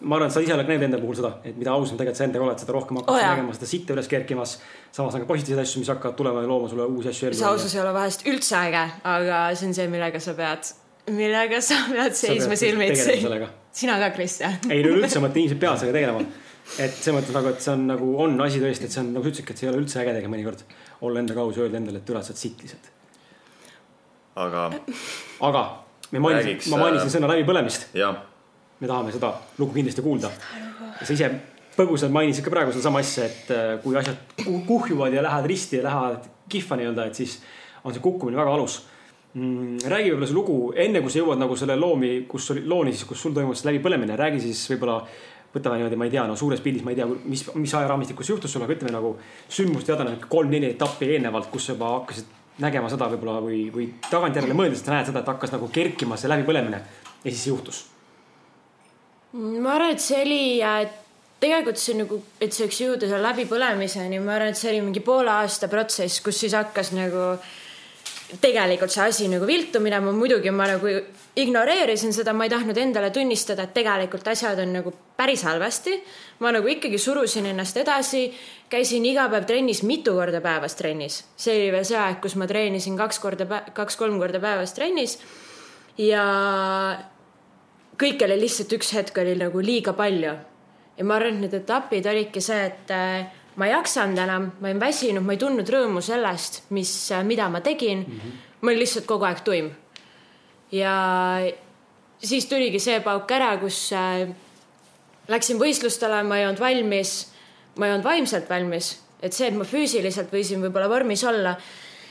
ma 0.05 0.17
arvan, 0.17 0.29
et 0.29 0.35
sa 0.35 0.43
ise 0.43 0.53
oled 0.55 0.69
näinud 0.69 0.87
enda 0.87 0.99
puhul 1.01 1.17
seda, 1.17 1.31
et 1.47 1.57
mida 1.57 1.73
ausam 1.73 1.99
tegelikult 1.99 2.19
sa 2.19 2.27
endaga 2.27 2.47
oled, 2.47 2.61
seda 2.61 2.75
rohkem 2.75 2.99
hakkad 3.01 3.15
oh, 3.15 3.21
tegema 3.23 3.55
seda 3.57 3.69
sitta 3.69 3.95
üles 3.95 4.09
kerkimas. 4.11 4.55
samas 4.95 5.17
on 5.17 5.23
ka 5.23 5.29
positiivseid 5.29 5.63
asju, 5.63 5.83
mis 5.83 5.91
hakkavad 5.91 6.17
tulema 6.19 6.43
ja 6.43 6.49
looma 6.51 6.71
sulle 6.71 6.87
uusi 6.87 7.11
asju. 7.11 7.33
see 7.33 7.47
ausus 7.49 7.75
ei 7.75 7.81
ole 7.83 7.93
vahest 7.95 8.25
üldse 8.29 8.57
äge, 8.59 8.83
aga 9.15 9.43
see 9.55 9.69
on 9.69 9.77
see, 9.77 9.87
millega 9.91 10.21
sa 10.23 10.35
pead 10.37 10.71
millega 11.13 11.61
sa 11.61 11.77
pead 11.91 12.17
seisma 12.17 12.57
silmitsi. 12.57 13.19
sina 13.75 13.99
ka, 14.01 14.09
Kristjan 14.15 14.57
ei 14.71 14.83
no 14.85 14.95
üldse, 14.95 15.19
ma 15.19 15.27
mõtlen, 15.27 15.43
inimesed 15.43 15.61
peavad 15.61 15.81
sellega 15.81 15.99
tegelema. 15.99 16.25
et 16.79 16.97
selles 16.97 17.17
mõttes 17.19 17.35
nagu, 17.35 17.53
et 17.53 17.63
see 17.65 17.73
on 17.73 17.87
nagu, 17.91 18.11
on 18.25 18.37
asi 18.45 18.61
tõesti, 18.63 18.89
et 18.89 18.95
see 18.95 19.01
on 19.03 19.11
nagu 19.13 19.25
sa 19.25 19.33
ütlesidki, 19.33 19.55
et 19.55 19.61
see 19.61 19.67
ei 19.67 19.73
ole 19.73 19.81
üldse 19.83 20.01
äge 20.01 20.13
tegelikult 20.13 20.35
mõnikord. 20.35 20.63
olla 21.05 21.23
endaga 21.23 21.43
aus 21.45 21.57
ja 21.57 21.65
öelda 21.65 21.81
endale, 21.81 22.01
et 22.01 22.13
üle, 22.13 22.21
sa 22.23 22.33
oled 22.33 22.41
sitt 22.41 22.63
lihtsalt. 22.65 22.93
aga. 24.45 24.69
aga, 25.49 25.65
me 26.11 26.23
mainisin, 26.27 26.63
ma 26.73 26.85
mainisin 26.85 27.17
sõna 27.17 27.33
läbipõlemist. 27.33 27.91
jah. 27.97 28.23
me 28.79 28.87
tahame 28.89 29.13
seda 29.15 29.35
lugu 29.59 29.77
kindlasti 29.77 30.05
kuulda. 30.05 30.31
sa 31.03 31.13
ise 31.13 31.29
põgusalt 31.75 32.13
mainisid 32.15 32.45
ka 32.45 32.53
praegu 32.53 32.73
sedasama 32.73 33.01
asja, 33.03 33.27
et 33.27 33.51
äh, 33.53 33.75
kui 33.83 33.97
asjad 33.99 34.17
kuhjuvad 34.67 35.13
ja 35.13 35.23
lähevad 35.25 35.47
risti 35.51 35.81
ja 35.81 35.87
lähevad 35.89 36.27
kihva 36.49 36.77
nii-öelda, 36.79 37.07
et 37.09 37.19
siis 37.19 37.39
on 37.83 37.93
see 37.93 38.03
kukkumine 38.03 38.39
väga 38.39 38.53
valus. 38.55 38.79
Räägi 39.35 40.11
võib-olla 40.11 40.27
see 40.29 40.35
lugu, 40.35 40.57
enne 40.79 41.01
kui 41.03 41.11
sa 41.11 41.19
jõuad 41.19 41.39
nagu 41.41 41.55
selle 41.59 41.75
loomi, 41.75 42.11
kus 42.29 42.47
oli, 42.53 42.61
looni 42.71 42.93
siis, 42.95 43.03
kus 43.07 43.19
sul 43.25 43.33
toimus 43.35 43.65
läbipõlemine, 43.67 44.15
räägi 44.15 44.39
siis 44.45 44.61
võib-olla 44.71 45.01
võtame 45.55 45.79
niimoodi, 45.79 45.97
ma 45.99 46.07
ei 46.07 46.13
tea, 46.13 46.23
no 46.27 46.37
suures 46.39 46.61
pildis 46.63 46.85
ma 46.85 46.93
ei 46.93 46.99
tea, 46.99 47.07
mis, 47.07 47.43
mis 47.55 47.73
ajaraamistikus 47.75 48.31
juhtus 48.31 48.55
sul, 48.55 48.63
aga 48.63 48.75
ütleme 48.77 48.93
nagu 48.95 49.11
sündmust 49.51 49.89
teada 49.89 50.07
kolm-neli 50.31 50.69
etappi 50.71 51.09
eelnevalt, 51.15 51.49
kus 51.51 51.67
juba 51.71 51.91
hakkasid 51.97 52.31
nägema 52.63 52.91
seda 52.91 53.09
võib-olla 53.11 53.41
või, 53.43 53.65
või 53.75 53.89
tagantjärele 54.07 54.55
mõeldes, 54.55 54.85
et 54.85 54.93
näed 54.93 55.11
seda, 55.11 55.23
et 55.23 55.33
hakkas 55.33 55.51
nagu 55.55 55.67
kerkima 55.67 56.19
see 56.19 56.31
läbipõlemine 56.31 56.79
ja 56.79 57.27
siis 57.27 57.43
juhtus. 57.51 57.81
ma 59.35 59.75
arvan, 59.75 59.91
et 59.91 60.03
see 60.03 60.21
oli 60.23 60.41
tegelikult 61.43 61.79
see 61.81 61.99
nagu, 61.99 62.21
et 62.39 62.55
see 62.55 62.69
võiks 62.69 62.81
jõuda 62.85 63.11
selle 63.11 63.23
läbipõlemiseni, 63.27 64.23
ma 64.23 64.37
arvan, 64.39 64.55
et 64.55 64.63
see 64.63 64.71
oli 64.71 64.81
mingi 64.87 65.03
poole 65.03 65.35
aasta 65.43 65.67
protsess, 65.67 66.23
kus 66.23 66.39
siis 66.45 66.55
hakkas 66.55 66.95
nagu 66.95 67.33
äh, 67.35 67.53
tegelikult 68.41 68.91
see 68.91 69.03
asi 69.05 69.27
nagu 69.29 69.45
viltu 69.45 69.79
minema, 69.83 70.11
muidugi 70.15 70.51
ma 70.51 70.65
nagu 70.69 70.89
ignoreerisin 71.37 72.13
seda, 72.15 72.33
ma 72.33 72.47
ei 72.47 72.51
tahtnud 72.53 72.77
endale 72.81 73.11
tunnistada, 73.13 73.67
et 73.67 73.75
tegelikult 73.75 74.27
asjad 74.31 74.59
on 74.63 74.73
nagu 74.79 74.93
päris 75.17 75.43
halvasti. 75.45 75.99
ma 76.39 76.51
nagu 76.51 76.67
ikkagi 76.67 76.97
surusin 76.97 77.45
ennast 77.45 77.77
edasi, 77.77 78.25
käisin 78.69 79.05
iga 79.05 79.29
päev 79.29 79.45
trennis 79.45 79.83
mitu 79.83 80.13
korda 80.17 80.41
päevas 80.41 80.75
trennis. 80.75 81.23
see 81.37 81.55
oli 81.55 81.71
veel 81.71 81.85
see 81.85 81.97
aeg, 81.97 82.19
kus 82.21 82.35
ma 82.35 82.47
treenisin 82.47 82.97
kaks 82.97 83.19
korda, 83.19 83.45
kaks-kolm 83.73 84.19
korda 84.19 84.39
päevas 84.39 84.73
trennis. 84.73 85.19
ja 85.97 86.25
kõik 87.95 88.25
oli 88.25 88.39
lihtsalt 88.41 88.73
üks 88.73 88.93
hetk 88.97 89.17
oli 89.21 89.35
nagu 89.37 89.61
liiga 89.61 89.93
palju. 89.93 90.33
ja 90.97 91.03
ma 91.05 91.15
arvan, 91.15 91.37
et 91.37 91.41
need 91.45 91.61
etapid 91.61 92.05
olidki 92.09 92.41
see, 92.41 92.65
et 92.65 92.91
äh, 92.91 93.44
ma 93.55 93.67
ei 93.67 93.71
jaksanud 93.71 94.19
enam, 94.19 94.49
ma 94.59 94.69
olin 94.69 94.79
väsinud, 94.79 95.23
ma 95.23 95.35
ei 95.35 95.41
tundnud 95.41 95.69
rõõmu 95.71 96.03
sellest, 96.03 96.63
mis, 96.75 96.91
mida 97.23 97.49
ma 97.49 97.61
tegin 97.61 98.03
mm. 98.03 98.19
-hmm. 98.19 98.41
ma 98.61 98.71
olin 98.71 98.83
lihtsalt 98.83 99.05
kogu 99.05 99.25
aeg 99.25 99.43
tuim. 99.45 99.71
ja 100.71 100.95
siis 102.23 102.45
tuligi 102.45 102.79
see 102.79 102.99
pauk 103.05 103.31
ära, 103.31 103.55
kus 103.61 103.91
äh, 103.93 104.27
läksin 105.31 105.59
võistlustele, 105.61 106.23
ma 106.23 106.39
ei 106.39 106.47
olnud 106.47 106.61
valmis, 106.61 107.15
ma 107.79 107.87
ei 107.87 107.95
olnud 107.95 108.07
vaimselt 108.07 108.49
valmis, 108.49 108.95
et 109.21 109.33
see, 109.33 109.49
et 109.49 109.57
ma 109.57 109.67
füüsiliselt 109.67 110.33
võisin 110.33 110.63
võib-olla 110.63 110.89
vormis 110.91 111.23
olla, 111.23 111.55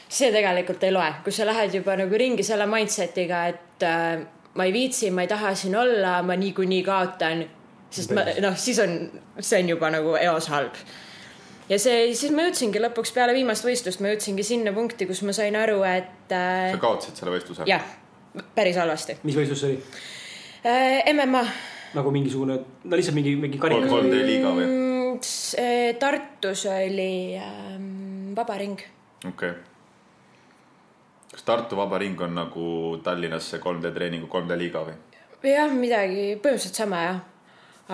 see 0.09 0.31
tegelikult 0.35 0.83
ei 0.85 0.95
loe, 0.95 1.11
kui 1.25 1.35
sa 1.35 1.47
lähed 1.49 1.75
juba 1.75 1.97
nagu 1.99 2.19
ringi 2.21 2.47
selle 2.47 2.67
mindset'iga, 2.71 3.45
et 3.53 3.87
äh, 3.87 4.25
ma 4.55 4.67
ei 4.69 4.75
viitsi, 4.75 5.11
ma 5.11 5.25
ei 5.25 5.31
taha 5.31 5.55
siin 5.59 5.77
olla, 5.77 6.21
ma 6.23 6.37
niikuinii 6.39 6.83
kaotan. 6.87 7.45
sest 7.95 8.11
ma 8.15 8.25
noh, 8.43 8.57
siis 8.59 8.79
on, 8.83 8.95
see 9.39 9.63
on 9.63 9.69
juba 9.75 9.91
nagu 9.95 10.17
eos 10.19 10.49
halb. 10.51 10.79
Ja 11.69 11.79
see, 11.81 12.09
siis 12.17 12.33
ma 12.35 12.47
jõudsingi 12.49 12.83
lõpuks 12.83 13.13
peale 13.17 13.35
viimast 13.37 13.67
võistlust, 13.67 14.03
ma 14.05 14.13
jõudsingi 14.13 14.47
sinna 14.47 14.73
punkti, 14.77 15.09
kus 15.09 15.23
ma 15.27 15.35
sain 15.37 15.57
aru, 15.59 15.81
et 15.89 16.35
äh, 16.35 16.73
sa 16.75 16.81
kaotasid 16.83 17.21
selle 17.21 17.37
võistluse? 17.37 17.69
jah, 17.71 17.85
päris 18.57 18.81
halvasti 18.81 19.21
mis 19.25 19.39
võistlus 19.39 19.65
see 19.65 19.75
oli? 19.75 20.03
äh,. 20.65 21.15
MMA 21.15 21.45
nagu 21.95 22.11
mingisugune, 22.15 22.59
no 22.85 22.99
lihtsalt 22.99 23.17
mingi, 23.17 23.37
mingi 23.41 23.61
karikas 23.63 23.93
kolm 23.93 24.11
D 24.11 24.25
liiga 24.27 24.51
või? 24.57 24.67
Mm, 24.67 25.21
see 25.25 25.95
Tartus 26.01 26.67
oli 26.71 27.37
ähm, 27.39 28.35
vabaring. 28.37 28.81
okei 29.29 29.31
okay.. 29.31 29.53
kas 31.33 31.47
Tartu 31.47 31.79
Vaba 31.79 32.01
Ring 32.03 32.21
on 32.27 32.35
nagu 32.43 32.67
Tallinnas 33.05 33.53
see 33.53 33.63
3D 33.63 33.95
treeningu 33.95 34.29
3D 34.33 34.59
liiga 34.59 34.85
või? 34.87 34.99
jah, 35.45 35.71
midagi 35.71 36.35
põhimõtteliselt 36.43 36.83
sama 36.83 37.05
jah. 37.05 37.23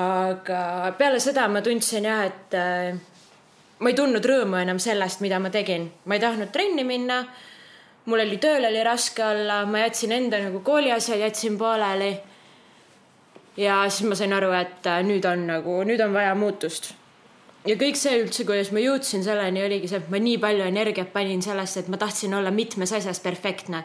aga 0.00 0.60
peale 0.98 1.20
seda 1.22 1.48
ma 1.50 1.62
tundsin 1.66 2.06
jah, 2.08 2.24
et 2.30 2.58
äh, 2.58 2.98
ma 3.80 3.90
ei 3.90 3.96
tundnud 3.96 4.24
rõõmu 4.24 4.60
enam 4.60 4.78
sellest, 4.78 5.22
mida 5.24 5.38
ma 5.40 5.50
tegin. 5.50 5.90
ma 6.04 6.14
ei 6.14 6.20
tahtnud 6.20 6.52
trenni 6.52 6.84
minna. 6.84 7.24
mul 8.04 8.20
oli 8.20 8.36
tööl 8.36 8.64
oli 8.64 8.84
raske 8.84 9.24
olla, 9.24 9.64
ma 9.66 9.86
jätsin 9.86 10.12
enda 10.12 10.40
nagu 10.40 10.60
kooliasjad 10.60 11.18
jätsin 11.18 11.58
pooleli. 11.58 12.20
ja 13.56 13.84
siis 13.88 14.08
ma 14.08 14.14
sain 14.14 14.32
aru, 14.32 14.52
et 14.52 14.86
äh, 14.86 15.02
nüüd 15.02 15.24
on 15.24 15.46
nagu, 15.46 15.82
nüüd 15.84 16.00
on 16.00 16.12
vaja 16.12 16.34
muutust 16.34 16.94
ja 17.68 17.76
kõik 17.80 17.98
see 18.00 18.20
üldse, 18.22 18.46
kuidas 18.48 18.70
ma 18.72 18.82
jõudsin 18.82 19.24
selleni, 19.24 19.62
oligi 19.64 19.90
see, 19.90 20.00
et 20.00 20.08
ma 20.12 20.20
nii 20.22 20.38
palju 20.40 20.64
energiat 20.68 21.12
panin 21.12 21.42
sellesse, 21.44 21.82
et 21.82 21.90
ma 21.92 22.00
tahtsin 22.00 22.34
olla 22.36 22.52
mitmes 22.54 22.92
asjas 22.96 23.20
perfektne. 23.20 23.84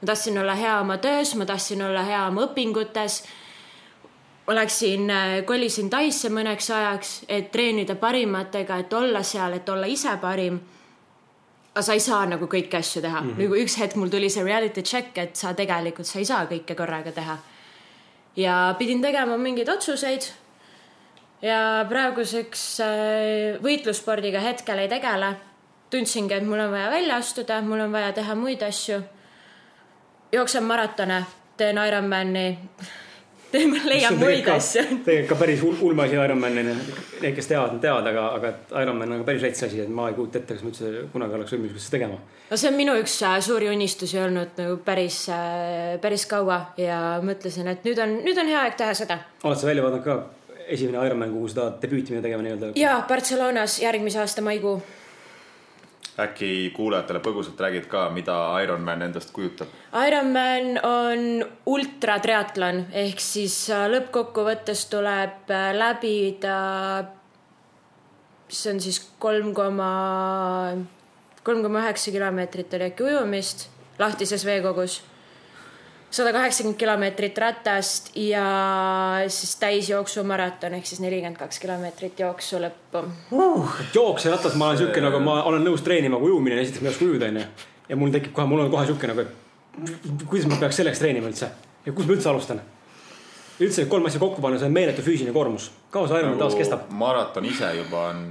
ma 0.00 0.06
tahtsin 0.06 0.38
olla 0.38 0.54
hea 0.58 0.80
oma 0.80 0.98
töös, 0.98 1.34
ma 1.34 1.46
tahtsin 1.46 1.82
olla 1.82 2.02
hea 2.02 2.26
oma 2.26 2.48
õpingutes. 2.48 3.22
Ma 4.46 4.54
läksin, 4.54 5.10
kolisin 5.46 5.90
Taisse 5.90 6.28
mõneks 6.28 6.70
ajaks, 6.74 7.10
et 7.28 7.50
treenida 7.52 7.94
parimatega, 7.94 8.80
et 8.82 8.92
olla 8.92 9.22
seal, 9.22 9.58
et 9.58 9.68
olla 9.68 9.86
ise 9.86 10.16
parim. 10.20 10.60
aga 11.72 11.82
sa 11.82 11.92
ei 11.92 12.00
saa 12.00 12.26
nagu 12.26 12.46
kõiki 12.46 12.76
asju 12.76 13.00
teha 13.02 13.20
mm, 13.20 13.28
-hmm. 13.30 13.42
nagu 13.42 13.54
üks 13.56 13.78
hetk 13.78 13.96
mul 13.96 14.08
tuli 14.08 14.28
see 14.30 14.44
reality 14.44 14.82
check, 14.82 15.18
et 15.18 15.36
sa 15.36 15.54
tegelikult, 15.54 16.06
sa 16.06 16.18
ei 16.18 16.24
saa 16.24 16.44
kõike 16.46 16.74
korraga 16.74 17.12
teha. 17.12 17.38
ja 18.36 18.74
pidin 18.78 19.02
tegema 19.02 19.36
mingeid 19.36 19.68
otsuseid 19.68 20.32
ja 21.42 21.86
praeguseks 21.88 22.64
äh, 22.80 23.62
võitlusspordiga 23.62 24.40
hetkel 24.40 24.78
ei 24.78 24.88
tegele. 24.88 25.34
tundsingi, 25.92 26.34
et 26.34 26.44
mul 26.44 26.58
on 26.58 26.70
vaja 26.72 26.90
välja 26.90 27.16
astuda, 27.20 27.60
mul 27.60 27.80
on 27.84 27.92
vaja 27.92 28.12
teha 28.12 28.34
muid 28.34 28.62
asju. 28.62 29.02
jooksen 30.32 30.64
maratone, 30.64 31.24
teen 31.56 31.78
Ironmani, 31.78 32.58
teen, 33.52 33.74
leian 33.86 34.18
muid 34.20 34.48
asju. 34.48 34.82
tegelikult 35.06 35.30
ka 35.32 35.38
päris 35.44 35.62
ul- 35.66 35.80
ulme 35.88 36.06
asi 36.06 36.18
Ironmanina, 36.18 36.74
need, 37.20 37.34
kes 37.36 37.50
teavad, 37.50 37.78
teavad, 37.82 38.10
aga, 38.12 38.26
aga 38.38 38.82
Ironman 38.82 39.12
on 39.16 39.22
ka 39.22 39.30
päris 39.30 39.46
rets 39.46 39.66
asi, 39.68 39.80
et 39.84 39.92
ma 39.92 40.08
ei 40.10 40.18
kujuta 40.18 40.40
ette, 40.42 40.56
kas 40.56 40.64
ma 40.66 40.72
üldse 40.72 40.92
kunagi 41.12 41.38
oleks 41.38 41.56
võimeline 41.56 41.82
seda 41.86 41.96
tegema. 41.98 42.20
no 42.50 42.60
see 42.60 42.70
on 42.72 42.78
minu 42.80 42.98
üks 43.00 43.16
äh, 43.28 43.38
suuri 43.44 43.70
unistusi 43.72 44.20
olnud 44.22 44.58
nagu 44.60 44.78
päris, 44.84 45.24
päris 46.02 46.26
kaua 46.30 46.60
ja 46.80 47.00
mõtlesin, 47.24 47.68
et 47.72 47.84
nüüd 47.88 48.00
on, 48.02 48.18
nüüd 48.26 48.38
on 48.40 48.54
hea 48.54 48.62
aeg 48.66 48.78
teha 48.80 48.94
seda. 49.04 49.20
oled 49.44 49.60
sa 49.60 49.70
välja 49.70 49.84
vaadanud 49.84 50.06
ka 50.06 50.20
esimene 50.72 51.06
Ironman, 51.06 51.32
kuhu 51.34 51.48
seda 51.52 51.68
debüüti 51.82 52.14
minna 52.14 52.24
tegema 52.24 52.44
nii-öelda? 52.46 52.72
ja 52.80 52.98
Barcelonas 53.08 53.78
järgmise 53.82 54.20
aasta 54.22 54.44
maikuu. 54.44 54.80
Äkki 56.20 56.72
kuulajatele 56.76 57.22
põgusalt 57.24 57.60
räägid 57.60 57.86
ka, 57.88 58.08
mida 58.12 58.34
Ironman 58.62 59.02
endast 59.06 59.32
kujutab? 59.32 59.70
Ironman 60.06 60.76
on 60.84 61.44
ultratriatlon 61.66 62.84
ehk 63.04 63.22
siis 63.22 63.56
äh, 63.72 63.86
lõppkokkuvõttes 63.92 64.84
tuleb 64.92 65.52
äh, 65.52 65.70
läbida, 65.76 66.56
see 68.52 68.74
on 68.74 68.82
siis 68.84 69.00
kolm 69.22 69.54
koma, 69.56 69.92
kolm 71.46 71.64
koma 71.64 71.86
üheksa 71.86 72.12
kilomeetrit 72.12 72.76
oli 72.76 72.90
äkki 72.90 73.08
ujumist 73.08 73.70
lahtises 74.02 74.44
veekogus. 74.44 75.00
Sada 76.12 76.32
kaheksakümmend 76.32 76.78
kilomeetrit 76.78 77.38
ratast 77.38 78.10
ja 78.16 78.44
siis 79.32 79.56
täisjooksumaraton 79.56 80.74
ehk 80.76 80.86
siis 80.86 81.00
nelikümmend 81.00 81.38
kaks 81.40 81.58
kilomeetrit 81.62 82.20
jooksu 82.20 82.60
lõppu. 82.60 83.04
uh,. 83.32 83.78
jooks 83.94 84.26
ja 84.26 84.34
ratas, 84.34 84.54
ma 84.54 84.68
olen 84.68 84.82
siuke 84.82 85.00
nagu 85.00 85.20
ma 85.24 85.40
olen 85.48 85.64
nõus 85.64 85.84
treenima, 85.84 86.20
kui 86.20 86.30
ujumine, 86.30 86.60
esiteks 86.60 86.84
ma 86.84 86.90
ei 86.90 86.94
oska 86.94 87.08
ujuda, 87.08 87.32
onju. 87.32 87.46
ja 87.88 87.96
mul 87.96 88.12
tekib 88.12 88.36
kohe, 88.36 88.46
mul 88.50 88.64
on 88.66 88.70
kohe 88.70 88.86
siuke 88.90 89.08
nagu, 89.08 89.24
et 89.24 90.26
kuidas 90.28 90.48
ma 90.50 90.60
peaks 90.60 90.82
selleks 90.82 91.00
treenima 91.00 91.32
üldse 91.32 91.48
ja 91.86 91.92
kus 91.96 92.08
ma 92.08 92.16
üldse 92.18 92.30
alustan? 92.32 92.60
üldse 93.62 93.86
kolm 93.88 94.08
asja 94.08 94.20
kokku 94.20 94.44
panna, 94.44 94.58
see 94.60 94.68
on 94.68 94.74
meeletu 94.76 95.04
füüsiline 95.06 95.32
koormus. 95.32 95.70
kaua 95.94 96.10
see 96.10 96.20
Ironman 96.20 96.40
taas 96.40 96.58
kestab? 96.58 96.84
Nagu 96.88 97.00
maraton 97.06 97.48
ise 97.48 97.72
juba 97.78 98.08
on 98.10 98.26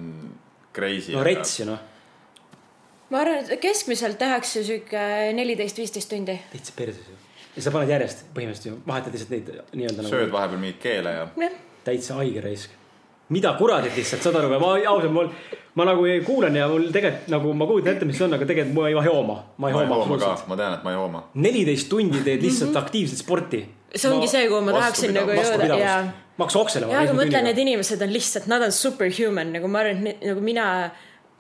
crazy. 0.74 1.16
no 1.16 1.26
rets 1.26 1.58
ju 1.60 1.66
noh, 1.72 1.82
ma 3.10 3.26
arvan, 3.26 3.42
et 3.42 3.60
keskmiselt 3.64 4.22
tehakse 4.22 4.64
sihuke 4.68 5.04
neliteist, 5.34 5.82
viisteist 5.82 6.14
tundi. 6.14 6.38
täitsa 6.54 6.78
perses 6.78 7.10
ju. 7.10 7.20
Ja 7.56 7.64
sa 7.66 7.74
paned 7.74 7.92
järjest 7.92 8.28
põhimõtteliselt 8.36 8.70
ju, 8.70 8.78
vahetad 8.88 9.16
lihtsalt 9.16 9.34
neid 9.36 9.50
nii-öelda 9.74 10.06
sööd 10.08 10.28
nagu 10.28 10.38
vahepeal 10.38 10.62
mingit 10.62 10.80
keele 10.84 11.16
ja. 11.16 11.26
jah, 11.44 11.58
täitsa 11.88 12.20
haige 12.22 12.44
raisk. 12.46 12.78
mida 13.32 13.54
kuradit 13.60 13.96
lihtsalt, 13.96 14.24
saad 14.24 14.40
aru 14.40 14.54
või, 14.54 14.62
ma 14.62 14.72
ausalt, 14.92 15.14
mul, 15.16 15.30
ma 15.80 15.88
nagu 15.88 16.08
ei 16.08 16.24
kuulen 16.28 16.56
ja 16.56 16.68
mul 16.72 16.90
tegelikult 16.94 17.30
nagu 17.32 17.54
ma 17.58 17.68
kujutan 17.70 17.96
ette, 17.96 18.08
mis 18.08 18.18
see 18.20 18.28
on, 18.28 18.36
aga 18.38 18.48
tegelikult 18.48 18.78
ma 18.80 18.88
ei 18.90 18.98
jooma, 18.98 19.38
ma 19.58 19.72
ei 19.72 19.78
ma 19.78 19.84
ei 19.84 19.88
jooma 19.88 20.02
hooma 20.02 20.20
ka 20.24 20.34
ma 20.52 20.60
tean, 20.64 20.80
et 20.80 20.88
ma 20.88 20.96
ei 20.96 21.00
hooma. 21.00 21.24
neliteist 21.48 21.92
tundi 21.92 22.24
teed 22.26 22.44
lihtsalt 22.48 22.82
aktiivset 22.82 23.24
sporti. 23.24 23.64
see 23.96 24.12
ongi 24.12 24.32
see, 24.32 24.50
kuhu 24.52 24.66
ma 24.68 24.76
tahaksin 24.80 25.16
nagu 25.16 25.38
jõuda 25.38 25.80
ja 25.80 25.96
ma 26.38 26.48
hakkas 26.48 26.60
okselema. 26.60 26.94
ja 26.96 27.06
aga 27.06 27.16
mõtlen, 27.18 27.48
need 27.50 27.64
inimesed 27.66 28.04
on 28.04 28.14
lihtsalt, 28.14 28.48
nad 28.52 28.68
on 28.68 28.76
superhuman, 28.76 29.52
nagu 29.56 29.72
ma 29.72 29.84
arvan, 29.84 30.08
et 30.12 30.24
nagu 30.32 30.44
mina, 30.44 30.68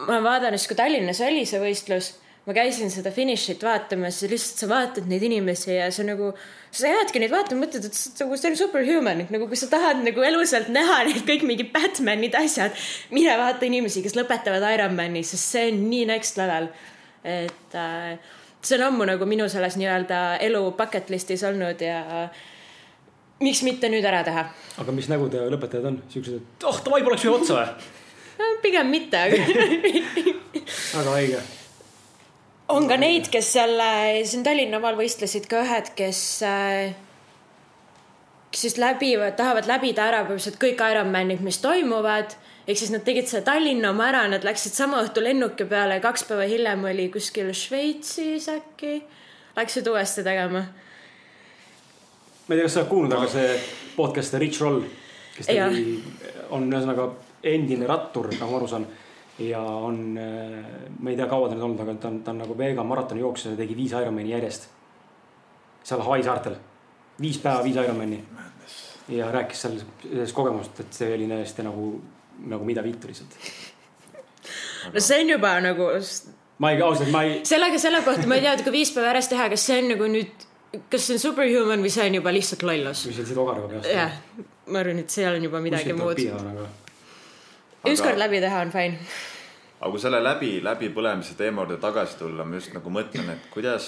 ma 0.01 0.09
olen 0.09 0.27
vaadanud 0.27 0.61
siis, 0.61 0.71
kui 0.71 0.79
Tallinnas 0.79 1.23
oli 1.25 1.45
see 1.49 1.61
võistlus, 1.63 2.13
ma 2.47 2.55
käisin 2.57 2.89
seda 2.89 3.11
finišit 3.13 3.61
vaatamas 3.63 4.17
ja 4.23 4.29
lihtsalt 4.31 4.63
sa 4.63 4.69
vaatad 4.71 5.09
neid 5.09 5.23
inimesi 5.27 5.75
ja 5.75 5.91
sa 5.93 6.05
nagu, 6.05 6.31
sa 6.73 6.89
jäädki 6.89 7.21
neid 7.21 7.33
vaatama, 7.33 7.67
mõtled, 7.67 7.85
et 7.85 8.21
nagu 8.23 8.39
see 8.39 8.49
on 8.49 8.57
superhuman, 8.57 9.25
nagu 9.33 9.49
kui 9.49 9.59
sa 9.59 9.69
tahad 9.69 10.01
nagu 10.05 10.25
elusalt 10.25 10.71
näha 10.73 11.03
neid 11.09 11.21
kõik 11.27 11.45
mingid 11.47 11.69
Batmanid, 11.75 12.37
asjad, 12.39 12.77
mine 13.13 13.35
vaata 13.37 13.67
inimesi, 13.69 14.01
kes 14.05 14.17
lõpetavad 14.17 14.65
Ironmani, 14.73 15.21
sest 15.27 15.53
see 15.53 15.67
on 15.69 15.83
nii 15.91 16.07
next 16.09 16.41
level. 16.41 16.71
et 17.21 17.75
äh, 17.77 18.17
see 18.65 18.79
on 18.79 18.87
ammu 18.87 19.05
nagu 19.05 19.25
minu 19.29 19.45
selles 19.49 19.77
nii-öelda 19.77 20.39
elu 20.41 20.63
bucket 20.77 21.13
list'is 21.13 21.43
olnud 21.45 21.81
ja 21.85 22.01
miks 23.41 23.61
mitte 23.61 23.89
nüüd 23.93 24.05
ära 24.05 24.23
teha 24.25 24.47
aga 24.81 24.93
mis 24.95 25.09
nägud 25.11 25.33
ja 25.37 25.45
lõpetajad 25.51 25.87
on 25.91 26.01
siuksed, 26.09 26.41
et 26.41 26.65
oh 26.65 26.81
davai, 26.85 27.03
poleks 27.05 27.25
ühe 27.27 27.35
otsa 27.37 27.59
või? 27.59 27.89
Pigem 28.65 28.89
mitte, 28.89 29.21
aga 29.21 29.37
väga 30.97 31.17
haige. 31.17 31.41
On 32.71 32.87
ka 32.89 32.97
neid, 32.99 33.27
kes 33.31 33.53
selle, 33.57 33.87
siin 34.27 34.43
Tallinnamal 34.45 34.97
võistlesid 34.99 35.47
ka 35.49 35.61
ühed, 35.65 35.91
kes, 35.97 36.21
kes 38.51 38.63
siis 38.65 38.77
läbivad, 38.81 39.35
tahavad 39.39 39.67
läbida 39.69 40.07
ära 40.07 40.23
põhimõtteliselt 40.27 40.59
kõik 40.61 40.83
Ironmanid, 40.91 41.43
mis 41.45 41.59
toimuvad. 41.63 42.37
ehk 42.67 42.77
siis 42.77 42.91
nad 42.93 43.03
tegid 43.03 43.27
selle 43.27 43.43
Tallinna 43.45 43.91
oma 43.91 44.07
ära, 44.09 44.27
nad 44.29 44.45
läksid 44.47 44.75
sama 44.77 45.01
õhtu 45.03 45.23
lennuki 45.23 45.65
peale 45.65 45.97
ja 45.99 46.03
kaks 46.03 46.23
päeva 46.29 46.47
hiljem 46.47 46.85
oli 46.85 47.09
kuskil 47.09 47.51
Šveitsis 47.53 48.47
äkki. 48.49 49.01
Läksid 49.55 49.87
uuesti 49.87 50.23
tegema. 50.23 50.63
ma 52.47 52.55
ei 52.55 52.57
tea, 52.57 52.65
kas 52.65 52.73
sa 52.73 52.79
oled 52.81 52.89
kuulnud, 52.89 53.13
aga 53.15 53.27
see 53.31 53.59
podcast 53.95 54.33
Rich 54.33 54.61
Roll, 54.61 54.83
kes 55.35 55.47
tegi, 55.47 55.99
on 56.49 56.67
ühesõnaga 56.71 57.09
endine 57.43 57.87
rattur, 57.87 58.29
nagu 58.31 58.51
ma 58.51 58.57
aru 58.59 58.67
saan. 58.67 58.87
Ja 59.49 59.61
on, 59.61 59.97
ma 60.99 61.09
ei 61.09 61.17
tea, 61.17 61.27
kaua 61.29 61.49
ta 61.49 61.55
nüüd 61.55 61.65
olnud, 61.65 61.81
aga 61.83 61.95
ta 62.01 62.09
on, 62.11 62.19
ta 62.25 62.33
on 62.33 62.41
nagu 62.43 62.57
vegan 62.57 62.87
maratoni 62.87 63.23
jooksja 63.23 63.53
ja 63.53 63.59
tegi 63.59 63.77
viis 63.77 63.95
Ironmani 63.95 64.33
järjest. 64.33 64.67
seal 65.83 66.01
Hawaii 66.05 66.23
saartel, 66.23 66.55
viis 67.21 67.39
päeva, 67.41 67.63
viis 67.63 67.75
Ironmani. 67.75 68.23
ja 69.09 69.31
rääkis 69.31 69.61
seal 69.61 69.79
sellest 70.03 70.35
kogemusest, 70.35 70.79
et 70.79 70.93
see 70.93 71.13
oli 71.15 71.27
täiesti 71.27 71.63
nagu, 71.65 71.87
nagu 72.53 72.65
mida 72.65 72.83
vittu 72.83 73.07
lihtsalt. 73.07 73.37
no 74.93 74.99
see 74.99 75.23
on 75.23 75.33
juba 75.35 75.55
nagu, 75.61 75.89
ma 76.57 76.71
ei, 76.71 76.81
ausalt, 76.81 77.11
ma 77.11 77.23
ei, 77.23 77.41
sellega 77.45 77.79
selle 77.81 78.03
kohta 78.05 78.27
ma 78.27 78.37
ei 78.37 78.45
tea, 78.45 78.53
et 78.59 78.63
kui 78.67 78.77
viis 78.77 78.93
päeva 78.95 79.11
järjest 79.11 79.33
teha, 79.33 79.49
kas 79.53 79.65
see 79.67 79.81
on 79.81 79.91
nagu 79.95 80.11
nüüd, 80.11 80.47
kas 80.91 81.07
see 81.07 81.17
on 81.17 81.25
superhuman 81.25 81.83
või 81.83 81.91
see 81.93 82.07
on 82.07 82.21
juba 82.21 82.33
lihtsalt 82.35 82.63
lollus. 82.67 83.03
kui 83.09 83.17
sa 83.17 83.25
siit 83.25 83.41
ogarga 83.41 83.67
peast. 83.73 83.89
jah, 83.91 84.15
ma 84.71 84.83
arvan, 84.83 85.01
et 85.03 85.09
seal 85.11 85.35
on 85.39 85.49
juba 85.49 85.61
midagi 85.63 85.97
muud. 85.97 86.21
ükskord 87.91 88.21
läbi 88.21 88.39
teha 88.43 88.63
on 88.67 88.73
fine. 88.73 88.99
Aga 89.81 89.89
kui 89.89 90.01
selle 90.01 90.21
läbi, 90.21 90.51
läbipõlemise 90.61 91.33
teema 91.39 91.63
juurde 91.63 91.79
tagasi 91.81 92.19
tulla, 92.19 92.45
ma 92.45 92.59
just 92.59 92.73
nagu 92.75 92.93
mõtlen, 92.93 93.31
et 93.33 93.47
kuidas, 93.49 93.87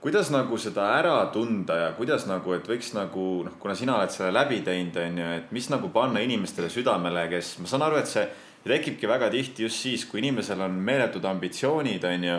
kuidas 0.00 0.30
nagu 0.32 0.56
seda 0.60 0.88
ära 0.96 1.18
tunda 1.34 1.76
ja 1.82 1.90
kuidas 1.98 2.24
nagu, 2.30 2.56
et 2.56 2.68
võiks 2.68 2.94
nagu 2.96 3.26
noh, 3.44 3.58
kuna 3.60 3.76
sina 3.76 3.98
oled 3.98 4.14
selle 4.14 4.32
läbi 4.32 4.62
teinud, 4.64 4.96
on 5.02 5.20
ju, 5.20 5.28
et 5.42 5.52
mis 5.52 5.68
nagu 5.68 5.92
panna 5.92 6.24
inimestele 6.24 6.72
südamele, 6.72 7.26
kes, 7.32 7.58
ma 7.60 7.68
saan 7.68 7.84
aru, 7.84 8.00
et 8.00 8.08
see 8.08 8.24
tekibki 8.66 9.06
väga 9.06 9.28
tihti 9.30 9.66
just 9.66 9.84
siis, 9.84 10.06
kui 10.08 10.24
inimesel 10.24 10.64
on 10.64 10.80
meeletud 10.88 11.24
ambitsioonid, 11.28 12.08
on 12.08 12.24
ju. 12.30 12.38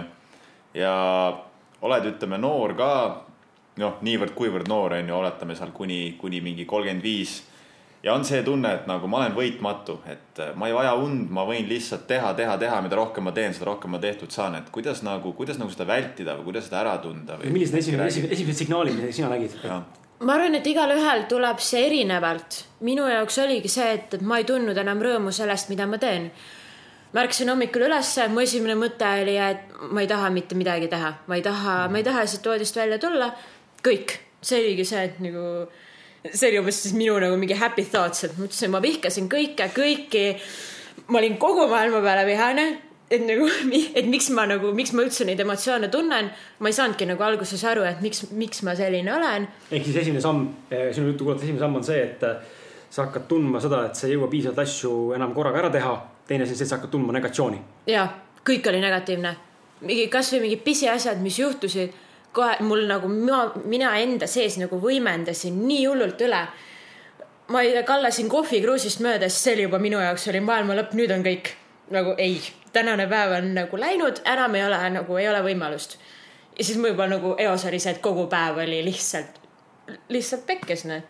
ja 0.81 0.95
oled, 1.85 2.09
ütleme 2.09 2.41
noor 2.41 2.73
ka 2.77 2.91
noh, 3.81 3.99
niivõrd-kuivõrd 4.01 4.69
noor 4.69 4.97
on 4.97 5.11
ju, 5.11 5.15
oletame 5.17 5.55
seal 5.57 5.71
kuni, 5.75 6.17
kuni 6.19 6.41
mingi 6.41 6.65
kolmkümmend 6.65 7.05
viis. 7.05 7.39
Ja 8.03 8.13
on 8.13 8.25
see 8.25 8.41
tunne, 8.45 8.71
et 8.77 8.87
nagu 8.89 9.09
ma 9.09 9.21
olen 9.21 9.35
võitmatu, 9.35 9.99
et 10.09 10.41
äh, 10.43 10.53
ma 10.55 10.69
ei 10.69 10.75
vaja 10.75 10.93
und, 11.01 11.29
ma 11.33 11.45
võin 11.47 11.67
lihtsalt 11.69 12.07
teha, 12.09 12.33
teha, 12.37 12.57
teha, 12.61 12.81
mida 12.85 12.99
rohkem 12.99 13.25
ma 13.27 13.33
teen, 13.35 13.55
seda 13.55 13.71
rohkem 13.71 13.95
ma 13.95 14.01
tehtud 14.03 14.33
saan, 14.33 14.57
et 14.59 14.69
kuidas 14.73 15.01
nagu, 15.05 15.33
kuidas 15.37 15.59
nagu 15.61 15.73
seda 15.73 15.87
vältida 15.89 16.37
või 16.37 16.51
kuidas 16.51 16.69
seda 16.69 16.83
ära 16.83 16.97
tunda 17.03 17.39
või? 17.39 17.53
millised 17.55 17.79
esimesed, 17.81 18.05
esimesed, 18.11 18.35
esimesed 18.37 18.65
signaalid, 18.65 18.99
mida 18.99 19.15
sina 19.15 19.31
nägid? 19.33 19.57
ma 20.19 20.37
arvan, 20.37 20.59
et 20.59 20.69
igalühel 20.69 21.25
tuleb 21.29 21.59
see 21.63 21.83
erinevalt. 21.87 22.63
minu 22.85 23.07
jaoks 23.09 23.41
oligi 23.43 23.71
see, 23.71 23.89
et, 23.97 24.21
ma 24.21 24.39
ei 24.41 24.47
tundnud 24.49 24.77
enam 24.77 25.01
rõõmu 25.03 25.33
sellest, 25.33 25.69
mida 25.73 25.89
ma 25.89 25.99
teen. 26.01 26.29
ma 27.13 27.23
ärkasin 27.25 27.49
hommikul 27.49 27.87
ülesse, 27.89 28.27
mu 28.29 28.45
esimene 28.45 28.77
mõte 28.77 29.09
oli, 29.23 29.37
et 29.41 29.73
ma 29.91 30.05
ei 30.05 30.09
taha 30.09 30.29
mitte 30.33 30.55
midagi 30.55 30.89
teha, 30.91 31.13
ma 31.27 31.39
ei 31.39 31.43
taha, 31.45 31.75
ma 31.89 32.01
ei 32.01 32.05
taha 32.05 32.25
siit 32.29 32.45
voodist 32.45 32.77
välja 32.77 33.01
tulla. 33.01 33.33
kõik, 33.83 34.17
see 34.41 34.61
oligi 34.61 34.85
see, 34.85 35.03
et 35.09 35.19
nagu 35.23 35.67
see 36.33 36.49
oli 36.49 36.59
umbes 36.61 36.81
siis 36.83 36.95
minu 36.97 37.17
nagu 37.21 37.37
mingi 37.39 37.57
happy 37.57 37.85
thoughts, 37.85 38.25
et 38.27 38.35
ma 38.37 38.47
ütlesin, 38.47 38.73
ma 38.73 38.81
vihkasin 38.83 39.29
kõike, 39.31 39.69
kõiki. 39.75 40.25
ma 41.07 41.21
olin 41.21 41.37
kogu 41.39 41.67
maailma 41.69 42.01
peale 42.03 42.25
vihane, 42.27 42.67
et 43.11 43.23
nagu, 43.23 43.47
et 43.99 44.07
miks 44.09 44.29
ma 44.35 44.47
nagu, 44.49 44.73
miks 44.75 44.93
ma 44.95 45.05
üldse 45.05 45.27
neid 45.27 45.39
emotsioone 45.43 45.89
tunnen. 45.93 46.31
ma 46.59 46.69
ei 46.71 46.77
saanudki 46.77 47.07
nagu 47.09 47.23
alguses 47.23 47.63
aru, 47.63 47.85
et 47.87 48.01
miks, 48.03 48.25
miks 48.31 48.63
ma 48.67 48.75
selline 48.75 49.13
olen. 49.13 49.47
ehk 49.71 49.87
siis 49.87 50.03
esimene 50.03 50.23
samm, 50.23 50.47
eh, 50.71 50.89
sinu 50.95 51.13
juttu 51.13 51.27
kuulates 51.27 51.47
esimene 51.47 51.63
samm 51.65 51.79
on 51.79 51.87
see, 51.87 51.99
et 52.03 52.23
eh, 52.23 52.55
sa 52.89 53.07
hakkad 53.07 53.27
tundma 53.29 53.61
seda, 53.63 53.85
et 53.89 53.99
sa 53.99 54.07
ei 54.07 54.15
jõua 54.15 54.31
piisavalt 54.31 54.63
asju 54.63 54.93
enam 55.17 55.35
korraga 55.35 55.65
ära 55.65 55.73
teha. 55.73 55.95
teine 56.27 56.43
asi 56.43 56.55
on 56.55 56.59
see, 56.59 56.65
et 56.67 56.71
sa 56.73 56.79
hakkad 56.79 56.95
tundma 56.95 57.15
negatsiooni. 57.19 57.61
ja, 57.93 58.07
kõik 58.47 58.67
oli 58.71 58.81
negatiivne. 58.83 59.35
mingi 59.81 60.07
kasvõi 60.09 60.43
mingid 60.47 60.65
pisiasjad, 60.65 61.21
mis 61.21 61.39
juhtusid 61.39 62.06
kohe 62.33 62.57
mul 62.59 62.85
nagu 62.89 63.09
mina, 63.11 63.51
mina 63.65 63.93
enda 63.99 64.27
sees 64.27 64.57
nagu 64.61 64.79
võimendasin 64.81 65.57
nii 65.67 65.85
hullult 65.85 66.21
üle. 66.21 66.47
ma 67.47 67.63
kallasin 67.85 68.29
kohvikruusist 68.29 68.99
mööda, 68.99 69.29
sest 69.29 69.43
see 69.43 69.55
oli 69.55 69.67
juba 69.67 69.79
minu 69.79 69.99
jaoks 70.03 70.27
oli 70.27 70.39
maailma 70.43 70.75
lõpp, 70.75 70.93
nüüd 70.99 71.11
on 71.15 71.23
kõik 71.23 71.53
nagu 71.91 72.15
ei, 72.17 72.41
tänane 72.73 73.07
päev 73.07 73.37
on 73.37 73.53
nagu 73.55 73.77
läinud, 73.79 74.21
enam 74.25 74.55
ei 74.55 74.65
ole 74.65 74.79
nagu 74.89 75.17
ei 75.17 75.29
ole 75.29 75.43
võimalust. 75.45 75.97
ja 76.57 76.63
siis 76.63 76.77
mul 76.77 76.91
juba 76.91 77.07
nagu 77.07 77.35
eos 77.39 77.65
oli 77.65 77.79
see, 77.79 77.95
et 77.95 78.01
kogu 78.01 78.27
päev 78.27 78.59
oli 78.63 78.83
lihtsalt, 78.83 79.39
lihtsalt 80.09 80.45
pekkes 80.45 80.85
noh 80.91 81.05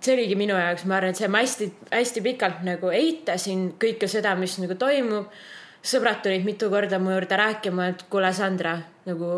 see 0.00 0.16
oligi 0.16 0.36
minu 0.38 0.56
jaoks, 0.56 0.86
ma 0.88 0.96
arvan, 0.96 1.12
et 1.12 1.20
see 1.20 1.28
ma 1.28 1.42
hästi-hästi 1.44 2.22
pikalt 2.24 2.62
nagu 2.66 2.92
eitasin 2.94 3.66
kõike 3.80 4.08
seda, 4.08 4.34
mis 4.38 4.56
nagu 4.62 4.76
toimub. 4.80 5.32
sõbrad 5.80 6.20
tulid 6.20 6.44
mitu 6.44 6.68
korda 6.68 6.98
mu 7.00 7.12
juurde 7.12 7.36
rääkima, 7.40 7.86
et 7.88 8.02
kuule, 8.12 8.32
Sandra, 8.36 8.74
nagu 9.06 9.28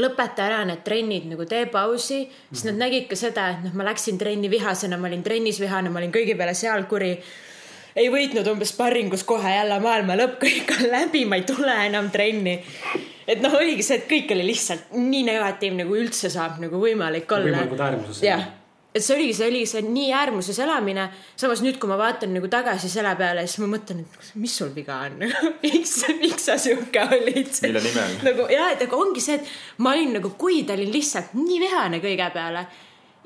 lõpeta 0.00 0.46
ära 0.48 0.62
need 0.66 0.82
trennid, 0.86 1.28
nagu 1.30 1.46
tee 1.48 1.66
pausi, 1.70 2.24
siis 2.50 2.64
nad 2.68 2.78
nägid 2.80 3.06
ka 3.10 3.18
seda, 3.18 3.48
et 3.54 3.64
noh, 3.66 3.74
ma 3.78 3.86
läksin 3.88 4.18
trenni 4.20 4.50
vihasena, 4.52 4.98
ma 4.98 5.10
olin 5.10 5.22
trennis 5.26 5.60
vihane, 5.62 5.92
ma 5.92 6.02
olin 6.02 6.14
kõigi 6.14 6.36
peale 6.38 6.54
seal 6.58 6.86
kuri. 6.90 7.12
ei 7.94 8.08
võitnud 8.10 8.48
umbes 8.50 8.72
sparringus 8.74 9.22
kohe 9.22 9.54
jälle 9.54 9.78
maailma 9.80 10.16
lõpp, 10.18 10.40
kõik 10.42 10.74
on 10.78 10.90
läbi, 10.90 11.24
ma 11.30 11.38
ei 11.38 11.46
tule 11.46 11.78
enam 11.86 12.10
trenni. 12.10 12.58
et 13.26 13.40
noh, 13.42 13.54
oligi 13.54 13.86
see, 13.86 14.02
et 14.02 14.10
kõik 14.10 14.34
oli 14.34 14.50
lihtsalt 14.50 14.92
nii 14.98 15.22
negatiivne, 15.30 15.86
kui 15.86 16.02
üldse 16.02 16.30
saab 16.30 16.58
nagu 16.64 16.82
võimalik 16.82 17.30
olla. 17.30 17.52
võimalikult 17.52 17.86
äärmuses. 17.88 18.22
jah 18.26 18.63
et 18.94 19.02
see 19.02 19.16
oligi, 19.16 19.34
see 19.34 19.48
oligi 19.50 19.66
see 19.66 19.82
nii 19.82 20.10
äärmuses 20.14 20.58
elamine. 20.62 21.08
samas 21.36 21.62
nüüd, 21.64 21.80
kui 21.82 21.90
ma 21.90 21.98
vaatan 21.98 22.30
nagu 22.36 22.48
tagasi 22.50 22.88
selle 22.90 23.14
peale, 23.18 23.42
siis 23.48 23.58
ma 23.64 23.72
mõtlen, 23.74 24.04
et 24.04 24.32
mis 24.38 24.54
sul 24.54 24.70
viga 24.74 25.00
on 25.08 25.24
miks, 25.64 25.94
miks 26.20 26.46
sa 26.46 26.54
sihuke 26.60 27.02
olid? 27.02 27.50
mille 27.66 27.82
nimel? 27.82 28.18
nagu 28.28 28.48
ja, 28.52 28.68
et 28.74 28.84
aga 28.86 28.98
ongi 28.98 29.22
see, 29.24 29.40
et 29.40 29.82
ma 29.82 29.96
olin 29.96 30.14
nagu 30.20 30.30
kuid 30.38 30.70
olin 30.70 30.92
lihtsalt 30.94 31.34
nii 31.38 31.62
vihane 31.64 31.98
kõige 32.04 32.28
peale. 32.34 32.66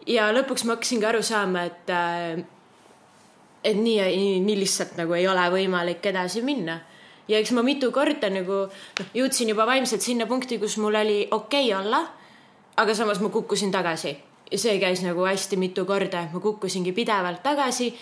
ja 0.09 0.31
lõpuks 0.33 0.65
ma 0.65 0.79
hakkasingi 0.79 1.09
aru 1.09 1.21
saama, 1.27 1.67
et, 1.69 1.93
äh, 1.93 2.39
et 3.61 3.77
nii, 3.77 3.99
nii, 4.09 4.39
nii 4.47 4.61
lihtsalt 4.63 4.97
nagu 5.01 5.19
ei 5.19 5.29
ole 5.29 5.51
võimalik 5.53 6.09
edasi 6.09 6.41
minna 6.47 6.79
ja 7.29 7.43
eks 7.43 7.53
ma 7.53 7.67
mitu 7.67 7.91
korda 7.93 8.31
nagu 8.33 8.63
noh, 8.71 9.13
jõudsin 9.13 9.53
juba 9.53 9.69
vaimselt 9.69 10.01
sinna 10.01 10.25
punkti, 10.31 10.57
kus 10.63 10.79
mul 10.81 10.97
oli 10.97 11.27
okei 11.29 11.69
okay 11.69 11.77
olla. 11.77 12.07
aga 12.79 12.95
samas 12.95 13.21
ma 13.21 13.29
kukkusin 13.29 13.75
tagasi 13.75 14.15
see 14.57 14.79
käis 14.81 15.03
nagu 15.05 15.27
hästi 15.27 15.59
mitu 15.61 15.85
korda, 15.85 16.23
et 16.25 16.33
ma 16.33 16.41
kukkusingi 16.41 16.93
pidevalt 16.93 17.43
tagasi. 17.43 17.95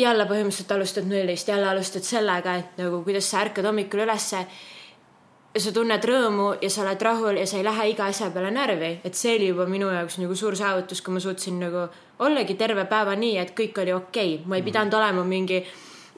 jälle 0.00 0.24
põhimõtteliselt 0.24 0.70
alustad 0.72 1.04
nullist, 1.04 1.48
jälle 1.48 1.66
alustad 1.68 2.02
sellega, 2.02 2.54
et 2.56 2.78
nagu 2.78 3.02
kuidas 3.04 3.30
sa 3.30 3.42
ärkad 3.44 3.64
hommikul 3.64 4.00
ülesse. 4.06 4.46
sa 5.58 5.72
tunned 5.72 6.04
rõõmu 6.04 6.62
ja 6.62 6.70
sa 6.70 6.82
oled 6.82 7.02
rahul 7.02 7.36
ja 7.36 7.46
sa 7.46 7.56
ei 7.56 7.64
lähe 7.64 7.88
iga 7.90 8.04
asja 8.06 8.30
peale 8.30 8.50
närvi, 8.50 9.00
et 9.04 9.14
see 9.14 9.34
oli 9.36 9.48
juba 9.48 9.66
minu 9.66 9.88
jaoks 9.90 10.18
nagu 10.18 10.34
suur 10.34 10.56
saavutus, 10.56 11.02
kui 11.02 11.14
ma 11.14 11.20
suutsin 11.20 11.58
nagu 11.60 11.88
ollagi 12.18 12.54
terve 12.54 12.84
päeva 12.84 13.16
nii, 13.16 13.36
et 13.38 13.50
kõik 13.50 13.80
oli 13.82 13.92
okei 13.92 14.34
okay., 14.34 14.46
ma 14.46 14.56
ei 14.56 14.62
pidanud 14.62 14.94
olema 14.94 15.24
mingi 15.24 15.64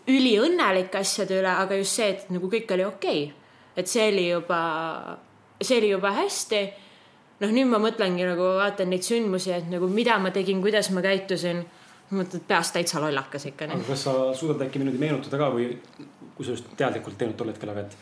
üliõnnelik 0.07 0.95
asjade 0.95 1.41
üle, 1.41 1.49
aga 1.49 1.75
just 1.75 1.97
see, 1.97 2.11
et 2.11 2.31
nagu 2.31 2.51
kõik 2.51 2.71
oli 2.75 2.85
okei 2.85 3.25
okay.. 3.25 3.35
et 3.77 3.89
see 3.89 4.09
oli 4.13 4.29
juba, 4.29 5.19
see 5.63 5.79
oli 5.79 5.91
juba 5.95 6.13
hästi 6.13 6.63
noh, 7.43 7.53
nüüd 7.53 7.71
ma 7.71 7.81
mõtlengi 7.83 8.27
nagu 8.27 8.55
vaatan 8.61 8.93
neid 8.93 9.07
sündmusi, 9.07 9.53
et 9.57 9.71
nagu 9.71 9.89
mida 9.91 10.19
ma 10.23 10.33
tegin, 10.35 10.63
kuidas 10.65 10.91
ma 10.95 11.05
käitusin. 11.05 11.65
mõtled 12.13 12.43
peast 12.45 12.75
täitsa 12.77 13.01
lollakas 13.01 13.47
ikka. 13.49 13.71
aga 13.73 13.85
kas 13.87 14.03
sa 14.05 14.13
suudad 14.37 14.67
äkki 14.67 14.79
minuti 14.79 14.99
meenutada 15.01 15.39
ka 15.41 15.47
või 15.55 15.71
kui 16.37 16.45
sa 16.45 16.53
just 16.53 16.67
teadlikult 16.77 17.17
teinud 17.19 17.37
tol 17.37 17.49
hetkel, 17.49 17.71
aga 17.73 17.81
et 17.81 17.97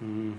mm, 0.00 0.34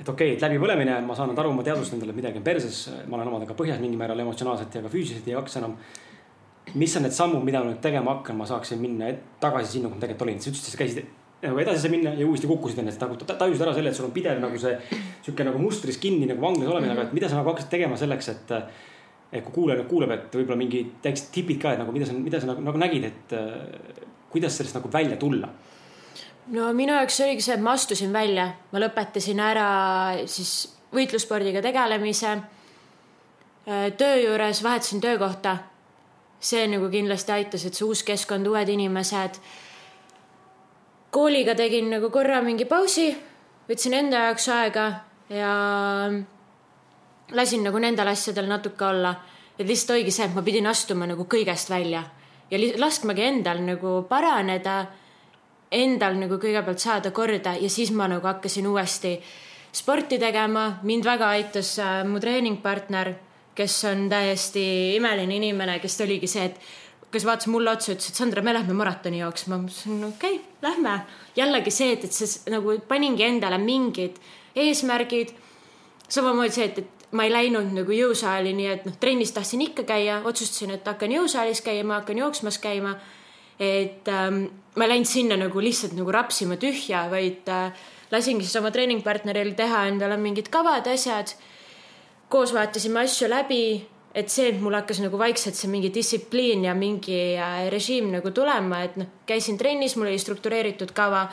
et 0.00 0.08
okei 0.08 0.32
okay,, 0.32 0.36
et 0.36 0.42
läbipõlemine, 0.46 0.94
ma 1.04 1.16
saan 1.16 1.34
aru, 1.36 1.52
ma 1.52 1.64
teadvustan 1.66 1.98
endale, 1.98 2.14
et 2.14 2.20
midagi 2.22 2.40
on 2.40 2.46
perses, 2.46 2.80
ma 3.06 3.18
olen 3.18 3.28
omadega 3.32 3.56
põhjas 3.58 3.82
mingil 3.82 4.00
määral 4.00 4.24
emotsionaalselt 4.24 4.74
ja 4.74 4.82
ka 4.86 4.92
füüsiliselt 4.92 5.28
ei 5.28 5.36
jaksa 5.36 5.60
enam. 5.60 5.76
mis 6.74 6.96
on 6.96 7.04
need 7.06 7.14
sammud, 7.14 7.44
mida 7.44 7.60
ma 7.60 7.70
nüüd 7.70 7.82
tegema 7.84 8.16
hakkan, 8.16 8.36
ma 8.36 8.46
saaksin 8.48 8.80
minna 8.80 9.12
tagasi 9.40 9.76
sinna, 9.76 9.88
kus 9.88 10.00
ma 10.00 10.06
tegelikult 10.06 10.26
olin, 10.26 10.40
sa 10.40 10.50
ütlesid, 10.50 10.72
sa 10.72 10.80
käisid 10.80 11.04
nagu 11.42 11.60
edasi 11.60 11.84
sai 11.84 11.92
minna 11.92 12.14
ja 12.16 12.26
uuesti 12.26 12.48
kukkusid 12.48 12.80
ennast 12.80 13.02
nagu 13.02 13.16
tajusid 13.20 13.62
ära 13.62 13.74
selle, 13.76 13.92
et 13.92 13.98
sul 13.98 14.08
on 14.08 14.14
pidev 14.14 14.40
nagu 14.40 14.58
see 14.60 14.72
sihuke 15.24 15.44
nagu 15.44 15.60
mustris 15.60 15.98
kinni 16.00 16.28
nagu 16.30 16.40
vanglas 16.40 16.70
olemine 16.70 16.92
mm, 16.92 16.96
-hmm. 16.96 17.00
aga 17.02 17.08
et 17.08 17.18
mida 17.18 17.28
sa 17.28 17.36
nagu 17.36 17.50
hakkasid 17.52 17.70
tegema 17.70 17.96
selleks, 17.96 18.28
et. 18.28 18.52
et 19.32 19.44
kui 19.44 19.52
kuulaja 19.52 19.80
nüüd 19.80 19.88
kuuleb, 19.90 20.10
et 20.10 20.34
võib-olla 20.34 20.56
mingi 20.56 20.80
väiksed 21.04 21.32
tipid 21.34 21.58
ka, 21.60 21.72
et 21.72 21.78
nagu 21.78 21.92
mida 21.92 22.06
sa, 22.06 22.12
mida 22.12 22.40
sa 22.40 22.46
nagu, 22.46 22.62
nagu 22.62 22.78
nägid, 22.78 23.04
et 23.04 23.34
kuidas 24.30 24.56
sellest 24.56 24.78
nagu 24.78 24.88
välja 24.92 25.16
tulla? 25.16 25.48
no 26.54 26.72
minu 26.72 26.94
jaoks 26.94 27.20
oligi 27.20 27.42
see, 27.42 27.54
et 27.54 27.60
ma 27.60 27.72
astusin 27.72 28.12
välja, 28.12 28.46
ma 28.72 28.80
lõpetasin 28.80 29.40
ära 29.42 29.68
siis 30.26 30.76
võitlusspordiga 30.94 31.62
tegelemise. 31.62 32.36
töö 33.98 34.16
juures 34.22 34.62
vahetasin 34.62 35.00
töökohta. 35.00 35.56
see 36.40 36.66
nagu 36.68 36.88
kindlasti 36.90 37.32
aitas, 37.32 37.64
et 37.64 37.74
see 37.74 37.86
uus 37.86 38.02
keskkond, 38.02 38.46
uued 38.46 38.68
inimesed 38.68 39.40
kooliga 41.16 41.54
tegin 41.56 41.88
nagu 41.94 42.10
korra 42.12 42.42
mingi 42.44 42.66
pausi, 42.68 43.08
võtsin 43.68 43.94
enda 43.96 44.26
jaoks 44.28 44.50
aega 44.52 44.86
ja 45.32 45.52
lasin 47.32 47.64
nagu 47.64 47.80
nendel 47.80 48.12
asjadel 48.12 48.50
natuke 48.50 48.84
olla. 48.84 49.14
et 49.58 49.64
lihtsalt 49.66 49.94
oligi 49.94 50.12
see, 50.12 50.26
et 50.28 50.34
ma 50.36 50.42
pidin 50.44 50.66
astuma 50.68 51.06
nagu 51.08 51.24
kõigest 51.24 51.70
välja 51.72 52.02
ja 52.50 52.58
laskmagi 52.76 53.22
endal 53.24 53.62
nagu 53.64 54.02
paraneda, 54.08 54.86
endal 55.72 56.18
nagu 56.20 56.36
kõigepealt 56.38 56.82
saada 56.82 57.10
korda 57.10 57.56
ja 57.56 57.70
siis 57.70 57.90
ma 57.90 58.08
nagu 58.12 58.26
hakkasin 58.26 58.66
uuesti 58.66 59.16
sporti 59.72 60.18
tegema, 60.18 60.78
mind 60.82 61.04
väga 61.04 61.30
aitas 61.36 61.78
äh, 61.78 62.02
mu 62.04 62.20
treeningpartner, 62.20 63.14
kes 63.56 63.84
on 63.88 64.08
täiesti 64.12 64.96
imeline 64.96 65.36
inimene, 65.36 65.78
kes 65.80 66.00
oligi 66.04 66.28
see, 66.28 66.44
et 66.44 66.60
kes 67.12 67.24
vaatas 67.26 67.48
mulle 67.52 67.70
otsa, 67.70 67.94
ütles, 67.94 68.10
et 68.10 68.18
Sandra, 68.18 68.42
me 68.42 68.54
lähme 68.54 68.74
maratoni 68.76 69.20
jooksma. 69.22 69.58
ma 69.58 69.68
ütlesin, 69.68 70.04
okei 70.04 70.36
okay,, 70.36 70.44
lähme. 70.62 71.00
jällegi 71.36 71.70
see, 71.70 71.92
et, 71.92 72.04
et 72.04 72.12
see 72.12 72.52
nagu 72.52 72.78
paningi 72.88 73.24
endale 73.26 73.58
mingid 73.62 74.18
eesmärgid. 74.56 75.34
samamoodi 76.08 76.54
see, 76.54 76.68
et, 76.70 76.78
et 76.78 77.08
ma 77.16 77.26
ei 77.26 77.32
läinud 77.32 77.72
nagu 77.76 77.94
jõusaali, 77.94 78.52
nii 78.56 78.70
et 78.72 78.86
noh, 78.88 78.96
trennis 79.00 79.32
tahtsin 79.34 79.62
ikka 79.68 79.86
käia, 79.88 80.20
otsustasin, 80.26 80.74
et 80.76 80.86
hakkan 80.86 81.14
jõusaalis 81.14 81.62
käima, 81.64 82.00
hakkan 82.00 82.18
jooksmas 82.24 82.58
käima. 82.58 82.96
et 83.58 84.08
ähm, 84.12 84.42
ma 84.76 84.84
ei 84.84 84.90
läinud 84.90 85.08
sinna 85.08 85.36
nagu 85.40 85.60
lihtsalt 85.62 85.94
nagu 85.96 86.12
rapsima 86.12 86.58
tühja, 86.60 87.06
vaid 87.10 87.48
äh, 87.48 87.72
lasingi 88.12 88.44
siis 88.44 88.58
oma 88.60 88.70
treeningpartneril 88.74 89.54
teha 89.56 89.86
endale 89.88 90.18
mingid 90.20 90.50
kavad, 90.52 90.86
asjad. 90.92 91.32
koos 92.28 92.52
vaatasime 92.52 93.00
asju 93.06 93.30
läbi 93.30 93.62
et 94.16 94.32
see, 94.32 94.48
et 94.48 94.60
mul 94.64 94.74
hakkas 94.78 95.02
nagu 95.04 95.18
vaikselt 95.20 95.58
see 95.58 95.68
mingi 95.68 95.90
distsipliin 95.92 96.64
ja 96.64 96.72
mingi 96.74 97.36
äh, 97.36 97.66
režiim 97.72 98.08
nagu 98.14 98.32
tulema, 98.32 98.80
et 98.86 98.96
noh, 98.96 99.10
käisin 99.28 99.58
trennis, 99.60 99.96
mul 100.00 100.08
oli 100.08 100.18
struktureeritud 100.18 100.94
kava. 100.96 101.26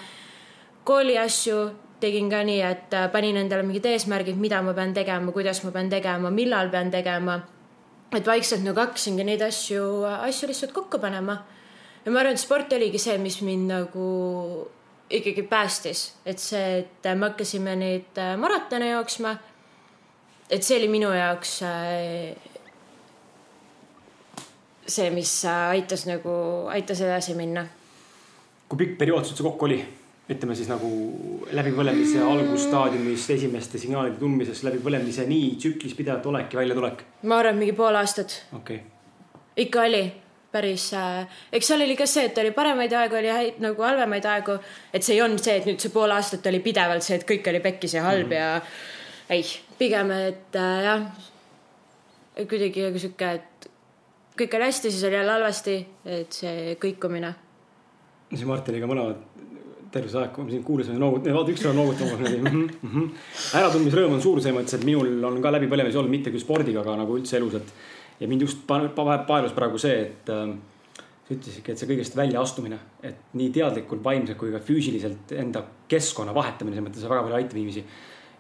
kooli 0.84 1.16
asju 1.18 1.60
tegin 2.04 2.28
ka 2.30 2.44
nii, 2.44 2.60
et 2.68 2.94
äh, 2.94 3.08
panin 3.12 3.40
endale 3.40 3.64
mingid 3.64 3.88
eesmärgid, 3.88 4.36
mida 4.36 4.62
ma 4.62 4.74
pean 4.76 4.94
tegema, 4.94 5.32
kuidas 5.32 5.64
ma 5.64 5.72
pean 5.72 5.90
tegema, 5.90 6.30
millal 6.30 6.70
pean 6.70 6.92
tegema. 6.92 7.40
et 8.14 8.28
vaikselt 8.28 8.62
nagu 8.62 8.80
hakkasingi 8.80 9.24
neid 9.24 9.42
asju, 9.42 10.04
asju 10.28 10.48
lihtsalt 10.52 10.76
kokku 10.76 11.00
panema. 11.00 11.40
ja 12.06 12.12
ma 12.12 12.20
arvan, 12.20 12.36
et 12.36 12.40
sport 12.40 12.74
oligi 12.74 13.00
see, 13.00 13.18
mis 13.18 13.40
mind 13.42 13.72
nagu 13.72 14.68
ikkagi 15.10 15.44
päästis, 15.48 16.14
et 16.26 16.40
see, 16.40 16.84
et 16.84 17.16
me 17.16 17.30
hakkasime 17.30 17.76
neid 17.80 18.20
äh, 18.20 18.36
maratone 18.36 18.92
jooksma 18.92 19.38
et 20.50 20.64
see 20.64 20.78
oli 20.78 20.90
minu 20.92 21.10
jaoks 21.16 21.62
see, 24.88 25.10
mis 25.14 25.32
aitas 25.50 26.06
nagu, 26.10 26.32
aitas 26.74 27.02
edasi 27.02 27.36
minna. 27.38 27.66
kui 28.70 28.78
pikk 28.78 28.98
periood 28.98 29.26
sul 29.26 29.38
see 29.38 29.46
kokku 29.46 29.70
oli? 29.70 29.84
ütleme 30.34 30.56
siis 30.56 30.70
nagu 30.72 30.90
läbipõlemise 31.52 32.22
algusstaadiumis 32.24 33.26
esimeste 33.36 33.80
signaalide 33.82 34.16
tundmises 34.22 34.62
läbipõlemise 34.64 35.26
nii 35.28 35.50
tsüklis 35.60 35.98
pidevalt 35.98 36.30
olek 36.32 36.54
ja 36.54 36.62
väljatulek? 36.62 37.04
ma 37.28 37.42
arvan, 37.42 37.60
mingi 37.60 37.76
pool 37.76 37.96
aastat. 38.00 38.38
okei 38.56 38.80
okay.. 38.80 39.58
ikka 39.66 39.82
oli 39.90 40.04
päris 40.54 40.86
äh,, 40.94 41.28
eks 41.52 41.68
seal 41.68 41.84
oli 41.84 41.98
ka 42.00 42.08
see, 42.08 42.30
et 42.30 42.40
oli 42.40 42.54
paremaid 42.56 42.94
aegu, 42.96 43.18
oli 43.20 43.34
häid 43.34 43.60
nagu 43.64 43.84
halvemaid 43.84 44.26
aegu. 44.32 44.58
et 44.94 45.04
see 45.04 45.18
ei 45.18 45.22
olnud 45.26 45.44
see, 45.44 45.58
et 45.60 45.68
nüüd 45.68 45.84
see 45.84 45.92
pool 45.92 46.16
aastat 46.16 46.48
oli 46.52 46.64
pidevalt 46.64 47.04
see, 47.04 47.20
et 47.20 47.28
kõik 47.28 47.52
oli 47.52 47.60
pekkis 47.64 47.98
ja 47.98 48.08
halb 48.08 48.30
mm 48.30 48.32
-hmm. 48.32 48.40
ja 48.40 49.36
ei, 49.36 49.44
pigem, 49.78 50.12
et 50.12 50.56
äh, 50.56 50.84
jah, 50.88 51.04
kuidagi 52.38 52.88
nagu 52.88 53.00
sihuke, 53.00 53.32
et 53.32 53.70
kõik 54.44 54.58
oli 54.60 54.70
hästi, 54.70 54.92
siis 54.92 55.08
oli 55.08 55.20
jälle 55.20 55.38
halvasti, 55.38 55.78
et 56.20 56.42
see 56.42 56.76
kõikumine. 56.82 57.34
siis 58.34 58.46
Martiniga 58.50 58.90
mõlemad 58.90 59.22
terve 59.94 60.10
see 60.10 60.20
aeg, 60.20 60.32
kui 60.34 60.46
me 60.48 60.54
sind 60.54 60.66
kuulasime, 60.66 60.98
noogut-, 61.02 61.28
vaata 61.36 61.54
üks 61.54 61.66
on 61.70 61.76
noogutamas 61.78 62.22
niimoodi 62.24 62.40
mm 62.50 62.90
-hmm.. 62.90 63.10
äratundmisrõõm 63.60 64.16
on 64.18 64.22
suur 64.22 64.42
selles 64.42 64.58
mõttes, 64.58 64.80
et 64.80 64.86
minul 64.88 65.24
on 65.24 65.42
ka 65.42 65.52
läbipõlemisi 65.54 66.00
olnud 66.02 66.14
mitte 66.14 66.34
küll 66.34 66.42
spordiga, 66.42 66.82
aga 66.82 66.98
nagu 67.04 67.18
üldse 67.18 67.38
elus, 67.38 67.60
et 67.60 67.74
ja 68.20 68.28
mind 68.28 68.42
just 68.42 68.66
paelus 68.68 69.54
praegu 69.54 69.78
see, 69.78 70.00
et 70.02 70.30
äh, 70.34 70.56
sa 71.28 71.36
ütlesidki, 71.36 71.72
et 71.72 71.80
see 71.80 71.92
kõigest 71.92 72.18
väljaastumine, 72.18 72.80
et 73.04 73.38
nii 73.38 73.52
teadlikult, 73.54 74.04
vaimselt 74.04 74.38
kui 74.38 74.52
ka 74.52 74.60
füüsiliselt 74.60 75.32
enda 75.38 75.64
keskkonna 75.92 76.34
vahetamine, 76.36 76.76
selles 76.76 76.90
mõttes 76.90 77.10
väga 77.10 77.24
palju 77.28 77.40
aitab 77.40 77.58
inimesi. 77.58 77.86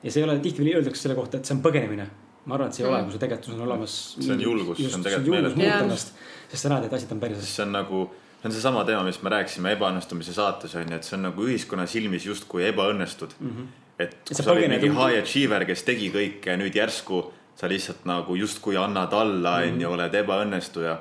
ja 0.03 0.11
see 0.11 0.21
ei 0.23 0.27
ole, 0.27 0.39
tihtipeale 0.39 0.75
öeldakse 0.79 1.05
selle 1.05 1.15
kohta, 1.15 1.37
et 1.37 1.45
see 1.45 1.55
on 1.55 1.61
põgenemine. 1.63 2.09
Ma 2.45 2.57
arvan, 2.57 2.71
et 2.71 2.77
see 2.77 2.83
ei 2.83 2.89
mm. 2.89 2.95
ole, 2.95 3.03
kui 3.03 3.15
see 3.15 3.21
tegelikult 3.23 3.55
on 3.55 3.67
olemas. 3.67 3.99
see 4.17 4.33
on 4.33 4.41
julgus, 4.43 4.81
see 4.81 4.97
on 4.97 5.05
tegelikult 5.05 5.35
meeles 5.35 5.55
muuta 5.59 5.77
ennast, 5.85 6.11
sest 6.51 6.65
sa 6.65 6.73
näed, 6.73 6.87
et 6.87 6.97
asjad 6.97 7.13
on 7.15 7.21
päris. 7.23 7.45
see 7.47 7.63
on 7.65 7.71
nagu, 7.77 8.01
see 8.39 8.49
on 8.49 8.55
seesama 8.57 8.83
teema, 8.89 9.05
mis 9.07 9.21
me 9.23 9.31
rääkisime 9.33 9.77
ebaõnnestumise 9.77 10.35
saates 10.35 10.75
on 10.79 10.91
ju, 10.91 10.99
et 10.99 11.07
see 11.07 11.15
on 11.19 11.25
nagu 11.29 11.47
ühiskonna 11.47 11.87
silmis 11.89 12.27
justkui 12.27 12.67
ebaõnnestud 12.71 13.37
mm. 13.39 13.53
-hmm. 13.55 13.71
et 14.05 14.19
kui 14.27 14.39
sa 14.39 14.51
oled 14.51 14.75
mingi 14.75 14.91
high 14.91 15.21
achiever, 15.21 15.65
kes 15.69 15.87
tegi 15.87 16.11
kõike 16.15 16.51
ja 16.51 16.59
nüüd 16.59 16.75
järsku 16.75 17.23
sa 17.55 17.69
lihtsalt 17.69 18.05
nagu 18.09 18.35
justkui 18.35 18.77
annad 18.77 19.13
alla, 19.13 19.59
mm. 19.61 19.73
onju, 19.73 19.95
oled 19.97 20.21
ebaõnnestuja. 20.23 20.97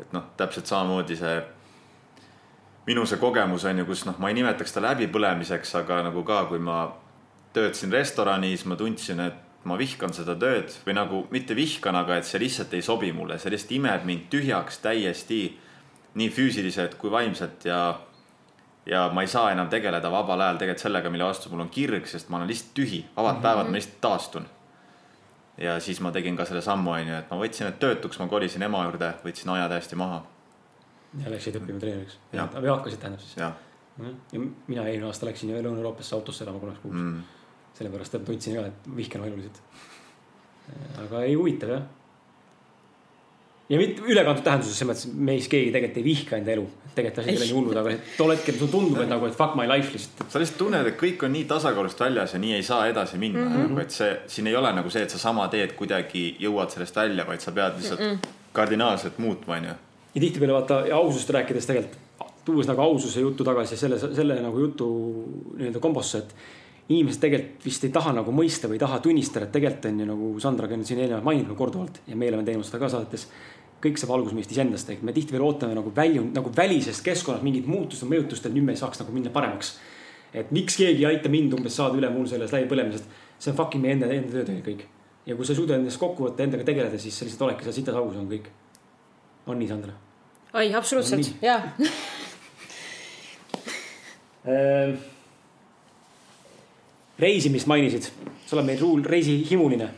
et 0.00 0.12
noh, 0.12 0.22
täpselt 0.36 0.66
samamoodi 0.68 1.16
see 1.16 1.36
minu 2.86 3.06
see 3.06 3.18
kogemus 3.18 3.64
on 3.64 3.78
ju, 3.78 3.86
kus 3.88 4.04
noh, 4.06 4.18
ma 4.22 4.30
ei 4.30 4.36
nimetaks 4.38 4.70
seda 4.72 4.90
läbipõlemiseks, 4.90 5.74
aga 5.80 6.02
nagu 6.06 6.22
ka, 6.26 6.44
kui 6.50 6.60
ma 6.62 6.84
töötasin 7.56 7.92
restoranis, 7.92 8.66
ma 8.68 8.76
tundsin, 8.76 9.20
et 9.24 9.45
ma 9.66 9.76
vihkan 9.78 10.14
seda 10.14 10.36
tööd 10.38 10.72
või 10.86 10.96
nagu 10.96 11.22
mitte 11.34 11.56
vihkan, 11.58 11.96
aga 11.98 12.20
et 12.20 12.28
see 12.28 12.40
lihtsalt 12.42 12.74
ei 12.76 12.84
sobi 12.86 13.12
mulle, 13.12 13.38
see 13.42 13.52
lihtsalt 13.52 13.76
imeb 13.78 14.04
mind 14.08 14.28
tühjaks 14.32 14.82
täiesti. 14.84 15.58
nii 16.16 16.30
füüsiliselt 16.32 16.94
kui 16.96 17.10
vaimselt 17.12 17.64
ja, 17.68 18.00
ja 18.88 19.10
ma 19.12 19.20
ei 19.20 19.28
saa 19.28 19.50
enam 19.52 19.68
tegeleda 19.68 20.08
vabal 20.10 20.40
ajal 20.40 20.56
tegelikult 20.62 20.82
sellega, 20.82 21.10
mille 21.10 21.24
vastu 21.24 21.50
mul 21.52 21.66
on 21.66 21.68
kirg, 21.68 22.06
sest 22.08 22.30
ma 22.32 22.38
olen 22.38 22.48
lihtsalt 22.48 22.72
tühi, 22.74 23.04
vabad 23.16 23.34
mm 23.34 23.38
-hmm. 23.38 23.42
päevad 23.42 23.66
ma 23.66 23.76
lihtsalt 23.76 24.00
taastun 24.00 24.46
ja 25.58 25.80
siis 25.80 26.00
ma 26.00 26.12
tegin 26.12 26.36
ka 26.36 26.44
selle 26.44 26.62
sammu, 26.62 26.90
onju, 26.90 27.14
et 27.18 27.30
ma 27.30 27.38
võtsin 27.40 27.68
need 27.68 27.78
töötuks, 27.80 28.18
ma 28.18 28.28
kolisin 28.28 28.62
ema 28.62 28.82
juurde, 28.84 29.12
võtsin 29.24 29.52
aja 29.56 29.68
täiesti 29.68 29.96
maha. 29.96 30.22
ja 31.22 31.30
läksid 31.30 31.56
õppima 31.56 31.80
treeneriks? 31.80 32.18
või 32.32 32.68
hakkasid 32.68 33.00
tähendab 33.00 33.20
siis? 33.20 33.36
ja 33.36 33.52
mina 34.66 34.84
eelmine 34.84 35.08
aasta 35.08 35.26
läksin 35.26 35.54
Lõuna-Euroopasse 35.54 36.14
autosse 36.14 36.44
elama 36.44 36.60
kolmeks 36.60 36.82
kuuks 36.82 36.98
mm.. 37.00 37.22
Sellepärast, 37.76 38.14
et 38.14 38.24
tundsin 38.24 38.56
ka, 38.56 38.66
et 38.70 38.90
vihkan 38.96 39.24
lihtsalt. 39.26 39.62
aga 41.04 41.22
ei 41.22 41.34
huvitav 41.38 41.70
jah 41.76 41.84
ja 43.68 43.78
mitte 43.78 44.02
ülekantud 44.06 44.44
tähenduses, 44.46 44.78
selles 44.78 44.92
mõttes 44.92 45.22
meis 45.28 45.48
keegi 45.50 45.72
tegelikult 45.74 46.00
ei 46.00 46.06
vihka 46.06 46.38
enda 46.38 46.52
elu. 46.54 46.66
tegelikult 46.96 47.18
asjad 47.20 47.32
ei 47.32 47.38
ole 47.38 47.46
nii 47.48 47.56
hullud, 47.56 47.78
aga 47.80 47.94
tol 48.16 48.32
hetkel 48.32 48.56
sulle 48.56 48.72
tundub, 48.72 49.00
et 49.02 49.10
nagu, 49.10 49.26
et 49.28 49.36
fuck 49.36 49.56
my 49.58 49.66
life 49.68 49.92
lihtsalt. 49.92 50.22
sa 50.32 50.40
lihtsalt 50.42 50.60
tunned, 50.60 50.90
et 50.90 50.98
kõik 51.00 51.24
on 51.26 51.34
nii 51.34 51.44
tasakaalust 51.50 52.00
väljas 52.00 52.36
ja 52.36 52.40
nii 52.42 52.54
ei 52.56 52.66
saa 52.66 52.86
edasi 52.92 53.18
minna 53.18 53.42
mm, 53.42 53.52
-hmm. 53.52 53.66
nagu 53.66 53.82
et 53.82 53.96
see, 53.96 54.12
siin 54.36 54.46
ei 54.46 54.56
ole 54.56 54.72
nagu 54.72 54.90
see, 54.90 55.02
et 55.02 55.10
sa 55.10 55.18
sama 55.18 55.48
teed 55.52 55.74
kuidagi 55.78 56.24
jõuad 56.40 56.72
sellest 56.72 56.96
välja, 56.96 57.26
vaid 57.26 57.42
sa 57.42 57.52
pead 57.52 57.80
lihtsalt 57.80 58.00
mm 58.00 58.12
-mm. 58.12 58.34
kardinaalselt 58.52 59.18
muutma, 59.18 59.56
onju. 59.56 59.74
ja 60.14 60.20
tihtipeale 60.20 60.52
vaata 60.52 60.82
aususest 61.00 61.30
rääkides 61.30 61.66
tegelikult, 61.66 61.98
tuues 62.44 62.66
nagu 62.66 62.80
aususe 62.80 63.20
juttu 63.20 63.44
tagasi 63.44 63.76
selle, 63.76 63.98
selle 63.98 64.40
nagu 64.40 64.58
jutu 64.58 64.88
nii-öelda 65.56 65.80
kombosse, 65.80 66.18
et 66.18 66.34
inimesed 66.88 67.20
tegelikult 67.22 67.64
vist 67.66 67.84
ei 67.84 67.92
taha 67.94 68.12
nagu 68.14 68.32
mõista 68.34 68.70
või 68.70 68.78
ei 68.78 68.82
taha 68.84 69.00
tunnistada, 69.02 69.48
et 69.48 69.54
tegelikult 69.56 69.88
on 69.90 70.00
ju 70.00 70.06
nagu 70.06 70.32
Sandragi 70.42 70.76
on 70.76 70.84
siin 70.86 71.00
eelnevalt 71.02 71.26
maininud 71.26 71.58
korduvalt 71.58 72.00
ja 72.06 72.16
me 72.16 72.28
oleme 72.30 72.46
teinud 72.46 72.66
seda 72.66 72.78
ka 72.84 72.90
saadetes 72.92 73.26
kõik 73.82 73.98
saab 74.00 74.14
alguse 74.16 74.36
meist 74.36 74.52
iseendast, 74.52 74.90
ehk 74.92 75.02
me 75.04 75.12
tihtipeale 75.14 75.44
ootame 75.44 75.76
nagu 75.76 75.90
välju, 75.94 76.24
nagu 76.34 76.52
välisest 76.56 77.04
keskkonnast 77.04 77.44
mingit 77.44 77.66
muutust 77.68 78.04
või 78.04 78.16
mõjutust, 78.16 78.46
et 78.48 78.54
nüüd 78.54 78.64
me 78.66 78.76
saaks 78.78 79.02
nagu 79.02 79.14
minna 79.14 79.30
paremaks. 79.34 79.76
et 80.36 80.50
miks 80.52 80.76
keegi 80.76 81.04
ei 81.04 81.06
aita 81.06 81.28
mind 81.32 81.54
umbes 81.56 81.76
saada 81.76 81.96
üle 81.96 82.10
mul 82.12 82.26
sellest 82.28 82.52
läbipõlemisest, 82.52 83.04
see 83.38 83.50
on 83.50 83.56
fucking 83.56 83.82
meie 83.82 83.94
enda, 83.96 84.06
enda 84.12 84.32
töö 84.32 84.44
tegelikult 84.44 84.66
kõik. 84.66 84.86
ja 85.26 85.36
kui 85.36 85.44
sa 85.44 85.52
ei 85.52 85.60
suuda 85.60 85.76
endast 85.76 86.00
kokku 86.00 86.26
võtta, 86.26 86.42
endaga 86.42 86.64
tegeleda, 86.64 86.98
siis 86.98 87.18
sa 87.18 87.24
lihtsalt 87.24 87.42
oledki 87.48 87.64
seal 87.66 87.76
sitas 87.76 87.94
augus 87.94 88.16
on 88.16 88.28
kõik. 88.30 88.48
on 89.46 89.58
nii, 89.58 89.68
Sandra? 89.68 89.92
oi, 90.54 90.72
absoluutselt, 90.74 91.34
jaa 91.42 91.60
ehm, 94.46 94.96
reisimist 97.18 97.68
mainisid, 97.70 98.10
sa 98.46 98.56
oled 98.56 98.68
meil 98.68 99.06
reisihimuline 99.06 99.88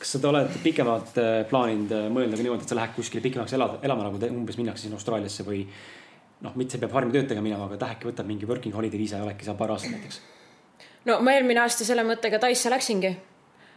kas 0.00 0.16
sa 0.16 0.28
oled 0.30 0.52
pikemalt 0.64 1.18
äh, 1.20 1.30
plaaninud 1.48 1.92
äh, 1.92 2.06
mõelda 2.12 2.38
ka 2.38 2.44
niimoodi, 2.44 2.64
et 2.64 2.72
sa 2.72 2.76
lähed 2.78 2.94
kuskile 2.96 3.22
pikemaks 3.24 3.52
elada, 3.56 3.80
elama 3.84 4.06
nagu 4.06 4.20
te, 4.20 4.30
umbes 4.32 4.56
minnakse 4.56 4.86
siin 4.86 4.96
Austraaliasse 4.96 5.44
või 5.44 5.60
noh, 6.40 6.54
mitte 6.56 6.80
peab 6.80 6.94
farmi 6.94 7.12
tööd 7.12 7.28
tegema 7.28 7.44
minema, 7.44 7.66
aga 7.68 7.90
äkki 7.92 8.08
võtad 8.08 8.28
mingi 8.28 8.48
working 8.48 8.76
holiday 8.76 9.00
viisa 9.00 9.20
ja 9.20 9.26
oledki 9.26 9.44
seal 9.44 9.58
paar 9.60 9.74
aastat 9.74 9.92
näiteks? 9.92 10.22
no 11.08 11.18
ma 11.24 11.34
eelmine 11.36 11.60
aasta 11.60 11.84
selle 11.84 12.04
mõttega 12.08 12.40
Taisse 12.40 12.72
läksingi. 12.72 13.12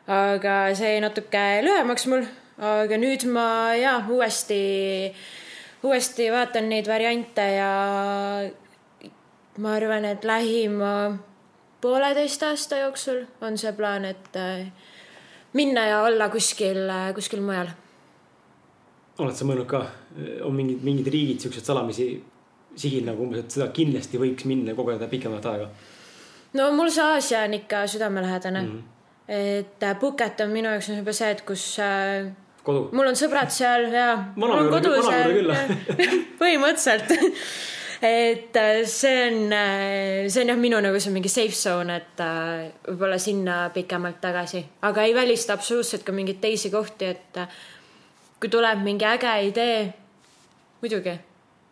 aga 0.08 0.56
see 0.80 0.96
jäi 0.96 1.04
natuke 1.04 1.44
lühemaks 1.68 2.08
mul, 2.12 2.24
aga 2.72 3.00
nüüd 3.04 3.28
ma 3.28 3.48
ja 3.76 3.98
uuesti, 4.08 4.62
uuesti 5.84 6.32
vaatan 6.32 6.72
neid 6.72 6.88
variante 6.88 7.50
ja 7.58 7.70
ma 9.60 9.76
arvan, 9.76 10.08
et 10.08 10.24
lähima 10.24 10.94
pooleteist 11.84 12.44
aasta 12.48 12.80
jooksul 12.80 13.24
on 13.44 13.58
see 13.60 13.74
plaan, 13.76 14.06
et 14.08 14.38
äh, 14.40 14.68
minna 15.54 15.88
ja 15.90 16.04
olla 16.08 16.30
kuskil, 16.34 16.86
kuskil 17.16 17.44
mujal. 17.44 17.72
oled 19.20 19.36
sa 19.38 19.46
mõelnud 19.46 19.70
ka, 19.70 19.82
on 20.48 20.56
mingid, 20.58 20.80
mingid 20.86 21.10
riigid 21.14 21.44
siuksed 21.44 21.68
salamisi 21.68 22.08
sihil 22.80 23.06
nagu 23.06 23.26
umbes, 23.26 23.44
et 23.44 23.58
seda 23.58 23.68
kindlasti 23.76 24.22
võiks 24.22 24.48
minna 24.50 24.74
kogeda 24.78 25.10
pikemat 25.12 25.46
aega? 25.52 25.68
no 26.58 26.70
mul 26.78 26.90
see 26.94 27.04
Aasia 27.06 27.44
on 27.48 27.58
ikka 27.60 27.84
südamelähedane 27.90 28.62
mm. 28.62 28.72
-hmm. 28.72 28.84
et 29.28 30.00
Phuket 30.00 30.42
on 30.42 30.50
minu 30.50 30.72
jaoks 30.72 30.90
juba 30.90 31.14
see, 31.14 31.32
et 31.32 31.42
kus 31.46 31.68
äh, 31.80 32.32
kodu. 32.64 32.88
mul 32.92 33.12
on 33.12 33.20
sõbrad 33.20 33.52
seal 33.54 33.90
ja. 33.92 34.10
põhimõtteliselt 36.42 37.14
et 38.04 38.56
äh, 38.56 38.86
see 38.86 39.28
on, 39.28 39.54
äh, 39.54 40.30
see 40.30 40.42
on 40.44 40.50
jah, 40.52 40.58
minu 40.60 40.80
nagu 40.84 41.00
see 41.00 41.12
mingi 41.14 41.30
safe 41.32 41.56
zone, 41.56 41.96
et 42.02 42.20
äh, 42.20 42.66
võib-olla 42.90 43.20
sinna 43.22 43.70
pikemalt 43.74 44.20
tagasi, 44.24 44.60
aga 44.84 45.06
ei 45.08 45.16
välista 45.16 45.56
absoluutselt 45.56 46.04
ka 46.04 46.16
mingeid 46.16 46.42
teisi 46.44 46.72
kohti, 46.74 47.14
et 47.14 47.40
kui 48.44 48.52
tuleb 48.52 48.84
mingi 48.84 49.08
äge 49.08 49.36
idee, 49.48 49.78
muidugi. 50.82 51.14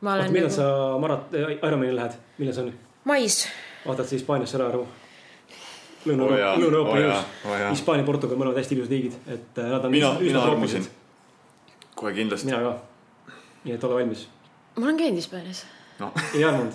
oota, 0.01 0.29
millal 0.31 0.47
nagu... 0.47 0.55
sa 0.55 0.69
marat-, 1.03 1.35
Ironmanil 1.35 1.99
lähed, 1.99 2.15
millal 2.39 2.55
see 2.55 2.63
on? 2.63 2.71
mais. 3.11 3.41
vaatad 3.83 4.07
sa 4.07 4.15
Hispaaniasse 4.15 4.61
ära? 4.61 4.85
Lõuna-Euroopa 6.07 6.47
oh, 6.47 6.63
Lõuna 6.63 6.79
oh, 6.87 6.95
ilus 7.03 7.19
oh,. 7.45 7.67
Hispaania, 7.75 8.07
Portugal, 8.07 8.39
mõlemad 8.39 8.57
hästi 8.57 8.79
ilusad 8.79 8.95
riigid, 8.95 9.19
et 9.35 9.61
nad 9.67 9.83
on. 9.83 9.91
mina, 9.91 10.15
mina 10.23 10.47
armusin. 10.47 10.87
kohe 11.91 12.15
kindlasti. 12.15 12.49
mina 12.49 12.63
ka. 12.63 13.35
nii 13.67 13.75
et 13.75 13.85
ole 13.89 13.99
valmis. 13.99 14.25
ma 14.79 14.87
olen 14.87 15.03
käinud 15.03 15.19
Hispaanias 15.19 15.65
no. 16.01 16.11
ei 16.33 16.45
armunud? 16.45 16.73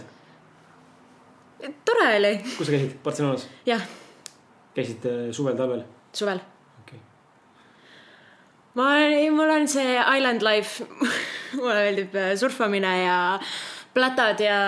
tore 1.85 2.09
oli. 2.16 2.35
kus 2.57 2.66
sa 2.66 2.74
käisid, 2.74 2.99
Barcelonas? 3.05 3.47
jah. 3.66 3.87
käisid 4.77 5.07
äh, 5.11 5.22
suvel, 5.37 5.57
talvel? 5.59 5.83
suvel 6.16 6.41
okay.. 6.83 6.99
ma, 8.79 8.91
mul 9.37 9.55
on 9.59 9.68
see 9.70 9.97
island 10.18 10.45
life 10.47 10.85
mulle 11.61 11.81
meeldib 11.83 12.18
äh, 12.18 12.35
surfamine 12.39 12.93
ja 13.05 13.20
platad 13.95 14.43
ja 14.45 14.59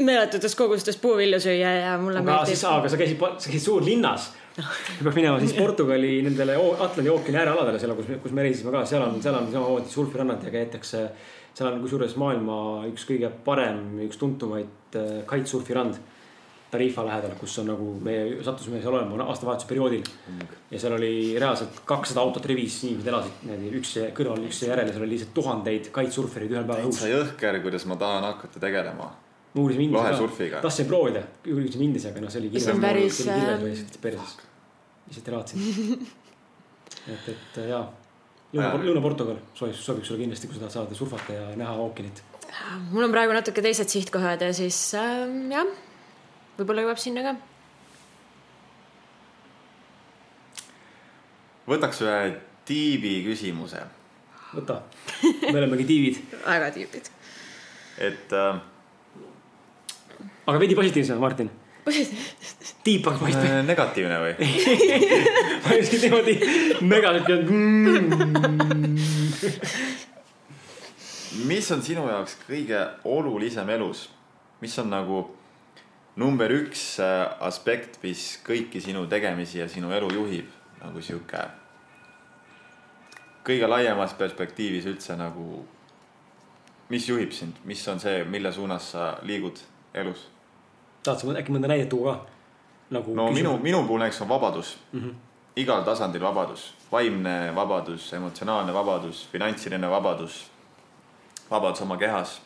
meeletutes 0.00 0.56
kogustes 0.58 0.96
puuvilju 0.98 1.42
süüa 1.44 1.74
ja 1.84 1.98
mulle 2.00 2.24
aga 2.24 2.32
meeldib. 2.32 2.64
aga 2.70 2.88
sa 2.90 3.00
käisid, 3.00 3.20
sa 3.20 3.52
käisid 3.52 3.68
suurlinnas 3.68 4.32
peaks 4.54 5.16
minema 5.16 5.38
siis 5.42 5.54
Portugali 5.58 6.16
nendele 6.22 6.54
Atlandi 6.54 7.10
ookeani 7.10 7.40
äärealadele, 7.40 7.78
seal, 7.82 7.94
kus, 7.98 8.12
kus 8.22 8.34
me 8.34 8.44
reisisime 8.46 8.70
ka, 8.70 8.84
seal 8.86 9.02
on, 9.02 9.16
seal 9.22 9.34
on 9.34 9.48
samamoodi 9.50 9.90
surfirannad 9.90 10.46
ja 10.46 10.52
käitakse 10.54 11.00
äh, 11.02 11.32
seal 11.54 11.70
on 11.70 11.84
kusjuures 11.84 12.16
maailma 12.20 12.56
üks 12.90 13.06
kõige 13.08 13.30
parem, 13.46 13.80
üks 14.06 14.18
tuntumaid 14.20 14.98
äh, 14.98 15.22
kitesurfi 15.30 15.76
rand. 15.76 16.02
Tarifa 16.74 17.04
lähedal, 17.06 17.36
kus 17.38 17.52
on 17.62 17.68
nagu 17.70 17.84
me 18.02 18.14
sattusime 18.42 18.80
seal 18.82 18.96
olema 18.96 19.28
aastavahetuse 19.30 19.68
perioodil. 19.70 20.00
ja 20.72 20.78
seal 20.82 20.96
oli 20.96 21.36
reaalselt 21.38 21.76
kakssada 21.86 22.24
autot 22.24 22.48
rivis, 22.50 22.80
inimesed 22.82 23.10
elasid 23.12 23.44
niimoodi 23.44 23.70
üks 23.78 23.92
kõrval, 24.16 24.42
üks 24.48 24.64
järel 24.66 24.90
ja 24.90 24.96
seal 24.96 25.04
oli 25.06 25.14
lihtsalt 25.14 25.36
tuhandeid 25.36 25.92
kitesurferid 25.94 26.50
ühel 26.50 26.66
päeval 26.66 26.88
õhus. 26.88 26.98
täitsa 26.98 27.12
jõhker, 27.12 27.60
kuidas 27.62 27.86
ma 27.86 27.98
tahan 28.00 28.26
hakata 28.26 28.64
tegelema. 28.66 29.06
ma 29.54 29.62
uurisin 29.62 29.94
Lahesurfiga. 29.94 30.56
ka, 30.56 30.62
tahtsin 30.66 30.90
proovida, 30.90 31.22
uurisin 31.46 31.86
Indias, 31.86 32.08
aga 32.10 32.24
noh, 32.24 32.34
see 32.34 32.42
oli 32.42 32.50
See 32.58 32.74
on 32.74 32.82
päris, 32.82 33.22
äh, 33.30 33.86
perses, 34.02 34.36
lihtsalt 35.06 35.30
elaatasin. 35.30 36.08
et, 37.14 37.28
et 37.36 37.62
äh, 37.62 37.68
jaa, 37.70 37.86
Lõuna, 38.54 38.78
Lõuna-Portugal 38.86 39.38
sobiks, 39.58 39.80
sobiks 39.82 40.10
sulle 40.10 40.22
kindlasti, 40.22 40.46
kui 40.46 40.54
sa 40.54 40.64
tahad 40.64 40.74
saada 40.76 40.98
surfata 40.98 41.34
ja 41.34 41.46
näha 41.58 41.74
ookeanit. 41.82 42.22
mul 42.92 43.06
on 43.06 43.14
praegu 43.14 43.34
natuke 43.34 43.62
teised 43.64 43.90
sihtkohad 43.90 44.44
ja 44.46 44.52
siis 44.54 44.78
äh, 44.98 45.24
jah, 45.50 45.72
võib-olla 46.58 46.84
jõuab 46.84 47.00
sinna 47.02 47.24
ka. 47.26 47.34
võtaks 51.66 52.04
ühe 52.04 52.20
tiibi 52.68 53.16
küsimuse, 53.26 53.82
võta, 54.52 54.78
me 55.24 55.56
olemegi 55.56 55.88
tiivid, 55.90 56.22
väga 56.46 56.70
tüüpid. 56.78 57.10
et 58.06 58.38
äh, 58.38 58.62
aga 60.46 60.62
veidi 60.62 60.78
positiivsem, 60.78 61.18
Martin. 61.18 61.50
Hakkab 63.10 63.26
paistma 63.26 63.44
äh, 63.48 63.62
negatiivne 63.66 64.18
või? 64.22 64.34
ma 65.64 65.78
just 65.78 65.96
niimoodi 65.98 66.34
mm.. 67.48 68.98
mis 71.50 71.72
on 71.74 71.82
sinu 71.84 72.06
jaoks 72.10 72.38
kõige 72.44 72.80
olulisem 73.08 73.68
elus, 73.76 74.06
mis 74.64 74.78
on 74.82 74.88
nagu 74.92 75.24
number 76.20 76.52
üks 76.60 76.86
äh, 77.02 77.26
aspekt, 77.44 78.00
mis 78.06 78.38
kõiki 78.46 78.80
sinu 78.84 79.06
tegemisi 79.10 79.60
ja 79.60 79.68
sinu 79.68 79.92
elu 79.92 80.08
juhib 80.14 80.48
nagu 80.84 81.02
sihuke 81.02 81.42
kõige 83.44 83.68
laiemas 83.68 84.14
perspektiivis 84.16 84.86
üldse 84.88 85.16
nagu, 85.20 85.64
mis 86.92 87.08
juhib 87.08 87.32
sind, 87.36 87.58
mis 87.68 87.82
on 87.92 88.00
see, 88.00 88.24
mille 88.28 88.52
suunas 88.52 88.92
sa 88.94 89.14
liigud 89.26 89.60
elus? 89.94 90.30
Tahad 91.04 91.20
sa 91.20 91.36
äkki 91.38 91.52
mõnda 91.52 91.70
näidet 91.70 91.88
tuua 91.88 92.16
ka? 92.16 92.32
nagu 92.90 93.14
no 93.14 93.28
küsimus. 93.28 93.42
minu, 93.42 93.58
minu 93.62 93.84
puhul 93.86 94.02
näiteks 94.04 94.22
on 94.22 94.28
vabadus 94.28 94.76
mm. 94.92 95.00
Mhm. 95.00 95.08
-hmm. 95.08 95.14
igal 95.56 95.84
tasandil 95.84 96.22
vabadus, 96.22 96.74
vaimne 96.92 97.54
vabadus, 97.54 98.12
emotsionaalne 98.12 98.74
vabadus, 98.74 99.28
finantsiline 99.32 99.90
vabadus, 99.90 100.46
vabadus 101.50 101.80
oma 101.82 101.96
kehas 101.96 102.40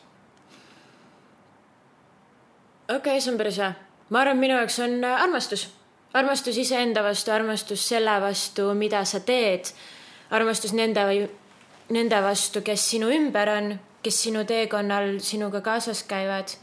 okei 2.89 2.97
okay,, 2.97 3.21
see 3.21 3.31
on 3.31 3.37
päris 3.37 3.57
hea. 3.57 3.73
ma 4.09 4.21
arvan, 4.21 4.37
minu 4.37 4.55
jaoks 4.57 4.79
on 4.79 5.03
äh, 5.03 5.21
armastus. 5.21 5.69
armastus 6.13 6.57
iseenda 6.57 7.03
vastu, 7.03 7.31
armastus 7.31 7.87
selle 7.87 8.21
vastu, 8.21 8.73
mida 8.73 9.03
sa 9.05 9.19
teed. 9.19 9.73
armastus 10.31 10.73
nende 10.73 11.05
või 11.05 11.27
nende 11.89 12.21
vastu, 12.23 12.61
kes 12.61 12.89
sinu 12.91 13.09
ümber 13.13 13.49
on, 13.49 13.79
kes 14.03 14.23
sinu 14.23 14.43
teekonnal 14.45 15.19
sinuga 15.19 15.61
kaasas 15.61 16.03
käivad. 16.03 16.57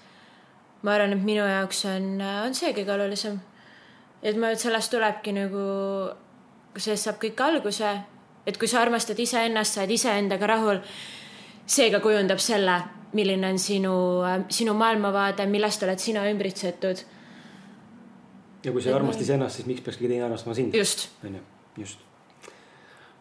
Ma 0.82 0.94
arvan, 0.94 1.14
et 1.16 1.24
minu 1.24 1.44
jaoks 1.46 1.84
on, 1.90 2.08
on 2.20 2.54
see 2.54 2.72
kõige 2.76 2.92
olulisem. 2.94 3.38
et 4.22 4.36
ma, 4.36 4.50
et 4.50 4.60
sellest 4.60 4.90
tulebki 4.92 5.32
nagu, 5.36 5.64
sellest 6.76 7.08
saab 7.08 7.18
kõik 7.22 7.40
alguse, 7.44 7.92
et 8.46 8.58
kui 8.58 8.68
sa 8.70 8.82
armastad 8.82 9.18
iseennast, 9.18 9.76
sa 9.76 9.82
oled 9.82 9.94
iseendaga 9.96 10.48
rahul, 10.50 10.80
seega 11.66 12.00
kujundab 12.00 12.40
selle, 12.42 12.78
milline 13.16 13.50
on 13.50 13.60
sinu, 13.60 13.92
sinu 14.52 14.74
maailmavaade, 14.78 15.46
millest 15.50 15.84
oled 15.86 16.02
sina 16.02 16.26
ümbritsetud. 16.30 17.04
ja 18.64 18.72
kui 18.72 18.82
sa 18.82 18.90
ei 18.90 18.96
armasta 18.98 19.22
iseennast, 19.22 19.60
siis 19.60 19.66
miks 19.66 19.80
peaks 19.80 19.98
keegi 19.98 20.12
teine 20.14 20.26
armastama 20.26 20.54
sind? 20.54 20.74
just, 20.74 21.08
onju, 21.24 21.40
just. 21.78 22.02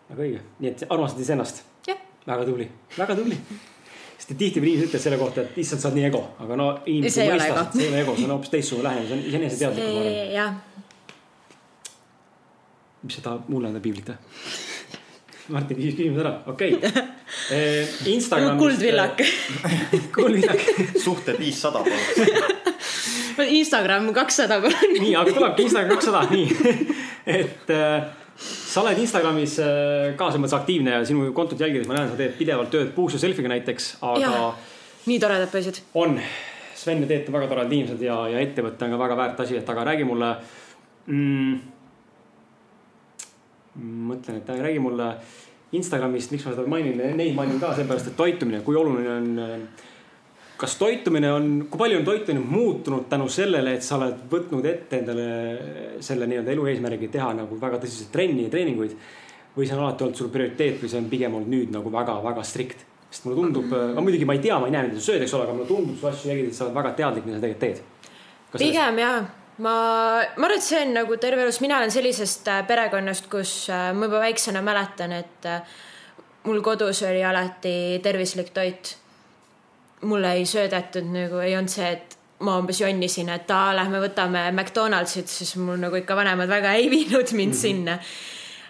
väga 0.10 0.28
õige, 0.28 0.42
nii 0.60 0.72
et 0.74 0.86
armastad 0.90 1.22
iseennast. 1.22 1.64
jah, 1.88 2.02
väga 2.28 2.46
tubli, 2.50 2.70
väga 2.98 3.18
tubli. 3.22 3.40
Sest 4.18 4.34
tihtipeale 4.38 4.72
inimesed 4.72 4.90
ütlevad 4.90 5.04
selle 5.04 5.20
kohta, 5.22 5.46
et 5.46 5.58
issand, 5.64 5.84
sa 5.84 5.90
oled 5.90 6.00
nii 6.00 6.08
ego, 6.10 6.22
aga 6.46 6.60
no 6.60 6.70
inimesed 6.86 7.18
See 7.18 7.26
ei 7.26 7.30
ei 7.30 7.36
ole 7.36 7.42
mõista 7.42 7.66
ego., 7.66 7.76
see 7.76 7.84
ei 7.84 7.92
ole 7.92 8.02
ego, 8.04 8.16
see 8.16 8.28
on 8.28 8.36
hoopis 8.36 8.54
teistsugune 8.54 8.88
lähenemine, 8.90 9.50
see 9.52 9.68
on 9.68 9.82
arvan. 9.82 10.08
jah, 10.36 10.56
mis 13.06 13.20
sa 13.20 13.28
tahad 13.30 13.52
mulle 13.54 13.70
anda 13.72 13.84
piiblit 13.84 14.14
või? 14.14 14.18
Martin 15.54 15.78
küsis 15.78 15.94
küsimuse 15.94 16.24
ära, 16.24 16.34
okei 16.50 16.74
okay.. 16.82 17.86
Instagramis. 18.10 18.60
kuldvillak. 18.62 19.22
kuldvillak, 20.16 20.64
suhted 21.04 21.38
viissada 21.40 21.84
palun. 21.86 23.46
Instagram 23.46 24.10
kakssada 24.16 24.58
palun. 24.64 24.96
nii, 24.98 25.14
aga 25.20 25.36
tulebki 25.38 25.68
Instagram 25.68 25.92
kakssada, 25.94 26.24
nii. 26.32 26.46
et 27.40 27.74
äh, 27.74 28.08
sa 28.76 28.84
oled 28.84 29.00
Instagramis 29.00 29.54
äh, 29.64 30.10
ka 30.20 30.28
selles 30.28 30.44
mõttes 30.44 30.58
aktiivne 30.58 30.98
ja 30.98 31.04
sinu 31.08 31.30
kontot 31.36 31.62
jälgides 31.64 31.88
ma 31.88 31.96
näen, 31.96 32.10
sa 32.12 32.18
teed 32.20 32.34
pidevalt 32.36 32.74
tööd 32.74 32.92
puusu 32.96 33.22
selfie'ga 33.22 33.54
näiteks, 33.54 33.94
aga 34.04 34.50
nii 35.08 35.22
toredad 35.22 35.52
poisid. 35.54 35.80
on. 35.96 36.20
Sven 36.76 37.06
ja 37.06 37.08
Teet 37.08 37.30
on 37.30 37.38
väga 37.38 37.48
toredad 37.48 37.72
inimesed 37.72 38.02
ja, 38.04 38.18
ja 38.34 38.42
ettevõte 38.44 38.84
on 38.84 38.92
ka 38.92 39.00
väga 39.00 39.16
väärt 39.18 39.40
asi, 39.46 39.56
et 39.62 39.70
aga 39.72 39.86
räägi 39.88 40.04
mulle 40.06 40.34
mm,. 41.08 41.56
mõtlen, 44.12 44.42
et 44.42 44.52
räägi 44.68 44.84
mulle 44.84 45.08
Instagramist, 45.80 46.36
miks 46.36 46.44
ma 46.46 46.54
seda 46.54 46.68
mainin, 46.70 47.00
neid 47.16 47.36
mainin 47.36 47.62
ka 47.64 47.72
seepärast, 47.78 48.12
et 48.12 48.20
toitumine, 48.20 48.60
kui 48.68 48.76
oluline 48.80 49.16
on. 49.16 49.32
Kas 50.58 50.78
toitumine 50.80 51.32
on, 51.34 51.52
kui 51.70 51.80
palju 51.80 52.00
on 52.00 52.08
toitumine 52.08 52.46
muutunud 52.46 53.10
tänu 53.12 53.28
sellele, 53.30 53.76
et 53.76 53.84
sa 53.84 53.98
oled 54.00 54.26
võtnud 54.32 54.66
ette 54.70 55.02
endale 55.02 55.28
selle 56.06 56.28
nii-öelda 56.32 56.54
elu 56.56 56.68
eesmärgi 56.72 57.12
teha 57.14 57.34
nagu 57.42 57.60
väga 57.62 57.82
tõsiselt 57.84 58.14
trenni 58.16 58.48
ja 58.48 58.54
treeninguid. 58.54 58.98
või 59.56 59.68
see 59.68 59.76
on 59.78 59.86
alati 59.86 60.04
olnud 60.04 60.18
sul 60.20 60.28
prioriteet 60.34 60.82
või 60.82 60.90
see 60.92 61.00
on 61.00 61.06
pigem 61.10 61.36
olnud 61.36 61.52
nüüd 61.52 61.72
nagu 61.72 61.92
väga-väga 61.92 62.44
strikt 62.44 62.84
sest 63.16 63.26
mulle 63.26 63.40
tundub, 63.40 63.72
ma 63.96 64.04
muidugi 64.04 64.28
ma 64.28 64.36
ei 64.36 64.44
tea, 64.44 64.60
ma 64.60 64.68
ei 64.68 64.76
näe, 64.76 64.90
mida 64.90 65.00
sa 65.00 65.12
sööd, 65.12 65.24
eks 65.24 65.34
ole, 65.38 65.48
aga 65.48 65.56
mulle 65.56 65.70
tundub 65.70 65.98
su 66.00 66.10
asju 66.10 66.32
jälgides, 66.32 66.58
sa 66.58 66.66
oled 66.66 66.76
väga 66.76 66.94
teadlik, 67.00 67.28
mida 67.28 67.38
sa 67.38 67.46
tegelikult 67.46 67.64
teed. 67.64 68.60
pigem 68.60 69.00
jaa, 69.00 69.16
ma, 69.58 69.76
ma 70.36 70.48
arvan, 70.50 70.58
et 70.58 70.66
see 70.66 70.82
on 70.84 70.94
nagu 70.98 71.18
terve 71.22 71.46
elus, 71.46 71.62
mina 71.64 71.80
olen 71.80 71.94
sellisest 71.94 72.52
äh, 72.52 72.62
perekonnast, 72.68 73.30
kus 73.32 73.54
äh, 73.72 73.88
ma 73.96 74.10
juba 74.10 74.22
väiksena 74.26 74.64
mäletan, 74.66 75.16
et 75.16 75.50
äh, 75.50 75.80
mul 76.50 76.62
kodus 76.66 77.04
oli 77.08 77.24
alati 77.26 77.76
tervislik 78.04 78.52
toit. 78.56 78.96
Mulle 80.02 80.34
ei 80.34 80.46
söödetud 80.46 81.08
nagu, 81.12 81.40
ei 81.44 81.56
olnud 81.58 81.72
see, 81.72 81.90
et 81.92 82.18
ma 82.46 82.58
umbes 82.60 82.82
jonnisin, 82.82 83.30
et 83.32 83.52
aa, 83.52 83.76
lähme 83.76 84.02
võtame 84.04 84.44
McDonaldsit, 84.52 85.32
siis 85.32 85.56
mul 85.62 85.80
nagu 85.80 85.96
ikka 85.96 86.18
vanemad 86.18 86.52
väga 86.52 86.76
ei 86.80 86.90
viinud 86.94 87.32
mind 87.32 87.54
mm 87.54 87.58
-hmm. 87.58 87.62
sinna. 87.62 88.00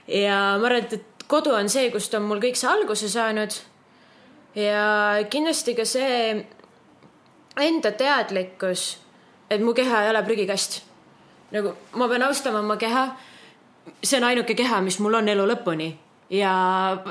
ja 0.08 0.58
ma 0.60 0.68
arvan, 0.68 0.84
et, 0.84 1.24
kodu 1.28 1.54
on 1.54 1.70
see, 1.70 1.90
kust 1.92 2.14
on 2.14 2.22
mul 2.22 2.40
kõik 2.40 2.56
see 2.56 2.70
alguse 2.70 3.10
saanud. 3.10 3.52
ja 4.56 5.26
kindlasti 5.30 5.76
ka 5.76 5.86
see 5.86 6.46
enda 7.58 7.92
teadlikkus, 7.92 8.98
et 9.50 9.62
mu 9.62 9.74
keha 9.74 10.04
ei 10.04 10.10
ole 10.10 10.24
prügikast. 10.24 10.82
nagu 11.52 11.74
ma 11.94 12.08
pean 12.08 12.24
austama 12.24 12.60
oma 12.60 12.78
keha. 12.78 13.16
see 14.04 14.18
on 14.18 14.24
ainuke 14.24 14.56
keha, 14.56 14.82
mis 14.82 15.00
mul 15.00 15.14
on 15.14 15.28
elu 15.28 15.46
lõpuni 15.48 15.94
ja 16.30 16.54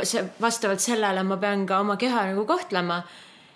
see 0.03 0.25
vastavalt 0.41 0.81
sellele 0.81 1.23
ma 1.23 1.37
pean 1.37 1.67
ka 1.67 1.81
oma 1.81 1.97
keha 1.97 2.27
nagu 2.33 2.47
kohtlema. 2.47 3.03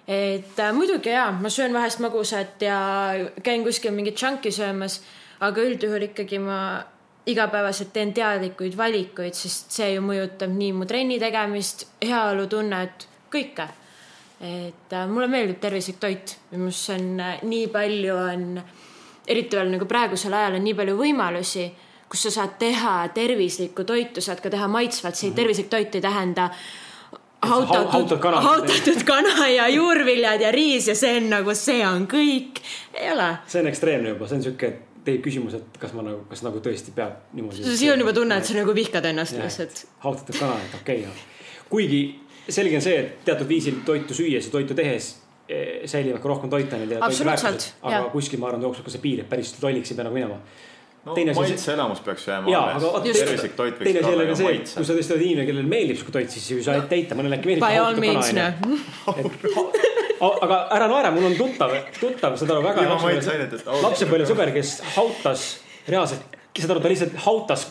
Et 0.08 0.58
äh, 0.58 0.72
muidugi 0.72 1.12
jaa, 1.12 1.32
ma 1.36 1.50
söön 1.52 1.74
vahest 1.76 2.00
magusat 2.00 2.62
ja 2.64 2.78
käin 3.44 3.64
kuskil 3.64 3.92
mingit 3.92 4.16
džanki 4.16 4.52
söömas, 4.54 5.02
aga 5.44 5.64
üldjuhul 5.68 6.08
ikkagi 6.08 6.40
ma 6.40 6.60
igapäevaselt 7.28 7.92
teen 7.92 8.14
teadlikuid 8.16 8.76
valikuid, 8.76 9.36
sest 9.36 9.76
see 9.76 9.90
ju 9.92 10.04
mõjutab 10.04 10.54
nii 10.54 10.72
mu 10.72 10.88
trenni 10.88 11.18
tegemist, 11.20 11.84
heaolutunnet, 12.00 13.04
kõike. 13.32 13.68
Et 14.40 14.96
äh, 14.96 15.04
mulle 15.10 15.28
meeldib 15.28 15.60
tervislik 15.60 16.00
toit, 16.00 16.36
minu 16.54 16.70
arust 16.70 16.88
see 16.88 16.96
on 16.96 17.20
äh, 17.20 17.44
nii 17.44 17.68
palju 17.74 18.16
on, 18.16 18.48
eriti 19.28 19.60
veel 19.60 19.74
nagu 19.74 19.88
praegusel 19.90 20.32
ajal 20.40 20.56
on 20.56 20.64
nii 20.70 20.76
palju 20.78 20.96
võimalusi, 21.02 21.68
kus 22.08 22.24
sa 22.24 22.36
saad 22.38 22.56
teha 22.62 22.98
tervislikku 23.12 23.84
toitu, 23.84 24.24
saad 24.24 24.40
ka 24.40 24.48
teha 24.48 24.70
maitsvat, 24.72 25.18
see 25.18 25.36
tervislik 25.36 25.68
toit 25.68 25.92
ei 25.98 26.00
tähenda 26.00 26.48
hautatud 27.42 27.92
hautatud, 27.92 28.18
kana. 28.18 28.40
hautatud 28.40 29.04
kana 29.06 29.48
ja 29.48 29.68
juurviljad 29.68 30.40
ja 30.40 30.52
riis 30.52 30.88
ja 30.88 30.94
see 30.98 31.16
on 31.20 31.30
nagu, 31.30 31.54
see 31.54 31.80
on 31.86 32.06
kõik, 32.10 32.62
ei 32.94 33.12
ole. 33.12 33.30
see 33.46 33.62
on 33.62 33.70
ekstreemne 33.70 34.14
juba, 34.14 34.28
see 34.30 34.40
on 34.40 34.46
sihuke 34.48 34.72
teie 35.06 35.20
küsimus, 35.24 35.54
et 35.56 35.78
kas 35.80 35.94
ma 35.96 36.04
nagu, 36.04 36.24
kas 36.28 36.42
nagu 36.44 36.60
tõesti 36.64 36.92
peab 36.96 37.30
niimoodi. 37.36 37.62
siis 37.64 37.84
on 37.92 38.02
juba 38.02 38.14
tunne, 38.16 38.40
et 38.40 38.48
sa 38.48 38.56
nagu 38.58 38.74
vihkad 38.74 39.06
ennast 39.12 39.38
lihtsalt. 39.38 39.84
hautatud 40.04 40.40
kana, 40.40 40.58
et 40.66 40.80
okei 40.80 41.04
okay,. 41.06 41.28
kuigi 41.70 42.02
selge 42.48 42.78
on 42.80 42.84
see, 42.84 42.98
et 43.02 43.24
teatud 43.28 43.48
viisil 43.48 43.82
toitu 43.86 44.16
süües 44.16 44.48
ja 44.48 44.52
toitu 44.52 44.76
tehes 44.78 45.10
eh, 45.48 45.84
säilivad 45.86 46.22
ka 46.22 46.32
rohkem 46.32 46.50
ja 46.50 47.04
Absoluutselt, 47.04 47.74
aga 47.82 47.94
jah. 47.94 48.10
kuskil 48.12 48.40
ma 48.40 48.50
arvan, 48.50 48.62
jookseb 48.62 48.88
ka 48.88 48.94
see 48.94 49.04
piir, 49.04 49.22
et 49.24 49.30
päris 49.30 49.54
lolliks 49.62 49.92
ei 49.92 49.96
pea 49.96 50.08
nagu 50.08 50.16
minema. 50.16 50.40
No 51.08 51.14
Teine 51.16 51.32
asi- 51.34 51.40
maitseelamus 51.40 52.00
peaks 52.06 52.26
jääma 52.28 52.52
jaa, 52.52 52.64
alles. 52.76 53.18
tervislik 53.18 53.54
toit 53.58 53.74
võiks 53.78 53.88
teine 53.88 54.00
ka 54.00 54.06
asi 54.06 54.14
olla 54.14 54.24
jällegi 54.24 54.34
ju 54.34 54.36
see, 54.40 54.48
maitse 54.52 54.74
kui. 54.78 54.84
sa 54.88 54.96
tõesti 54.98 55.14
oled 55.16 55.24
inimene, 55.26 55.46
kellele 55.48 55.68
meeldib 55.74 55.98
sihuke 56.00 56.14
toit, 56.18 56.30
siis 56.36 56.46
ju 56.52 56.62
sa 56.66 56.76
ei 56.78 56.84
teita, 56.92 57.18
mõnele 57.18 57.38
äkki 57.38 57.50
meeldib. 57.52 57.64
By 57.66 57.80
all 57.82 57.96
means, 58.02 58.32
noh. 58.36 58.50
aga 60.44 60.58
ära 60.76 60.88
naera, 60.90 61.10
mul 61.14 61.28
on 61.30 61.36
tuttav, 61.38 61.74
tuttav, 61.98 62.36
saad 62.40 62.54
aru, 62.54 62.62
väga 62.66 62.86
lapsepõlvesõber, 63.84 64.52
kes 64.56 64.78
hautas 64.96 65.44
reaalselt, 65.88 66.38
saad 66.58 66.72
aru, 66.74 66.82
ta 66.84 66.90
lihtsalt 66.92 67.20
hautas, 67.26 67.66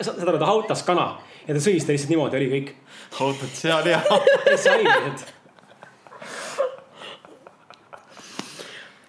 saad 0.00 0.22
aru, 0.28 0.38
ta 0.40 0.48
hautas 0.48 0.84
kana 0.86 1.10
ja 1.46 1.56
ta 1.56 1.60
sõi 1.62 1.76
seda 1.82 1.94
lihtsalt 1.96 2.12
niimoodi, 2.14 2.40
oli 2.40 2.48
kõik. 2.54 2.72
hautad 3.18 3.52
sealiha 3.58 4.00
täitsa 4.46 4.72
haige 4.76 4.96
lihtsalt. 5.08 5.28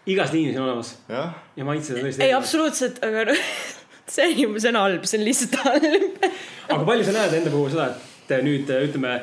Igast 0.09 0.33
inimesi 0.33 0.59
on 0.59 0.65
olemas 0.69 0.95
ja 1.09 1.67
maitsed 1.67 1.97
on 1.97 2.07
tõesti. 2.07 2.25
ei, 2.25 2.33
absoluutselt, 2.33 2.99
aga 3.05 3.27
noh, 3.29 3.45
see 4.15 4.27
ei, 4.31 4.49
see 4.57 4.73
on 4.73 4.81
halb, 4.81 5.07
see 5.09 5.21
on 5.21 5.27
lihtsalt 5.27 5.57
halb. 5.65 6.27
aga 6.69 6.83
palju 6.87 7.07
sa 7.07 7.15
näed 7.19 7.39
enda 7.41 7.53
puhul 7.53 7.71
seda, 7.73 7.91
et 7.91 8.37
nüüd 8.45 8.69
ütleme 8.81 9.17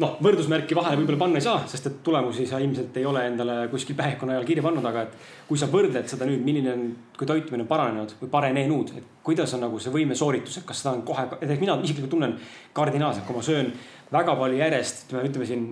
noh, 0.00 0.16
võrdusmärki 0.24 0.76
vahele 0.76 1.00
võib-olla 1.00 1.20
panna 1.20 1.40
ei 1.40 1.44
saa, 1.44 1.60
sest 1.68 1.88
et 1.90 1.98
tulemusi 2.04 2.46
sa 2.48 2.60
ilmselt 2.62 2.96
ei 3.00 3.06
ole 3.08 3.24
endale 3.28 3.56
kuskil 3.72 3.96
päevakonna 3.98 4.36
ajal 4.36 4.46
kirja 4.48 4.64
pannud, 4.64 4.86
aga 4.88 5.04
et 5.06 5.16
kui 5.48 5.60
sa 5.60 5.68
võrdled 5.70 6.08
seda 6.10 6.28
nüüd, 6.28 6.42
milline 6.46 6.72
on, 6.72 6.86
kui 7.18 7.28
toitumine 7.28 7.66
on 7.66 7.70
paranenud 7.70 8.14
või 8.22 8.32
parenenud, 8.32 8.92
et 8.96 9.10
kuidas 9.26 9.52
on 9.56 9.64
nagu 9.66 9.80
see 9.82 9.92
võimesooritus, 9.94 10.60
et 10.60 10.68
kas 10.68 10.82
seda 10.82 10.94
on 10.96 11.04
kohe, 11.08 11.26
mina 11.60 11.76
isiklikult 11.84 12.14
tunnen 12.16 12.36
kardinaalselt, 12.76 13.26
kui 13.28 13.36
ma 13.36 13.44
söön 13.44 13.72
väga 14.12 14.36
palju 14.40 14.60
järjest, 14.60 15.04
ütleme, 15.08 15.28
ütleme 15.28 15.50
siin 15.50 15.66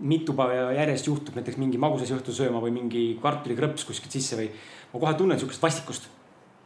mitu 0.00 0.32
päeva 0.36 0.72
järjest 0.72 1.06
juhtub 1.06 1.36
näiteks 1.36 1.58
mingi 1.60 1.78
magusasi 1.78 2.14
õhtul 2.16 2.36
sööma 2.36 2.62
või 2.62 2.72
mingi 2.74 3.02
kartulikrõps 3.22 3.84
kuskilt 3.88 4.14
sisse 4.14 4.38
või 4.38 4.48
ma 4.92 5.00
kohe 5.00 5.14
tunnen 5.18 5.38
sihukest 5.38 5.62
vastikust. 5.62 6.08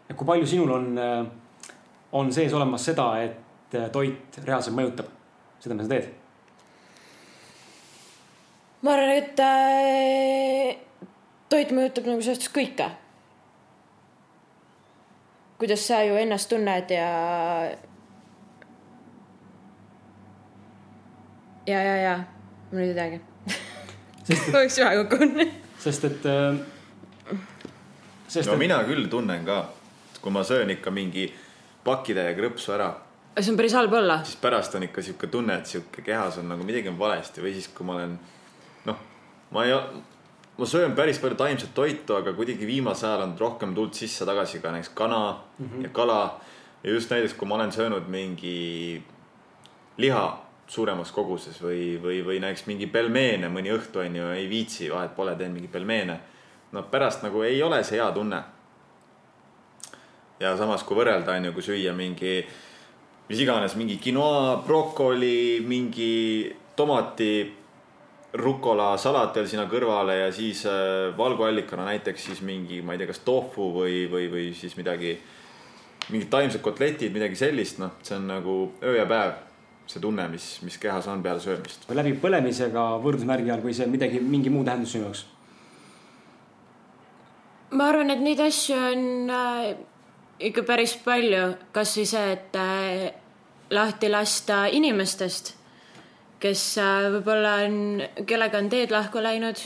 et 0.08 0.16
kui 0.16 0.26
palju 0.26 0.46
sinul 0.46 0.70
on, 0.70 1.00
on 2.12 2.32
sees 2.32 2.54
olemas 2.54 2.84
seda, 2.84 3.10
et 3.22 3.80
toit 3.92 4.38
reaalselt 4.44 4.76
mõjutab 4.76 5.10
seda, 5.58 5.74
mida 5.74 5.88
sa 5.88 5.94
teed 5.96 6.14
ma 8.86 8.92
arvan, 8.94 9.10
et 9.18 9.40
äh, 9.42 10.76
toit 11.50 11.72
mõjutab 11.74 12.06
nagu 12.06 12.22
selles 12.22 12.38
suhtes 12.38 12.54
kõike. 12.54 12.90
kuidas 15.56 15.86
sa 15.88 16.02
ju 16.04 16.18
ennast 16.20 16.50
tunned 16.52 16.90
ja. 16.92 17.08
ja, 21.66 21.80
ja, 21.80 21.96
ja, 21.96 22.16
ma 22.76 22.84
nüüd 22.84 22.92
ei 22.92 22.96
teagi. 22.96 23.20
oleks 24.52 24.78
ühe 24.82 24.92
kokku 25.00 25.18
panna. 25.22 25.46
sest 25.80 26.04
et 26.04 26.26
äh,. 26.28 26.58
sest 28.28 28.50
no 28.50 28.56
et 28.56 28.62
mina 28.66 28.82
küll 28.88 29.08
tunnen 29.10 29.46
ka, 29.46 29.62
kui 30.20 30.34
ma 30.34 30.44
söön 30.44 30.70
ikka 30.76 30.92
mingi 30.92 31.30
pakitäie 31.86 32.34
krõpsu 32.36 32.74
ära, 32.76 32.90
see 33.38 33.52
on 33.52 33.60
päris 33.60 33.76
halb 33.78 33.94
olla. 33.96 34.18
siis 34.24 34.40
pärast 34.42 34.76
on 34.76 34.84
ikka 34.88 35.04
sihuke 35.06 35.30
tunne, 35.32 35.56
et 35.56 35.72
sihuke 35.72 36.04
kehas 36.04 36.40
on 36.42 36.50
nagu 36.52 36.66
midagi 36.66 36.92
on 36.92 36.98
valesti 37.00 37.44
või 37.44 37.54
siis, 37.56 37.70
kui 37.72 37.86
ma 37.88 37.96
olen 37.96 38.16
noh, 38.90 39.02
ma 39.56 39.64
ei, 39.64 39.76
ma 40.58 40.68
söön 40.68 40.96
päris 40.98 41.20
palju 41.22 41.38
taimset 41.40 41.72
toitu, 41.74 42.18
aga 42.18 42.34
kuidagi 42.36 42.68
viimasel 42.68 43.12
ajal 43.12 43.28
on 43.28 43.36
rohkem 43.40 43.74
tulnud 43.76 43.96
sisse-tagasi 43.96 44.60
ka 44.64 44.72
näiteks 44.74 44.92
kana 44.94 45.20
mm 45.32 45.68
-hmm. 45.68 45.82
ja 45.88 45.88
kala. 45.88 46.40
ja 46.82 46.92
just 46.92 47.10
näiteks, 47.10 47.34
kui 47.34 47.48
ma 47.48 47.54
olen 47.54 47.72
söönud 47.72 48.08
mingi 48.08 49.02
liha 49.96 50.45
suuremas 50.66 51.12
koguses 51.14 51.60
või, 51.62 51.96
või, 52.02 52.20
või 52.26 52.40
näiteks 52.42 52.66
mingi 52.66 52.88
pelmeene 52.90 53.48
mõni 53.52 53.70
õhtu 53.74 54.02
on 54.02 54.16
ju, 54.18 54.30
ei 54.34 54.48
viitsi, 54.50 54.90
vahet 54.90 55.14
pole, 55.16 55.36
teen 55.36 55.54
mingi 55.54 55.68
pelmeene. 55.68 56.20
no 56.72 56.82
pärast 56.90 57.22
nagu 57.22 57.42
ei 57.46 57.62
ole 57.62 57.82
see 57.84 58.00
hea 58.00 58.10
tunne. 58.12 58.42
ja 60.40 60.56
samas, 60.56 60.82
kui 60.82 60.96
võrrelda 60.96 61.36
on 61.36 61.44
ju, 61.44 61.52
kui 61.52 61.62
süüa 61.62 61.94
mingi 61.94 62.44
mis 63.28 63.40
iganes, 63.42 63.74
mingi 63.74 63.98
quinoa, 63.98 64.62
brokoli, 64.66 65.60
mingi 65.66 66.54
tomati, 66.76 67.54
rukola 68.36 68.92
salat 69.00 69.34
veel 69.36 69.48
sinna 69.48 69.64
kõrvale 69.70 70.18
ja 70.20 70.28
siis 70.34 70.62
äh, 70.68 71.08
valguallikana 71.16 71.86
näiteks 71.88 72.28
siis 72.28 72.42
mingi, 72.44 72.82
ma 72.84 72.94
ei 72.94 73.00
tea, 73.00 73.08
kas 73.10 73.22
tofu 73.24 73.70
või, 73.74 74.04
või, 74.12 74.28
või 74.32 74.46
siis 74.54 74.76
midagi, 74.78 75.16
mingid 76.12 76.28
taimsed 76.30 76.62
kotletid, 76.62 77.14
midagi 77.14 77.38
sellist, 77.38 77.80
noh, 77.82 77.96
see 78.06 78.18
on 78.18 78.28
nagu 78.30 78.56
öö 78.84 78.96
ja 78.98 79.06
päev. 79.10 79.38
See 79.86 80.02
tunne, 80.02 80.28
mis, 80.28 80.46
mis 80.66 80.78
kehas 80.82 81.06
on 81.08 81.22
peale 81.22 81.40
söömist. 81.40 81.86
läbi 81.94 82.16
põlemisega 82.22 82.86
võrdusmärgi 83.02 83.52
all 83.54 83.62
või 83.64 83.74
see 83.76 83.86
midagi, 83.90 84.20
mingi 84.20 84.50
muu 84.50 84.64
tähendus 84.66 84.96
sinu 84.96 85.06
jaoks? 85.06 85.26
ma 87.70 87.90
arvan, 87.90 88.10
et 88.10 88.22
neid 88.22 88.40
asju 88.40 88.76
on 88.76 89.30
äh, 89.30 89.76
ikka 90.40 90.64
päris 90.66 90.96
palju, 91.04 91.44
kasvõi 91.74 92.06
see, 92.08 92.32
et 92.36 92.58
äh, 92.60 93.06
lahti 93.70 94.10
lasta 94.10 94.64
inimestest, 94.72 95.54
kes 96.42 96.64
äh, 96.82 97.08
võib-olla 97.16 97.56
on, 97.66 97.78
kellega 98.28 98.60
on 98.60 98.70
teed 98.72 98.94
lahku 98.94 99.22
läinud, 99.22 99.60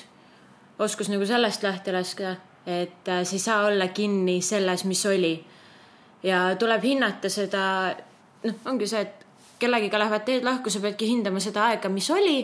oskus 0.81 1.11
nagu 1.13 1.27
sellest 1.29 1.65
lahti 1.67 1.95
laskida, 1.95 2.37
et 2.67 3.09
äh, 3.09 3.25
sa 3.25 3.37
ei 3.37 3.43
saa 3.43 3.65
olla 3.69 3.91
kinni 3.95 4.41
selles, 4.45 4.85
mis 4.85 5.05
oli. 5.07 5.35
ja 6.23 6.55
tuleb 6.61 6.83
hinnata 6.85 7.29
seda, 7.33 7.65
noh, 8.45 8.57
ongi 8.69 8.87
see, 8.89 9.01
et 9.01 9.20
kellegiga 9.61 9.99
lähevad 10.01 10.25
teed 10.27 10.45
lahku, 10.45 10.71
sa 10.71 10.81
peadki 10.81 11.09
hindama 11.13 11.41
seda 11.41 11.69
aega, 11.71 11.89
mis 11.93 12.11
oli 12.11 12.39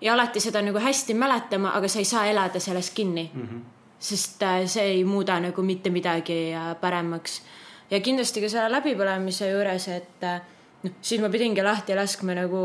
ja 0.00 0.14
alati 0.14 0.40
seda 0.40 0.62
nagu 0.62 0.78
hästi 0.78 1.14
mäletama, 1.14 1.74
aga 1.78 1.88
sa 1.88 1.98
ei 1.98 2.08
saa 2.08 2.26
elada 2.26 2.60
sellest 2.60 2.94
kinni 2.94 3.30
mm. 3.32 3.46
-hmm 3.46 3.68
sest 4.00 4.42
äh, 4.42 4.64
see 4.66 4.86
ei 4.96 5.04
muuda 5.04 5.36
nagu 5.40 5.62
mitte 5.62 5.90
midagi 5.90 6.54
paremaks. 6.80 7.42
ja 7.90 8.00
kindlasti 8.00 8.40
ka 8.40 8.48
selle 8.48 8.70
läbipõlemise 8.72 9.50
juures, 9.50 9.88
et 9.92 10.24
äh, 10.24 10.40
noh, 10.84 10.96
siis 11.02 11.20
ma 11.20 11.28
pidingi 11.28 11.62
lahti 11.62 11.96
laskma 11.98 12.36
nagu 12.38 12.62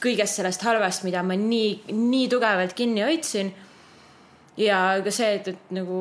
kõigest 0.00 0.40
sellest 0.40 0.64
halvast, 0.64 1.04
mida 1.04 1.22
ma 1.22 1.36
nii, 1.36 1.92
nii 1.92 2.28
tugevalt 2.28 2.74
kinni 2.76 3.04
hoidsin. 3.04 3.52
ja 4.56 5.00
ka 5.04 5.10
see, 5.14 5.34
et, 5.38 5.48
et 5.48 5.72
nagu 5.72 6.00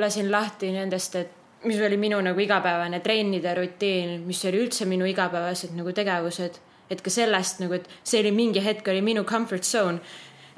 lasin 0.00 0.30
lahti 0.32 0.72
nendest, 0.72 1.16
et 1.16 1.34
mis 1.64 1.80
oli 1.80 1.96
minu 1.96 2.20
nagu 2.22 2.40
igapäevane 2.40 3.00
trennide 3.00 3.54
rutiin, 3.54 4.20
mis 4.26 4.44
oli 4.46 4.62
üldse 4.62 4.86
minu 4.86 5.06
igapäevased 5.10 5.74
nagu 5.76 5.92
tegevused, 5.94 6.58
et 6.90 7.02
ka 7.02 7.10
sellest 7.10 7.62
nagu, 7.62 7.74
et 7.74 7.88
see 8.06 8.22
oli 8.22 8.32
mingi 8.34 8.62
hetk 8.64 8.88
oli 8.88 9.02
minu 9.02 9.24
comfort 9.24 9.64
zone. 9.64 10.00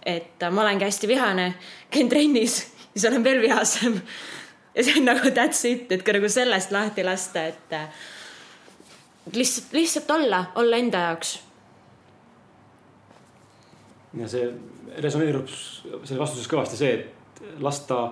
et 0.06 0.42
äh, 0.42 0.50
ma 0.50 0.62
olengi 0.62 0.84
hästi 0.84 1.08
vihane, 1.08 1.54
käin 1.90 2.08
trennis 2.08 2.54
siis 2.94 3.04
olen 3.04 3.24
veel 3.24 3.42
vihasem. 3.42 4.00
ja 4.74 4.84
see 4.84 4.96
on 4.98 5.04
nagu 5.04 5.28
that's 5.28 5.64
it, 5.68 5.92
et 5.92 6.02
ka 6.02 6.12
nagu 6.12 6.28
sellest 6.28 6.72
lahti 6.72 7.04
lasta, 7.04 7.44
et 7.44 7.72
äh, 7.72 7.88
lihtsalt, 9.34 9.72
lihtsalt 9.72 10.10
olla, 10.10 10.44
olla 10.54 10.76
enda 10.76 11.04
jaoks. 11.08 11.38
ja 14.20 14.28
see 14.28 14.48
resoneerub 14.98 15.48
selles 15.48 16.18
vastuses 16.18 16.48
kõvasti 16.50 16.76
see, 16.76 16.94
et 16.98 17.60
lasta 17.62 18.10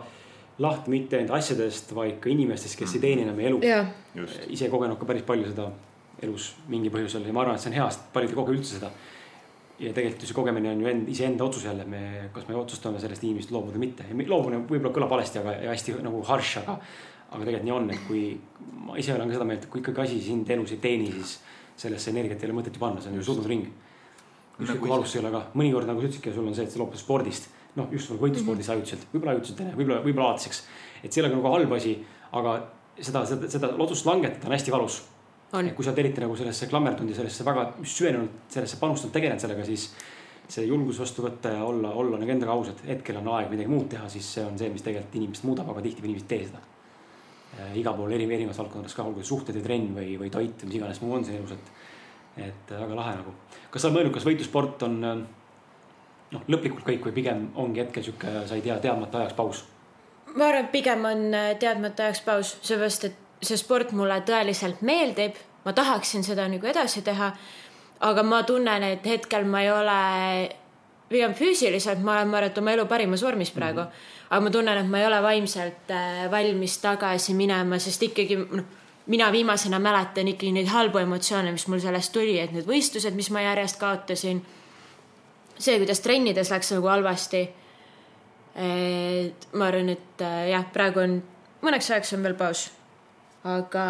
lahti 0.58 0.90
mitte 0.90 1.18
ainult 1.18 1.36
asjadest, 1.38 1.92
vaid 1.94 2.18
ka 2.22 2.30
inimestest, 2.32 2.78
kes 2.78 2.96
ei 2.96 3.02
teeni 3.02 3.26
enam 3.26 3.38
elu. 3.40 3.60
just, 4.18 4.40
ise 4.50 4.70
kogenud 4.72 4.98
ka 4.98 5.06
päris 5.06 5.26
palju 5.26 5.52
seda 5.52 5.68
elus 6.22 6.50
mingi 6.70 6.90
põhjusel 6.90 7.26
ja 7.26 7.34
ma 7.34 7.44
arvan, 7.44 7.58
et 7.58 7.62
see 7.62 7.70
on 7.70 7.78
hea, 7.78 7.86
sest 7.92 8.08
paljud 8.14 8.32
ei 8.32 8.38
koge 8.38 8.54
üldse 8.56 8.78
seda. 8.78 8.90
ja 9.78 9.92
tegelikult 9.94 10.24
ju 10.24 10.30
see 10.30 10.34
kogemine 10.34 10.72
on 10.72 10.80
ju 10.82 10.88
end, 10.90 11.10
iseenda 11.12 11.44
otsus 11.44 11.68
jälle, 11.68 11.84
me, 11.86 12.00
kas 12.34 12.48
me 12.48 12.56
otsustame 12.58 12.98
sellest 12.98 13.22
inimesest 13.22 13.52
loobuda 13.54 13.78
või 13.78 13.86
mitte. 13.86 14.08
loobumine 14.26 14.64
võib-olla 14.66 14.94
kõlab 14.96 15.14
valesti, 15.14 15.38
aga 15.38 15.54
ja 15.62 15.70
hästi 15.70 15.94
nagu 16.02 16.22
harš, 16.26 16.56
aga, 16.64 16.78
aga 17.28 17.44
tegelikult 17.44 17.68
nii 17.68 17.76
on, 17.76 17.90
et 17.94 18.02
kui 18.08 18.22
ma 18.88 18.98
ise 18.98 19.14
olen 19.14 19.30
ka 19.30 19.38
seda 19.38 19.46
meelt, 19.46 19.68
et 19.68 19.70
kui 19.70 19.84
ikkagi 19.84 20.02
asi 20.06 20.18
sind 20.24 20.50
elus 20.50 20.74
ei 20.74 20.82
teeni, 20.82 21.12
siis 21.20 21.36
sellesse 21.78 22.10
energiat 22.10 22.42
ei 22.42 22.50
ole 22.50 22.58
mõtet 22.58 22.74
ju 22.74 22.82
panna, 22.82 23.04
see 23.04 23.12
on 23.12 23.20
ju 23.20 23.28
surnud 23.28 23.46
ring. 23.46 23.70
ükskõik 24.58 24.80
kui 24.82 24.90
valus 24.90 25.12
see 25.12 25.20
ei 25.20 25.24
ole 25.24 25.30
ka, 25.36 25.44
mõnikord 25.54 25.86
nagu 25.86 26.02
sa 26.02 26.08
ütlesidki, 26.08 26.34
sul 26.34 26.50
on 26.50 26.58
see, 26.58 26.66
et 26.66 26.74
sa 26.74 26.80
loobud 26.80 26.98
spordist, 26.98 27.46
noh, 27.78 27.92
just 27.94 28.10
nagu 28.12 28.24
võitluspordis 28.26 28.72
ajutiselt, 28.74 29.06
võib-olla 29.12 29.36
ajutiselt 29.36 29.62
onju, 29.64 29.76
võib-olla, 29.78 30.00
võib-olla 30.04 30.32
alatiseks. 30.32 30.64
et 31.02 31.12
see 31.12 31.22
ei 31.22 31.26
ole 31.26 31.34
nagu 31.36 31.54
halb 31.54 31.76
asi, 31.78 31.94
aga 32.38 32.58
seda, 32.98 33.24
seda, 33.30 33.50
seda 33.54 33.72
otsust 33.78 34.08
langetada 34.08 34.50
on 34.50 34.56
hästi 34.58 34.74
valus 34.74 35.00
kui 35.48 35.84
sa 35.84 35.92
oled 35.94 36.02
eriti 36.02 36.20
nagu 36.20 36.34
sellesse 36.36 36.68
klammerdunud 36.68 37.14
ja 37.14 37.16
sellesse 37.16 37.44
väga 37.46 37.62
süvenenud, 37.80 38.40
sellesse 38.52 38.76
panustanud, 38.80 39.14
tegelenud 39.14 39.40
sellega, 39.40 39.64
siis 39.64 39.86
see 40.48 40.66
julgus 40.68 40.98
vastu 41.00 41.24
võtta 41.24 41.54
ja 41.54 41.62
olla, 41.64 41.92
olla 41.96 42.18
nagu 42.20 42.32
endaga 42.32 42.52
aus, 42.52 42.68
et 42.72 42.82
hetkel 42.88 43.16
on 43.20 43.30
aeg 43.36 43.48
midagi 43.52 43.70
muud 43.72 43.88
teha, 43.92 44.08
siis 44.12 44.28
see 44.36 44.44
on 44.44 44.58
see, 44.60 44.68
mis 44.72 44.84
tegelikult 44.84 45.16
inimest 45.20 45.46
muudab, 45.48 45.70
aga 45.72 45.84
tihti 45.84 46.04
inimesed 46.04 46.28
ei 46.28 46.34
tee 46.34 46.50
seda. 46.50 46.60
igal 47.80 47.96
pool 47.96 48.12
eri, 48.12 48.26
erinevates 48.28 48.60
valdkondades 48.60 48.96
ka, 48.96 49.06
olgu 49.08 49.24
suhted 49.24 49.56
või 49.56 49.64
trenn 49.64 49.94
või, 49.96 50.10
või 50.20 50.30
toit 50.32 50.60
või 50.62 50.68
mis 50.68 50.78
iganes 50.78 51.00
muu 51.00 51.14
on 51.16 51.24
siin 51.24 51.40
elus, 51.40 51.56
et, 51.56 51.72
et 52.48 52.72
väga 52.76 53.00
lahe 53.00 53.16
nagu. 53.22 53.32
kas 53.70 53.82
sa 53.82 53.88
oled 53.88 53.98
mõelnud, 53.98 54.14
kas 54.18 54.28
võitlussport 54.28 54.84
on 54.84 54.98
äh, 55.04 55.22
noh, 56.32 56.44
lõplikult 56.48 56.84
kõik 56.86 57.08
või 57.08 57.16
pigem 57.20 57.48
ongi 57.56 57.82
hetkel 57.84 58.04
sihuke, 58.04 58.32
sa 58.46 58.58
ei 58.58 58.64
tea, 58.64 58.78
teadmata 58.82 59.22
ajaks 59.22 59.36
paus? 59.38 59.64
ma 60.34 60.50
arvan, 60.50 60.66
et 60.66 60.72
pigem 60.72 61.04
on 61.08 61.24
äh, 61.34 61.54
teadmata 61.60 62.08
ajaks 62.08 62.20
paus, 62.26 62.56
seepärast 62.62 63.08
et 63.08 63.16
see 63.42 63.58
sport 63.58 63.92
mulle 63.96 64.20
tõeliselt 64.26 64.82
meeldib, 64.86 65.38
ma 65.64 65.74
tahaksin 65.76 66.24
seda 66.26 66.48
nagu 66.50 66.66
edasi 66.66 67.02
teha. 67.06 67.32
aga 68.00 68.22
ma 68.22 68.42
tunnen, 68.46 68.82
et 68.82 69.06
hetkel 69.06 69.44
ma 69.44 69.62
ei 69.62 69.70
ole, 69.74 70.00
pigem 71.08 71.34
füüsiliselt 71.34 71.98
ma 71.98 72.12
olen, 72.12 72.28
ma 72.28 72.36
arvan, 72.38 72.50
et 72.50 72.58
oma 72.58 72.72
elu 72.72 72.84
parimas 72.86 73.22
vormis 73.22 73.50
praegu 73.50 73.80
mm. 73.80 73.86
-hmm. 73.86 74.26
aga 74.30 74.40
ma 74.40 74.50
tunnen, 74.50 74.78
et 74.78 74.90
ma 74.90 74.98
ei 74.98 75.06
ole 75.06 75.22
vaimselt 75.22 75.90
äh, 75.90 76.30
valmis 76.30 76.78
tagasi 76.78 77.34
minema, 77.34 77.78
sest 77.78 78.02
ikkagi 78.02 78.36
noh, 78.36 78.64
mina 79.08 79.32
viimasena 79.32 79.78
mäletan 79.78 80.28
ikkagi 80.28 80.52
neid 80.52 80.68
halbu 80.68 80.98
emotsioone, 80.98 81.52
mis 81.52 81.66
mul 81.68 81.80
sellest 81.80 82.12
tuli, 82.12 82.38
et 82.40 82.52
need 82.52 82.66
võistlused, 82.68 83.14
mis 83.16 83.30
ma 83.30 83.40
järjest 83.40 83.80
kaotasin. 83.80 84.44
see, 85.58 85.78
kuidas 85.78 86.00
trennides 86.00 86.50
läks 86.50 86.72
nagu 86.74 86.88
halvasti 86.88 87.42
et 88.58 89.48
ma 89.54 89.68
arvan, 89.70 89.92
et 89.94 90.22
äh, 90.24 90.48
jah, 90.50 90.64
praegu 90.74 91.02
on, 91.04 91.18
mõneks 91.62 91.90
ajaks 91.92 92.16
on 92.16 92.24
veel 92.26 92.34
paus. 92.38 92.68
aga, 93.46 93.84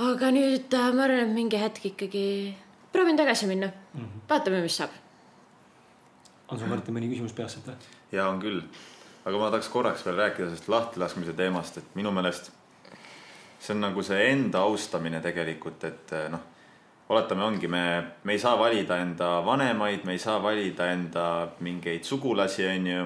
aga 0.00 0.30
nüüd 0.32 0.72
äh, 0.72 0.88
ma 0.96 1.04
arvan, 1.04 1.26
et 1.26 1.34
mingi 1.36 1.60
hetk 1.60 1.90
ikkagi 1.92 2.24
proovin 2.92 3.20
tagasi 3.20 3.46
minna 3.46 3.68
mm. 3.68 4.00
-hmm. 4.00 4.24
vaatame, 4.30 4.62
mis 4.62 4.76
saab. 4.76 4.90
on 6.48 6.58
sul, 6.58 6.68
Martin, 6.68 6.94
mõni 6.94 7.12
küsimus 7.12 7.32
peas 7.32 7.52
sealt 7.52 7.66
või? 7.66 7.76
ja 8.12 8.28
on 8.28 8.40
küll, 8.40 8.62
aga 9.24 9.38
ma 9.38 9.50
tahaks 9.50 9.68
korraks 9.68 10.06
veel 10.06 10.16
rääkida 10.16 10.48
sellest 10.48 10.68
lahtilaskmise 10.68 11.32
teemast, 11.32 11.76
et 11.76 11.94
minu 11.94 12.10
meelest 12.10 12.52
see 13.60 13.74
on 13.74 13.80
nagu 13.80 14.02
see 14.02 14.30
enda 14.30 14.64
austamine 14.64 15.20
tegelikult, 15.20 15.84
et 15.84 16.16
noh 16.30 16.40
oletame, 17.12 17.44
ongi, 17.44 17.68
me, 17.68 17.82
me 18.24 18.32
ei 18.32 18.40
saa 18.40 18.54
valida 18.58 18.96
enda 19.02 19.42
vanemaid, 19.44 20.06
me 20.08 20.16
ei 20.16 20.20
saa 20.20 20.38
valida 20.42 20.88
enda 20.92 21.24
mingeid 21.60 22.06
sugulasi, 22.08 22.66
on 22.66 22.86
ju. 22.86 23.04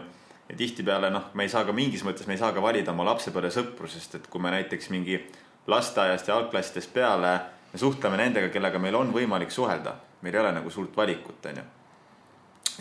ja 0.49 0.57
tihtipeale 0.57 1.11
noh, 1.11 1.33
me 1.35 1.43
ei 1.43 1.51
saa 1.51 1.65
ka 1.67 1.75
mingis 1.75 2.05
mõttes, 2.07 2.27
me 2.31 2.37
ei 2.37 2.41
saa 2.41 2.53
ka 2.55 2.63
valida 2.63 2.93
oma 2.95 3.09
lapsepõlvesõpru, 3.09 3.91
sest 3.91 4.15
et 4.21 4.29
kui 4.31 4.43
me 4.43 4.53
näiteks 4.55 4.93
mingi 4.95 5.19
lasteaiast 5.67 6.31
ja 6.31 6.37
algklassidest 6.39 6.93
peale 6.95 7.33
me 7.73 7.81
suhtleme 7.83 8.21
nendega, 8.21 8.53
kellega 8.55 8.79
meil 8.79 8.95
on 8.95 9.11
võimalik 9.15 9.51
suhelda, 9.51 9.97
meil 10.23 10.39
ei 10.39 10.45
ole 10.45 10.55
nagu 10.61 10.71
suurt 10.71 10.95
valikut, 10.97 11.51
on 11.51 11.59
ju. 11.59 11.67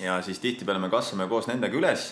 ja 0.06 0.22
siis 0.22 0.40
tihtipeale 0.44 0.80
me 0.80 0.94
kasvame 0.94 1.26
koos 1.32 1.50
nendega 1.50 1.78
üles 1.78 2.12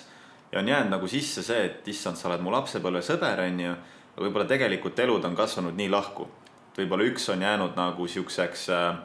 ja 0.51 0.59
on 0.59 0.67
jäänud 0.67 0.97
nagu 0.97 1.07
sisse 1.07 1.45
see, 1.45 1.67
et 1.69 1.93
issand, 1.93 2.17
sa 2.17 2.31
oled 2.31 2.41
mu 2.41 2.53
lapsepõlvesõber, 2.55 3.45
on 3.45 3.65
ju. 3.67 3.75
aga 4.15 4.25
võib-olla 4.25 4.49
tegelikult 4.49 5.05
elud 5.05 5.29
on 5.29 5.37
kasvanud 5.37 5.77
nii 5.77 5.93
lahku 5.93 6.31
et 6.73 6.79
võib-olla 6.81 7.05
üks 7.05 7.29
on 7.29 7.41
jäänud 7.45 7.75
nagu 7.77 8.07
siukseks 8.09 8.69
äh, 8.73 8.95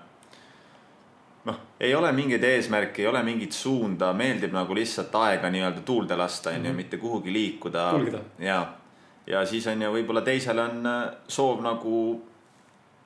noh, 1.45 1.59
ei 1.81 1.95
ole 1.95 2.13
mingeid 2.13 2.45
eesmärke, 2.45 3.03
ei 3.03 3.09
ole 3.11 3.23
mingit 3.23 3.53
suunda, 3.53 4.13
meeldib 4.17 4.55
nagu 4.57 4.75
lihtsalt 4.75 5.15
aega 5.21 5.51
nii-öelda 5.53 5.85
tuulde 5.87 6.17
lasta, 6.17 6.51
onju, 6.51 6.71
mhm. 6.71 6.77
mitte 6.77 6.97
kuhugi 6.97 7.33
liikuda. 7.33 7.91
ja, 8.39 8.59
ja 9.27 9.45
siis 9.47 9.67
on 9.67 9.83
ju 9.83 9.93
võib-olla 9.99 10.25
teisel 10.25 10.59
on 10.65 10.87
äh, 10.87 11.05
soov 11.29 11.63
nagu 11.65 11.99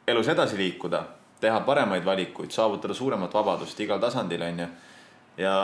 elus 0.06 0.28
edasi 0.28 0.58
liikuda, 0.58 1.04
teha 1.40 1.60
paremaid 1.66 2.04
valikuid, 2.04 2.50
saavutada 2.50 2.94
suuremat 2.94 3.34
vabadust 3.34 3.80
igal 3.80 3.98
tasandil, 4.00 4.42
onju. 4.42 4.68
ja 5.36 5.56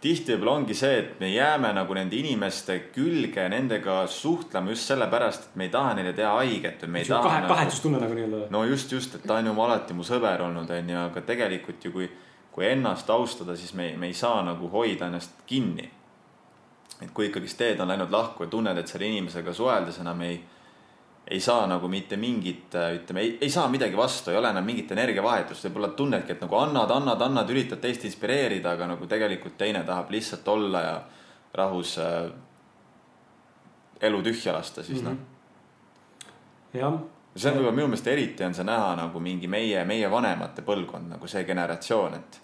tihti 0.00 0.32
võib-olla 0.32 0.54
ongi 0.60 0.74
see, 0.76 0.96
et 1.02 1.20
me 1.20 1.28
jääme 1.28 1.70
nagu 1.76 1.94
nende 1.96 2.16
inimeste 2.16 2.76
külge, 2.94 3.44
nendega 3.52 4.00
suhtlema 4.08 4.72
just 4.72 4.88
sellepärast, 4.88 5.50
et 5.50 5.60
me 5.60 5.66
ei 5.68 5.72
taha 5.74 5.92
neile 5.98 6.14
teha 6.16 6.32
haiget 6.38 6.84
või 6.86 6.94
me 6.94 7.02
ei 7.02 7.08
taha 7.10 7.22
kahe, 7.26 7.42
nagu.... 7.44 7.54
kahetsustunne 7.54 8.00
nagu 8.00 8.16
nii-öelda. 8.16 8.42
no 8.54 8.64
just, 8.68 8.92
just, 8.96 9.18
et 9.18 9.26
ta 9.28 9.36
on 9.40 9.50
ju 9.50 9.54
alati 9.66 9.96
mu 9.96 10.06
sõber 10.06 10.46
olnud, 10.46 10.72
onju, 10.76 10.98
aga 11.02 11.24
tegelikult 11.28 11.84
ju 11.84 11.92
kui, 11.96 12.08
kui 12.52 12.68
ennast 12.70 13.10
austada, 13.12 13.56
siis 13.56 13.74
me, 13.76 13.92
me 14.00 14.08
ei 14.08 14.16
saa 14.16 14.40
nagu 14.46 14.70
hoida 14.72 15.10
ennast 15.10 15.44
kinni. 15.46 15.90
et 17.00 17.12
kui 17.16 17.28
ikkagist 17.28 17.58
teed 17.60 17.80
on 17.80 17.88
läinud 17.88 18.10
lahku 18.12 18.44
ja 18.44 18.50
tunned, 18.52 18.78
et 18.78 18.88
selle 18.88 19.08
inimesega 19.08 19.52
suheldes 19.56 20.00
enam 20.00 20.20
ei 20.24 20.40
ei 21.30 21.40
saa 21.40 21.66
nagu 21.70 21.88
mitte 21.88 22.16
mingit, 22.18 22.74
ütleme, 22.74 23.22
ei, 23.40 23.50
saa 23.50 23.68
midagi 23.70 23.96
vastu, 23.96 24.32
ei 24.32 24.38
ole 24.38 24.50
enam 24.50 24.64
mingit 24.66 24.90
energiavahetust, 24.90 25.68
võib-olla 25.68 25.92
tunnedki, 25.94 26.34
et 26.34 26.40
nagu 26.42 26.56
annad, 26.58 26.90
annad, 26.90 27.22
annad, 27.22 27.50
üritad 27.54 27.78
teist 27.82 28.04
inspireerida, 28.08 28.72
aga 28.74 28.88
nagu 28.90 29.06
tegelikult 29.10 29.54
teine 29.60 29.84
tahab 29.86 30.10
lihtsalt 30.10 30.48
olla 30.50 30.80
ja 30.82 30.96
rahus 31.54 31.96
äh, 32.02 32.32
elu 34.08 34.22
tühja 34.26 34.56
lasta, 34.56 34.82
siis 34.82 35.02
mm 35.02 35.08
-hmm. 35.08 35.18
noh. 36.74 36.80
jah. 36.80 36.98
see 37.36 37.50
on 37.50 37.58
võib-olla 37.58 37.76
minu 37.76 37.86
meelest 37.86 38.06
eriti 38.06 38.44
on 38.44 38.54
see 38.54 38.64
näha 38.64 38.96
nagu 38.96 39.20
mingi 39.20 39.46
meie, 39.48 39.84
meie 39.84 40.10
vanemate 40.10 40.62
põlvkond 40.62 41.14
nagu 41.14 41.26
see 41.26 41.44
generatsioon, 41.44 42.14
et 42.14 42.40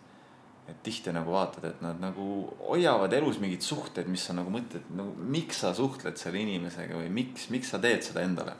et 0.68 0.82
tihti 0.82 1.12
nagu 1.12 1.32
vaatad, 1.32 1.64
et 1.64 1.82
nad 1.82 2.01
nagu 2.01 2.55
hoiavad 2.68 3.12
elus 3.12 3.39
mingeid 3.39 3.62
suhteid, 3.62 4.07
mis 4.07 4.24
sa 4.26 4.32
nagu 4.32 4.51
mõtled, 4.51 4.82
nagu 4.91 5.14
miks 5.14 5.61
sa 5.61 5.74
suhtled 5.74 6.16
selle 6.16 6.39
inimesega 6.39 6.95
või 6.95 7.09
miks, 7.09 7.51
miks 7.51 7.70
sa 7.70 7.78
teed 7.78 8.03
seda 8.03 8.20
endale 8.20 8.53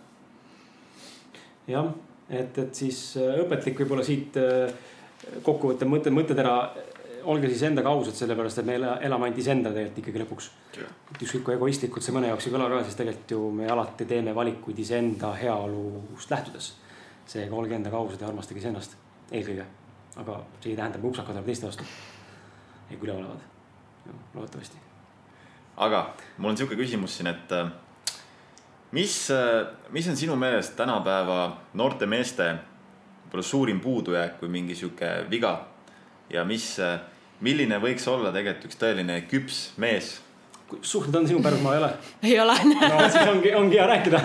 jah, 1.69 1.89
et, 2.31 2.59
et 2.59 2.75
siis 2.75 2.99
äh, 3.21 3.41
õpetlik 3.43 3.81
võib-olla 3.83 4.05
siit 4.07 4.37
äh, 4.41 4.75
kokkuvõtte 5.43 5.89
mõte, 5.89 6.13
mõttetera. 6.15 6.59
olge 7.27 7.49
siis 7.51 7.63
endaga 7.67 7.91
ausad, 7.91 8.15
sellepärast 8.15 8.61
et 8.61 8.67
me 8.69 8.77
elame 8.79 9.27
ainult 9.27 9.39
iseenda 9.43 9.73
tegelikult 9.75 9.99
ikkagi 9.99 10.21
lõpuks. 10.23 10.51
ükskõik 11.23 11.43
kui 11.45 11.55
egoistlikult 11.57 12.05
see 12.05 12.15
mõne 12.15 12.29
jaoks 12.29 12.47
ei 12.47 12.53
kõla 12.55 12.69
ka, 12.71 12.83
siis 12.85 12.99
tegelikult 13.01 13.31
ju 13.35 13.41
me 13.51 13.67
alati 13.67 14.07
teeme 14.07 14.35
valikuid 14.35 14.79
iseenda 14.79 15.33
heaolust 15.35 16.31
lähtudes. 16.31 16.75
seega 17.27 17.57
olge 17.57 17.75
endaga 17.75 17.97
ausad 17.97 18.21
ja 18.21 18.29
armastage 18.29 18.63
iseennast 18.63 18.97
eelkõige. 19.33 19.65
aga 20.17 20.41
see 20.61 20.71
ei 20.71 20.77
tähenda, 20.77 20.99
et 20.99 21.03
me 21.03 21.09
upsakad 21.09 21.35
oleme 21.35 21.47
teiste 21.47 21.67
vastu. 21.67 21.85
ei, 22.91 22.97
kui 22.97 23.09
üleolevad. 23.09 23.43
loodetavasti. 24.35 24.77
aga 25.77 26.15
mul 26.39 26.51
on 26.51 26.57
sihuke 26.57 26.77
küsimus 26.77 27.17
siin, 27.17 27.27
et 27.27 27.53
äh, 27.53 27.73
mis, 28.93 29.29
mis 29.91 30.09
on 30.09 30.17
sinu 30.17 30.37
meelest 30.37 30.77
tänapäeva 30.77 31.57
noorte 31.75 32.07
meeste 32.07 32.53
võib-olla 33.27 33.43
suurim 33.43 33.81
puudujääk 33.81 34.39
või 34.43 34.53
mingi 34.61 34.77
sihuke 34.79 35.25
viga 35.31 35.57
ja 36.31 36.45
mis, 36.45 36.77
milline 37.41 37.81
võiks 37.83 38.07
olla 38.09 38.33
tegelikult 38.33 38.71
üks 38.71 38.81
tõeline 38.81 39.21
küps 39.31 39.65
mees? 39.77 40.17
suhted 40.83 41.15
on 41.15 41.27
sinu 41.29 41.43
pärusmaa, 41.43 41.75
ei 41.75 41.79
ole? 41.79 41.91
ei 42.23 42.41
ole 42.41 42.55
no 42.91 43.09
siis 43.11 43.29
ongi, 43.29 43.55
ongi 43.55 43.79
hea 43.79 43.87
rääkida 43.87 44.23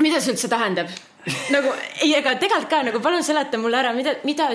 mida 0.00 0.20
see 0.20 0.34
üldse 0.34 0.48
tähendab? 0.50 0.92
nagu 1.52 1.72
ei, 2.00 2.14
ega 2.16 2.36
tegelikult 2.40 2.70
ka 2.70 2.82
nagu 2.86 3.00
palun 3.04 3.24
seleta 3.24 3.60
mulle 3.60 3.80
ära, 3.82 3.92
mida, 3.96 4.16
mida, 4.24 4.48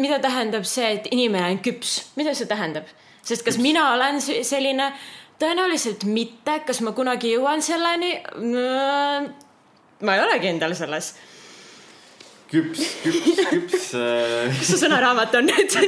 mida 0.00 0.20
tähendab 0.22 0.66
see, 0.68 0.96
et 0.98 1.08
inimene 1.14 1.54
on 1.54 1.62
küps, 1.64 2.12
mida 2.20 2.34
see 2.36 2.48
tähendab? 2.50 2.88
sest 3.22 3.44
kas 3.46 3.56
küps. 3.56 3.64
mina 3.64 3.86
olen 3.94 4.20
selline 4.20 4.90
tõenäoliselt 5.40 6.04
mitte, 6.08 6.60
kas 6.66 6.82
ma 6.84 6.92
kunagi 6.96 7.34
jõuan 7.34 7.62
selleni? 7.64 8.12
ma 10.00 10.16
ei 10.16 10.22
ole 10.24 10.38
kindel 10.42 10.74
selles. 10.76 11.14
küps, 12.50 12.84
küps, 13.04 13.40
küps 13.50 13.88
äh.... 14.00 14.50
mis 14.50 14.68
su 14.72 14.78
sõnaraamat 14.80 15.36
on 15.38 15.48
nüüd 15.48 15.76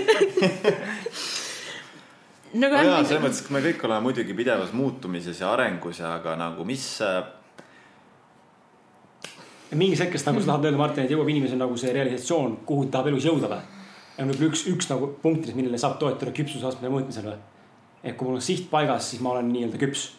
nagu 2.63 2.77
no 2.77 2.83
jaa, 2.85 3.05
selles 3.05 3.23
mõttes, 3.25 3.45
et 3.45 3.55
me 3.55 3.63
kõik 3.65 3.87
oleme 3.89 4.07
muidugi 4.07 4.37
pidevas 4.37 4.75
muutumises 4.77 5.41
ja 5.41 5.53
arengus 5.55 6.03
ja 6.03 6.17
aga 6.19 6.37
nagu 6.39 6.67
mis 6.69 6.87
äh.... 7.05 7.23
mingis 9.75 10.05
hetkest 10.05 10.29
nagu 10.29 10.43
sa 10.43 10.53
tahad 10.53 10.69
öelda, 10.71 10.81
Martin, 10.81 11.07
et 11.07 11.15
jõuab 11.15 11.33
inimesel 11.33 11.61
nagu 11.61 11.79
see 11.81 11.95
realisatsioon, 11.97 12.61
kuhu 12.69 12.87
ta 12.87 12.99
tahab 12.99 13.13
elus 13.13 13.27
jõuda 13.29 13.51
või? 13.53 13.81
ja 14.13 14.29
võib-olla 14.29 14.53
üks, 14.53 14.67
üks 14.71 14.93
nagu 14.93 15.09
punktidest, 15.23 15.57
millele 15.59 15.81
saab 15.81 15.99
toetuda 16.01 16.37
küpsuse 16.37 16.69
astme 16.69 16.93
mõõtmisel 16.93 17.33
või? 17.33 17.41
Et 18.03 18.17
kui 18.17 18.27
mul 18.27 18.41
on 18.41 18.45
siht 18.45 18.69
paigas, 18.71 19.11
siis 19.11 19.23
ma 19.23 19.37
olen 19.37 19.49
nii-öelda 19.53 19.79
küps. 19.81 20.11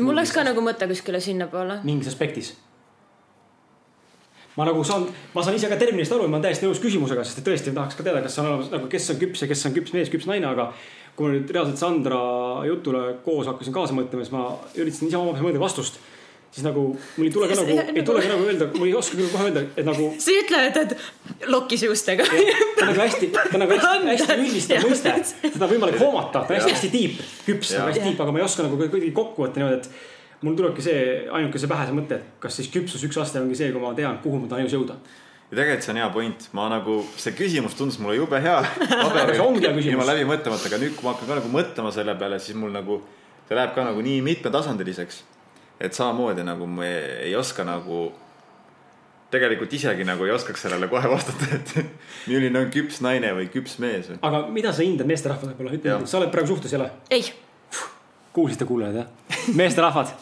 mul 0.00 0.16
läks 0.16 0.32
ka 0.32 0.44
nagu 0.46 0.62
mõte 0.64 0.88
kuskile 0.88 1.20
sinnapoole. 1.20 1.80
mingis 1.84 2.08
aspektis. 2.08 2.54
ma 4.56 4.64
nagu 4.68 4.84
saan, 4.84 5.06
ma 5.34 5.42
saan 5.42 5.56
ise 5.56 5.68
ka 5.68 5.76
terminist 5.76 6.12
aru 6.12 6.28
ma 6.28 6.38
olen 6.38 6.48
täiesti 6.48 6.66
nõus 6.66 6.80
küsimusega, 6.82 7.24
sest 7.24 7.44
tõesti 7.46 7.74
tahaks 7.74 7.98
ka 7.98 8.06
teada, 8.06 8.22
kas 8.22 8.38
on 8.38 8.46
olemas 8.46 8.70
nagu, 8.70 8.88
kes 8.88 9.10
on 9.10 9.20
küps 9.20 9.42
ja 9.42 9.48
kes 9.48 9.66
on 9.66 9.76
küps 9.76 9.92
mees, 9.96 10.12
küps 10.12 10.26
naine, 10.26 10.46
aga 10.46 10.72
kui 11.16 11.26
ma 11.26 11.34
nüüd 11.34 11.50
reaalselt 11.50 11.78
Sandra 11.78 12.22
jutule 12.66 13.18
koos 13.24 13.46
hakkasin 13.50 13.76
kaasa 13.76 13.96
mõtlema, 13.96 14.24
siis 14.24 14.32
ma 14.34 14.46
üritasin 14.74 15.08
ise 15.08 15.20
omavahel 15.20 15.48
mõelda 15.48 15.62
vastust 15.62 16.00
siis 16.50 16.66
nagu 16.66 16.82
mul 17.16 17.26
ei 17.26 17.32
tule 17.32 17.48
ka 17.48 17.56
nagu, 17.60 17.74
ei 17.94 18.04
tule 18.06 18.22
ka 18.24 18.30
nagu 18.32 18.46
öelda, 18.48 18.68
mul 18.74 18.88
ei 18.88 18.94
oska 18.98 19.18
küll 19.18 19.30
kohe 19.30 19.46
öelda, 19.48 19.62
et 19.78 19.86
nagu. 19.86 20.08
sa 20.18 20.32
ei 20.32 20.40
ütle, 20.42 20.62
et, 20.66 20.94
lokis 21.52 21.84
juustega. 21.86 22.26
ta 22.26 22.86
on 22.86 22.90
nagu 22.90 23.02
hästi, 23.04 23.30
ta 23.36 23.44
on 23.54 23.62
nagu 23.64 23.76
hästi, 23.76 24.08
hästi 24.10 24.38
üldistav 24.44 24.86
mõiste, 24.88 25.14
seda 25.44 25.68
on 25.68 25.72
võimalik 25.76 26.00
hoomata, 26.02 26.42
ta 26.42 26.50
on 26.50 26.58
hästi, 26.58 26.74
hästi 26.74 26.92
tiip, 26.94 27.22
küps, 27.46 27.74
nagu 27.78 27.92
hästi 27.92 28.06
tiip, 28.08 28.24
aga 28.26 28.34
ma 28.34 28.42
ei 28.42 28.46
oska 28.48 28.66
nagu 28.66 28.80
kuidagi 28.80 29.12
kokku 29.16 29.46
võtta 29.46 29.62
niimoodi, 29.62 29.78
et 29.78 30.44
mul 30.46 30.58
tulebki 30.58 30.84
see, 30.84 31.06
ainuke 31.38 31.62
see 31.62 31.70
pähe 31.70 31.86
see 31.86 31.98
mõte, 32.00 32.18
et 32.18 32.36
kas 32.42 32.58
siis 32.58 32.70
küpsus 32.74 33.06
üks 33.06 33.22
aste 33.22 33.42
ongi 33.42 33.58
see, 33.58 33.70
kui 33.74 33.82
ma 33.82 33.94
tean, 33.94 34.18
kuhu 34.24 34.42
ma 34.42 34.50
tahan 34.50 34.66
elus 34.66 34.74
jõuda. 34.74 34.98
Ja 35.50 35.58
tegelikult 35.58 35.86
see 35.86 35.94
on 35.94 35.98
hea 35.98 36.10
point, 36.14 36.44
ma 36.54 36.68
nagu, 36.70 37.00
see 37.18 37.34
küsimus 37.34 37.74
tundus 37.78 37.98
mulle 38.02 38.20
jube 38.20 38.38
hea 38.42 38.58
ilma 39.90 40.06
läbi 40.06 40.26
mõtlemata, 40.26 40.66
aga 40.70 40.78
nüüd, 40.78 40.94
kui 40.94 41.06
ma 41.06 41.14
hakkan 41.14 41.30
ka 41.30 41.40
nagu 41.40 41.50
mõtlema 41.50 41.90
selle 41.94 42.14
peale, 42.18 42.38
siis 42.42 42.58
mul 42.58 42.70
nagu, 42.74 43.00
see 43.48 43.58
läheb 43.58 43.74
ka 43.74 43.86
nagu 43.86 44.02
nii 44.06 44.22
mitmetasandiliseks 44.28 45.24
et 45.80 45.96
samamoodi 45.96 46.44
nagu 46.44 46.66
me 46.68 46.88
ei 47.24 47.34
oska 47.36 47.64
nagu, 47.64 48.10
tegelikult 49.32 49.72
isegi 49.72 50.04
nagu 50.04 50.26
ei 50.26 50.34
oskaks 50.34 50.66
sellele 50.66 50.88
kohe 50.92 51.10
vastata, 51.10 51.48
et 51.56 51.74
milline 52.30 52.64
on 52.64 52.72
küps 52.74 53.00
naine 53.04 53.32
või 53.36 53.48
küps 53.52 53.78
mees. 53.82 54.10
aga 54.20 54.44
mida 54.52 54.74
sa 54.76 54.84
hindad 54.86 55.08
meesterahva 55.08 55.52
võib-olla, 55.52 55.76
ütle, 55.78 56.00
sa 56.10 56.20
oled 56.20 56.34
praegu 56.34 56.52
suhtes, 56.52 56.74
ei 56.74 56.80
ole? 56.80 56.90
ei. 57.16 57.24
kuulsite 58.36 58.68
kuulajad 58.68 59.00
jah? 59.02 59.08
meesterahvad 59.56 60.12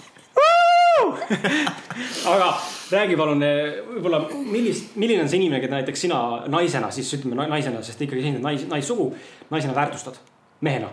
aga 2.32 2.48
räägi 2.92 3.16
palun 3.18 3.42
eh, 3.44 3.78
võib-olla, 3.96 4.22
millist, 4.48 4.94
milline 5.00 5.24
on 5.24 5.30
see 5.30 5.40
inimene, 5.42 5.60
keda 5.64 5.78
näiteks 5.80 6.06
sina 6.06 6.18
naisena 6.50 6.90
siis 6.94 7.10
ütleme 7.18 7.48
naisena, 7.50 7.82
sest 7.84 8.02
ikkagi 8.06 8.22
esindad 8.24 8.44
nais, 8.46 8.64
naissugu, 8.70 9.10
naisena 9.52 9.76
väärtustad, 9.76 10.18
mehena. 10.64 10.90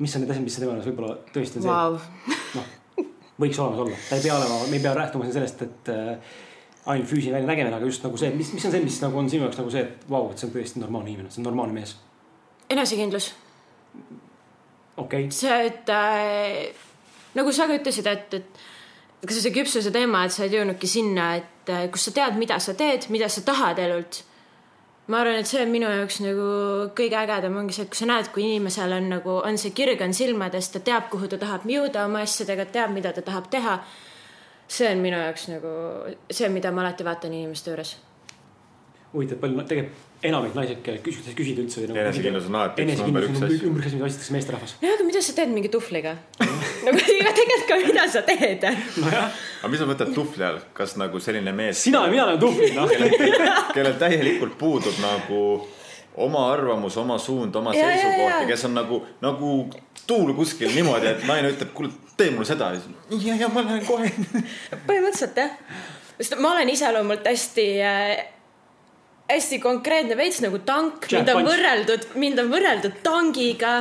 mis 0.00 0.14
on 0.16 0.22
need 0.24 0.32
asjad, 0.32 0.44
mis 0.44 0.54
sa 0.56 0.62
tema 0.62 0.76
juures 0.76 0.88
võib-olla 0.92 1.16
tõesti 1.34 1.60
on 1.60 1.66
wow. 1.68 1.98
see, 2.00 2.38
noh 2.58 2.76
võiks 3.40 3.60
olemas 3.60 3.82
olla, 3.84 3.98
ta 4.08 4.18
ei 4.18 4.24
pea 4.26 4.36
olema, 4.36 4.60
me 4.68 4.78
ei 4.78 4.84
pea 4.84 4.94
lähtuma 4.98 5.26
siin 5.26 5.36
sellest, 5.38 5.62
et 5.66 5.92
äh, 5.94 6.38
ainult 6.86 7.08
füüsiline 7.10 7.38
väljanägemine, 7.38 7.76
aga 7.76 7.88
just 7.88 8.04
nagu 8.06 8.20
see, 8.20 8.32
mis, 8.36 8.52
mis 8.56 8.66
on 8.68 8.74
see, 8.74 8.82
mis 8.84 8.98
nagu 9.04 9.20
on 9.20 9.30
sinu 9.32 9.46
jaoks 9.46 9.60
nagu 9.60 9.72
see, 9.74 9.84
et 9.86 10.08
vau 10.08 10.26
wow,, 10.26 10.32
et 10.32 10.40
see 10.40 10.48
on 10.48 10.54
tõesti 10.56 10.82
normaalne 10.82 11.12
inimene, 11.12 11.32
see 11.32 11.42
on 11.42 11.48
normaalne 11.50 11.76
mees. 11.76 11.96
enesekindlus 12.70 13.32
okei 15.00 15.26
okay. 15.26 15.30
see, 15.34 15.60
et 15.66 15.94
äh, 15.94 16.86
nagu 17.38 17.52
sa 17.54 17.68
ka 17.68 17.78
ütlesid, 17.78 18.08
et, 18.10 18.40
et 18.40 19.26
kas 19.26 19.40
see 19.42 19.54
küpsuse 19.54 19.92
teema, 19.94 20.24
et 20.24 20.34
sa 20.34 20.44
oled 20.44 20.56
jõudnudki 20.58 20.90
sinna, 20.90 21.34
et 21.40 21.72
äh, 21.72 21.86
kus 21.92 22.08
sa 22.08 22.16
tead, 22.16 22.38
mida 22.40 22.58
sa 22.62 22.74
teed, 22.78 23.08
mida 23.12 23.28
sa 23.32 23.44
tahad 23.46 23.80
elult. 23.82 24.24
Ma 25.10 25.22
arvan, 25.24 25.40
et 25.42 25.48
see 25.50 25.62
on 25.62 25.72
minu 25.72 25.88
jaoks 25.90 26.20
nagu 26.22 26.50
kõige 26.98 27.18
ägedam 27.18 27.56
ongi 27.58 27.74
see, 27.74 27.86
et 27.86 27.90
kui 27.92 27.98
sa 27.98 28.06
näed, 28.10 28.28
kui 28.34 28.44
inimesel 28.46 28.94
on 28.94 29.08
nagu, 29.10 29.40
on 29.46 29.58
see 29.58 29.74
kirg 29.76 30.02
on 30.06 30.14
silmades, 30.16 30.70
ta 30.70 30.82
teab, 30.86 31.08
kuhu 31.12 31.28
ta 31.30 31.40
tahab 31.40 31.66
jõuda 31.66 32.04
oma 32.06 32.22
asjadega, 32.26 32.68
teab, 32.76 32.94
mida 32.94 33.12
ta 33.16 33.24
tahab 33.26 33.50
teha. 33.50 33.80
see 34.70 34.86
on 34.86 35.02
minu 35.02 35.18
jaoks 35.18 35.48
nagu 35.50 35.70
see, 36.30 36.48
mida 36.48 36.70
ma 36.70 36.84
alati 36.84 37.04
vaatan 37.04 37.34
inimeste 37.34 37.72
juures 37.72 37.96
huvitav, 39.12 39.40
palju 39.42 39.66
tegelikult 39.66 40.09
enamik 40.26 40.54
naised 40.56 40.80
küsitakse, 40.84 41.34
küsid 41.36 41.60
üldse 41.62 41.84
nagu,. 41.86 41.96
enesekindlus 42.02 42.48
on 42.50 42.58
alati 42.60 42.84
üks 42.84 43.02
number 43.02 43.26
üks 43.26 43.42
asi. 43.46 43.58
ümber 43.68 43.86
asi, 43.86 43.96
mida 43.96 44.08
otsitakse 44.08 44.34
meesterahvas. 44.36 44.74
jah, 44.82 44.94
aga 44.96 45.06
mida 45.08 45.22
sa 45.24 45.34
teed 45.38 45.52
mingi 45.54 45.70
tuhvliga 45.72 46.14
nagu 46.86 47.02
tegelikult 47.06 47.66
ka, 47.70 47.78
mida 47.86 48.06
sa 48.12 48.22
teed 48.28 48.66
nojah. 49.00 49.28
aga 49.60 49.70
mis 49.72 49.82
sa 49.82 49.88
mõtled 49.88 50.14
tuhvli 50.16 50.46
all, 50.50 50.58
kas 50.76 50.96
nagu 51.00 51.22
selline 51.24 51.54
mees. 51.56 51.84
sina 51.86 52.04
ja 52.06 52.12
mina 52.12 52.26
oleme 52.28 52.40
tuhvlid, 52.42 52.76
noh. 52.76 53.70
kellel 53.76 53.96
täielikult 54.00 54.58
puudub 54.60 54.98
nagu 55.04 55.44
oma 56.20 56.44
arvamus, 56.52 56.98
oma 57.00 57.16
suund, 57.22 57.54
oma 57.56 57.72
seisukoht 57.76 58.34
ja 58.42 58.42
kes 58.50 58.66
on 58.68 58.76
nagu, 58.76 59.00
nagu 59.24 59.54
tuul 60.10 60.34
kuskil 60.36 60.72
niimoodi, 60.74 61.14
et 61.14 61.24
naine 61.28 61.54
ütleb, 61.54 61.70
kuule, 61.76 61.94
tee 62.18 62.32
mulle 62.34 62.48
seda. 62.48 62.74
ja, 63.14 63.38
ja 63.40 63.48
ma 63.48 63.64
lähen 63.64 63.86
kohe 63.88 64.10
põhimõtteliselt 64.88 65.40
jah, 65.40 65.56
sest 66.18 66.36
ma 66.42 66.52
olen 66.56 66.74
iseloomult 66.74 67.24
hästi 67.30 67.66
äh, 67.86 68.12
hästi 69.34 69.58
konkreetne, 69.62 70.16
veits 70.18 70.40
nagu 70.44 70.60
tank, 70.66 71.06
mind 71.12 71.30
on 71.34 71.46
võrreldud, 71.46 72.08
mind 72.20 72.42
on 72.42 72.50
võrreldud 72.52 72.98
tangiga. 73.04 73.74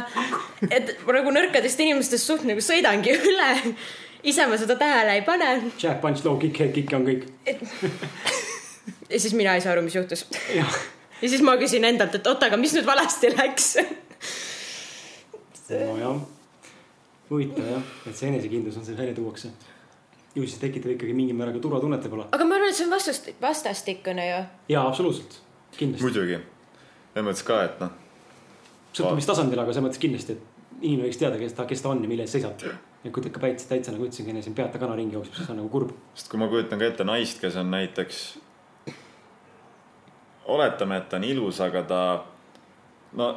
et 0.69 0.93
nagu 1.07 1.33
nõrkadest 1.35 1.81
inimestest 1.85 2.25
suht 2.25 2.45
nagu 2.47 2.63
sõidangi 2.63 3.15
üle. 3.31 3.49
ise 4.23 4.47
ma 4.49 4.59
seda 4.59 4.77
tähele 4.79 5.19
ei 5.19 5.25
pane. 5.27 5.51
Jack 5.79 6.01
punch, 6.03 6.25
low 6.25 6.39
kick, 6.41 6.59
head 6.59 6.73
kick 6.75 6.93
on 6.93 7.07
kõik. 7.07 7.27
ja 9.09 9.19
siis 9.19 9.33
mina 9.33 9.55
ei 9.57 9.65
saa 9.65 9.73
aru, 9.75 9.85
mis 9.87 9.97
juhtus. 9.97 10.25
ja 10.55 10.67
siis 11.25 11.41
ma 11.45 11.57
küsin 11.61 11.87
endalt, 11.87 12.15
et 12.15 12.27
oota, 12.27 12.51
aga 12.51 12.59
mis 12.61 12.75
nüüd 12.77 12.87
valesti 12.87 13.33
läks 13.35 13.73
nojah, 15.69 16.21
huvitav 17.29 17.67
jah, 17.75 17.91
et 18.09 18.17
see 18.17 18.29
enesekindlus 18.31 18.79
on 18.79 18.85
seal 18.87 18.97
välja 18.97 19.13
tuuakse 19.17 19.51
ju 20.35 20.45
siis 20.45 20.59
tekitab 20.61 20.93
ikkagi 20.93 21.15
mingil 21.17 21.37
määral 21.37 21.55
ka 21.55 21.63
turvatunnet 21.63 22.05
võib-olla. 22.05 22.27
aga 22.35 22.45
ma 22.45 22.57
arvan, 22.59 22.69
et 22.69 22.77
see 22.77 22.85
on 22.85 22.93
vastast, 22.93 23.31
vastastikune 23.41 24.27
ju. 24.27 24.43
jaa, 24.75 24.85
absoluutselt, 24.87 25.39
kindlasti. 25.77 26.05
muidugi, 26.05 26.37
selles 27.13 27.27
mõttes 27.29 27.47
ka, 27.47 27.63
et 27.65 27.81
noh. 27.83 27.95
sõltub 28.93 29.19
mis 29.19 29.29
tasandil, 29.29 29.63
aga 29.63 29.73
selles 29.73 29.87
mõttes 29.87 30.03
kindlasti, 30.05 30.37
et 30.37 30.83
inimene 30.83 31.09
võiks 31.09 31.19
teada, 31.21 31.41
kes 31.41 31.57
ta, 31.57 31.65
kes 31.69 31.83
ta 31.83 31.91
on 31.93 32.05
ja 32.05 32.11
mille 32.11 32.27
eest 32.27 32.37
seisab. 32.37 32.61
ja 33.03 33.11
kui 33.11 33.23
ta 33.23 33.31
ikka 33.31 33.43
täitsa, 33.47 33.67
täitsa 33.71 33.95
nagu 33.95 34.05
ütlesingi 34.05 34.33
enne 34.35 34.45
siin 34.45 34.55
peata 34.55 34.79
kana 34.81 34.95
ringi 34.99 35.17
jookseb, 35.17 35.39
siis 35.39 35.49
on 35.49 35.61
nagu 35.63 35.73
kurb. 35.73 35.93
sest 36.13 36.31
kui 36.31 36.41
ma 36.41 36.49
kujutan 36.51 36.79
ka 36.79 36.91
ette 36.93 37.07
naist, 37.07 37.41
kes 37.41 37.57
on 37.59 37.71
näiteks. 37.73 38.23
oletame, 40.45 40.97
et 40.97 41.09
ta 41.09 41.17
on 41.17 41.23
ilus, 41.23 41.61
aga 41.61 41.83
ta 41.89 42.01
no 43.17 43.33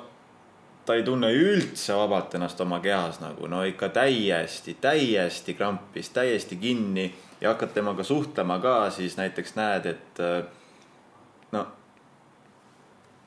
ta 0.86 0.96
ei 0.98 1.04
tunne 1.06 1.30
üldse 1.34 1.94
vabalt 1.94 2.34
ennast 2.34 2.60
oma 2.64 2.80
kehas 2.82 3.20
nagu 3.22 3.46
no 3.50 3.62
ikka 3.66 3.88
täiesti, 3.94 4.76
täiesti 4.80 5.54
krampis, 5.54 6.10
täiesti 6.10 6.56
kinni 6.56 7.06
ja 7.40 7.52
hakkad 7.52 7.74
temaga 7.74 8.04
suhtlema 8.06 8.58
ka, 8.62 8.90
siis 8.90 9.16
näiteks 9.16 9.54
näed, 9.58 9.86
et 9.86 10.22
no 11.52 11.66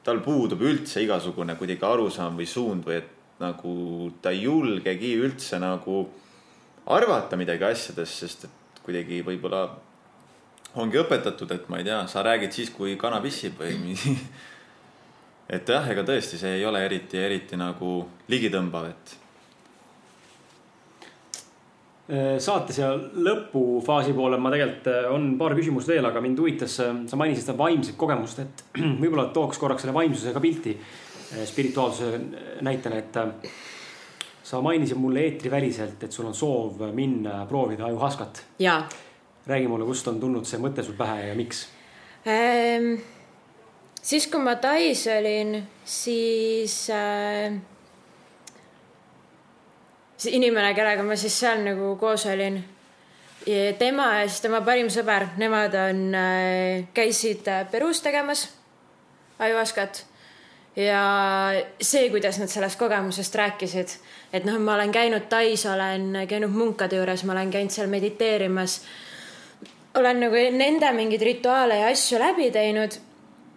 tal 0.06 0.22
puudub 0.26 0.61
üldse 0.61 1.02
igasugune 1.03 1.56
kuidagi 1.60 1.86
arusaam 1.88 2.38
või 2.38 2.48
suund 2.49 2.86
või 2.86 2.99
et 2.99 3.11
nagu 3.41 3.73
ta 4.22 4.32
ei 4.32 4.45
julgegi 4.45 5.15
üldse 5.19 5.60
nagu 5.60 6.03
arvata 6.86 7.40
midagi 7.40 7.65
asjadest, 7.68 8.22
sest 8.22 8.48
et 8.48 8.84
kuidagi 8.86 9.23
võib-olla 9.26 9.65
ongi 10.76 10.99
õpetatud, 10.99 11.52
et 11.56 11.69
ma 11.72 11.80
ei 11.80 11.88
tea, 11.88 12.03
sa 12.11 12.23
räägid 12.26 12.53
siis, 12.53 12.69
kui 12.76 12.95
kana 12.99 13.22
pissib 13.23 13.57
või 13.60 13.95
et 15.49 15.69
jah, 15.69 15.85
ega 15.91 16.05
tõesti, 16.05 16.39
see 16.41 16.57
ei 16.59 16.65
ole 16.65 16.81
eriti, 16.85 17.19
eriti 17.22 17.59
nagu 17.59 17.99
ligitõmbav, 18.31 18.89
et. 18.89 19.15
Äh, 22.05 22.35
saate 22.41 22.73
seal 22.73 22.99
lõpufaasi 23.26 24.13
poole 24.13 24.38
ma 24.38 24.51
tegelikult, 24.53 24.89
äh, 24.91 25.07
on 25.09 25.31
paar 25.39 25.55
küsimust 25.57 25.89
veel, 25.89 26.05
aga 26.05 26.22
mind 26.22 26.41
huvitas, 26.41 26.77
äh, 26.84 26.91
sa 27.09 27.17
mainisid 27.17 27.47
seda 27.47 27.57
vaimset 27.57 27.97
kogemust, 27.97 28.41
et 28.43 28.65
võib-olla 29.01 29.31
tooks 29.34 29.61
korraks 29.61 29.85
selle 29.85 29.95
vaimsusega 29.97 30.43
pilti 30.43 30.76
spirituaalsuse 31.26 32.19
näitena, 32.63 32.99
et 33.01 33.49
sa 34.45 34.59
mainisid 34.61 35.01
mulle 35.01 35.23
eetriväliselt, 35.26 36.05
et 36.05 36.13
sul 36.13 36.30
on 36.30 36.38
soov 36.38 36.85
minna 36.93 37.41
proovida 37.49 37.88
ajuhaskat. 37.89 38.43
räägi 39.47 39.67
mulle, 39.67 39.85
kust 39.85 40.07
on 40.07 40.19
tulnud 40.19 40.45
see 40.45 40.61
mõte 40.61 40.85
sul 40.85 40.95
pähe 40.97 41.27
ja 41.27 41.35
miks 41.35 41.67
ähm...? 42.30 43.15
Siis, 44.06 44.27
kui 44.30 44.41
ma 44.41 44.56
Tais 44.61 45.06
olin, 45.10 45.57
siis 45.86 46.77
äh, 46.94 47.56
see 50.18 50.36
inimene, 50.38 50.73
kellega 50.77 51.06
ma 51.06 51.18
siis 51.19 51.38
seal 51.41 51.64
nagu 51.65 51.95
koos 51.99 52.27
olin, 52.30 52.61
tema 53.80 54.10
ja 54.19 54.27
siis 54.30 54.41
tema 54.45 54.61
parim 54.65 54.90
sõber, 54.94 55.30
nemad 55.41 55.77
on 55.77 56.03
äh,, 56.18 56.86
käisid 56.98 57.48
äh, 57.52 57.65
Peruus 57.69 58.02
tegemas 58.02 58.48
ajuvaskat 59.40 60.03
ja 60.76 61.02
see, 61.82 62.10
kuidas 62.14 62.40
nad 62.41 62.49
sellest 62.52 62.80
kogemusest 62.80 63.36
rääkisid, 63.38 63.98
et 64.34 64.45
noh, 64.48 64.57
ma 64.61 64.76
olen 64.76 64.94
käinud 64.94 65.27
Tais, 65.30 65.65
olen 65.69 66.26
käinud 66.30 66.53
munkade 66.53 66.98
juures, 66.99 67.26
ma 67.26 67.36
olen 67.38 67.53
käinud 67.53 67.73
seal 67.73 67.90
mediteerimas. 67.91 68.82
olen 69.95 70.19
nagu 70.19 70.45
nende 70.52 70.91
mingeid 70.94 71.22
rituaale 71.22 71.77
ja 71.80 71.91
asju 71.94 72.19
läbi 72.19 72.52
teinud 72.52 72.98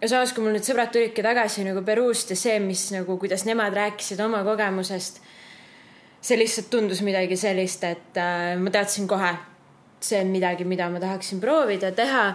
ja 0.01 0.07
samas, 0.07 0.33
kui 0.33 0.43
mul 0.43 0.55
need 0.55 0.65
sõbrad 0.67 0.91
tulidki 0.93 1.23
tagasi 1.25 1.65
nagu 1.67 1.83
Peruust 1.85 2.31
ja 2.33 2.37
see, 2.39 2.55
mis 2.63 2.87
nagu, 2.95 3.17
kuidas 3.19 3.45
nemad 3.47 3.75
rääkisid 3.75 4.21
oma 4.23 4.41
kogemusest, 4.47 5.19
see 6.21 6.39
lihtsalt 6.39 6.69
tundus 6.71 7.03
midagi 7.05 7.37
sellist, 7.39 7.83
et 7.87 8.19
äh, 8.19 8.55
ma 8.59 8.71
teadsin 8.73 9.07
kohe, 9.09 9.33
see 10.03 10.21
on 10.21 10.31
midagi, 10.31 10.67
mida 10.67 10.89
ma 10.91 11.01
tahaksin 11.03 11.43
proovida 11.43 11.91
teha. 11.95 12.31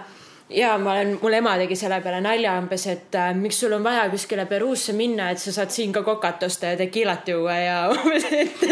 ja 0.50 0.74
ma 0.78 0.92
olen, 0.92 1.14
mul 1.22 1.32
ema 1.32 1.54
tegi 1.56 1.76
selle 1.76 2.02
peale 2.04 2.20
nalja 2.20 2.58
umbes, 2.60 2.86
et 2.92 3.14
äh, 3.16 3.32
miks 3.36 3.62
sul 3.62 3.72
on 3.72 3.84
vaja 3.84 4.08
kuskile 4.12 4.44
Peruusse 4.46 4.92
minna, 4.92 5.30
et 5.32 5.40
sa 5.40 5.52
saad 5.52 5.72
siin 5.72 5.92
ka 5.92 6.02
kokat 6.04 6.42
osta 6.44 6.74
ja 6.74 6.76
tekiilat 6.76 7.28
juua 7.28 7.54
ja 7.62 7.78
umbes, 7.92 8.26
et. 8.28 8.66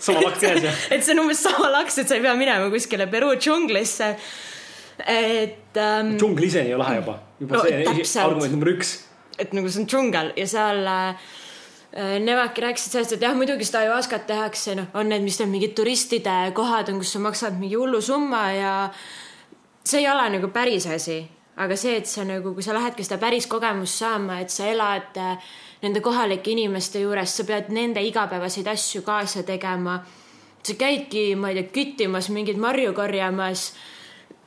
sama 0.00 0.24
laks 0.24 0.40
käes 0.40 0.62
jah? 0.64 0.86
et 0.96 1.04
see 1.04 1.12
on 1.12 1.26
umbes 1.26 1.42
sama 1.44 1.68
laks, 1.76 1.98
et 2.00 2.08
sa 2.08 2.16
ei 2.16 2.24
pea 2.24 2.32
minema 2.40 2.72
kuskile 2.72 3.06
Peruu 3.12 3.36
džunglisse 3.36 4.14
et 5.06 5.76
ähm,. 5.76 6.16
džungel 6.18 6.48
ise 6.48 6.64
on 6.64 6.70
ju 6.70 6.80
lahe 6.80 6.96
juba, 7.00 7.18
juba 7.40 7.56
no, 7.56 7.62
see 7.64 8.22
argument 8.22 8.52
number 8.52 8.72
üks. 8.74 8.96
et 9.38 9.54
nagu 9.56 9.70
see 9.70 9.82
on 9.82 9.88
džungel 9.90 10.32
ja 10.36 10.46
seal 10.50 10.86
äh, 10.86 11.30
Nevadki 12.20 12.62
rääkisid 12.62 12.92
sellest, 12.94 13.16
et 13.16 13.24
jah, 13.24 13.32
muidugi 13.34 13.66
seda 13.66 13.80
ajuaskat 13.82 14.28
tehakse, 14.28 14.76
noh, 14.78 14.92
on 14.94 15.08
need, 15.10 15.24
mis 15.26 15.40
need 15.40 15.50
mingid 15.50 15.72
turistide 15.74 16.36
kohad 16.54 16.92
on, 16.92 17.00
kus 17.02 17.16
sa 17.16 17.22
maksad 17.22 17.56
mingi 17.58 17.74
hullu 17.74 17.98
summa 17.98 18.44
ja 18.54 18.74
see 19.82 20.04
ei 20.04 20.06
ole 20.10 20.28
nagu 20.36 20.52
päris 20.54 20.86
asi. 20.86 21.24
aga 21.60 21.76
see, 21.76 21.96
et 21.98 22.06
sa 22.06 22.22
nagu, 22.24 22.54
kui 22.54 22.62
sa 22.62 22.72
lähedki 22.72 23.04
seda 23.04 23.18
päris 23.20 23.48
kogemust 23.50 23.98
saama, 24.00 24.38
et 24.40 24.54
sa 24.54 24.70
elad 24.70 25.18
äh, 25.18 25.50
nende 25.82 26.00
kohalike 26.00 26.52
inimeste 26.54 27.02
juures, 27.02 27.34
sa 27.36 27.44
pead 27.48 27.72
nende 27.74 28.00
igapäevaseid 28.06 28.68
asju 28.70 29.02
kaasa 29.02 29.42
tegema. 29.42 30.00
sa 30.62 30.74
käidki, 30.76 31.34
ma 31.36 31.50
ei 31.50 31.56
tea, 31.56 31.70
küttimas, 31.72 32.28
mingeid 32.28 32.58
marju 32.60 32.92
korjamas 32.92 33.72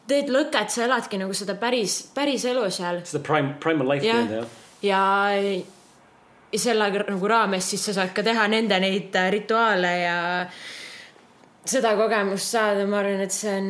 teed 0.08 0.30
lõket, 0.34 0.72
sa 0.74 0.86
eladki 0.88 1.20
nagu 1.22 1.34
seda 1.38 1.56
päris, 1.60 2.02
päris 2.16 2.46
elu 2.50 2.66
seal. 2.74 3.02
seda 3.08 3.24
prime, 3.24 3.56
primal 3.64 3.94
life 3.94 4.06
nii-öelda 4.06 4.42
jah? 4.42 4.48
ja, 4.84 5.02
ja 6.52 6.60
selle 6.60 6.90
nagu 7.08 7.30
raames 7.30 7.70
siis 7.72 7.86
sa 7.88 7.96
saad 7.98 8.12
ka 8.16 8.22
teha 8.26 8.48
nende 8.52 8.80
neid 8.84 9.16
äh, 9.18 9.30
rituaale 9.34 9.94
ja 10.02 10.18
seda 11.66 11.96
kogemust 11.98 12.54
saada, 12.54 12.86
ma 12.90 13.00
arvan, 13.00 13.24
et 13.24 13.34
see 13.34 13.56
on, 13.58 13.70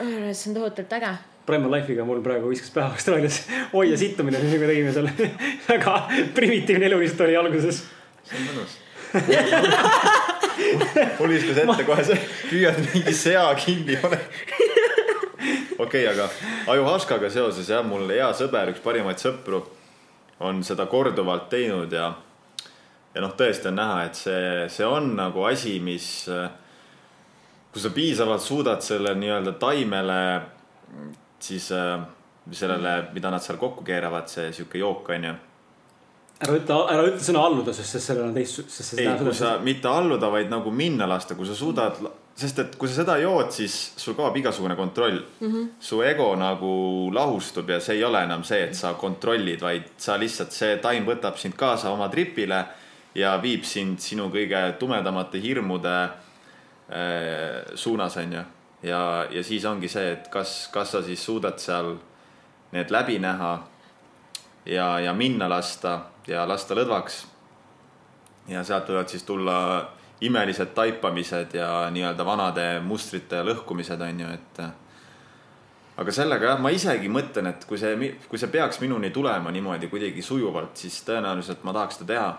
ma 0.00 0.06
arvan, 0.06 0.30
et 0.32 0.38
see 0.38 0.50
on 0.50 0.56
tohutult 0.56 0.96
äge. 0.98 1.12
Primal 1.46 1.76
Life'iga 1.76 2.02
mul 2.08 2.24
praegu 2.24 2.48
viskas 2.50 2.72
pähe 2.74 2.90
Austraalias 2.90 3.36
oi 3.78 3.86
ja 3.92 4.00
sittumine, 4.00 4.40
mis 4.42 4.58
me 4.58 4.72
tegime 4.72 4.96
seal 4.96 5.08
väga 5.70 5.94
primitiivne 6.34 6.84
elu 6.88 6.98
lihtsalt 7.04 7.22
oli 7.28 7.38
alguses. 7.42 7.76
see 8.26 8.40
on 8.40 8.44
mõnus 8.50 8.72
mul 11.18 11.30
viskas 11.30 11.60
ette 11.62 11.84
kohe 11.86 12.02
see, 12.08 12.18
püüad 12.50 12.76
mingi 12.88 13.14
sea 13.14 13.44
kinni 13.60 13.94
pane 14.02 14.18
okei 15.78 16.06
okay,, 16.06 16.12
aga 16.12 16.28
Ajuhaskaga 16.72 17.30
seoses 17.30 17.68
jah, 17.70 17.84
mul 17.86 18.08
hea 18.10 18.28
sõber, 18.36 18.72
üks 18.74 18.82
parimaid 18.84 19.20
sõpru 19.22 19.62
on 20.46 20.62
seda 20.64 20.86
korduvalt 20.90 21.48
teinud 21.52 21.92
ja, 21.92 22.10
ja 23.14 23.24
noh, 23.24 23.32
tõesti 23.38 23.70
on 23.70 23.78
näha, 23.80 24.02
et 24.08 24.18
see, 24.18 24.66
see 24.72 24.88
on 24.88 25.14
nagu 25.16 25.46
asi, 25.48 25.78
mis, 25.84 26.10
kui 27.72 27.82
sa 27.82 27.92
piisavalt 27.94 28.44
suudad 28.44 28.84
selle 28.84 29.14
nii-öelda 29.16 29.56
taimele, 29.60 30.20
siis 31.40 31.70
sellele, 31.70 32.96
mida 33.14 33.32
nad 33.32 33.42
seal 33.42 33.58
kokku 33.60 33.84
keeravad, 33.86 34.28
see 34.30 34.52
sihuke 34.54 34.78
jook 34.78 35.08
on 35.16 35.28
ju. 35.30 35.34
ära 36.44 36.58
ütle, 36.60 36.76
ära 36.92 37.08
ütle 37.08 37.24
sõna 37.24 37.46
alluda, 37.48 37.72
sest, 37.74 37.96
sest 37.96 38.12
sellel 38.12 38.28
on 38.28 38.36
teist, 38.36 38.60
sest 38.68 38.92
see 38.92 39.06
ei, 39.06 39.16
kui 39.18 39.34
sa 39.34 39.56
mitte 39.64 39.88
alluda, 39.90 40.30
vaid 40.30 40.52
nagu 40.52 40.70
minna 40.70 41.08
lasta, 41.08 41.34
kui 41.38 41.48
sa 41.48 41.56
suudad, 41.56 41.98
sest 42.36 42.58
et 42.60 42.74
kui 42.76 42.88
sa 42.88 43.00
seda 43.00 43.16
jood, 43.20 43.48
siis 43.54 43.74
sul 43.96 44.14
kaob 44.16 44.34
igasugune 44.36 44.76
kontroll 44.76 45.22
mm. 45.40 45.52
-hmm. 45.52 45.68
su 45.80 46.02
ego 46.02 46.34
nagu 46.36 47.10
lahustub 47.12 47.70
ja 47.70 47.80
see 47.80 47.96
ei 47.96 48.04
ole 48.04 48.22
enam 48.22 48.44
see, 48.44 48.64
et 48.64 48.74
sa 48.74 48.94
kontrollid, 48.94 49.60
vaid 49.60 49.82
sa 49.96 50.18
lihtsalt, 50.18 50.52
see 50.52 50.76
taim 50.76 51.06
võtab 51.06 51.36
sind 51.36 51.54
kaasa 51.54 51.90
oma 51.90 52.08
tripile 52.08 52.64
ja 53.14 53.38
viib 53.42 53.64
sind 53.64 53.98
sinu 54.00 54.28
kõige 54.28 54.76
tumedamate 54.78 55.40
hirmude 55.40 56.02
äh, 56.02 57.64
suunas, 57.74 58.16
onju. 58.16 58.42
ja, 58.82 59.26
ja 59.30 59.42
siis 59.42 59.64
ongi 59.64 59.88
see, 59.88 60.12
et 60.12 60.28
kas, 60.28 60.68
kas 60.72 60.90
sa 60.90 61.02
siis 61.02 61.24
suudad 61.24 61.58
seal 61.58 61.96
need 62.72 62.90
läbi 62.90 63.18
näha 63.18 63.66
ja, 64.66 65.00
ja 65.00 65.12
minna 65.12 65.48
lasta 65.48 66.00
ja 66.26 66.48
lasta 66.48 66.74
lõdvaks 66.74 67.24
ja 68.48 68.64
sealt 68.64 68.88
võivad 68.88 69.08
siis 69.08 69.22
tulla 69.22 69.56
imelised 70.20 70.72
taipamised 70.74 71.54
ja 71.54 71.90
nii-öelda 71.90 72.24
vanade 72.24 72.66
mustrite 72.80 73.42
lõhkumised 73.44 74.00
on 74.00 74.20
ju, 74.20 74.32
et. 74.32 74.60
aga 75.96 76.12
sellega 76.12 76.52
jah, 76.52 76.60
ma 76.60 76.72
isegi 76.72 77.08
mõtlen, 77.12 77.50
et 77.52 77.64
kui 77.68 77.78
see, 77.80 78.12
kui 78.28 78.40
see 78.40 78.52
peaks 78.52 78.80
minuni 78.80 79.10
tulema 79.10 79.52
niimoodi 79.52 79.88
kuidagi 79.92 80.22
sujuvalt, 80.22 80.76
siis 80.76 81.02
tõenäoliselt 81.04 81.64
ma 81.64 81.76
tahaks 81.76 82.00
seda 82.00 82.12
teha. 82.12 82.34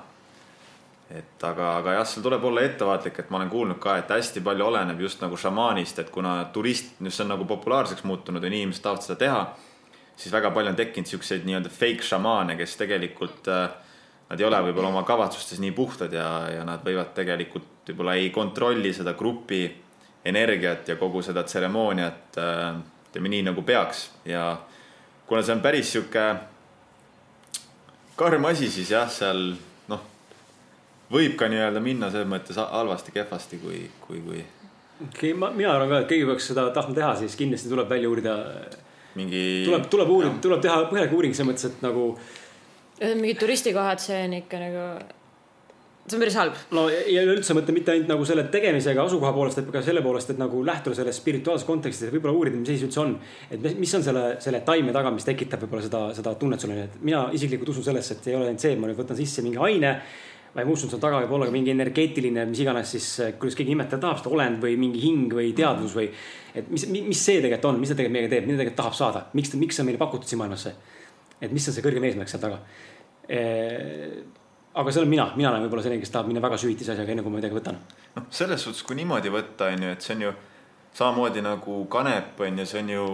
et 1.17 1.43
aga, 1.43 1.77
aga 1.77 1.93
jah, 1.99 2.07
seal 2.07 2.23
tuleb 2.25 2.43
olla 2.43 2.61
ettevaatlik, 2.67 3.19
et 3.19 3.29
ma 3.29 3.37
olen 3.37 3.49
kuulnud 3.49 3.79
ka, 3.79 3.97
et 3.97 4.09
hästi 4.11 4.41
palju 4.43 4.65
oleneb 4.65 4.99
just 4.99 5.21
nagu 5.21 5.37
šamaanist, 5.37 5.99
et 5.99 6.09
kuna 6.09 6.49
turist, 6.53 6.97
see 6.99 7.23
on 7.23 7.31
nagu 7.31 7.45
populaarseks 7.45 8.03
muutunud 8.03 8.43
ja 8.43 8.49
inimesed 8.49 8.83
tahavad 8.83 9.05
seda 9.05 9.15
teha, 9.21 9.41
siis 10.17 10.33
väga 10.33 10.51
palju 10.51 10.73
on 10.73 10.75
tekkinud 10.75 11.07
siukseid 11.07 11.45
nii-öelda 11.45 11.69
fake 11.71 12.03
šamaane, 12.03 12.57
kes 12.59 12.75
tegelikult 12.81 13.47
äh, 13.47 13.69
nad 14.27 14.39
ei 14.39 14.47
ole 14.47 14.59
võib-olla 14.67 14.91
oma 14.91 15.03
kavatsustes 15.07 15.61
nii 15.63 15.71
puhtad 15.75 16.13
ja, 16.13 16.27
ja 16.51 16.65
nad 16.67 16.83
võivad 16.85 17.13
tegelikult 17.15 17.87
võib-olla 17.87 18.17
ei 18.19 18.29
kontrolli 18.35 18.91
seda 18.93 19.13
grupi 19.17 19.63
energiat 20.27 20.89
ja 20.91 20.97
kogu 20.99 21.21
seda 21.23 21.45
tseremooniat 21.47 22.39
äh, 22.41 22.81
ütleme 23.09 23.31
nii 23.31 23.47
nagu 23.47 23.63
peaks 23.67 24.09
ja 24.27 24.49
kuna 25.27 25.43
see 25.43 25.55
on 25.55 25.63
päris 25.63 25.93
sihuke 25.95 26.27
karm 28.17 28.45
asi, 28.49 28.69
siis 28.73 28.91
jah, 28.91 29.07
seal 29.11 29.53
noh, 29.91 30.03
võib 31.13 31.37
ka 31.39 31.49
nii-öelda 31.51 31.81
minna 31.83 32.11
selles 32.11 32.27
mõttes 32.29 32.57
halvasti, 32.59 33.13
kehvasti, 33.15 33.59
kui, 33.61 33.83
kui, 34.03 34.21
kui 34.25 34.43
okei, 35.05 35.33
ma, 35.37 35.51
mina 35.53 35.75
arvan 35.75 35.91
ka, 35.91 36.01
et 36.03 36.11
keegi 36.11 36.27
peaks 36.29 36.49
seda 36.51 36.67
tahtma 36.75 36.97
teha, 36.97 37.13
siis 37.21 37.37
kindlasti 37.39 37.71
tuleb 37.71 37.89
välja 37.91 38.09
uurida. 38.09 38.35
mingi. 39.17 39.43
tuleb, 39.65 39.87
tuleb 39.93 40.11
uurida, 40.13 40.33
tuleb 40.41 40.61
teha 40.65 40.81
põhjalik 40.91 41.15
uuring 41.17 41.37
selles 41.37 41.51
mõttes, 41.51 41.69
et 41.71 41.85
nagu 41.85 42.09
mingid 43.01 43.39
turistikohad, 43.39 44.01
see 44.01 44.17
on 44.25 44.35
ikka 44.39 44.59
nagu, 44.61 44.83
see 46.07 46.15
on 46.17 46.23
päris 46.23 46.37
halb. 46.39 46.61
no 46.73 46.87
ja 46.89 47.23
üleüldse 47.25 47.55
mõtle 47.57 47.75
mitte 47.75 47.93
ainult 47.93 48.09
nagu 48.09 48.25
selle 48.25 48.47
tegemisega 48.53 49.03
asukoha 49.05 49.33
poolest, 49.35 49.59
vaid 49.61 49.73
ka 49.75 49.83
selle 49.85 50.01
poolest, 50.05 50.31
et 50.33 50.39
nagu 50.41 50.63
lähtuda 50.65 50.97
sellest 50.97 51.21
spirituaalsest 51.21 51.67
kontekstist 51.67 52.07
ja 52.07 52.15
võib-olla 52.15 52.39
uurida, 52.39 52.57
mis 52.57 52.71
see 52.71 52.87
üldse 52.87 53.03
on. 53.03 53.17
et 53.51 53.67
mis- 53.67 53.93
on 53.95 54.05
selle, 54.05 54.23
selle 54.43 54.63
taime 54.65 54.95
taga, 54.95 55.11
mis 55.13 55.27
tekitab 55.27 55.65
võib-olla 55.65 55.85
seda, 55.85 56.01
seda 56.17 56.33
tunnet 56.39 56.63
sulle, 56.63 56.87
et 56.87 56.97
mina 57.01 57.27
isiklikult 57.33 57.75
usun 57.75 57.85
sellesse, 57.91 58.17
et 58.17 58.31
ei 58.31 58.39
ole 58.39 58.49
ainult 58.49 58.65
see, 58.65 58.73
et 58.73 58.81
ma 58.81 58.89
nüüd 58.89 58.97
võtan 58.97 59.19
sisse 59.19 59.45
mingi 59.45 59.61
aine. 59.61 59.93
ma 60.57 60.63
usun, 60.65 60.89
seal 60.89 61.01
taga 61.01 61.19
võib 61.21 61.35
olla 61.37 61.45
ka 61.45 61.53
mingi 61.53 61.69
energeetiline, 61.69 62.47
mis 62.49 62.59
iganes 62.63 62.89
siis, 62.89 63.07
kuidas 63.37 63.53
keegi 63.53 63.75
nimetada 63.75 64.01
tahab 64.07 64.23
seda 64.23 64.31
olend 64.33 64.63
või 64.63 64.73
mingi 64.79 65.03
hing 65.03 65.33
või 65.37 65.51
teadvus 65.53 65.93
või. 65.93 66.09
et 66.55 66.71
mis, 66.71 66.87
mis 66.89 67.19
see 67.19 67.43
tegelikult 67.43 67.65
on, 67.69 67.79
mis 67.79 67.91
ta 67.91 67.99
tegelikult 67.99 68.15
meiega 68.15 68.31
teeb, 68.31 68.47
mida 68.47 68.57
ta 68.57 68.63
tegelikult 68.63 68.81
tahab 68.81 68.95
saada, 68.97 69.27
miks, 69.37 69.53
miks 69.53 69.75
see 69.75 69.83
on 69.83 69.91
meile 69.91 70.01
pakutud 70.01 70.25
siin 70.25 70.41
maailmas 70.41 70.65
see. 70.65 70.96
Et 71.41 71.53
mis 71.53 71.67
on 71.67 71.75
see 71.75 71.85
kõrgem 71.85 72.03
eesmärk 72.09 72.31
seal 72.31 72.43
taga. 72.43 72.59
Aga 74.77 74.91
see 74.93 75.01
olen 75.01 75.09
mina, 75.09 75.31
mina 75.35 75.49
olen 75.51 75.65
võib-olla 75.65 75.83
selline, 75.85 76.03
kes 76.03 76.13
tahab 76.13 76.29
minna 76.29 76.43
väga 76.43 76.59
süvitsi 76.61 76.85
asjaga, 76.93 77.09
enne 77.11 77.23
kui 77.25 77.33
ma 77.33 77.39
midagi 77.41 77.57
võtan. 77.57 77.79
noh, 78.15 78.27
selles 78.29 78.61
suhtes, 78.61 78.83
kui 78.85 78.97
niimoodi 78.99 79.33
võtta, 79.33 79.71
on 79.73 79.87
ju, 79.87 79.95
et 79.95 80.05
see 80.05 80.15
on 80.15 80.27
ju 80.27 80.35
samamoodi 80.97 81.41
nagu 81.45 81.85
kanep 81.93 82.39
on 82.41 82.59
ju, 82.59 82.65
see 82.65 82.81
on 82.81 82.89
ju 82.89 83.07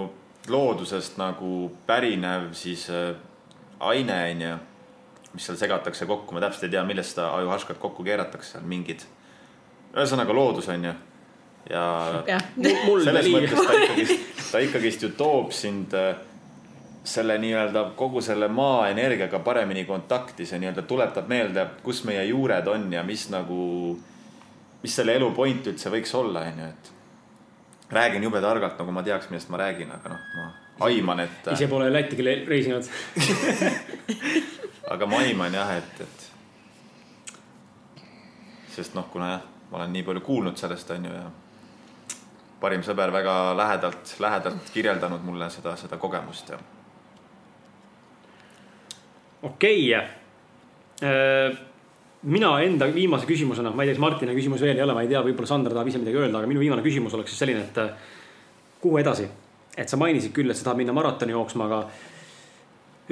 loodusest 0.51 1.17
nagu 1.19 1.71
pärinev 1.87 2.51
siis 2.55 2.89
äh, 2.91 3.15
aine 3.79 4.19
on 4.31 4.43
ju, 4.45 4.53
mis 5.33 5.47
seal 5.47 5.57
segatakse 5.59 6.07
kokku, 6.07 6.35
ma 6.35 6.43
täpselt 6.43 6.67
ei 6.67 6.75
tea, 6.75 6.83
millest 6.87 7.15
seda 7.15 7.31
ajuhaškat 7.39 7.79
kokku 7.81 8.05
keeratakse, 8.05 8.55
seal 8.55 8.67
mingid, 8.69 9.03
ühesõnaga 9.95 10.35
loodus 10.35 10.69
on 10.71 10.89
ju. 10.89 10.93
ja 11.71 11.83
mul 12.85 13.03
selles 13.03 13.31
mõttes 13.31 13.67
ta 13.67 13.79
ikkagist, 13.79 14.31
ta 14.51 14.63
ikkagist 14.63 15.07
ju 15.07 15.11
toob 15.17 15.51
sind 15.55 15.95
äh, 15.97 16.13
selle 17.03 17.37
nii-öelda 17.37 17.83
kogu 17.95 18.21
selle 18.21 18.47
maa 18.47 18.87
energiaga 18.89 19.39
paremini 19.39 19.85
kontakti, 19.85 20.45
see 20.45 20.59
nii-öelda 20.59 20.81
tuletab 20.87 21.27
meelde, 21.27 21.65
kus 21.83 22.03
meie 22.07 22.23
juured 22.25 22.67
on 22.67 22.87
ja 22.93 23.03
mis 23.03 23.27
nagu, 23.29 23.99
mis 24.83 24.95
selle 24.95 25.17
elu 25.19 25.31
point 25.35 25.67
üldse 25.67 25.91
võiks 25.91 26.15
olla, 26.15 26.45
on 26.47 26.61
ju, 26.63 26.67
et. 26.69 26.91
räägin 27.93 28.23
jube 28.23 28.41
targalt, 28.41 28.79
nagu 28.79 28.91
ma 28.95 29.03
teaks, 29.03 29.29
millest 29.29 29.51
ma 29.51 29.59
räägin, 29.59 29.91
aga 29.91 30.13
noh, 30.13 30.21
ma 30.37 30.87
aiman, 30.87 31.19
et, 31.25 31.47
ise 31.53 31.67
pole 31.67 32.03
küll 32.15 32.31
reisinud. 32.47 32.87
aga 34.95 35.05
ma 35.05 35.19
aiman 35.27 35.53
jah, 35.59 35.73
et, 35.75 36.01
et. 36.07 36.27
sest 38.77 38.95
noh, 38.95 39.09
kuna 39.11 39.31
jah, 39.35 39.47
ma 39.71 39.81
olen 39.81 39.91
nii 39.97 40.05
palju 40.07 40.23
kuulnud 40.23 40.57
sellest, 40.57 40.95
on 40.95 41.09
ju, 41.09 41.17
ja 41.19 41.27
parim 42.63 42.79
sõber 42.79 43.11
väga 43.11 43.35
lähedalt, 43.59 44.15
lähedalt 44.23 44.71
kirjeldanud 44.71 45.27
mulle 45.27 45.49
seda, 45.51 45.75
seda 45.75 45.99
kogemust 45.99 46.53
ja 46.55 46.61
okei 49.43 49.85
okay.. 49.95 51.55
mina 52.23 52.51
enda 52.63 52.87
viimase 52.93 53.27
küsimusena, 53.27 53.73
ma 53.75 53.83
ei 53.83 53.91
tea, 53.91 53.97
kas 53.97 54.03
Martinil 54.03 54.37
küsimus 54.37 54.63
veel 54.63 54.77
ei 54.77 54.85
ole, 54.85 54.95
ma 54.95 55.03
ei 55.03 55.11
tea, 55.11 55.21
võib-olla 55.25 55.49
Sander 55.49 55.75
tahab 55.75 55.89
ise 55.91 55.99
midagi 55.99 56.21
öelda, 56.21 56.39
aga 56.39 56.49
minu 56.49 56.63
viimane 56.63 56.85
küsimus 56.85 57.15
oleks 57.17 57.33
siis 57.33 57.43
selline, 57.43 57.65
et 57.67 57.81
äh, 57.83 58.11
kuhu 58.83 59.01
edasi? 59.03 59.27
et 59.77 59.89
sa 59.89 59.97
mainisid 59.97 60.33
küll, 60.35 60.51
et 60.53 60.57
sa 60.57 60.67
tahad 60.67 60.77
minna 60.77 60.93
maratoni 60.93 61.33
jooksma, 61.33 61.65
aga 61.65 61.79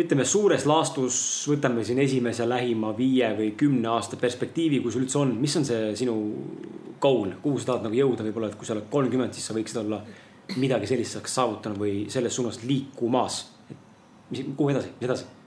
ütleme 0.02 0.24
suures 0.30 0.64
laastus 0.70 1.16
võtame 1.50 1.84
siin 1.84 2.00
esimese 2.04 2.46
lähima 2.48 2.94
viie 2.96 3.32
või 3.36 3.50
kümne 3.58 3.90
aasta 3.92 4.20
perspektiivi, 4.22 4.80
kui 4.84 4.94
sul 4.94 5.08
üldse 5.08 5.20
on, 5.20 5.34
mis 5.42 5.58
on 5.58 5.66
see 5.68 5.90
sinu 6.00 6.16
goal, 7.02 7.34
kuhu 7.42 7.60
sa 7.60 7.72
tahad 7.74 7.90
nagu 7.90 7.98
jõuda, 7.98 8.24
võib-olla, 8.28 8.52
et 8.52 8.60
kui 8.60 8.70
sa 8.70 8.76
oled 8.78 8.88
kolmkümmend, 8.94 9.34
siis 9.36 9.50
sa 9.50 9.58
võiksid 9.58 9.82
olla 9.82 10.04
midagi 10.62 10.88
sellist 10.88 11.18
saaks 11.18 11.36
saavutanud 11.40 11.82
või 11.82 11.96
selles 12.14 12.38
suunas 12.38 12.62
liikumas. 12.64 13.42
mis, 14.30 14.46
kuhu 14.56 14.70
edasi, 14.70 14.94
mis 15.00 15.10
edasi? 15.10 15.41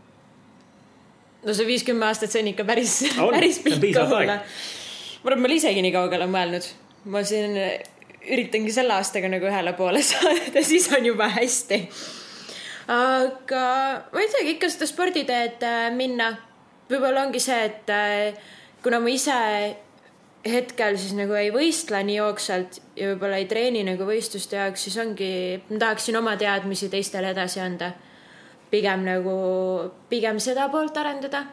No 1.45 1.55
see 1.57 1.69
viiskümmend 1.69 2.09
aastat, 2.09 2.33
see 2.33 2.43
on 2.45 2.51
ikka 2.53 2.67
päris 2.69 2.99
päris 3.37 3.61
pikk 3.65 4.01
olla. 4.05 4.41
ma 4.41 5.31
arvan, 5.31 5.43
ma 5.43 5.49
olen 5.49 5.59
isegi 5.59 5.85
nii 5.85 5.95
kaugele 5.95 6.29
mõelnud. 6.31 6.69
ma 7.13 7.25
siin 7.27 7.59
üritangi 8.25 8.73
selle 8.73 8.97
aastaga 8.97 9.29
nagu 9.33 9.49
ühele 9.49 9.75
poole 9.77 10.03
saada, 10.13 10.65
siis 10.65 10.89
on 10.97 11.07
juba 11.13 11.29
hästi. 11.37 11.81
aga 12.95 13.63
ma 14.13 14.25
ei 14.25 14.35
teagi, 14.35 14.57
ikka 14.57 14.73
seda 14.73 14.91
sporditeed 14.91 15.65
äh, 15.69 15.89
minna. 15.95 16.35
võib-olla 16.91 17.27
ongi 17.27 17.41
see, 17.43 17.63
et 17.71 17.93
äh, 17.93 18.53
kuna 18.85 19.01
ma 19.01 19.13
ise 19.13 19.41
hetkel 20.45 20.99
siis 21.01 21.15
nagu 21.17 21.33
ei 21.41 21.49
võistle 21.53 22.03
nii 22.05 22.19
jooksvalt 22.19 22.81
ja 22.99 23.13
võib-olla 23.13 23.39
ei 23.41 23.47
treeni 23.49 23.85
nagu 23.87 24.05
võistluste 24.05 24.59
jaoks, 24.59 24.83
siis 24.87 24.99
ongi, 25.01 25.31
ma 25.71 25.79
tahaksin 25.87 26.19
oma 26.21 26.35
teadmisi 26.41 26.91
teistele 26.93 27.33
edasi 27.33 27.63
anda 27.65 27.95
pigem 28.75 29.05
nagu, 29.07 29.37
pigem 30.11 30.41
seda 30.43 30.69
poolt 30.73 30.97
arendada. 30.99 31.45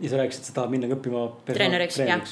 ja 0.00 0.10
sa 0.10 0.20
rääkisid, 0.20 0.44
sa 0.44 0.52
tahad 0.60 0.70
minna 0.70 0.88
õppima 0.94 1.24
persona- 1.44 1.56
Treeneriks, 1.56 1.98
jah. 1.98 2.22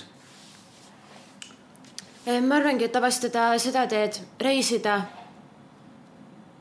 ma 2.42 2.56
arvangi, 2.60 2.84
et 2.84 2.96
avastada 2.96 3.48
seda 3.58 3.86
teed, 3.86 4.20
reisida. 4.40 5.00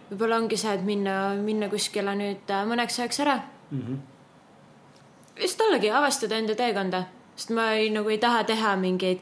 võib-olla 0.10 0.38
ongi 0.38 0.58
see, 0.58 0.74
et 0.74 0.84
minna, 0.86 1.34
minna 1.42 1.70
kuskile 1.70 2.14
nüüd 2.16 2.52
äh, 2.54 2.66
mõneks 2.70 3.00
ajaks 3.00 3.20
ära 3.20 3.36
mm. 3.72 3.78
Mhm. 3.78 3.94
-hmm. 3.94 5.42
lihtsalt 5.42 5.68
ollagi, 5.68 5.90
avastada 5.90 6.38
enda 6.38 6.56
teekonda, 6.56 7.04
sest 7.36 7.50
ma 7.50 7.72
ei, 7.74 7.90
nagu 7.90 8.10
ei 8.10 8.18
taha 8.18 8.44
teha 8.44 8.76
mingeid 8.76 9.20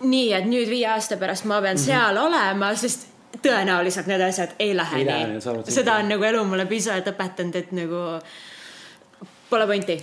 nii, 0.00 0.32
et 0.32 0.46
nüüd 0.50 0.68
viie 0.68 0.88
aasta 0.90 1.16
pärast 1.16 1.44
ma 1.44 1.60
pean 1.62 1.76
mm 1.76 1.80
-hmm. 1.80 1.86
seal 1.86 2.16
olema, 2.18 2.74
sest 2.74 3.13
tõenäoliselt 3.42 4.06
need 4.10 4.20
asjad 4.28 4.56
ei 4.58 4.76
lähe 4.76 5.02
Ei 5.02 5.04
nii 5.08 5.70
seda 5.74 6.00
on 6.02 6.08
nagu 6.14 6.24
elu 6.24 6.44
mulle 6.44 6.66
piisavalt 6.70 7.08
õpetanud, 7.14 7.56
et 7.56 7.72
nagu 7.74 8.02
pole 9.50 9.66
pointi 9.66 9.98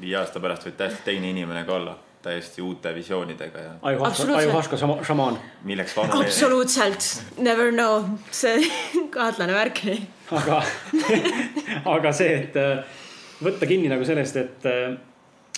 viie 0.00 0.18
aasta 0.20 0.42
pärast 0.42 0.66
võid 0.68 0.76
täiesti 0.78 1.04
teine 1.06 1.30
inimene 1.32 1.64
ka 1.66 1.76
olla, 1.78 1.96
täiesti 2.22 2.62
uute 2.64 2.92
visioonidega 2.94 3.64
ja 3.64 3.72
šama- 4.76 4.98
šamaan. 5.06 5.38
milleks 5.64 5.96
vanu. 5.96 6.20
absoluutselt, 6.20 7.08
never 7.38 7.72
know, 7.72 8.04
see 8.30 8.66
kahtlane 9.16 9.54
värk. 9.56 9.82
aga, 10.30 10.62
aga 11.96 12.12
see, 12.12 12.32
et 12.42 12.56
äh, 12.60 13.02
võtta 13.42 13.68
kinni 13.68 13.88
nagu 13.92 14.04
sellest, 14.04 14.36
et 14.42 14.68
äh, 14.68 14.96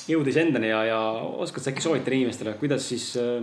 jõuda 0.09 0.33
iseendani 0.33 0.71
ja, 0.71 0.85
ja 0.89 1.01
oskad 1.43 1.65
sa 1.65 1.73
äkki 1.73 1.85
soovitada 1.85 2.17
inimestele, 2.17 2.55
kuidas 2.61 2.87
siis 2.89 3.11
äh, 3.21 3.43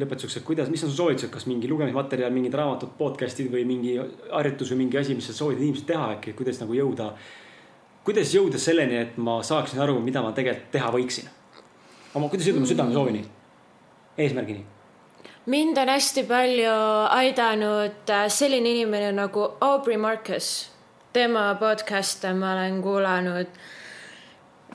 lõpetuseks, 0.00 0.40
et 0.40 0.46
kuidas, 0.46 0.70
mis 0.72 0.82
on 0.84 0.90
su 0.90 0.96
soovitused, 0.98 1.30
kas 1.32 1.46
mingi 1.50 1.68
lugemismaterjal, 1.70 2.32
mingid 2.34 2.56
raamatud, 2.58 2.94
podcast'id 2.98 3.50
või 3.52 3.66
mingi 3.68 3.94
harjutus 4.30 4.72
või 4.72 4.84
mingi 4.84 5.00
asi, 5.00 5.16
mis 5.18 5.28
sa 5.30 5.36
soovitad 5.36 5.64
inimestel 5.64 5.94
teha 5.94 6.08
äkki, 6.16 6.34
kuidas 6.38 6.60
nagu 6.62 6.76
jõuda. 6.76 7.12
kuidas 8.04 8.34
jõuda 8.34 8.58
selleni, 8.58 8.96
et 8.96 9.16
ma 9.18 9.42
saaksin 9.42 9.80
aru, 9.80 10.00
mida 10.00 10.22
ma 10.22 10.32
tegelikult 10.32 10.72
teha 10.72 10.90
võiksin? 10.90 11.30
oma, 12.14 12.28
kuidas 12.28 12.48
jõuda 12.48 12.60
mu 12.60 12.66
südamesoovini, 12.66 13.24
eesmärgini? 14.18 14.64
mind 15.46 15.78
on 15.78 15.88
hästi 15.88 16.24
palju 16.28 16.74
aidanud 17.10 18.10
äh, 18.10 18.28
selline 18.28 18.70
inimene 18.70 19.12
nagu 19.12 19.52
Aubrey 19.60 19.96
Marcus. 19.96 20.70
tema 21.12 21.56
podcast'e 21.58 22.34
ma 22.34 22.52
olen 22.54 22.82
kuulanud 22.82 23.46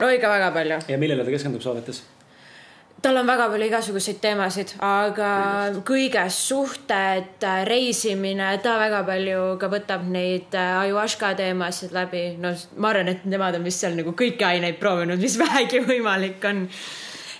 no 0.00 0.08
ikka 0.08 0.28
väga 0.28 0.50
palju. 0.50 0.78
ja 0.88 0.98
millele 0.98 1.24
ta 1.24 1.30
keskendub 1.30 1.62
saadetes? 1.62 2.02
Tal 3.02 3.16
on 3.16 3.26
väga 3.28 3.48
palju 3.52 3.66
igasuguseid 3.68 4.20
teemasid, 4.22 4.72
aga 4.84 5.30
kõigest 5.86 6.46
suhted, 6.48 7.44
reisimine, 7.68 8.48
ta 8.64 8.76
väga 8.80 9.02
palju 9.06 9.42
ka 9.60 9.70
võtab 9.72 10.06
neid 10.10 10.54
äh, 10.56 10.78
ayahuasca 10.82 11.34
teemasid 11.38 11.94
läbi. 11.96 12.24
no 12.40 12.54
ma 12.76 12.90
arvan, 12.92 13.12
et 13.12 13.26
nemad 13.28 13.58
on 13.58 13.66
vist 13.66 13.84
seal 13.84 13.96
nagu 13.98 14.14
kõiki 14.16 14.46
aineid 14.46 14.80
proovinud, 14.80 15.20
mis 15.20 15.38
vähegi 15.44 15.82
võimalik 15.84 16.44
on. 16.48 16.66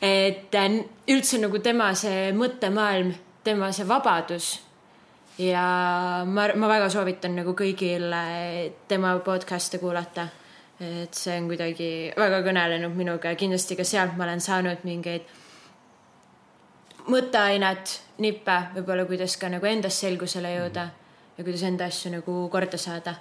et 0.03 0.55
äh, 0.55 0.79
üldse 1.09 1.41
nagu 1.43 1.59
tema 1.65 1.93
see 1.95 2.31
mõttemaailm, 2.37 3.15
tema 3.45 3.73
see 3.73 3.89
vabadus 3.89 4.53
ja 5.39 5.67
ma, 6.25 6.49
ma 6.57 6.69
väga 6.69 6.91
soovitan 6.93 7.37
nagu 7.41 7.57
kõigil 7.57 8.13
tema 8.89 9.17
podcast'e 9.25 9.81
kuulata. 9.81 10.29
et 10.81 11.15
see 11.17 11.33
on 11.41 11.49
kuidagi 11.49 11.91
väga 12.17 12.43
kõnelenud 12.45 12.93
minuga 12.97 13.33
ja 13.33 13.41
kindlasti 13.41 13.77
ka 13.77 13.85
sealt 13.85 14.17
ma 14.17 14.25
olen 14.25 14.41
saanud 14.45 14.85
mingeid 14.85 15.25
mõtteainet, 17.11 18.01
nippe 18.23 18.57
võib-olla, 18.75 19.05
kuidas 19.07 19.37
ka 19.39 19.51
nagu 19.53 19.67
endas 19.69 19.99
selgusele 20.01 20.51
jõuda 20.57 20.87
ja 21.37 21.45
kuidas 21.45 21.63
enda 21.69 21.87
asju 21.87 22.13
nagu 22.17 22.37
korda 22.51 22.79
saada. 22.79 23.15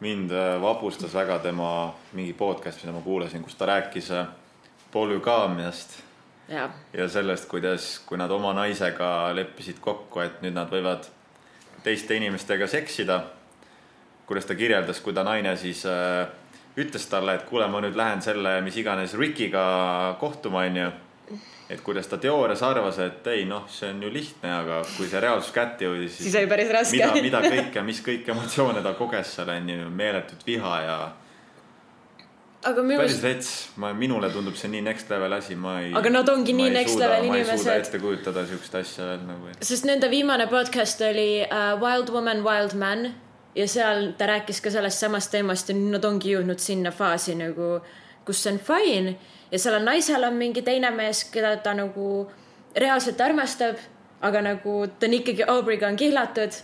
mind 0.00 0.30
äh, 0.30 0.60
vapustas 0.62 1.14
väga 1.14 1.38
tema 1.38 1.94
mingi 2.12 2.32
podcast, 2.32 2.82
mida 2.82 2.92
ma 2.92 3.00
kuulasin, 3.00 3.42
kus 3.42 3.54
ta 3.54 3.66
rääkis 3.66 4.10
äh, 4.10 4.26
polügaamiast 4.90 5.96
ja, 6.48 6.70
ja 6.92 7.08
sellest, 7.08 7.48
kuidas, 7.48 7.98
kui 8.06 8.18
nad 8.18 8.30
oma 8.30 8.52
naisega 8.52 9.34
leppisid 9.34 9.80
kokku, 9.80 10.20
et 10.20 10.42
nüüd 10.42 10.54
nad 10.54 10.70
võivad 10.70 11.08
teiste 11.82 12.14
inimestega 12.14 12.66
seksida. 12.66 13.22
kuidas 14.26 14.46
ta 14.46 14.54
kirjeldas, 14.54 15.00
kui 15.00 15.12
ta 15.12 15.24
naine 15.24 15.56
siis 15.56 15.86
äh, 15.86 16.28
ütles 16.76 17.06
talle, 17.06 17.34
et 17.34 17.44
kuule, 17.48 17.66
ma 17.68 17.80
nüüd 17.80 17.96
lähen 17.96 18.22
selle, 18.22 18.60
mis 18.60 18.76
iganes 18.76 19.14
Rickiga 19.14 20.16
kohtuma, 20.20 20.62
onju 20.68 20.90
et 21.70 21.80
kuidas 21.84 22.08
ta 22.08 22.16
teoorias 22.18 22.62
arvas, 22.64 22.98
et 23.04 23.26
ei 23.32 23.44
noh, 23.48 23.66
see 23.70 23.90
on 23.92 24.02
ju 24.02 24.10
lihtne, 24.12 24.50
aga 24.62 24.80
kui 24.96 25.08
see 25.08 25.20
reaalsus 25.20 25.52
kätte 25.52 25.84
jõudis, 25.84 26.16
siis 26.16 26.36
oli 26.40 26.48
päris 26.50 26.72
raske. 26.72 26.98
mida, 26.98 27.22
mida 27.28 27.42
kõike, 27.44 27.84
mis 27.84 28.02
kõiki 28.04 28.32
emotsioone 28.34 28.82
ta 28.84 28.94
koges 28.98 29.34
seal 29.36 29.52
on 29.52 29.68
ju, 29.74 29.88
meeletut 30.00 30.46
viha 30.48 30.74
ja. 30.86 30.96
aga 32.72 32.86
minu 32.86 33.02
päris 33.02 33.20
rets, 33.24 33.52
ma, 33.76 33.92
minule 33.92 34.32
tundub 34.32 34.56
see 34.56 34.72
nii 34.72 34.82
next 34.88 35.12
level 35.12 35.36
asi, 35.36 35.60
ma 35.60 35.78
ei. 35.84 35.92
aga 36.00 36.14
nad 36.16 36.32
ongi 36.32 36.56
nii 36.56 36.72
next 36.78 36.96
suuda, 36.96 37.12
level 37.12 37.30
inimesed. 37.30 37.52
ma 37.52 37.60
ei 37.60 37.64
suuda 37.66 37.78
ette 37.84 38.02
kujutada 38.06 38.48
siukest 38.48 38.82
asja 38.82 39.12
veel 39.12 39.24
nagu. 39.28 39.54
sest 39.60 39.88
nende 39.88 40.10
viimane 40.12 40.48
podcast 40.48 41.04
oli 41.04 41.30
uh, 41.44 41.74
Wild 41.84 42.14
Woman, 42.16 42.44
Wild 42.48 42.78
Man 42.80 43.10
ja 43.58 43.68
seal 43.68 44.14
ta 44.16 44.32
rääkis 44.32 44.64
ka 44.64 44.72
sellest 44.72 45.04
samast 45.04 45.36
teemast 45.36 45.68
ja 45.68 45.76
nüüd 45.76 45.98
nad 45.98 46.08
ongi 46.08 46.32
jõudnud 46.32 46.64
sinna 46.64 46.94
faasi 46.96 47.36
nagu, 47.36 47.76
kus 48.24 48.40
see 48.40 48.56
on 48.56 48.64
fine 48.64 49.18
ja 49.52 49.58
sellel 49.58 49.84
naisel 49.84 50.24
on 50.24 50.36
mingi 50.38 50.62
teine 50.62 50.90
mees, 50.90 51.24
keda 51.32 51.56
ta 51.62 51.74
nagu 51.74 52.08
reaalselt 52.76 53.20
armastab, 53.20 53.78
aga 54.20 54.42
nagu 54.42 54.80
ta 54.98 55.06
on 55.06 55.16
ikkagi 55.20 55.46
Aubrey'ga 55.46 55.88
on 55.88 55.96
kihlatud. 55.96 56.60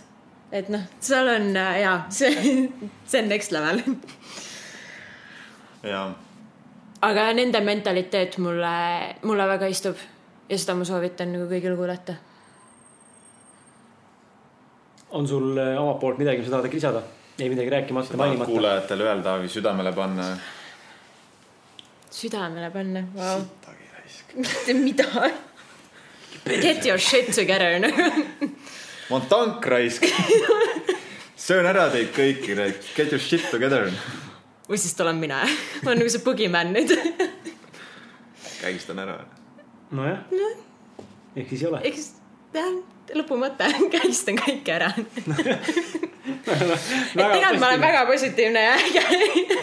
et 0.51 0.69
noh, 0.69 0.83
seal 0.99 1.27
on 1.27 1.55
äh, 1.57 1.79
jaa, 1.81 2.05
see, 2.09 2.69
see 3.09 3.21
on 3.21 3.29
next 3.29 3.51
level. 3.51 3.81
jaa. 5.83 6.13
aga 7.01 7.33
nende 7.33 7.61
mentaliteet 7.61 8.37
mulle, 8.37 8.75
mulle 9.23 9.47
väga 9.47 9.67
istub 9.67 9.97
ja 10.49 10.57
seda 10.57 10.77
ma 10.77 10.85
soovitan 10.85 11.33
nagu 11.33 11.49
kõigil 11.49 11.75
kuulata. 11.75 12.15
on 15.11 15.27
sul 15.27 15.57
äh, 15.57 15.75
omalt 15.81 15.99
poolt 15.99 16.17
midagi, 16.21 16.43
mis 16.43 16.49
sa 16.49 16.57
tahad 16.57 16.69
äkki 16.69 16.81
lisada? 16.81 17.01
ei 17.39 17.49
midagi 17.49 17.69
rääkimata, 17.69 18.17
mainimata? 18.17 18.51
kuulajatele 18.51 19.03
öelda 19.09 19.39
või 19.41 19.49
südamele 19.51 19.91
panna. 19.95 20.29
Südamele 22.15 22.71
panna 22.73 23.03
wow., 23.15 23.41
sittagi 23.43 23.85
raisk. 23.95 24.35
mitte 24.35 24.73
mida. 24.73 25.31
Get 26.45 26.85
your 26.85 26.99
shit 27.01 27.33
together 27.35 27.79
ma 29.09 29.15
olen 29.15 29.27
tank 29.29 29.65
raisk. 29.65 30.05
söön 31.37 31.65
ära 31.65 31.89
teid 31.93 32.09
kõiki, 32.15 32.55
get 32.95 33.11
your 33.11 33.21
shit 33.21 33.45
together. 33.51 33.91
või 34.69 34.79
siis 34.81 34.95
olen 34.99 35.19
mina, 35.21 35.43
ma 35.83 35.91
olen 35.91 36.01
nagu 36.01 36.09
see 36.09 36.23
boogeyman 36.25 36.73
nüüd 36.73 36.93
kägistan 38.61 38.99
ära. 39.03 39.19
nojah 39.91 40.23
no., 40.31 40.51
ehk 41.35 41.49
siis 41.53 41.61
ei 41.65 41.69
ole. 41.69 41.81
eks 41.85 42.07
jah, 42.55 42.71
lõpumõte, 43.19 43.69
kägistan 43.93 44.39
kõike 44.41 44.73
ära. 44.79 44.89
et 44.97 46.45
tegelikult 47.13 47.59
ma 47.61 47.69
olen 47.69 47.83
väga 47.83 48.05
positiivne 48.09 48.65
ja 48.65 48.77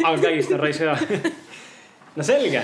aga 0.05 0.19
kägistan 0.29 0.63
raisk 0.63 0.87
ära. 0.87 0.95
No 2.17 2.27
selge. 2.27 2.63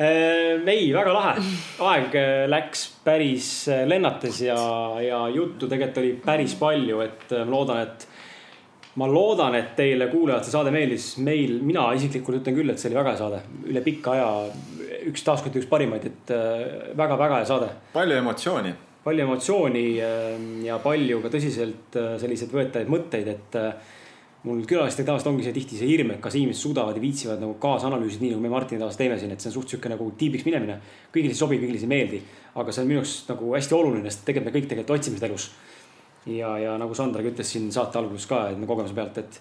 ei, 0.00 0.86
väga 0.94 1.12
lahe. 1.12 1.46
aeg 1.90 2.14
äh, 2.16 2.46
läks 2.48 2.86
päris 3.04 3.50
äh, 3.68 3.84
lennates 3.88 4.40
ja, 4.46 4.56
ja 5.04 5.26
juttu 5.28 5.68
tegelikult 5.68 6.02
oli 6.02 6.14
päris 6.24 6.56
palju, 6.60 7.02
et 7.04 7.34
äh, 7.36 7.44
ma 7.44 7.56
loodan, 7.56 7.82
et 7.84 8.06
ma 9.00 9.08
loodan, 9.10 9.56
et 9.58 9.74
teile 9.78 10.08
kuulajad 10.12 10.46
see 10.46 10.54
saade 10.54 10.72
meeldis. 10.74 11.12
meil, 11.20 11.58
mina 11.66 11.90
isiklikult 11.96 12.40
ütlen 12.40 12.56
küll, 12.56 12.72
et 12.72 12.80
see 12.80 12.90
oli 12.90 13.00
väga 13.00 13.14
hea 13.14 13.20
saade. 13.20 13.42
üle 13.70 13.84
pika 13.84 14.16
aja 14.16 14.30
üks 15.10 15.24
taaskord 15.26 15.56
üks 15.56 15.68
parimaid, 15.70 16.06
et 16.06 16.32
väga-väga 16.96 17.40
hea 17.40 17.48
saade 17.48 17.70
palju 17.92 18.18
emotsiooni. 18.22 18.74
palju 19.04 19.26
emotsiooni 19.26 19.86
äh, 20.04 20.34
ja 20.66 20.78
palju 20.82 21.22
ka 21.24 21.32
tõsiselt 21.32 21.96
äh, 21.98 22.14
selliseid 22.20 22.52
võetavaid 22.54 22.92
mõtteid, 22.92 23.34
et 23.34 23.58
äh, 23.60 23.96
mul 24.44 24.62
külaliste 24.64 25.04
tavaliselt 25.04 25.30
ongi 25.34 25.44
see 25.44 25.54
tihti 25.56 25.78
see 25.78 25.88
hirm, 25.90 26.14
et 26.14 26.20
kas 26.24 26.36
inimesed 26.38 26.62
suudavad 26.64 26.96
ja 26.96 27.02
viitsivad 27.02 27.42
nagu 27.42 27.58
kaasa 27.60 27.90
analüüsida, 27.90 28.24
nii 28.24 28.32
nagu 28.34 28.44
me 28.44 28.52
Martini 28.52 28.80
tavaliselt 28.80 29.02
teeme 29.02 29.18
siin, 29.20 29.34
et 29.34 29.42
see 29.42 29.50
on 29.50 29.56
suht 29.58 29.74
sihuke 29.74 29.92
nagu 29.92 30.06
tiibiks 30.16 30.46
minemine. 30.48 30.78
kõigile 31.12 31.34
ei 31.34 31.40
sobi, 31.40 31.58
kõigile 31.60 31.82
ei 31.82 31.90
meeldi, 31.90 32.22
aga 32.54 32.72
see 32.72 32.84
on 32.84 32.88
minu 32.88 33.02
arust 33.02 33.28
nagu 33.28 33.52
hästi 33.52 33.76
oluline, 33.76 34.10
sest 34.10 34.24
tegelikult 34.24 34.48
me 34.48 34.56
kõik 34.56 34.70
tegelikult 34.70 34.96
otsime 34.96 35.20
seda 35.20 35.28
elus. 35.28 35.50
ja, 36.26 36.56
ja 36.58 36.78
nagu 36.80 36.96
Sandra 36.96 37.22
ka 37.22 37.32
ütles 37.34 37.52
siin 37.52 37.68
saate 37.72 38.00
alguses 38.00 38.26
ka, 38.30 38.46
et 38.50 38.58
me 38.58 38.68
kogemuse 38.70 38.96
pealt, 38.96 39.20
et 39.20 39.40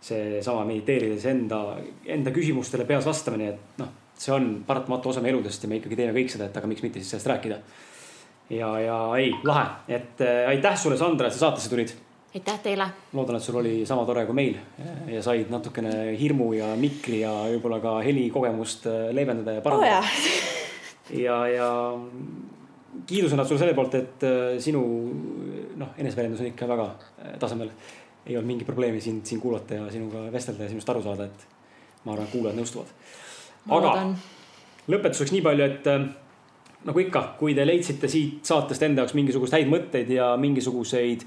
seesama 0.00 0.62
mediteerides 0.64 1.26
enda, 1.26 1.62
enda 2.06 2.30
küsimustele 2.30 2.86
peas 2.86 3.06
vastamine, 3.06 3.48
et 3.54 3.82
noh, 3.82 3.90
see 4.18 4.34
on 4.34 4.50
paratamatu 4.66 5.10
osa 5.10 5.22
meie 5.22 5.34
eludest 5.34 5.62
ja 5.62 5.70
me 5.70 5.80
ikkagi 5.82 5.98
teeme 5.98 6.14
kõik 6.14 6.30
seda, 6.30 6.46
et 6.46 6.56
aga 6.56 6.70
miks 6.70 6.82
mitte 6.86 7.02
siis 7.02 7.10
sellest 7.10 7.30
rääkida 7.34 7.58
ja, 8.50 8.80
ja 8.80 8.98
ei, 9.18 9.32
lahe, 9.44 9.66
et 9.88 10.20
äh, 10.20 10.48
aitäh 10.48 10.76
sulle, 10.78 10.96
Sandra, 10.96 11.28
et 11.28 11.36
sa 11.36 11.48
saatesse 11.48 11.70
tulid. 11.72 11.94
Aitäh 12.34 12.58
teile. 12.62 12.88
loodan, 13.12 13.36
et 13.36 13.42
sul 13.42 13.56
oli 13.60 13.86
sama 13.86 14.04
tore 14.06 14.26
kui 14.26 14.36
meil 14.36 14.58
ja 15.08 15.22
said 15.24 15.50
natukene 15.50 16.12
hirmu 16.20 16.52
ja 16.58 16.74
mikri 16.76 17.22
ja 17.22 17.32
võib-olla 17.54 17.80
ka 17.84 17.98
helikogemust 18.04 18.86
äh, 18.90 19.08
leevendada 19.16 19.58
ja 19.58 19.64
parandada 19.64 19.94
jaa. 19.94 20.04
ja, 21.24 21.38
ja 21.48 21.70
kiidusõnad 23.08 23.48
sulle 23.48 23.62
selle 23.62 23.76
poolt, 23.76 23.96
et 23.98 24.26
äh, 24.26 24.58
sinu 24.62 24.82
noh, 25.78 25.94
eneseväljendus 25.96 26.44
on 26.44 26.50
ikka 26.52 26.68
väga 26.70 26.88
äh, 26.92 27.34
tasemel. 27.40 27.72
ei 28.28 28.36
olnud 28.36 28.50
mingit 28.50 28.66
probleemi 28.68 29.00
sind 29.00 29.24
siin 29.24 29.40
kuulata 29.40 29.74
ja 29.74 29.90
sinuga 29.90 30.26
vestelda 30.32 30.66
ja 30.66 30.68
sinust 30.68 30.88
aru 30.92 31.02
saada, 31.02 31.24
et 31.24 31.46
ma 32.04 32.12
arvan, 32.12 32.26
kuulajad 32.32 32.58
nõustuvad. 32.58 32.90
aga 33.72 33.92
lõpetuseks 34.88 35.32
nii 35.32 35.44
palju, 35.44 35.64
et 35.64 35.86
äh, 35.88 36.08
nagu 36.88 37.04
ikka, 37.04 37.22
kui 37.38 37.54
te 37.56 37.66
leidsite 37.66 38.10
siit 38.10 38.44
saatest 38.48 38.82
enda 38.84 39.04
jaoks 39.04 39.16
mingisuguseid 39.16 39.62
häid 39.62 39.72
mõtteid 39.72 40.12
ja 40.12 40.34
mingisuguseid 40.40 41.24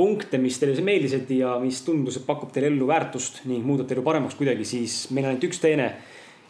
punkte, 0.00 0.40
mis 0.40 0.56
teile 0.60 0.80
meeldisid 0.86 1.30
ja 1.36 1.54
mis 1.60 1.82
tundus, 1.84 2.16
et 2.16 2.26
pakub 2.26 2.52
teile 2.54 2.70
ellu 2.72 2.88
väärtust 2.88 3.44
ning 3.50 3.66
muudab 3.66 3.88
teie 3.88 3.98
elu 3.98 4.06
paremaks 4.06 4.38
kuidagi, 4.38 4.64
siis 4.68 5.02
meil 5.12 5.26
on 5.26 5.34
ainult 5.34 5.48
üks 5.50 5.60
teene 5.60 5.90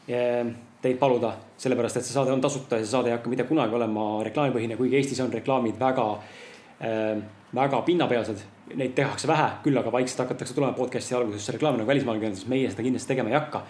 eh, 0.06 0.44
teid 0.80 0.96
paluda, 1.00 1.34
sellepärast 1.60 2.00
et 2.00 2.06
see 2.06 2.14
saade 2.14 2.32
on 2.32 2.40
tasuta 2.40 2.78
ja 2.78 2.86
see 2.86 2.94
saade 2.94 3.10
ei 3.10 3.16
hakka 3.18 3.32
mitte 3.32 3.48
kunagi 3.48 3.76
olema 3.76 4.06
reklaamipõhine, 4.24 4.78
kuigi 4.78 4.96
Eestis 5.00 5.20
on 5.24 5.34
reklaamid 5.34 5.76
väga 5.80 6.06
äh,, 6.16 7.20
väga 7.54 7.82
pinnapealsed. 7.86 8.42
Neid 8.78 8.92
tehakse 8.94 9.26
vähe, 9.26 9.48
küll 9.64 9.78
aga 9.78 9.90
vaikselt 9.92 10.22
hakatakse 10.24 10.54
tulema 10.54 10.76
podcast'i 10.76 11.16
algusesse 11.18 11.56
reklaami 11.56 11.80
nagu 11.80 11.90
välismaalgi 11.90 12.28
on, 12.28 12.36
siis 12.38 12.50
meie 12.50 12.68
seda 12.70 12.84
kindlasti 12.86 13.10
tegema 13.10 13.32
ei 13.32 13.38
hakka. 13.38 13.64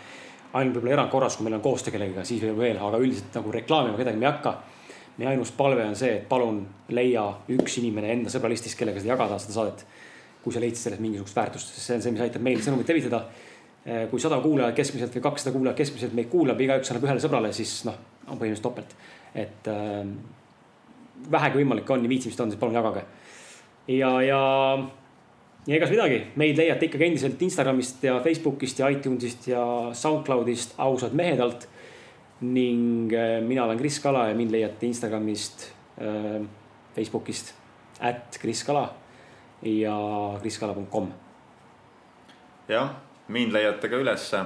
ainult 0.52 0.74
võib-olla 0.74 0.96
erandkorras, 0.96 1.36
kui 1.38 1.46
meil 1.46 1.54
on 1.54 1.62
koostöö 1.62 1.92
kellegagi, 1.94 2.26
siis 2.26 2.40
võib 2.42 2.56
veel, 2.58 2.78
aga 2.82 2.98
üldiselt 2.98 3.36
nagu 3.38 3.52
reklaamima 3.54 3.96
kedagi 4.00 4.18
me 4.18 4.26
ei 4.26 4.32
hakka. 4.32 4.54
Meie 5.20 5.34
ainus 5.34 5.52
palve 5.56 5.84
on 5.84 5.96
see, 5.98 6.14
et 6.16 6.26
palun 6.28 6.62
leia 6.96 7.26
üks 7.52 7.76
inimene 7.82 8.14
enda 8.14 8.32
sõbralistist, 8.32 8.78
kellega 8.78 9.02
seda 9.02 9.12
jagada, 9.12 9.38
seda 9.42 9.56
saadet. 9.58 9.86
kui 10.40 10.54
sa 10.54 10.60
leidsid 10.62 10.86
sellest 10.86 11.02
mingisugust 11.04 11.36
väärtust, 11.36 11.74
sest 11.74 11.86
see 11.86 11.96
on 11.98 12.02
see, 12.02 12.12
mis 12.14 12.22
aitab 12.24 12.44
meil 12.44 12.62
sõnumit 12.64 12.88
levitada. 12.88 13.26
kui 14.10 14.20
sada 14.20 14.40
kuulajat 14.40 14.76
keskmiselt 14.76 15.14
või 15.16 15.22
kakssada 15.24 15.52
kuulajat 15.56 15.76
keskmiselt 15.76 16.12
meid 16.16 16.28
kuulab, 16.32 16.60
igaüks 16.60 16.90
annab 16.90 17.06
ühele 17.08 17.20
sõbrale, 17.20 17.52
siis 17.56 17.78
noh, 17.88 17.96
on 18.26 18.38
põhimõtteliselt 18.38 18.64
topelt. 18.64 18.94
et 19.34 19.68
äh, 19.68 20.06
vähegi 21.30 21.60
võimalik 21.60 21.90
on 21.90 22.04
ja 22.04 22.08
viitsimist 22.08 22.40
on, 22.40 22.50
siis 22.52 22.60
palun 22.60 22.78
jagage. 22.78 23.04
ja, 23.88 24.10
ja, 24.22 24.40
ja 25.66 25.76
egas 25.76 25.92
midagi, 25.92 26.22
meid 26.40 26.58
leiate 26.60 26.88
ikkagi 26.88 27.08
endiselt 27.10 27.42
Instagramist 27.42 28.04
ja 28.04 28.20
Facebookist 28.24 28.80
ja 28.80 28.88
iTunesist 28.92 29.48
ja 29.50 29.64
SoundCloudist 29.92 30.78
ausad 30.78 31.16
mehed 31.16 31.40
alt. 31.40 31.68
Ning 32.40 33.12
äh, 33.12 33.40
mina 33.44 33.64
olen 33.64 33.78
Kris 33.78 34.00
Kala 34.00 34.28
ja 34.28 34.34
mind 34.34 34.50
leiate 34.50 34.86
Instagramist 34.86 35.70
äh,, 36.00 36.40
Facebookist, 36.94 37.54
at 38.00 38.38
Kris 38.40 38.64
Kala 38.64 38.88
ja 39.62 40.38
kriskala.com. 40.40 41.12
jah, 42.68 42.90
mind 43.28 43.52
leiate 43.52 43.88
ka 43.88 43.96
ülesse. 43.96 44.44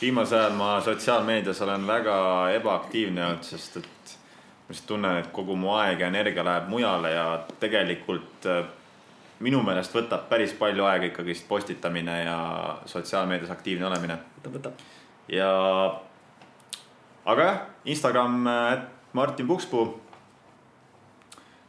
viimasel 0.00 0.38
ajal 0.38 0.52
ma 0.52 0.80
sotsiaalmeedias 0.80 1.62
olen 1.62 1.86
väga 1.86 2.16
ebaaktiivne 2.58 3.24
olnud, 3.26 3.42
sest 3.42 3.76
et 3.76 3.86
ma 3.86 4.68
lihtsalt 4.68 4.86
tunnen, 4.86 5.16
et 5.16 5.32
kogu 5.32 5.56
mu 5.56 5.72
aeg 5.72 6.00
ja 6.00 6.10
energia 6.12 6.44
läheb 6.44 6.68
mujale 6.68 7.10
ja 7.10 7.26
tegelikult 7.60 8.46
äh, 8.46 8.66
minu 9.40 9.62
meelest 9.64 9.94
võtab 9.94 10.28
päris 10.28 10.52
palju 10.58 10.84
aega 10.84 11.08
ikkagist 11.08 11.48
postitamine 11.48 12.18
ja 12.24 12.38
sotsiaalmeedias 12.86 13.50
aktiivne 13.50 13.86
olemine. 13.86 14.18
võtab, 14.36 14.58
võtab. 14.58 14.84
ja, 15.28 15.50
aga 17.24 17.42
jah, 17.48 17.60
Instagram, 17.84 18.44
Martin 19.12 19.46
Pukspuu. 19.46 20.00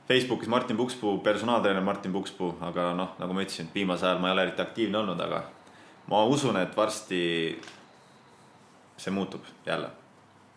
Facebookis 0.07 0.47
Martin 0.51 0.77
Pukspuu, 0.77 1.17
personaaltreener 1.23 1.83
Martin 1.83 2.11
Pukspuu, 2.11 2.53
aga 2.61 2.91
noh, 2.93 3.13
nagu 3.19 3.33
ma 3.33 3.43
ütlesin, 3.45 3.69
viimasel 3.75 4.09
ajal 4.09 4.19
ma 4.21 4.29
ei 4.29 4.35
ole 4.35 4.47
eriti 4.47 4.61
aktiivne 4.61 4.99
olnud, 4.99 5.19
aga 5.23 5.43
ma 6.11 6.23
usun, 6.27 6.57
et 6.59 6.75
varsti 6.77 7.21
see 8.97 9.13
muutub 9.15 9.47
jälle. 9.65 9.87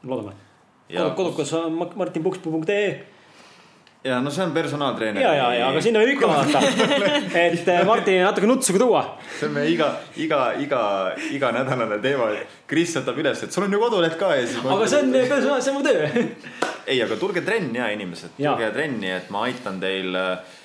loodame. 0.02 0.34
kodukas 1.16 1.52
on 1.54 1.78
martinpukspuu.ee 1.94 3.15
ja 4.06 4.18
no 4.22 4.30
see 4.30 4.44
on 4.44 4.52
personaaltreener. 4.54 5.22
ja, 5.22 5.32
ja, 5.34 5.46
ja 5.58 5.68
aga 5.70 5.82
sinna 5.84 6.02
võib 6.02 6.14
ikka 6.16 6.30
vaadata. 6.30 6.60
et 7.44 7.70
eh, 7.72 7.80
Martinile 7.88 8.26
natuke 8.26 8.50
nutsu 8.50 8.76
ka 8.76 8.82
tuua. 8.82 9.02
see 9.38 9.48
on 9.48 9.56
meie 9.56 9.72
iga, 9.72 9.90
iga, 10.22 10.42
iga, 10.62 10.82
iganädalane 11.36 11.98
teema. 12.04 12.30
Kris 12.66 12.96
võtab 12.98 13.18
üles, 13.22 13.42
et 13.46 13.54
sul 13.54 13.66
on 13.66 13.74
ju 13.76 13.80
koduleht 13.82 14.18
ka 14.20 14.34
ja 14.36 14.46
siis. 14.46 14.62
aga 14.62 14.90
see 14.90 15.02
on 15.02 15.16
personaal, 15.16 15.64
see 15.64 15.74
on 15.74 15.80
mu 15.80 15.84
töö. 15.86 16.26
ei, 16.90 17.00
aga 17.02 17.18
tulge 17.20 17.42
trenni 17.46 17.82
ja 17.82 17.90
inimesed, 17.94 18.38
tulge 18.38 18.70
trenni, 18.74 19.10
et 19.18 19.30
ma 19.34 19.44
aitan 19.48 19.82
teil 19.82 20.16
äh, 20.18 20.56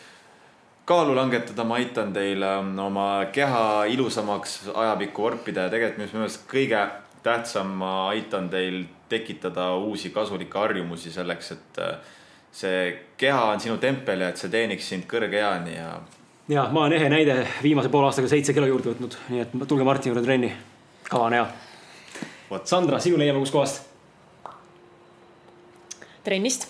kaalu 0.90 1.16
langetada, 1.18 1.66
ma 1.68 1.78
aitan 1.82 2.14
teil 2.14 2.44
ähm, 2.46 2.74
oma 2.82 3.08
keha 3.34 3.86
ilusamaks 3.92 4.62
ajapikku 4.74 5.30
vorpida 5.30 5.68
ja 5.68 5.74
tegelikult 5.74 6.02
minu 6.02 6.24
meelest 6.24 6.48
kõige 6.52 6.82
tähtsam, 7.26 7.76
ma 7.82 7.94
aitan 8.10 8.50
teil 8.52 8.84
tekitada 9.12 9.74
uusi 9.78 10.10
kasulikke 10.16 10.58
harjumusi 10.58 11.14
selleks, 11.14 11.52
et 11.56 11.82
äh, 11.84 12.18
see 12.52 12.95
keha 13.18 13.44
on 13.53 13.61
sinu 13.64 13.78
tempel 13.82 14.26
ja 14.26 14.32
et 14.32 14.41
see 14.41 14.52
teeniks 14.52 14.90
sind 14.94 15.07
kõrge 15.10 15.40
eani 15.40 15.78
ja. 15.78 15.91
ja 16.52 16.65
ma 16.73 16.86
olen 16.86 16.98
ehe 16.99 17.11
näide 17.11 17.38
viimase 17.64 17.91
poole 17.94 18.10
aastaga 18.10 18.32
seitse 18.32 18.56
kilo 18.56 18.68
juurde 18.69 18.91
võtnud, 18.91 19.15
nii 19.32 19.45
et 19.45 19.56
tulge 19.68 19.88
Martini 19.88 20.14
juurde 20.14 20.26
trenni. 20.26 20.52
kava 21.07 21.30
on 21.30 21.38
hea. 21.40 21.48
Sandra, 22.68 22.99
sinu 22.99 23.19
leiame 23.19 23.40
kuskohast? 23.40 23.88
trennist. 26.23 26.68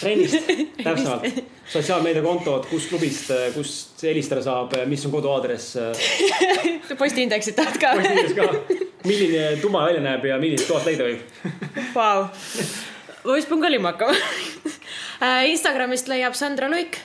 trennist, 0.00 0.50
täpsemalt. 0.84 1.24
sotsiaalmeediakontod, 1.72 2.66
kust 2.68 2.90
klubist, 2.90 3.30
kust 3.54 4.02
helistada 4.04 4.42
saab, 4.44 4.74
mis 4.90 5.06
on 5.06 5.14
koduaadress 5.14 5.78
postiindeksit 7.00 7.56
tahad 7.56 7.78
ka? 7.80 7.94
postiindeks 7.96 8.36
ka. 8.36 8.76
milline 9.08 9.46
tuba 9.62 9.86
välja 9.86 10.04
näeb 10.04 10.26
ja 10.28 10.36
millist 10.42 10.68
toast 10.68 10.90
leida 10.90 11.06
võib? 11.08 11.24
Vau, 11.94 12.26
ma 13.24 13.38
vist 13.38 13.48
pean 13.48 13.64
ka 13.64 13.72
lima 13.72 13.94
hakkama 13.94 14.76
Instagramist 15.20 16.08
leiab 16.08 16.34
Sandra 16.34 16.68
Luik, 16.72 16.96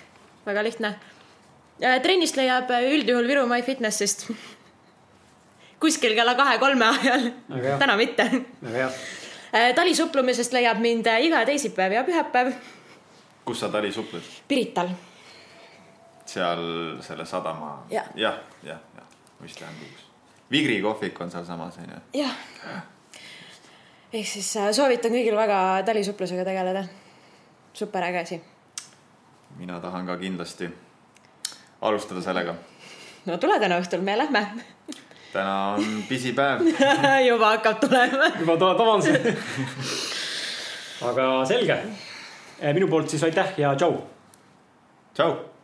väga 0.45 0.63
lihtne. 0.63 0.95
Äh, 1.83 1.99
trennist 2.01 2.37
leiab 2.39 2.71
äh, 2.71 2.87
üldjuhul 2.95 3.27
Viru 3.27 3.47
My 3.47 3.61
Fitnessist. 3.61 4.29
kuskil 5.79 6.15
kella 6.15 6.35
kahe-kolme 6.35 6.85
ajal, 6.85 7.27
täna 7.79 7.97
mitte. 7.99 8.29
talisupplemisest 9.75 10.55
leiab 10.55 10.79
mind 10.83 11.07
iga 11.21 11.43
teisipäev 11.45 11.93
ja 11.93 12.03
pühapäev. 12.07 12.53
kus 13.45 13.59
sa 13.59 13.69
tali 13.69 13.91
supled? 13.91 14.23
Pirital. 14.47 14.89
seal 16.25 16.63
selle 17.01 17.25
sadama 17.25 17.85
ja., 17.89 18.03
jah, 18.15 18.39
jah, 18.63 18.79
jah, 18.95 19.05
vist 19.41 19.61
lähen 19.61 19.75
kuhugi. 19.75 20.03
Vigri 20.51 20.81
kohvik 20.81 21.21
on 21.21 21.31
sealsamas 21.31 21.77
onju. 21.77 22.01
jah. 22.13 22.35
ehk 24.13 24.27
siis 24.27 24.53
soovitan 24.71 25.11
kõigil 25.11 25.35
väga 25.35 25.83
talisupplusega 25.85 26.45
tegeleda 26.47 26.87
super 27.75 28.03
äge 28.03 28.19
asi. 28.19 28.41
mina 29.57 29.79
tahan 29.79 30.05
ka 30.05 30.17
kindlasti 30.17 30.69
alustada 31.81 32.21
sellega. 32.21 32.55
no 33.25 33.37
tule 33.37 33.59
täna 33.59 33.79
õhtul, 33.79 34.01
me 34.01 34.17
lähme. 34.17 34.47
täna 35.33 35.75
on 35.75 36.03
pisipäev 36.09 36.61
juba 37.29 37.55
hakkab 37.55 37.79
tulema. 37.79 38.31
juba 38.39 38.57
tuleb 38.57 38.79
avaldus 38.79 39.09
aga 41.09 41.45
selge. 41.45 41.81
minu 42.73 42.87
poolt 42.87 43.09
siis 43.09 43.23
aitäh 43.23 43.53
ja 43.57 43.75
tšau. 43.75 43.99
tšau 45.13 45.54